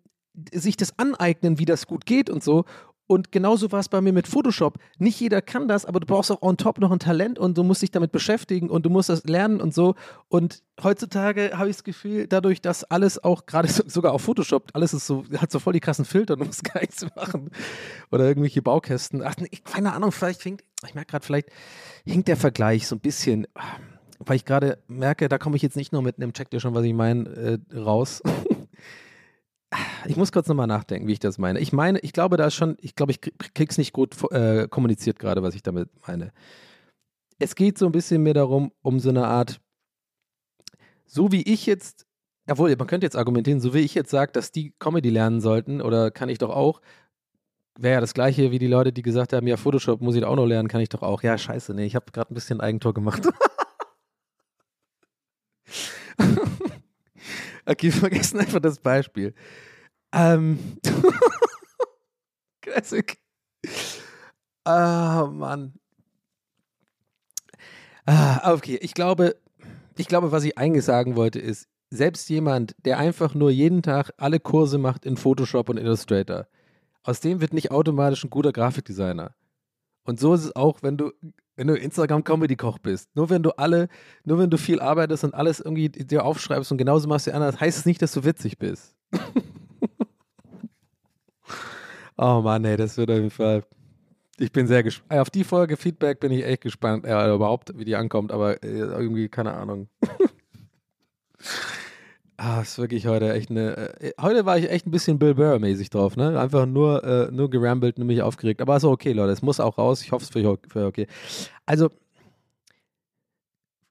sich 0.54 0.78
das 0.78 0.98
aneignen, 0.98 1.60
wie 1.60 1.66
das 1.66 1.88
gut 1.88 2.06
geht 2.06 2.30
und 2.30 2.44
so. 2.44 2.66
Und 3.12 3.34
genauso 3.34 3.74
war 3.74 3.82
es 3.82 3.90
bei 3.90 4.00
mir 4.00 4.14
mit 4.14 4.26
Photoshop. 4.26 4.78
Nicht 4.98 5.20
jeder 5.20 5.42
kann 5.42 5.68
das, 5.68 5.84
aber 5.84 6.00
du 6.00 6.06
brauchst 6.06 6.32
auch 6.32 6.42
on 6.42 6.56
top 6.56 6.80
noch 6.80 6.94
ein 6.94 7.00
Talent 7.00 7.38
und 7.38 7.58
du 7.58 7.64
musst 7.64 7.82
dich 7.82 7.92
damit 7.92 8.14
beschäftigen 8.14 8.70
und 8.70 8.86
du 8.86 8.90
musst 8.90 9.10
das 9.10 9.26
lernen 9.26 9.60
und 9.60 9.74
so. 9.74 9.96
Und 10.30 10.64
heutzutage 10.82 11.52
habe 11.58 11.70
ich 11.70 11.76
das 11.76 11.84
Gefühl, 11.84 12.28
dadurch, 12.28 12.62
dass 12.62 12.86
alles 12.86 13.22
auch, 13.22 13.46
gerade 13.46 13.68
so, 13.68 13.84
sogar 13.86 14.14
auf 14.14 14.22
Photoshop, 14.22 14.70
alles 14.72 14.94
ist 14.94 15.08
so, 15.08 15.26
hat 15.36 15.52
so 15.52 15.60
voll 15.60 15.74
die 15.74 15.82
krassen 15.82 16.06
Filter, 16.06 16.38
du 16.38 16.46
musst 16.46 16.64
gar 16.74 16.80
nichts 16.80 17.06
machen. 17.14 17.50
Oder 18.12 18.30
irgendwelche 18.30 18.62
Baukästen. 18.62 19.22
Ach, 19.24 19.36
nee, 19.40 19.50
keine 19.66 19.92
Ahnung, 19.92 20.14
vielleicht 20.14 20.42
hinkt, 20.42 20.64
ich 20.88 20.96
merke 20.96 21.12
gerade, 21.12 21.26
vielleicht 21.26 21.50
hinkt 22.06 22.30
der 22.30 22.38
Vergleich 22.38 22.88
so 22.88 22.96
ein 22.96 23.02
bisschen, 23.02 23.46
weil 24.20 24.38
ich 24.38 24.46
gerade 24.46 24.78
merke, 24.88 25.28
da 25.28 25.38
komme 25.38 25.58
ich 25.58 25.62
jetzt 25.64 25.76
nicht 25.76 25.92
nur 25.92 26.02
mit 26.02 26.16
einem 26.16 26.32
Check 26.32 26.50
dir 26.50 26.62
schon, 26.62 26.74
was 26.76 26.86
ich 26.86 26.94
meine, 26.94 27.60
äh, 27.74 27.78
raus. 27.78 28.24
Ich 30.06 30.18
muss 30.18 30.32
kurz 30.32 30.48
nochmal 30.48 30.68
nachdenken, 30.68 31.08
wie 31.08 31.14
ich 31.14 31.20
das 31.20 31.38
meine. 31.38 31.60
Ich 31.60 31.72
meine, 31.72 32.00
ich 32.00 32.12
glaube, 32.12 32.36
da 32.36 32.48
ist 32.48 32.56
schon, 32.56 32.78
ich 32.82 32.96
glaube, 32.96 33.12
ich 33.12 33.22
krieg's 33.22 33.78
nicht 33.78 33.94
gut 33.94 34.16
äh, 34.32 34.68
kommuniziert 34.68 35.20
gerade, 35.20 35.44
was 35.44 35.56
ich 35.56 35.64
damit 35.64 35.90
meine. 36.08 36.34
Es 37.40 37.56
geht 37.56 37.78
so 37.78 37.86
ein 37.86 37.92
bisschen 37.92 38.22
mehr 38.24 38.34
darum, 38.34 38.72
um 38.82 39.00
so 39.00 39.10
eine 39.10 39.28
Art, 39.28 39.62
so 41.06 41.32
wie 41.32 41.42
ich 41.44 41.66
jetzt, 41.66 42.06
obwohl, 42.50 42.76
man 42.76 42.88
könnte 42.88 43.06
jetzt 43.06 43.16
argumentieren, 43.16 43.62
so 43.62 43.74
wie 43.74 43.80
ich 43.80 43.96
jetzt 43.96 44.12
sage, 44.12 44.32
dass 44.34 44.52
die 44.52 44.74
Comedy 44.80 45.10
lernen 45.10 45.40
sollten, 45.40 45.82
oder 45.82 46.12
kann 46.12 46.30
ich 46.30 46.38
doch 46.38 46.50
auch, 46.50 46.82
wäre 47.78 47.96
ja 47.96 48.02
das 48.02 48.14
gleiche 48.14 48.52
wie 48.52 48.60
die 48.60 48.68
Leute, 48.68 48.92
die 48.92 49.02
gesagt 49.02 49.34
haben, 49.34 49.48
ja, 49.48 49.58
Photoshop 49.58 50.02
muss 50.02 50.16
ich 50.16 50.24
auch 50.24 50.36
noch 50.36 50.46
lernen, 50.46 50.68
kann 50.68 50.82
ich 50.82 50.90
doch 50.90 51.02
auch. 51.02 51.24
Ja, 51.24 51.38
scheiße, 51.38 51.74
nee, 51.74 51.86
ich 51.86 51.96
habe 51.96 52.12
gerade 52.12 52.34
ein 52.34 52.36
bisschen 52.36 52.60
Eigentor 52.62 52.94
gemacht. 52.94 53.28
okay, 57.72 57.88
wir 57.94 58.00
vergessen 58.00 58.40
einfach 58.40 58.60
das 58.60 58.80
Beispiel. 58.80 59.34
Ähm. 60.14 60.60
Classic. 62.62 63.18
Ah, 64.64 65.28
Mann. 65.32 65.74
Ah, 68.06 68.54
okay, 68.54 68.78
ich 68.82 68.94
glaube, 68.94 69.36
ich 69.98 70.08
glaube, 70.08 70.32
was 70.32 70.44
ich 70.44 70.58
eigentlich 70.58 70.86
sagen 70.86 71.16
wollte, 71.16 71.40
ist, 71.40 71.68
selbst 71.90 72.30
jemand, 72.30 72.76
der 72.86 72.98
einfach 72.98 73.36
nur 73.36 73.52
jeden 73.52 73.84
Tag 73.84 74.12
alle 74.18 74.40
Kurse 74.40 74.78
macht 74.78 75.06
in 75.06 75.18
Photoshop 75.18 75.70
und 75.70 75.78
Illustrator, 75.78 76.48
aus 77.04 77.20
dem 77.20 77.42
wird 77.42 77.54
nicht 77.54 77.72
automatisch 77.72 78.24
ein 78.24 78.30
guter 78.30 78.54
Grafikdesigner. 78.54 79.36
Und 80.04 80.20
so 80.20 80.34
ist 80.34 80.46
es 80.46 80.56
auch, 80.56 80.82
wenn 80.84 80.98
du, 80.98 81.12
wenn 81.62 81.68
du 81.68 81.76
Instagram-Comedy-Koch 81.76 82.80
bist. 82.80 83.16
Nur 83.16 83.30
wenn 83.30 83.44
du 83.44 83.52
alle, 83.52 83.88
nur 84.24 84.40
wenn 84.40 84.50
du 84.50 84.58
viel 84.58 84.80
arbeitest 84.80 85.26
und 85.26 85.36
alles 85.36 85.60
irgendwie 85.60 85.90
dir 85.90 86.26
aufschreibst 86.26 86.72
und 86.72 86.80
genauso 86.80 87.08
machst 87.08 87.28
wie 87.28 87.32
anders, 87.34 87.60
heißt 87.60 87.78
es 87.78 87.86
nicht, 87.86 88.02
dass 88.02 88.14
du 88.14 88.24
witzig 88.24 88.58
bist. 88.58 88.96
oh 92.18 92.42
Mann, 92.42 92.66
ey, 92.66 92.78
das 92.78 92.98
wird 92.98 93.12
auf 93.12 93.18
jeden 93.18 93.30
Fall. 93.30 93.64
Ich 94.40 94.52
bin 94.52 94.66
sehr 94.66 94.82
gespannt. 94.82 95.22
Auf 95.22 95.30
die 95.30 95.44
Folge 95.44 95.78
Feedback 95.78 96.20
bin 96.20 96.32
ich 96.32 96.44
echt 96.44 96.62
gespannt, 96.62 97.06
ja, 97.06 97.32
überhaupt, 97.32 97.78
wie 97.78 97.86
die 97.86 97.96
ankommt, 97.96 98.32
aber 98.32 98.64
äh, 98.64 98.80
irgendwie, 98.80 99.30
keine 99.30 99.54
Ahnung. 99.54 99.88
Ah, 102.44 102.62
ist 102.62 102.80
wirklich 102.80 103.06
heute 103.06 103.32
echt 103.34 103.52
eine. 103.52 103.78
Äh, 104.00 104.14
heute 104.20 104.48
war 104.48 104.58
ich 104.58 104.68
echt 104.68 104.88
ein 104.88 104.92
bisschen 104.92 105.20
Bill 105.20 105.36
Burr-mäßig 105.36 105.92
drauf, 105.92 106.18
ne? 106.18 106.40
Einfach 106.40 106.66
nur, 106.66 107.04
äh, 107.04 107.32
nur 107.32 107.52
gerambelt 107.52 108.00
und 108.00 108.08
mich 108.08 108.24
aufgeregt. 108.24 108.62
Aber 108.62 108.76
ist 108.78 108.84
okay, 108.84 109.14
Leute. 109.14 109.32
Es 109.32 109.44
muss 109.44 109.60
auch 109.60 109.78
raus. 109.78 110.02
Ich 110.02 110.12
hoffe, 110.12 110.24
es 110.24 110.32
für 110.32 110.40
euch 110.40 110.86
okay. 110.88 111.06
Also, 111.68 111.90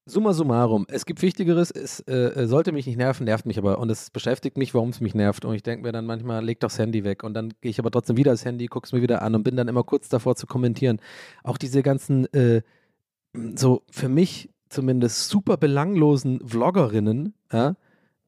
summa 0.04 0.32
summarum. 0.32 0.84
Es 0.88 1.06
gibt 1.06 1.22
Wichtigeres. 1.22 1.70
Es 1.70 2.00
äh, 2.08 2.48
sollte 2.48 2.72
mich 2.72 2.88
nicht 2.88 2.96
nerven, 2.96 3.22
nervt 3.24 3.46
mich 3.46 3.56
aber. 3.56 3.78
Und 3.78 3.88
es 3.88 4.10
beschäftigt 4.10 4.56
mich, 4.58 4.74
warum 4.74 4.88
es 4.88 5.00
mich 5.00 5.14
nervt. 5.14 5.44
Und 5.44 5.54
ich 5.54 5.62
denke 5.62 5.84
mir 5.84 5.92
dann 5.92 6.06
manchmal, 6.06 6.44
leg 6.44 6.58
doch 6.58 6.70
das 6.70 6.78
Handy 6.80 7.04
weg. 7.04 7.22
Und 7.22 7.34
dann 7.34 7.52
gehe 7.60 7.70
ich 7.70 7.78
aber 7.78 7.92
trotzdem 7.92 8.16
wieder 8.16 8.32
das 8.32 8.44
Handy, 8.44 8.66
gucke 8.66 8.86
es 8.86 8.92
mir 8.92 9.00
wieder 9.00 9.22
an 9.22 9.36
und 9.36 9.44
bin 9.44 9.54
dann 9.54 9.68
immer 9.68 9.84
kurz 9.84 10.08
davor 10.08 10.34
zu 10.34 10.48
kommentieren. 10.48 10.98
Auch 11.44 11.56
diese 11.56 11.84
ganzen, 11.84 12.26
äh, 12.34 12.62
so 13.54 13.84
für 13.92 14.08
mich 14.08 14.50
zumindest 14.68 15.28
super 15.28 15.56
belanglosen 15.56 16.40
Vloggerinnen, 16.44 17.34
ja 17.52 17.76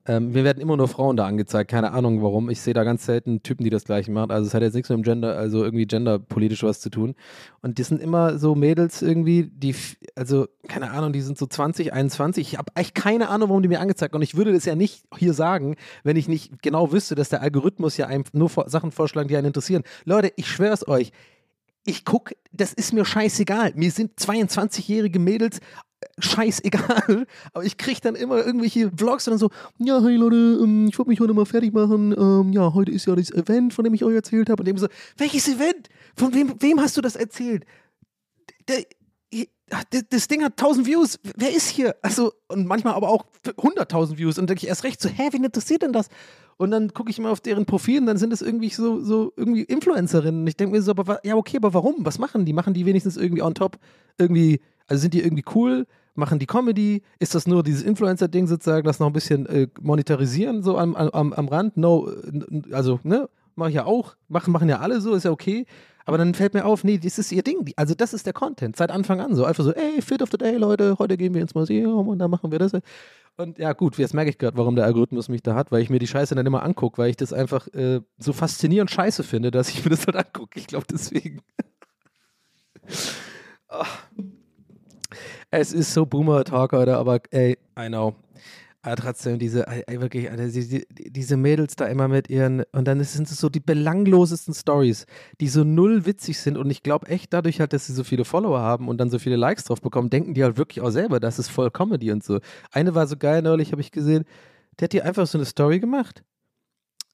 ähm, 0.06 0.32
mir 0.32 0.42
werden 0.42 0.60
immer 0.60 0.76
nur 0.76 0.88
Frauen 0.88 1.16
da 1.16 1.26
angezeigt, 1.26 1.70
keine 1.70 1.92
Ahnung 1.92 2.22
warum. 2.22 2.50
Ich 2.50 2.60
sehe 2.60 2.74
da 2.74 2.82
ganz 2.82 3.06
selten 3.06 3.42
Typen, 3.42 3.62
die 3.62 3.70
das 3.70 3.84
gleiche 3.84 4.10
machen. 4.10 4.32
Also 4.32 4.48
es 4.48 4.54
hat 4.54 4.62
jetzt 4.62 4.74
nichts 4.74 4.88
mit 4.88 4.98
dem 4.98 5.02
Gender, 5.04 5.36
also 5.36 5.62
irgendwie 5.62 5.86
genderpolitisch 5.86 6.64
was 6.64 6.80
zu 6.80 6.90
tun. 6.90 7.14
Und 7.60 7.78
die 7.78 7.84
sind 7.84 8.02
immer 8.02 8.38
so 8.38 8.56
Mädels 8.56 9.00
irgendwie, 9.00 9.44
die, 9.44 9.76
also 10.16 10.48
keine 10.66 10.90
Ahnung, 10.90 11.12
die 11.12 11.20
sind 11.20 11.38
so 11.38 11.46
20, 11.46 11.92
21. 11.92 12.52
Ich 12.52 12.58
habe 12.58 12.72
echt 12.74 12.96
keine 12.96 13.28
Ahnung, 13.28 13.50
warum 13.50 13.62
die 13.62 13.68
mir 13.68 13.80
angezeigt. 13.80 14.16
Und 14.16 14.22
ich 14.22 14.36
würde 14.36 14.52
das 14.52 14.64
ja 14.64 14.74
nicht 14.74 15.04
hier 15.16 15.34
sagen, 15.34 15.76
wenn 16.02 16.16
ich 16.16 16.26
nicht 16.26 16.62
genau 16.62 16.90
wüsste, 16.90 17.14
dass 17.14 17.28
der 17.28 17.42
Algorithmus 17.42 17.96
ja 17.96 18.06
einem 18.06 18.24
nur 18.32 18.50
Sachen 18.66 18.90
vorschlagen, 18.90 19.28
die 19.28 19.36
einen 19.36 19.46
interessieren. 19.46 19.84
Leute, 20.04 20.32
ich 20.34 20.48
schwör's 20.48 20.86
euch, 20.88 21.12
ich 21.84 22.04
gucke, 22.04 22.36
das 22.52 22.72
ist 22.72 22.92
mir 22.92 23.04
scheißegal. 23.04 23.72
Mir 23.74 23.90
sind 23.90 24.18
22-jährige 24.18 25.18
Mädels 25.18 25.60
scheißegal. 26.18 27.26
Aber 27.52 27.64
ich 27.64 27.76
kriege 27.76 28.00
dann 28.00 28.14
immer 28.14 28.44
irgendwelche 28.44 28.90
Vlogs 28.90 29.26
und 29.26 29.32
dann 29.32 29.38
so, 29.38 29.50
ja, 29.78 30.00
hey 30.02 30.16
Leute, 30.16 30.36
ähm, 30.36 30.88
ich 30.88 30.98
wollte 30.98 31.10
mich 31.10 31.20
heute 31.20 31.34
mal 31.34 31.46
fertig 31.46 31.72
machen. 31.72 32.14
Ähm, 32.16 32.52
ja, 32.52 32.72
heute 32.74 32.92
ist 32.92 33.06
ja 33.06 33.14
das 33.14 33.30
Event, 33.30 33.74
von 33.74 33.84
dem 33.84 33.94
ich 33.94 34.04
euch 34.04 34.14
erzählt 34.14 34.50
habe. 34.50 34.60
Und 34.62 34.66
dem 34.66 34.78
so, 34.78 34.88
welches 35.16 35.48
Event? 35.48 35.88
Von 36.16 36.34
wem, 36.34 36.54
wem 36.60 36.80
hast 36.80 36.96
du 36.96 37.00
das 37.00 37.16
erzählt? 37.16 37.64
Der, 38.68 38.84
das 40.10 40.28
Ding 40.28 40.44
hat 40.44 40.52
1000 40.52 40.86
Views. 40.86 41.18
Wer 41.36 41.54
ist 41.54 41.68
hier? 41.68 41.96
Also, 42.02 42.32
und 42.48 42.66
manchmal 42.66 42.94
aber 42.94 43.08
auch 43.08 43.24
100.000 43.44 44.18
Views. 44.18 44.38
Und 44.38 44.48
denke 44.48 44.62
ich 44.62 44.68
erst 44.68 44.84
recht 44.84 45.00
so, 45.00 45.08
hä, 45.08 45.28
wen 45.30 45.44
interessiert 45.44 45.82
denn 45.82 45.92
das? 45.92 46.08
Und 46.56 46.70
dann 46.70 46.92
gucke 46.92 47.10
ich 47.10 47.18
immer 47.18 47.30
auf 47.30 47.40
deren 47.40 47.66
Profil 47.66 48.00
und 48.00 48.06
dann 48.06 48.18
sind 48.18 48.32
es 48.32 48.42
irgendwie 48.42 48.68
so, 48.68 49.00
so 49.00 49.32
irgendwie 49.36 49.62
Influencerinnen. 49.62 50.42
Und 50.42 50.46
ich 50.46 50.56
denke 50.56 50.76
mir 50.76 50.82
so, 50.82 50.92
aber 50.92 51.24
ja, 51.24 51.36
okay, 51.36 51.56
aber 51.56 51.74
warum? 51.74 51.96
Was 51.98 52.18
machen 52.18 52.44
die? 52.44 52.52
Machen 52.52 52.74
die 52.74 52.86
wenigstens 52.86 53.16
irgendwie 53.16 53.42
on 53.42 53.54
top 53.54 53.78
irgendwie, 54.18 54.60
also 54.86 55.00
sind 55.00 55.14
die 55.14 55.22
irgendwie 55.22 55.44
cool? 55.54 55.86
Machen 56.14 56.38
die 56.38 56.46
Comedy? 56.46 57.02
Ist 57.18 57.34
das 57.34 57.46
nur 57.46 57.62
dieses 57.62 57.82
Influencer-Ding 57.82 58.46
sozusagen, 58.46 58.86
das 58.86 59.00
noch 59.00 59.06
ein 59.06 59.14
bisschen 59.14 59.46
äh, 59.46 59.68
monetarisieren, 59.80 60.62
so 60.62 60.76
am, 60.76 60.94
am, 60.94 61.32
am 61.32 61.48
Rand? 61.48 61.76
No, 61.76 62.10
also, 62.70 63.00
ne? 63.02 63.28
Mache 63.54 63.70
ich 63.70 63.76
ja 63.76 63.84
auch. 63.84 64.16
Machen, 64.28 64.52
machen 64.52 64.68
ja 64.68 64.80
alle 64.80 65.00
so, 65.00 65.14
ist 65.14 65.24
ja 65.24 65.30
okay. 65.30 65.66
Aber 66.04 66.18
dann 66.18 66.34
fällt 66.34 66.54
mir 66.54 66.64
auf, 66.64 66.84
nee, 66.84 66.98
das 66.98 67.18
ist 67.18 67.32
ihr 67.32 67.42
Ding. 67.42 67.72
Also 67.76 67.94
das 67.94 68.12
ist 68.12 68.26
der 68.26 68.32
Content, 68.32 68.76
seit 68.76 68.90
Anfang 68.90 69.20
an 69.20 69.34
so. 69.34 69.44
Einfach 69.44 69.64
so, 69.64 69.72
ey, 69.72 70.02
Fit 70.02 70.22
of 70.22 70.30
the 70.30 70.38
Day, 70.38 70.56
Leute, 70.56 70.96
heute 70.98 71.16
gehen 71.16 71.34
wir 71.34 71.42
ins 71.42 71.54
Museum 71.54 72.08
und 72.08 72.18
dann 72.18 72.30
machen 72.30 72.50
wir 72.50 72.58
das. 72.58 72.72
Und 73.36 73.58
ja, 73.58 73.72
gut, 73.72 73.96
jetzt 73.98 74.12
merke 74.12 74.30
ich 74.30 74.38
gerade, 74.38 74.56
warum 74.56 74.76
der 74.76 74.84
Algorithmus 74.84 75.28
mich 75.28 75.42
da 75.42 75.54
hat, 75.54 75.72
weil 75.72 75.82
ich 75.82 75.90
mir 75.90 75.98
die 75.98 76.06
Scheiße 76.06 76.34
dann 76.34 76.46
immer 76.46 76.62
angucke, 76.62 76.98
weil 76.98 77.10
ich 77.10 77.16
das 77.16 77.32
einfach 77.32 77.66
äh, 77.68 78.00
so 78.18 78.32
faszinierend 78.32 78.90
scheiße 78.90 79.22
finde, 79.22 79.50
dass 79.50 79.70
ich 79.70 79.84
mir 79.84 79.90
das 79.90 80.06
halt 80.06 80.16
angucke. 80.16 80.58
Ich 80.58 80.66
glaube 80.66 80.86
deswegen. 80.90 81.42
Ah. 83.68 83.86
Es 85.50 85.72
ist 85.72 85.94
so 85.94 86.04
Boomer-Talk 86.04 86.72
heute, 86.72 86.98
aber 86.98 87.20
ey, 87.30 87.56
I 87.78 87.88
know. 87.88 88.14
Aber 88.84 88.96
trotzdem, 88.96 89.38
diese, 89.38 89.64
wirklich, 89.88 90.28
die, 90.28 90.84
diese 90.90 91.36
Mädels 91.36 91.76
da 91.76 91.86
immer 91.86 92.08
mit 92.08 92.28
ihren, 92.28 92.64
und 92.72 92.88
dann 92.88 93.02
sind 93.04 93.30
es 93.30 93.38
so 93.38 93.48
die 93.48 93.60
belanglosesten 93.60 94.54
Stories, 94.54 95.06
die 95.40 95.48
so 95.48 95.62
null 95.62 96.04
witzig 96.04 96.40
sind 96.40 96.58
und 96.58 96.68
ich 96.68 96.82
glaube 96.82 97.06
echt 97.06 97.32
dadurch 97.32 97.60
halt, 97.60 97.72
dass 97.72 97.86
sie 97.86 97.92
so 97.92 98.02
viele 98.02 98.24
Follower 98.24 98.58
haben 98.58 98.88
und 98.88 98.98
dann 98.98 99.08
so 99.08 99.20
viele 99.20 99.36
Likes 99.36 99.64
drauf 99.64 99.80
bekommen, 99.80 100.10
denken 100.10 100.34
die 100.34 100.42
halt 100.42 100.56
wirklich 100.56 100.80
auch 100.80 100.90
selber, 100.90 101.20
das 101.20 101.38
ist 101.38 101.48
voll 101.48 101.70
Comedy 101.70 102.10
und 102.10 102.24
so. 102.24 102.40
Eine 102.72 102.96
war 102.96 103.06
so 103.06 103.16
geil 103.16 103.40
neulich, 103.42 103.70
habe 103.70 103.80
ich 103.80 103.92
gesehen, 103.92 104.24
der 104.80 104.86
hat 104.86 104.92
dir 104.92 105.04
einfach 105.04 105.28
so 105.28 105.38
eine 105.38 105.44
Story 105.44 105.78
gemacht. 105.78 106.24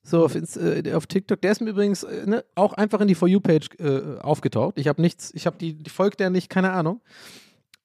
So 0.03 0.25
auf, 0.25 0.35
äh, 0.35 0.95
auf 0.95 1.07
TikTok, 1.07 1.43
der 1.43 1.53
ist 1.53 1.61
mir 1.61 1.71
übrigens 1.71 2.03
äh, 2.03 2.25
ne, 2.25 2.45
auch 2.55 2.73
einfach 2.73 3.03
in 3.03 3.09
die 3.09 3.15
For 3.15 3.29
You-Page 3.29 3.69
äh, 3.79 4.21
aufgetaucht. 4.21 4.79
Ich 4.79 4.89
habe 4.89 5.03
nichts, 5.03 5.33
ich 5.35 5.45
habe 5.45 5.59
die, 5.59 5.75
die 5.75 5.91
folgt 5.91 6.21
der 6.21 6.31
nicht, 6.31 6.49
keine 6.49 6.73
Ahnung. 6.73 7.03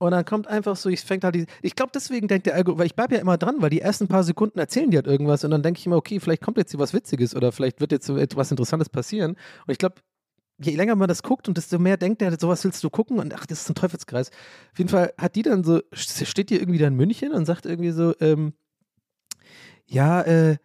Und 0.04 0.12
dann 0.12 0.26
kommt 0.26 0.48
einfach 0.48 0.76
so, 0.76 0.90
ich 0.90 1.00
fängt 1.02 1.24
halt 1.24 1.36
die, 1.36 1.46
ich 1.62 1.76
glaube 1.76 1.92
deswegen 1.96 2.28
denkt 2.28 2.46
der 2.46 2.56
Algorithmus, 2.56 2.80
weil 2.80 2.88
ich 2.88 2.96
bleibe 2.96 3.16
ja 3.16 3.22
immer 3.22 3.38
dran, 3.38 3.62
weil 3.62 3.70
die 3.70 3.80
ersten 3.80 4.10
paar 4.10 4.24
Sekunden 4.24 4.60
erzählen 4.60 4.92
die 4.92 4.98
halt 4.98 5.08
irgendwas 5.08 5.46
und 5.46 5.52
dann 5.52 5.64
denke 5.64 5.80
ich 5.80 5.86
immer, 5.86 5.96
okay, 5.96 6.20
vielleicht 6.20 6.42
kommt 6.42 6.58
jetzt 6.58 6.72
hier 6.72 6.80
was 6.82 6.94
Witziges 6.94 7.34
oder 7.36 7.54
vielleicht 7.54 7.80
wird 7.80 7.94
jetzt 7.94 8.06
so 8.06 8.18
etwas 8.18 8.52
Interessantes 8.52 8.90
passieren. 8.90 9.32
Und 9.32 9.72
ich 9.72 9.78
glaube, 9.78 9.96
je 10.60 10.76
länger 10.76 10.98
man 10.98 11.08
das 11.08 11.24
guckt 11.24 11.48
und 11.48 11.58
desto 11.58 11.80
mehr 11.80 11.96
denkt 11.96 12.22
er, 12.22 12.38
sowas 12.38 12.66
willst 12.66 12.84
du 12.84 12.90
gucken 12.90 13.18
und 13.18 13.34
ach, 13.34 13.46
das 13.46 13.62
ist 13.62 13.70
ein 13.70 13.76
Teufelskreis. 13.76 14.30
Auf 14.74 14.78
jeden 14.78 14.90
Fall 14.90 15.14
hat 15.18 15.38
die 15.38 15.42
dann 15.42 15.64
so, 15.64 15.80
steht 15.94 16.50
die 16.50 16.60
irgendwie 16.60 16.80
da 16.80 16.88
in 16.88 16.96
München 16.96 17.32
und 17.32 17.46
sagt 17.46 17.66
irgendwie 17.66 17.92
so, 17.92 18.14
ähm, 18.20 18.52
ja, 19.86 20.22
äh, 20.22 20.58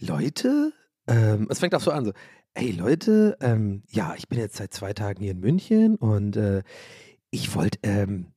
Leute, 0.00 0.72
ähm, 1.06 1.46
es 1.48 1.60
fängt 1.60 1.76
auch 1.76 1.80
so 1.80 1.92
an, 1.92 2.06
so, 2.06 2.12
hey 2.56 2.72
Leute, 2.72 3.36
ähm, 3.40 3.84
ja, 3.88 4.14
ich 4.16 4.28
bin 4.28 4.40
jetzt 4.40 4.56
seit 4.56 4.74
zwei 4.74 4.94
Tagen 4.94 5.22
hier 5.22 5.30
in 5.30 5.38
München 5.38 5.94
und 5.94 6.36
äh, 6.36 6.64
ich 7.30 7.54
wollte, 7.54 7.78
ähm, 7.84 8.32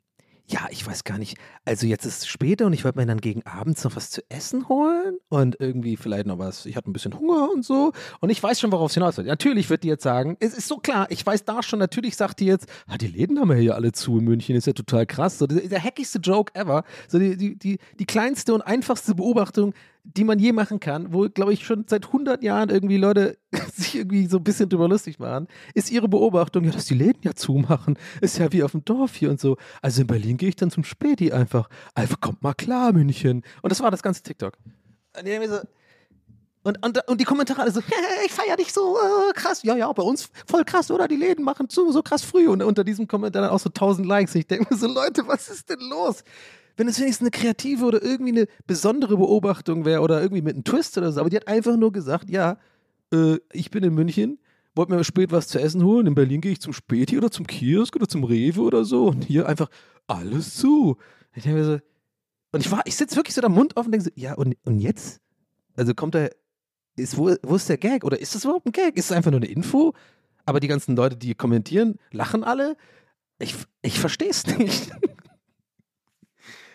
ja, 0.45 0.67
ich 0.71 0.85
weiß 0.85 1.05
gar 1.05 1.17
nicht. 1.17 1.37
Also 1.63 1.87
jetzt 1.87 2.05
ist 2.05 2.19
es 2.19 2.27
später 2.27 2.65
und 2.65 2.73
ich 2.73 2.83
wollte 2.83 2.99
mir 2.99 3.05
dann 3.05 3.21
gegen 3.21 3.45
abends 3.45 3.83
noch 3.85 3.95
was 3.95 4.09
zu 4.09 4.21
essen 4.29 4.67
holen 4.67 5.17
und 5.29 5.55
irgendwie 5.59 5.95
vielleicht 5.95 6.27
noch 6.27 6.37
was. 6.37 6.65
Ich 6.65 6.75
hatte 6.75 6.89
ein 6.89 6.93
bisschen 6.93 7.17
Hunger 7.17 7.49
und 7.49 7.63
so. 7.63 7.93
Und 8.19 8.29
ich 8.29 8.43
weiß 8.43 8.59
schon, 8.59 8.71
worauf 8.71 8.91
es 8.91 8.95
hinaus 8.95 9.15
wird. 9.15 9.27
Natürlich 9.27 9.69
wird 9.69 9.83
die 9.83 9.87
jetzt 9.87 10.03
sagen, 10.03 10.35
es 10.41 10.53
ist 10.53 10.67
so 10.67 10.77
klar, 10.77 11.07
ich 11.09 11.25
weiß 11.25 11.45
da 11.45 11.63
schon, 11.63 11.79
natürlich 11.79 12.17
sagt 12.17 12.41
die 12.41 12.45
jetzt, 12.45 12.67
ah, 12.87 12.97
die 12.97 13.07
Läden 13.07 13.39
haben 13.39 13.51
ja 13.51 13.57
hier 13.57 13.75
alle 13.75 13.93
zu 13.93 14.19
in 14.19 14.25
München, 14.25 14.55
ist 14.55 14.67
ja 14.67 14.73
total 14.73 15.05
krass. 15.05 15.37
So, 15.37 15.47
der, 15.47 15.67
der 15.67 15.81
hackigste 15.81 16.19
Joke 16.19 16.53
ever. 16.55 16.83
So 17.07 17.19
die, 17.19 17.37
die, 17.37 17.57
die, 17.57 17.79
die 17.97 18.05
kleinste 18.05 18.53
und 18.53 18.61
einfachste 18.61 19.15
Beobachtung, 19.15 19.73
die 20.03 20.23
man 20.23 20.37
je 20.37 20.51
machen 20.51 20.79
kann, 20.79 21.13
wo, 21.13 21.29
glaube 21.29 21.53
ich, 21.53 21.65
schon 21.65 21.85
seit 21.87 22.07
100 22.07 22.43
Jahren 22.43 22.69
irgendwie 22.69 22.97
Leute 22.97 23.37
sich 23.73 23.95
irgendwie 23.95 24.27
so 24.27 24.37
ein 24.37 24.43
bisschen 24.43 24.69
drüber 24.69 24.87
lustig 24.87 25.17
machen, 25.19 25.47
ist 25.73 25.91
ihre 25.91 26.09
Beobachtung, 26.09 26.65
ja, 26.65 26.71
dass 26.71 26.85
die 26.85 26.95
Läden 26.95 27.21
ja 27.23 27.33
zumachen. 27.33 27.97
Ist 28.21 28.37
ja 28.37 28.51
wie 28.51 28.63
auf 28.63 28.71
dem 28.71 28.83
Dorf 28.83 29.15
hier 29.15 29.29
und 29.29 29.39
so. 29.39 29.57
Also 29.81 30.01
in 30.01 30.07
Berlin 30.07 30.37
gehe 30.37 30.49
ich 30.49 30.55
dann 30.55 30.71
zum 30.71 30.83
Späti 30.83 31.31
einfach. 31.31 31.69
Einfach 31.95 32.19
kommt 32.19 32.43
mal 32.43 32.53
klar, 32.53 32.91
München. 32.91 33.43
Und 33.61 33.71
das 33.71 33.81
war 33.81 33.91
das 33.91 34.03
ganze 34.03 34.23
TikTok. 34.23 34.57
Und, 35.17 35.25
die 35.25 35.47
so, 35.47 35.59
und, 36.63 36.85
und, 36.85 37.07
und 37.07 37.21
die 37.21 37.25
Kommentare 37.25 37.61
alle 37.61 37.71
so, 37.71 37.81
hey, 37.85 38.25
ich 38.25 38.31
feier 38.31 38.57
dich 38.57 38.73
so 38.73 38.97
äh, 38.97 39.33
krass. 39.33 39.63
Ja, 39.63 39.75
ja, 39.75 39.91
bei 39.93 40.03
uns 40.03 40.29
voll 40.45 40.65
krass, 40.65 40.91
oder? 40.91 41.07
Die 41.07 41.15
Läden 41.15 41.45
machen 41.45 41.69
zu, 41.69 41.91
so 41.91 42.01
krass 42.01 42.23
früh. 42.23 42.47
Und 42.47 42.61
unter 42.61 42.83
diesem 42.83 43.07
Kommentar 43.07 43.43
dann 43.43 43.51
auch 43.51 43.59
so 43.59 43.69
1000 43.69 44.05
Likes. 44.05 44.35
Ich 44.35 44.47
denke 44.47 44.73
mir 44.73 44.77
so, 44.77 44.87
Leute, 44.87 45.27
was 45.27 45.49
ist 45.49 45.69
denn 45.69 45.79
los? 45.79 46.23
Wenn 46.75 46.87
es 46.87 46.99
wenigstens 46.99 47.25
eine 47.25 47.31
kreative 47.31 47.85
oder 47.85 48.01
irgendwie 48.01 48.31
eine 48.31 48.47
besondere 48.65 49.17
Beobachtung 49.17 49.85
wäre 49.85 50.01
oder 50.01 50.21
irgendwie 50.21 50.41
mit 50.41 50.55
einem 50.55 50.63
Twist 50.63 50.97
oder 50.97 51.11
so. 51.11 51.19
Aber 51.19 51.29
die 51.29 51.35
hat 51.35 51.47
einfach 51.47 51.77
nur 51.77 51.91
gesagt, 51.91 52.29
ja, 52.29 52.57
äh, 53.11 53.37
ich 53.51 53.69
bin 53.71 53.83
in 53.83 53.93
München, 53.93 54.39
wollte 54.75 54.93
mir 54.93 55.03
spät 55.03 55.31
was 55.31 55.47
zu 55.47 55.59
essen 55.59 55.83
holen. 55.83 56.07
In 56.07 56.15
Berlin 56.15 56.41
gehe 56.41 56.51
ich 56.51 56.61
zum 56.61 56.73
Späti 56.73 57.17
oder 57.17 57.31
zum 57.31 57.45
Kiosk 57.45 57.95
oder 57.95 58.07
zum 58.07 58.23
Rewe 58.23 58.61
oder 58.61 58.85
so. 58.85 59.07
Und 59.07 59.23
hier 59.23 59.47
einfach 59.47 59.69
alles 60.07 60.55
zu. 60.55 60.97
Ich 61.35 61.43
denke 61.43 61.59
mir 61.59 61.65
so, 61.65 61.79
und 62.51 62.59
ich 62.59 62.71
war, 62.71 62.81
ich 62.85 62.95
sitze 62.95 63.15
wirklich 63.15 63.33
so 63.33 63.41
da 63.41 63.49
Mund 63.49 63.77
offen 63.77 63.87
und 63.87 63.91
denke 63.93 64.05
so, 64.05 64.11
ja, 64.15 64.35
und, 64.35 64.55
und 64.65 64.79
jetzt? 64.79 65.21
Also 65.75 65.93
kommt 65.95 66.15
da, 66.15 66.29
ist, 66.95 67.17
wo, 67.17 67.33
wo 67.41 67.55
ist 67.55 67.69
der 67.69 67.77
Gag? 67.77 68.03
Oder 68.03 68.19
ist 68.19 68.35
das 68.35 68.43
überhaupt 68.43 68.67
ein 68.67 68.71
Gag? 68.71 68.95
Ist 68.97 69.05
es 69.05 69.11
einfach 69.11 69.31
nur 69.31 69.39
eine 69.39 69.49
Info? 69.49 69.93
Aber 70.45 70.59
die 70.59 70.67
ganzen 70.67 70.95
Leute, 70.95 71.17
die 71.17 71.33
kommentieren, 71.33 71.95
lachen 72.11 72.43
alle. 72.43 72.75
Ich, 73.39 73.55
ich 73.81 73.99
verstehe 73.99 74.29
es 74.29 74.45
nicht. 74.45 74.91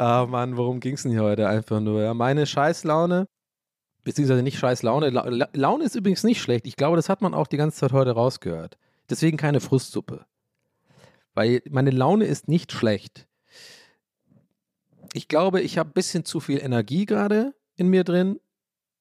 Ah 0.00 0.24
Mann, 0.24 0.56
worum 0.56 0.80
ging 0.80 0.94
es 0.94 1.02
denn 1.02 1.12
hier 1.12 1.22
heute? 1.22 1.46
Einfach 1.46 1.78
nur, 1.78 2.02
ja, 2.02 2.14
meine 2.14 2.46
Scheißlaune, 2.46 3.28
beziehungsweise 4.02 4.42
nicht 4.42 4.58
Scheißlaune. 4.58 5.10
La 5.10 5.28
La 5.28 5.50
Laune 5.52 5.84
ist 5.84 5.94
übrigens 5.94 6.24
nicht 6.24 6.40
schlecht. 6.40 6.66
Ich 6.66 6.76
glaube, 6.76 6.96
das 6.96 7.10
hat 7.10 7.20
man 7.20 7.34
auch 7.34 7.46
die 7.46 7.58
ganze 7.58 7.80
Zeit 7.80 7.92
heute 7.92 8.12
rausgehört. 8.12 8.78
Deswegen 9.10 9.36
keine 9.36 9.60
Frustsuppe. 9.60 10.24
Weil 11.34 11.60
meine 11.68 11.90
Laune 11.90 12.24
ist 12.24 12.48
nicht 12.48 12.72
schlecht. 12.72 13.28
Ich 15.12 15.28
glaube, 15.28 15.60
ich 15.60 15.76
habe 15.76 15.90
ein 15.90 15.92
bisschen 15.92 16.24
zu 16.24 16.40
viel 16.40 16.62
Energie 16.62 17.04
gerade 17.04 17.54
in 17.76 17.88
mir 17.88 18.02
drin. 18.02 18.40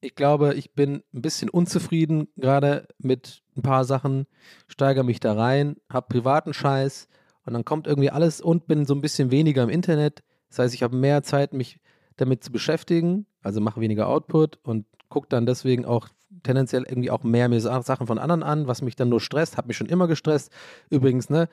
Ich 0.02 0.16
glaube, 0.16 0.56
ich 0.56 0.74
bin 0.74 1.02
ein 1.14 1.22
bisschen 1.22 1.50
unzufrieden 1.50 2.28
gerade 2.36 2.90
mit 2.98 3.42
ein 3.56 3.62
paar 3.62 3.86
Sachen, 3.86 4.28
steigere 4.68 5.06
mich 5.06 5.22
da 5.22 5.32
rein, 5.32 5.78
habe 5.90 6.08
privaten 6.10 6.54
Scheiß 6.54 7.08
und 7.46 7.54
dann 7.54 7.64
kommt 7.64 7.88
irgendwie 7.88 8.10
alles 8.10 8.42
und 8.42 8.68
bin 8.68 8.86
so 8.86 8.96
ein 8.96 9.02
bisschen 9.02 9.32
weniger 9.32 9.64
im 9.64 9.70
Internet. 9.70 10.24
Das 10.50 10.60
heißt, 10.60 10.74
ich 10.74 10.84
habe 10.84 10.96
mehr 10.96 11.24
Zeit, 11.24 11.54
mich 11.54 11.80
damit 12.18 12.44
zu 12.44 12.52
beschäftigen, 12.52 13.26
also 13.42 13.62
mache 13.62 13.80
weniger 13.82 14.08
Output 14.08 14.60
und 14.64 14.86
gucke 15.08 15.28
dann 15.30 15.46
deswegen 15.46 15.86
auch 15.86 16.10
tendenziell 16.44 16.84
irgendwie 16.88 17.12
auch 17.12 17.24
mehr 17.24 17.50
mir 17.50 17.62
Sa- 17.62 17.82
Sachen 17.82 18.08
von 18.08 18.20
anderen 18.20 18.44
an, 18.44 18.68
was 18.68 18.82
mich 18.82 18.96
dann 18.96 19.10
nur 19.10 19.22
stresst, 19.22 19.58
hat 19.58 19.68
mich 19.68 19.78
schon 19.78 19.88
immer 19.88 20.08
gestresst. 20.08 20.52
Übrigens, 20.90 21.30
ne, 21.30 21.50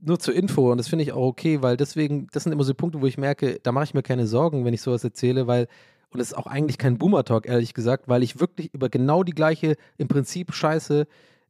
nur 0.00 0.18
zur 0.18 0.34
Info 0.34 0.70
und 0.72 0.78
das 0.78 0.88
finde 0.88 1.04
ich 1.04 1.12
auch 1.12 1.26
okay, 1.26 1.62
weil 1.62 1.76
deswegen, 1.76 2.26
das 2.32 2.42
sind 2.42 2.52
immer 2.52 2.64
so 2.64 2.74
Punkte, 2.74 3.00
wo 3.00 3.06
ich 3.06 3.18
merke, 3.18 3.60
da 3.62 3.72
mache 3.72 3.84
ich 3.84 3.94
mir 3.94 4.02
keine 4.02 4.26
Sorgen, 4.26 4.64
wenn 4.64 4.74
ich 4.74 4.82
sowas 4.82 5.04
erzähle, 5.04 5.46
weil, 5.46 5.68
und 6.10 6.20
es 6.20 6.28
ist 6.28 6.34
auch 6.36 6.46
eigentlich 6.46 6.78
kein 6.78 6.98
Boomer-Talk, 6.98 7.46
ehrlich 7.46 7.74
gesagt, 7.74 8.08
weil 8.08 8.22
ich 8.22 8.40
wirklich 8.40 8.74
über 8.74 8.88
genau 8.88 9.22
die 9.22 9.32
gleiche, 9.32 9.76
im 9.98 10.08
Prinzip 10.08 10.52
Scheiße, 10.52 11.06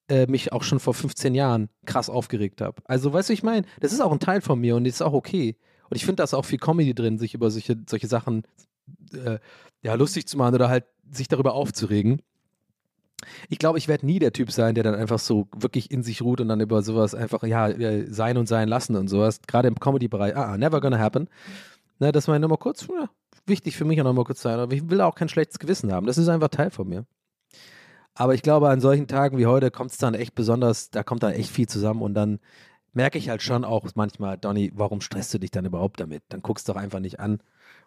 äh, 0.08 0.26
mich 0.26 0.52
auch 0.52 0.62
schon 0.62 0.80
vor 0.80 0.94
15 0.94 1.34
Jahren 1.34 1.68
krass 1.86 2.10
aufgeregt 2.10 2.60
habe. 2.60 2.82
Also, 2.84 3.12
weißt 3.12 3.30
du, 3.30 3.32
ich 3.32 3.42
meine, 3.42 3.66
das 3.80 3.92
ist 3.92 4.00
auch 4.00 4.12
ein 4.12 4.20
Teil 4.20 4.40
von 4.40 4.60
mir 4.60 4.76
und 4.76 4.84
das 4.84 4.94
ist 4.94 5.02
auch 5.02 5.14
okay. 5.14 5.56
Und 5.92 5.96
ich 5.96 6.06
finde, 6.06 6.16
da 6.16 6.24
ist 6.24 6.32
auch 6.32 6.46
viel 6.46 6.58
Comedy 6.58 6.94
drin, 6.94 7.18
sich 7.18 7.34
über 7.34 7.50
solche, 7.50 7.76
solche 7.86 8.06
Sachen 8.06 8.44
äh, 9.12 9.38
ja, 9.82 9.92
lustig 9.92 10.26
zu 10.26 10.38
machen 10.38 10.54
oder 10.54 10.70
halt 10.70 10.86
sich 11.10 11.28
darüber 11.28 11.52
aufzuregen. 11.52 12.22
Ich 13.50 13.58
glaube, 13.58 13.76
ich 13.76 13.88
werde 13.88 14.06
nie 14.06 14.18
der 14.18 14.32
Typ 14.32 14.50
sein, 14.50 14.74
der 14.74 14.84
dann 14.84 14.94
einfach 14.94 15.18
so 15.18 15.48
wirklich 15.54 15.90
in 15.90 16.02
sich 16.02 16.22
ruht 16.22 16.40
und 16.40 16.48
dann 16.48 16.60
über 16.62 16.80
sowas 16.80 17.14
einfach, 17.14 17.42
ja, 17.42 17.70
sein 18.10 18.38
und 18.38 18.46
sein 18.46 18.68
lassen 18.68 18.96
und 18.96 19.08
sowas. 19.08 19.42
Gerade 19.46 19.68
im 19.68 19.78
Comedy-Bereich, 19.78 20.34
ah, 20.34 20.56
never 20.56 20.80
gonna 20.80 20.98
happen. 20.98 21.28
Ne, 21.98 22.10
das 22.10 22.26
war 22.26 22.38
nochmal 22.38 22.56
kurz, 22.56 22.88
ja, 22.88 23.10
wichtig 23.44 23.76
für 23.76 23.84
mich 23.84 24.00
auch 24.00 24.04
nochmal 24.04 24.24
kurz 24.24 24.40
sein, 24.40 24.58
aber 24.58 24.72
ich 24.72 24.88
will 24.88 25.02
auch 25.02 25.14
kein 25.14 25.28
schlechtes 25.28 25.58
Gewissen 25.58 25.92
haben. 25.92 26.06
Das 26.06 26.16
ist 26.16 26.28
einfach 26.28 26.48
Teil 26.48 26.70
von 26.70 26.88
mir. 26.88 27.04
Aber 28.14 28.32
ich 28.32 28.40
glaube, 28.40 28.70
an 28.70 28.80
solchen 28.80 29.08
Tagen 29.08 29.36
wie 29.36 29.46
heute 29.46 29.70
kommt 29.70 29.90
es 29.90 29.98
dann 29.98 30.14
echt 30.14 30.34
besonders, 30.34 30.88
da 30.88 31.02
kommt 31.02 31.22
dann 31.22 31.32
echt 31.32 31.50
viel 31.50 31.68
zusammen 31.68 32.00
und 32.00 32.14
dann 32.14 32.40
merke 32.92 33.18
ich 33.18 33.28
halt 33.28 33.42
schon 33.42 33.64
auch 33.64 33.86
manchmal, 33.94 34.38
Donny, 34.38 34.72
warum 34.74 35.00
stresst 35.00 35.32
du 35.34 35.38
dich 35.38 35.50
dann 35.50 35.64
überhaupt 35.64 36.00
damit? 36.00 36.22
Dann 36.28 36.42
guckst 36.42 36.68
du 36.68 36.72
doch 36.72 36.80
einfach 36.80 37.00
nicht 37.00 37.20
an. 37.20 37.40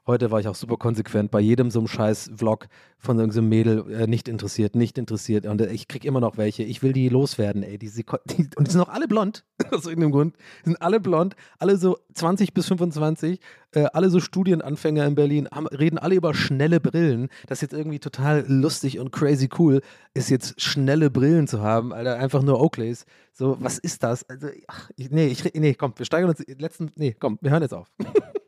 Heute 0.07 0.29
war 0.29 0.39
ich 0.39 0.47
auch 0.47 0.53
super 0.53 0.77
konsequent 0.77 1.31
bei 1.31 1.39
jedem 1.39 1.71
so 1.71 1.79
einem 1.79 1.87
scheiß 1.87 2.29
Vlog 2.35 2.67
von 2.99 3.17
irgendeinem 3.17 3.49
Mädel 3.49 3.91
äh, 3.91 4.05
nicht 4.05 4.27
interessiert, 4.27 4.75
nicht 4.75 4.99
interessiert. 4.99 5.47
Und 5.47 5.61
äh, 5.61 5.71
ich 5.71 5.87
krieg 5.87 6.05
immer 6.05 6.19
noch 6.19 6.37
welche. 6.37 6.61
Ich 6.61 6.83
will 6.83 6.93
die 6.93 7.09
loswerden, 7.09 7.63
ey. 7.63 7.79
Die, 7.79 7.89
die, 7.89 8.03
die, 8.03 8.49
und 8.55 8.67
die 8.67 8.71
sind 8.71 8.81
auch 8.81 8.89
alle 8.89 9.07
blond, 9.07 9.43
aus 9.71 9.87
irgendeinem 9.87 10.11
Grund. 10.11 10.35
Die 10.63 10.69
sind 10.69 10.79
alle 10.79 10.99
blond, 10.99 11.35
alle 11.57 11.77
so 11.77 11.97
20 12.13 12.53
bis 12.53 12.67
25, 12.67 13.39
äh, 13.71 13.85
alle 13.93 14.11
so 14.11 14.19
Studienanfänger 14.19 15.07
in 15.07 15.15
Berlin, 15.15 15.47
haben, 15.51 15.65
reden 15.65 15.97
alle 15.97 16.13
über 16.13 16.35
schnelle 16.35 16.79
Brillen. 16.79 17.29
Das 17.47 17.57
ist 17.57 17.61
jetzt 17.63 17.73
irgendwie 17.73 17.99
total 17.99 18.45
lustig 18.47 18.99
und 18.99 19.11
crazy 19.11 19.49
cool, 19.57 19.81
ist 20.13 20.29
jetzt 20.29 20.61
schnelle 20.61 21.09
Brillen 21.09 21.47
zu 21.47 21.61
haben, 21.61 21.91
Alter, 21.91 22.17
einfach 22.17 22.43
nur 22.43 22.61
Oakleys. 22.61 23.07
So, 23.33 23.57
was 23.59 23.79
ist 23.79 24.03
das? 24.03 24.23
Also, 24.29 24.49
ach, 24.67 24.91
ich, 24.97 25.09
nee, 25.09 25.27
ich, 25.27 25.51
nee, 25.55 25.73
komm, 25.73 25.93
wir 25.95 26.05
steigern 26.05 26.29
uns 26.29 26.43
letzten, 26.59 26.91
nee, 26.95 27.15
komm, 27.19 27.39
wir 27.41 27.49
hören 27.49 27.63
jetzt 27.63 27.73
auf. 27.73 27.91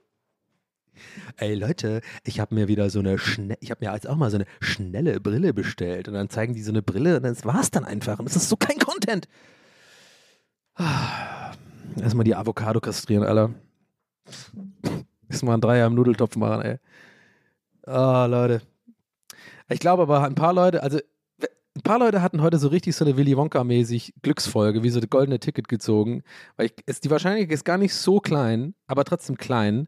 Ey 1.37 1.55
Leute, 1.55 2.01
ich 2.23 2.39
habe 2.39 2.55
mir 2.55 2.67
wieder 2.67 2.89
so 2.89 2.99
eine 2.99 3.17
schnelle, 3.17 3.57
ich 3.61 3.71
habe 3.71 3.85
mir 3.85 3.93
jetzt 3.93 4.07
auch 4.07 4.15
mal 4.15 4.29
so 4.29 4.37
eine 4.37 4.45
schnelle 4.59 5.19
Brille 5.19 5.53
bestellt 5.53 6.07
und 6.07 6.13
dann 6.13 6.29
zeigen 6.29 6.53
die 6.53 6.61
so 6.63 6.71
eine 6.71 6.81
Brille 6.81 7.17
und 7.17 7.23
das 7.23 7.45
war 7.45 7.59
es 7.61 7.71
dann 7.71 7.85
einfach 7.85 8.19
und 8.19 8.27
es 8.27 8.35
ist 8.35 8.49
so 8.49 8.55
kein 8.55 8.79
Content. 8.79 9.27
Ah, 10.75 11.53
Erstmal 12.01 12.25
die 12.25 12.35
Avocado 12.35 12.79
kastrieren, 12.79 13.23
Alter. 13.23 13.53
Erstmal 15.29 15.55
ein 15.57 15.61
Dreier 15.61 15.87
im 15.87 15.95
Nudeltopf 15.95 16.35
machen, 16.35 16.61
ey. 16.61 16.77
Ah, 17.85 18.25
Leute. 18.25 18.61
Ich 19.69 19.79
glaube 19.79 20.03
aber, 20.03 20.23
ein 20.23 20.35
paar 20.35 20.53
Leute, 20.53 20.83
also 20.83 20.99
ein 21.75 21.81
paar 21.81 21.99
Leute 21.99 22.21
hatten 22.21 22.41
heute 22.41 22.57
so 22.57 22.69
richtig 22.69 22.95
so 22.95 23.05
eine 23.05 23.17
Willy 23.17 23.35
Wonka-mäßig 23.35 24.13
Glücksfolge, 24.21 24.83
wie 24.83 24.89
so 24.89 24.99
das 24.99 25.09
goldene 25.09 25.39
Ticket 25.39 25.67
gezogen. 25.67 26.23
Weil 26.55 26.67
ich, 26.67 26.73
ist, 26.85 27.03
die 27.03 27.11
Wahrscheinlichkeit 27.11 27.53
ist 27.53 27.65
gar 27.65 27.77
nicht 27.77 27.93
so 27.93 28.19
klein, 28.19 28.73
aber 28.87 29.03
trotzdem 29.03 29.37
klein, 29.37 29.87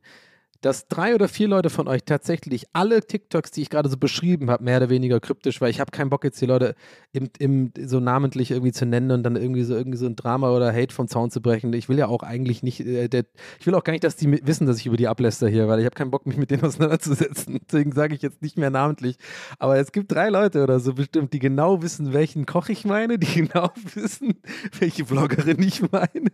dass 0.62 0.88
drei 0.88 1.16
oder 1.16 1.28
vier 1.28 1.48
Leute 1.48 1.70
von 1.70 1.88
euch 1.88 2.04
tatsächlich 2.04 2.66
alle 2.74 3.02
TikToks, 3.02 3.52
die 3.52 3.62
ich 3.62 3.70
gerade 3.70 3.90
so 3.90 3.98
beschrieben 3.98 4.50
habe, 4.50 4.64
mehr 4.64 4.78
oder 4.78 4.90
weniger 4.90 5.20
kryptisch, 5.20 5.62
weil 5.62 5.70
ich 5.70 5.80
habe 5.80 5.92
keinen 5.92 6.10
Bock 6.10 6.24
jetzt 6.24 6.42
die 6.42 6.46
Leute 6.46 6.76
im, 7.14 7.30
im, 7.40 7.72
so 7.82 8.00
namentlich 8.00 8.52
irgendwie 8.52 8.74
zu 8.74 8.86
nennen 8.86 9.12
und 9.12 9.24
dann 9.24 9.38
irgendwie 9.38 9.64
so 9.64 9.76
irgendwie 9.76 9.98
so 9.98 10.06
ein 10.06 10.16
Drama 10.18 10.52
oder 10.52 10.74
Hate 10.74 10.94
vom 10.94 11.08
Zaun 11.08 11.32
zu 11.32 11.42
brechen. 11.42 11.72
Ich 11.74 11.88
will 11.88 11.98
ja 11.98 12.08
auch 12.08 12.24
eigentlich 12.24 12.62
nicht, 12.62 12.82
äh, 12.82 13.08
der, 13.08 13.26
ich 13.60 13.68
will 13.68 13.76
auch 13.76 13.84
gar 13.84 13.94
nicht, 13.94 14.04
dass 14.04 14.18
die 14.18 14.46
wissen, 14.46 14.68
dass 14.68 14.78
ich 14.78 14.86
über 14.86 14.98
die 14.98 15.08
abläster 15.08 15.48
hier, 15.48 15.68
weil 15.70 15.80
ich 15.80 15.86
habe 15.86 15.96
keinen 15.96 16.12
Bock, 16.12 16.26
mich 16.26 16.38
mit 16.38 16.52
denen 16.52 16.64
auseinanderzusetzen. 16.64 17.60
Deswegen 17.72 17.94
sage 17.94 18.14
ich 18.14 18.22
jetzt 18.22 18.42
nicht 18.42 18.58
mehr 18.58 18.70
namentlich. 18.70 19.18
Aber 19.60 19.78
es 19.78 19.94
gibt 19.94 20.12
drei 20.12 20.30
Leute 20.30 20.62
oder 20.64 20.80
so 20.80 20.94
bestimmt, 20.94 21.34
die 21.34 21.40
genau 21.40 21.82
wissen, 21.82 22.12
welchen 22.12 22.46
Koch 22.46 22.68
ich 22.68 22.84
meine, 22.84 23.18
die 23.18 23.34
genau 23.46 23.72
wissen, 23.94 24.36
welche 24.78 25.06
Vloggerin 25.06 25.62
ich 25.62 25.90
meine. 25.92 26.32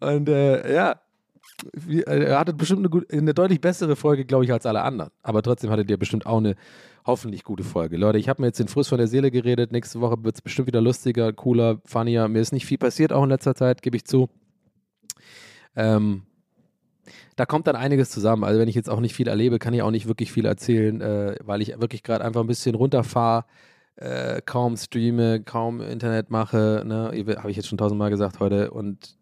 Und 0.00 0.28
äh, 0.28 0.74
ja, 0.74 1.00
er 2.06 2.38
hattet 2.38 2.56
bestimmt 2.56 2.80
eine, 2.80 2.88
gut, 2.88 3.12
eine 3.12 3.34
deutlich 3.34 3.60
bessere 3.60 3.96
Folge, 3.96 4.24
glaube 4.24 4.44
ich, 4.44 4.52
als 4.52 4.66
alle 4.66 4.82
anderen. 4.82 5.10
Aber 5.22 5.42
trotzdem 5.42 5.70
hattet 5.70 5.90
ihr 5.90 5.96
bestimmt 5.96 6.26
auch 6.26 6.38
eine 6.38 6.56
hoffentlich 7.04 7.44
gute 7.44 7.64
Folge. 7.64 7.96
Leute, 7.96 8.18
ich 8.18 8.28
habe 8.28 8.42
mir 8.42 8.48
jetzt 8.48 8.60
den 8.60 8.68
Frust 8.68 8.90
von 8.90 8.98
der 8.98 9.08
Seele 9.08 9.30
geredet. 9.30 9.72
Nächste 9.72 10.00
Woche 10.00 10.22
wird 10.22 10.36
es 10.36 10.42
bestimmt 10.42 10.68
wieder 10.68 10.80
lustiger, 10.80 11.32
cooler, 11.32 11.80
funnier. 11.84 12.28
Mir 12.28 12.40
ist 12.40 12.52
nicht 12.52 12.66
viel 12.66 12.78
passiert, 12.78 13.12
auch 13.12 13.24
in 13.24 13.30
letzter 13.30 13.54
Zeit, 13.54 13.82
gebe 13.82 13.96
ich 13.96 14.04
zu. 14.04 14.28
Ähm, 15.74 16.22
da 17.36 17.46
kommt 17.46 17.66
dann 17.66 17.76
einiges 17.76 18.10
zusammen. 18.10 18.44
Also 18.44 18.60
wenn 18.60 18.68
ich 18.68 18.74
jetzt 18.74 18.90
auch 18.90 19.00
nicht 19.00 19.14
viel 19.14 19.28
erlebe, 19.28 19.58
kann 19.58 19.74
ich 19.74 19.82
auch 19.82 19.90
nicht 19.90 20.06
wirklich 20.06 20.32
viel 20.32 20.46
erzählen, 20.46 21.00
äh, 21.00 21.36
weil 21.42 21.62
ich 21.62 21.80
wirklich 21.80 22.02
gerade 22.02 22.24
einfach 22.24 22.40
ein 22.40 22.46
bisschen 22.46 22.74
runterfahre, 22.74 23.44
äh, 23.96 24.40
kaum 24.42 24.76
streame, 24.76 25.42
kaum 25.42 25.80
Internet 25.80 26.30
mache. 26.30 26.82
Ne? 26.86 27.36
Habe 27.38 27.50
ich 27.50 27.56
jetzt 27.56 27.68
schon 27.68 27.78
tausendmal 27.78 28.10
gesagt 28.10 28.40
heute. 28.40 28.70
Und 28.70 29.16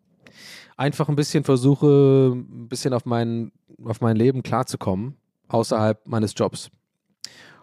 einfach 0.80 1.10
ein 1.10 1.16
bisschen 1.16 1.44
versuche, 1.44 2.32
ein 2.34 2.68
bisschen 2.68 2.94
auf 2.94 3.04
mein, 3.04 3.52
auf 3.84 4.00
mein 4.00 4.16
Leben 4.16 4.42
klarzukommen, 4.42 5.14
außerhalb 5.48 6.06
meines 6.06 6.32
Jobs. 6.34 6.70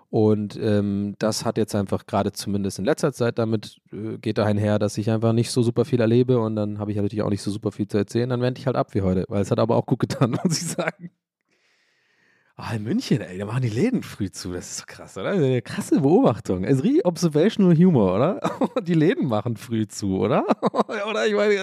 Und 0.10 0.58
ähm, 0.62 1.16
das 1.18 1.44
hat 1.44 1.58
jetzt 1.58 1.76
einfach 1.76 2.06
gerade 2.06 2.32
zumindest 2.32 2.80
in 2.80 2.86
letzter 2.86 3.12
Zeit 3.12 3.40
damit 3.40 3.82
äh, 3.92 4.18
geht 4.20 4.38
da 4.38 4.46
einher, 4.46 4.80
dass 4.80 4.98
ich 4.98 5.10
einfach 5.10 5.34
nicht 5.34 5.52
so 5.52 5.64
super 5.64 5.84
viel 5.84 6.00
erlebe 6.00 6.40
und 6.40 6.56
dann 6.56 6.80
habe 6.80 6.92
ich 6.92 6.98
natürlich 6.98 7.24
auch 7.24 7.30
nicht 7.30 7.42
so 7.42 7.52
super 7.52 7.72
viel 7.72 7.88
zu 7.88 7.98
erzählen. 7.98 8.30
Dann 8.30 8.42
wende 8.42 8.60
ich 8.60 8.68
halt 8.68 8.78
ab 8.78 8.94
wie 8.94 9.02
heute, 9.02 9.26
weil 9.28 9.42
es 9.42 9.52
hat 9.52 9.60
aber 9.60 9.76
auch 9.76 9.86
gut 9.86 10.00
getan, 10.00 10.32
muss 10.44 10.62
ich 10.62 10.68
sagen. 10.68 11.10
Ah, 12.60 12.74
in 12.74 12.82
München, 12.82 13.22
ey, 13.22 13.38
da 13.38 13.46
machen 13.46 13.62
die 13.62 13.70
Läden 13.70 14.02
früh 14.02 14.32
zu. 14.32 14.52
Das 14.52 14.68
ist 14.68 14.78
so 14.80 14.84
krass, 14.88 15.16
oder? 15.16 15.30
Eine 15.30 15.62
krasse 15.62 16.02
Beobachtung. 16.02 16.64
Es 16.64 16.84
richtig 16.84 17.06
Observational 17.06 17.78
Humor, 17.78 18.16
oder? 18.16 18.42
Die 18.82 18.96
Läden 18.96 19.28
machen 19.28 19.58
früh 19.58 19.88
zu, 19.88 20.18
oder? 20.18 20.44
oder 21.08 21.28
ich 21.28 21.36
meine, 21.36 21.54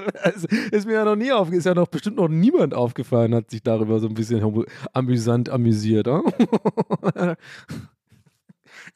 ist 0.70 0.86
mir 0.86 0.92
ja 0.92 1.04
noch 1.04 1.16
nie 1.16 1.32
aufgefallen, 1.32 1.58
ist 1.58 1.64
ja 1.64 1.74
noch 1.74 1.88
bestimmt 1.88 2.18
noch 2.18 2.28
niemand 2.28 2.74
aufgefallen, 2.74 3.34
hat 3.34 3.50
sich 3.50 3.60
darüber 3.64 3.98
so 3.98 4.06
ein 4.06 4.14
bisschen 4.14 4.64
amüsant 4.92 5.48
amüsiert, 5.48 6.06
oder? 6.06 7.36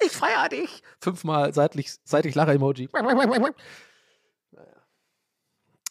Ich 0.00 0.12
feier 0.12 0.48
dich. 0.48 0.82
Fünfmal 1.00 1.52
seitlich, 1.52 1.90
seitlich 2.04 2.36
Lacher-Emoji. 2.36 2.88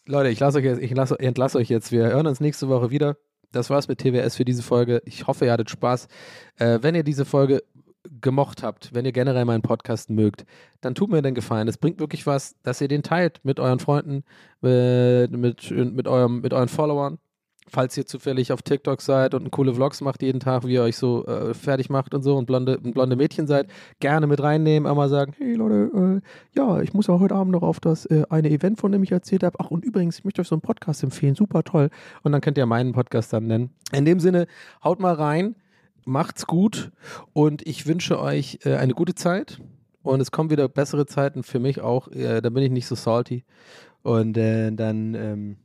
Leute, 0.05 0.29
ich, 0.29 0.39
lasse 0.39 0.59
euch 0.59 0.63
jetzt, 0.63 0.81
ich 0.81 0.91
lasse, 0.91 1.19
entlasse 1.19 1.57
euch 1.57 1.67
jetzt. 1.67 1.91
Wir 1.91 2.05
hören 2.05 2.27
uns 2.27 2.39
nächste 2.39 2.69
Woche 2.69 2.89
wieder. 2.89 3.17
Das 3.51 3.69
war's 3.69 3.87
mit 3.87 3.99
TWS 3.99 4.35
für 4.35 4.45
diese 4.45 4.63
Folge. 4.63 5.01
Ich 5.05 5.27
hoffe, 5.27 5.45
ihr 5.45 5.51
hattet 5.51 5.69
Spaß. 5.69 6.07
Äh, 6.57 6.79
wenn 6.81 6.95
ihr 6.95 7.03
diese 7.03 7.25
Folge 7.25 7.63
gemocht 8.21 8.63
habt, 8.63 8.93
wenn 8.93 9.05
ihr 9.05 9.11
generell 9.11 9.45
meinen 9.45 9.61
Podcast 9.61 10.09
mögt, 10.09 10.45
dann 10.81 10.95
tut 10.95 11.09
mir 11.09 11.21
den 11.21 11.35
Gefallen. 11.35 11.67
Es 11.67 11.77
bringt 11.77 11.99
wirklich 11.99 12.25
was, 12.25 12.55
dass 12.63 12.81
ihr 12.81 12.87
den 12.87 13.03
teilt 13.03 13.39
mit 13.43 13.59
euren 13.59 13.79
Freunden, 13.79 14.23
äh, 14.63 15.27
mit, 15.27 15.71
mit, 15.71 16.07
eurem, 16.07 16.41
mit 16.41 16.53
euren 16.53 16.69
Followern. 16.69 17.19
Falls 17.69 17.97
ihr 17.97 18.05
zufällig 18.05 18.51
auf 18.53 18.61
TikTok 18.61 19.01
seid 19.01 19.33
und 19.33 19.51
coole 19.51 19.73
Vlogs 19.73 19.99
macht 20.01 20.21
jeden 20.21 20.39
Tag, 20.39 20.65
wie 20.65 20.73
ihr 20.73 20.83
euch 20.83 20.95
so 20.95 21.25
äh, 21.25 21.53
fertig 21.53 21.89
macht 21.89 22.13
und 22.13 22.23
so 22.23 22.37
und 22.37 22.45
blonde, 22.45 22.77
blonde 22.79 23.15
Mädchen 23.17 23.45
seid, 23.45 23.67
gerne 23.99 24.25
mit 24.25 24.41
reinnehmen, 24.41 24.89
einmal 24.89 25.09
sagen, 25.09 25.33
hey 25.37 25.53
Leute, 25.55 26.21
äh, 26.23 26.57
ja, 26.57 26.81
ich 26.81 26.93
muss 26.93 27.07
ja 27.07 27.19
heute 27.19 27.35
Abend 27.35 27.51
noch 27.51 27.63
auf 27.63 27.79
das 27.81 28.05
äh, 28.05 28.23
eine 28.29 28.49
Event, 28.49 28.79
von 28.79 28.91
dem 28.91 29.03
ich 29.03 29.11
erzählt 29.11 29.43
habe. 29.43 29.57
Ach, 29.59 29.69
und 29.69 29.83
übrigens, 29.83 30.19
ich 30.19 30.25
möchte 30.25 30.41
euch 30.41 30.47
so 30.47 30.55
einen 30.55 30.61
Podcast 30.61 31.03
empfehlen, 31.03 31.35
super 31.35 31.63
toll. 31.63 31.89
Und 32.23 32.31
dann 32.31 32.39
könnt 32.39 32.57
ihr 32.57 32.65
meinen 32.65 32.93
Podcast 32.93 33.33
dann 33.33 33.47
nennen. 33.47 33.71
In 33.91 34.05
dem 34.05 34.19
Sinne, 34.21 34.47
haut 34.81 34.99
mal 34.99 35.13
rein, 35.13 35.55
macht's 36.05 36.47
gut 36.47 36.91
und 37.33 37.67
ich 37.67 37.85
wünsche 37.85 38.19
euch 38.21 38.59
äh, 38.63 38.75
eine 38.75 38.93
gute 38.93 39.13
Zeit. 39.13 39.59
Und 40.03 40.21
es 40.21 40.31
kommen 40.31 40.49
wieder 40.49 40.69
bessere 40.69 41.05
Zeiten 41.05 41.43
für 41.43 41.59
mich 41.59 41.81
auch. 41.81 42.07
Äh, 42.07 42.39
da 42.41 42.49
bin 42.49 42.63
ich 42.63 42.71
nicht 42.71 42.87
so 42.87 42.95
salty. 42.95 43.43
Und 44.03 44.37
äh, 44.37 44.71
dann 44.71 45.15
ähm, 45.15 45.57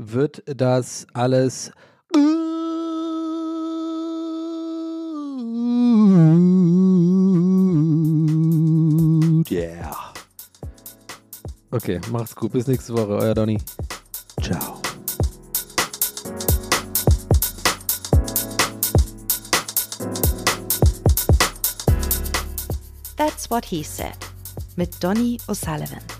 wird 0.00 0.42
das 0.46 1.06
alles 1.12 1.72
gut. 2.12 2.20
Yeah. 9.50 10.12
Okay, 11.70 12.00
macht's 12.10 12.34
gut. 12.34 12.52
Bis 12.52 12.66
nächste 12.66 12.94
Woche. 12.94 13.16
Euer 13.16 13.34
Donny. 13.34 13.58
Ciao. 14.40 14.80
That's 23.16 23.50
What 23.50 23.66
He 23.66 23.82
Said 23.82 24.16
mit 24.76 25.02
Donny 25.02 25.38
O'Sullivan. 25.46 26.19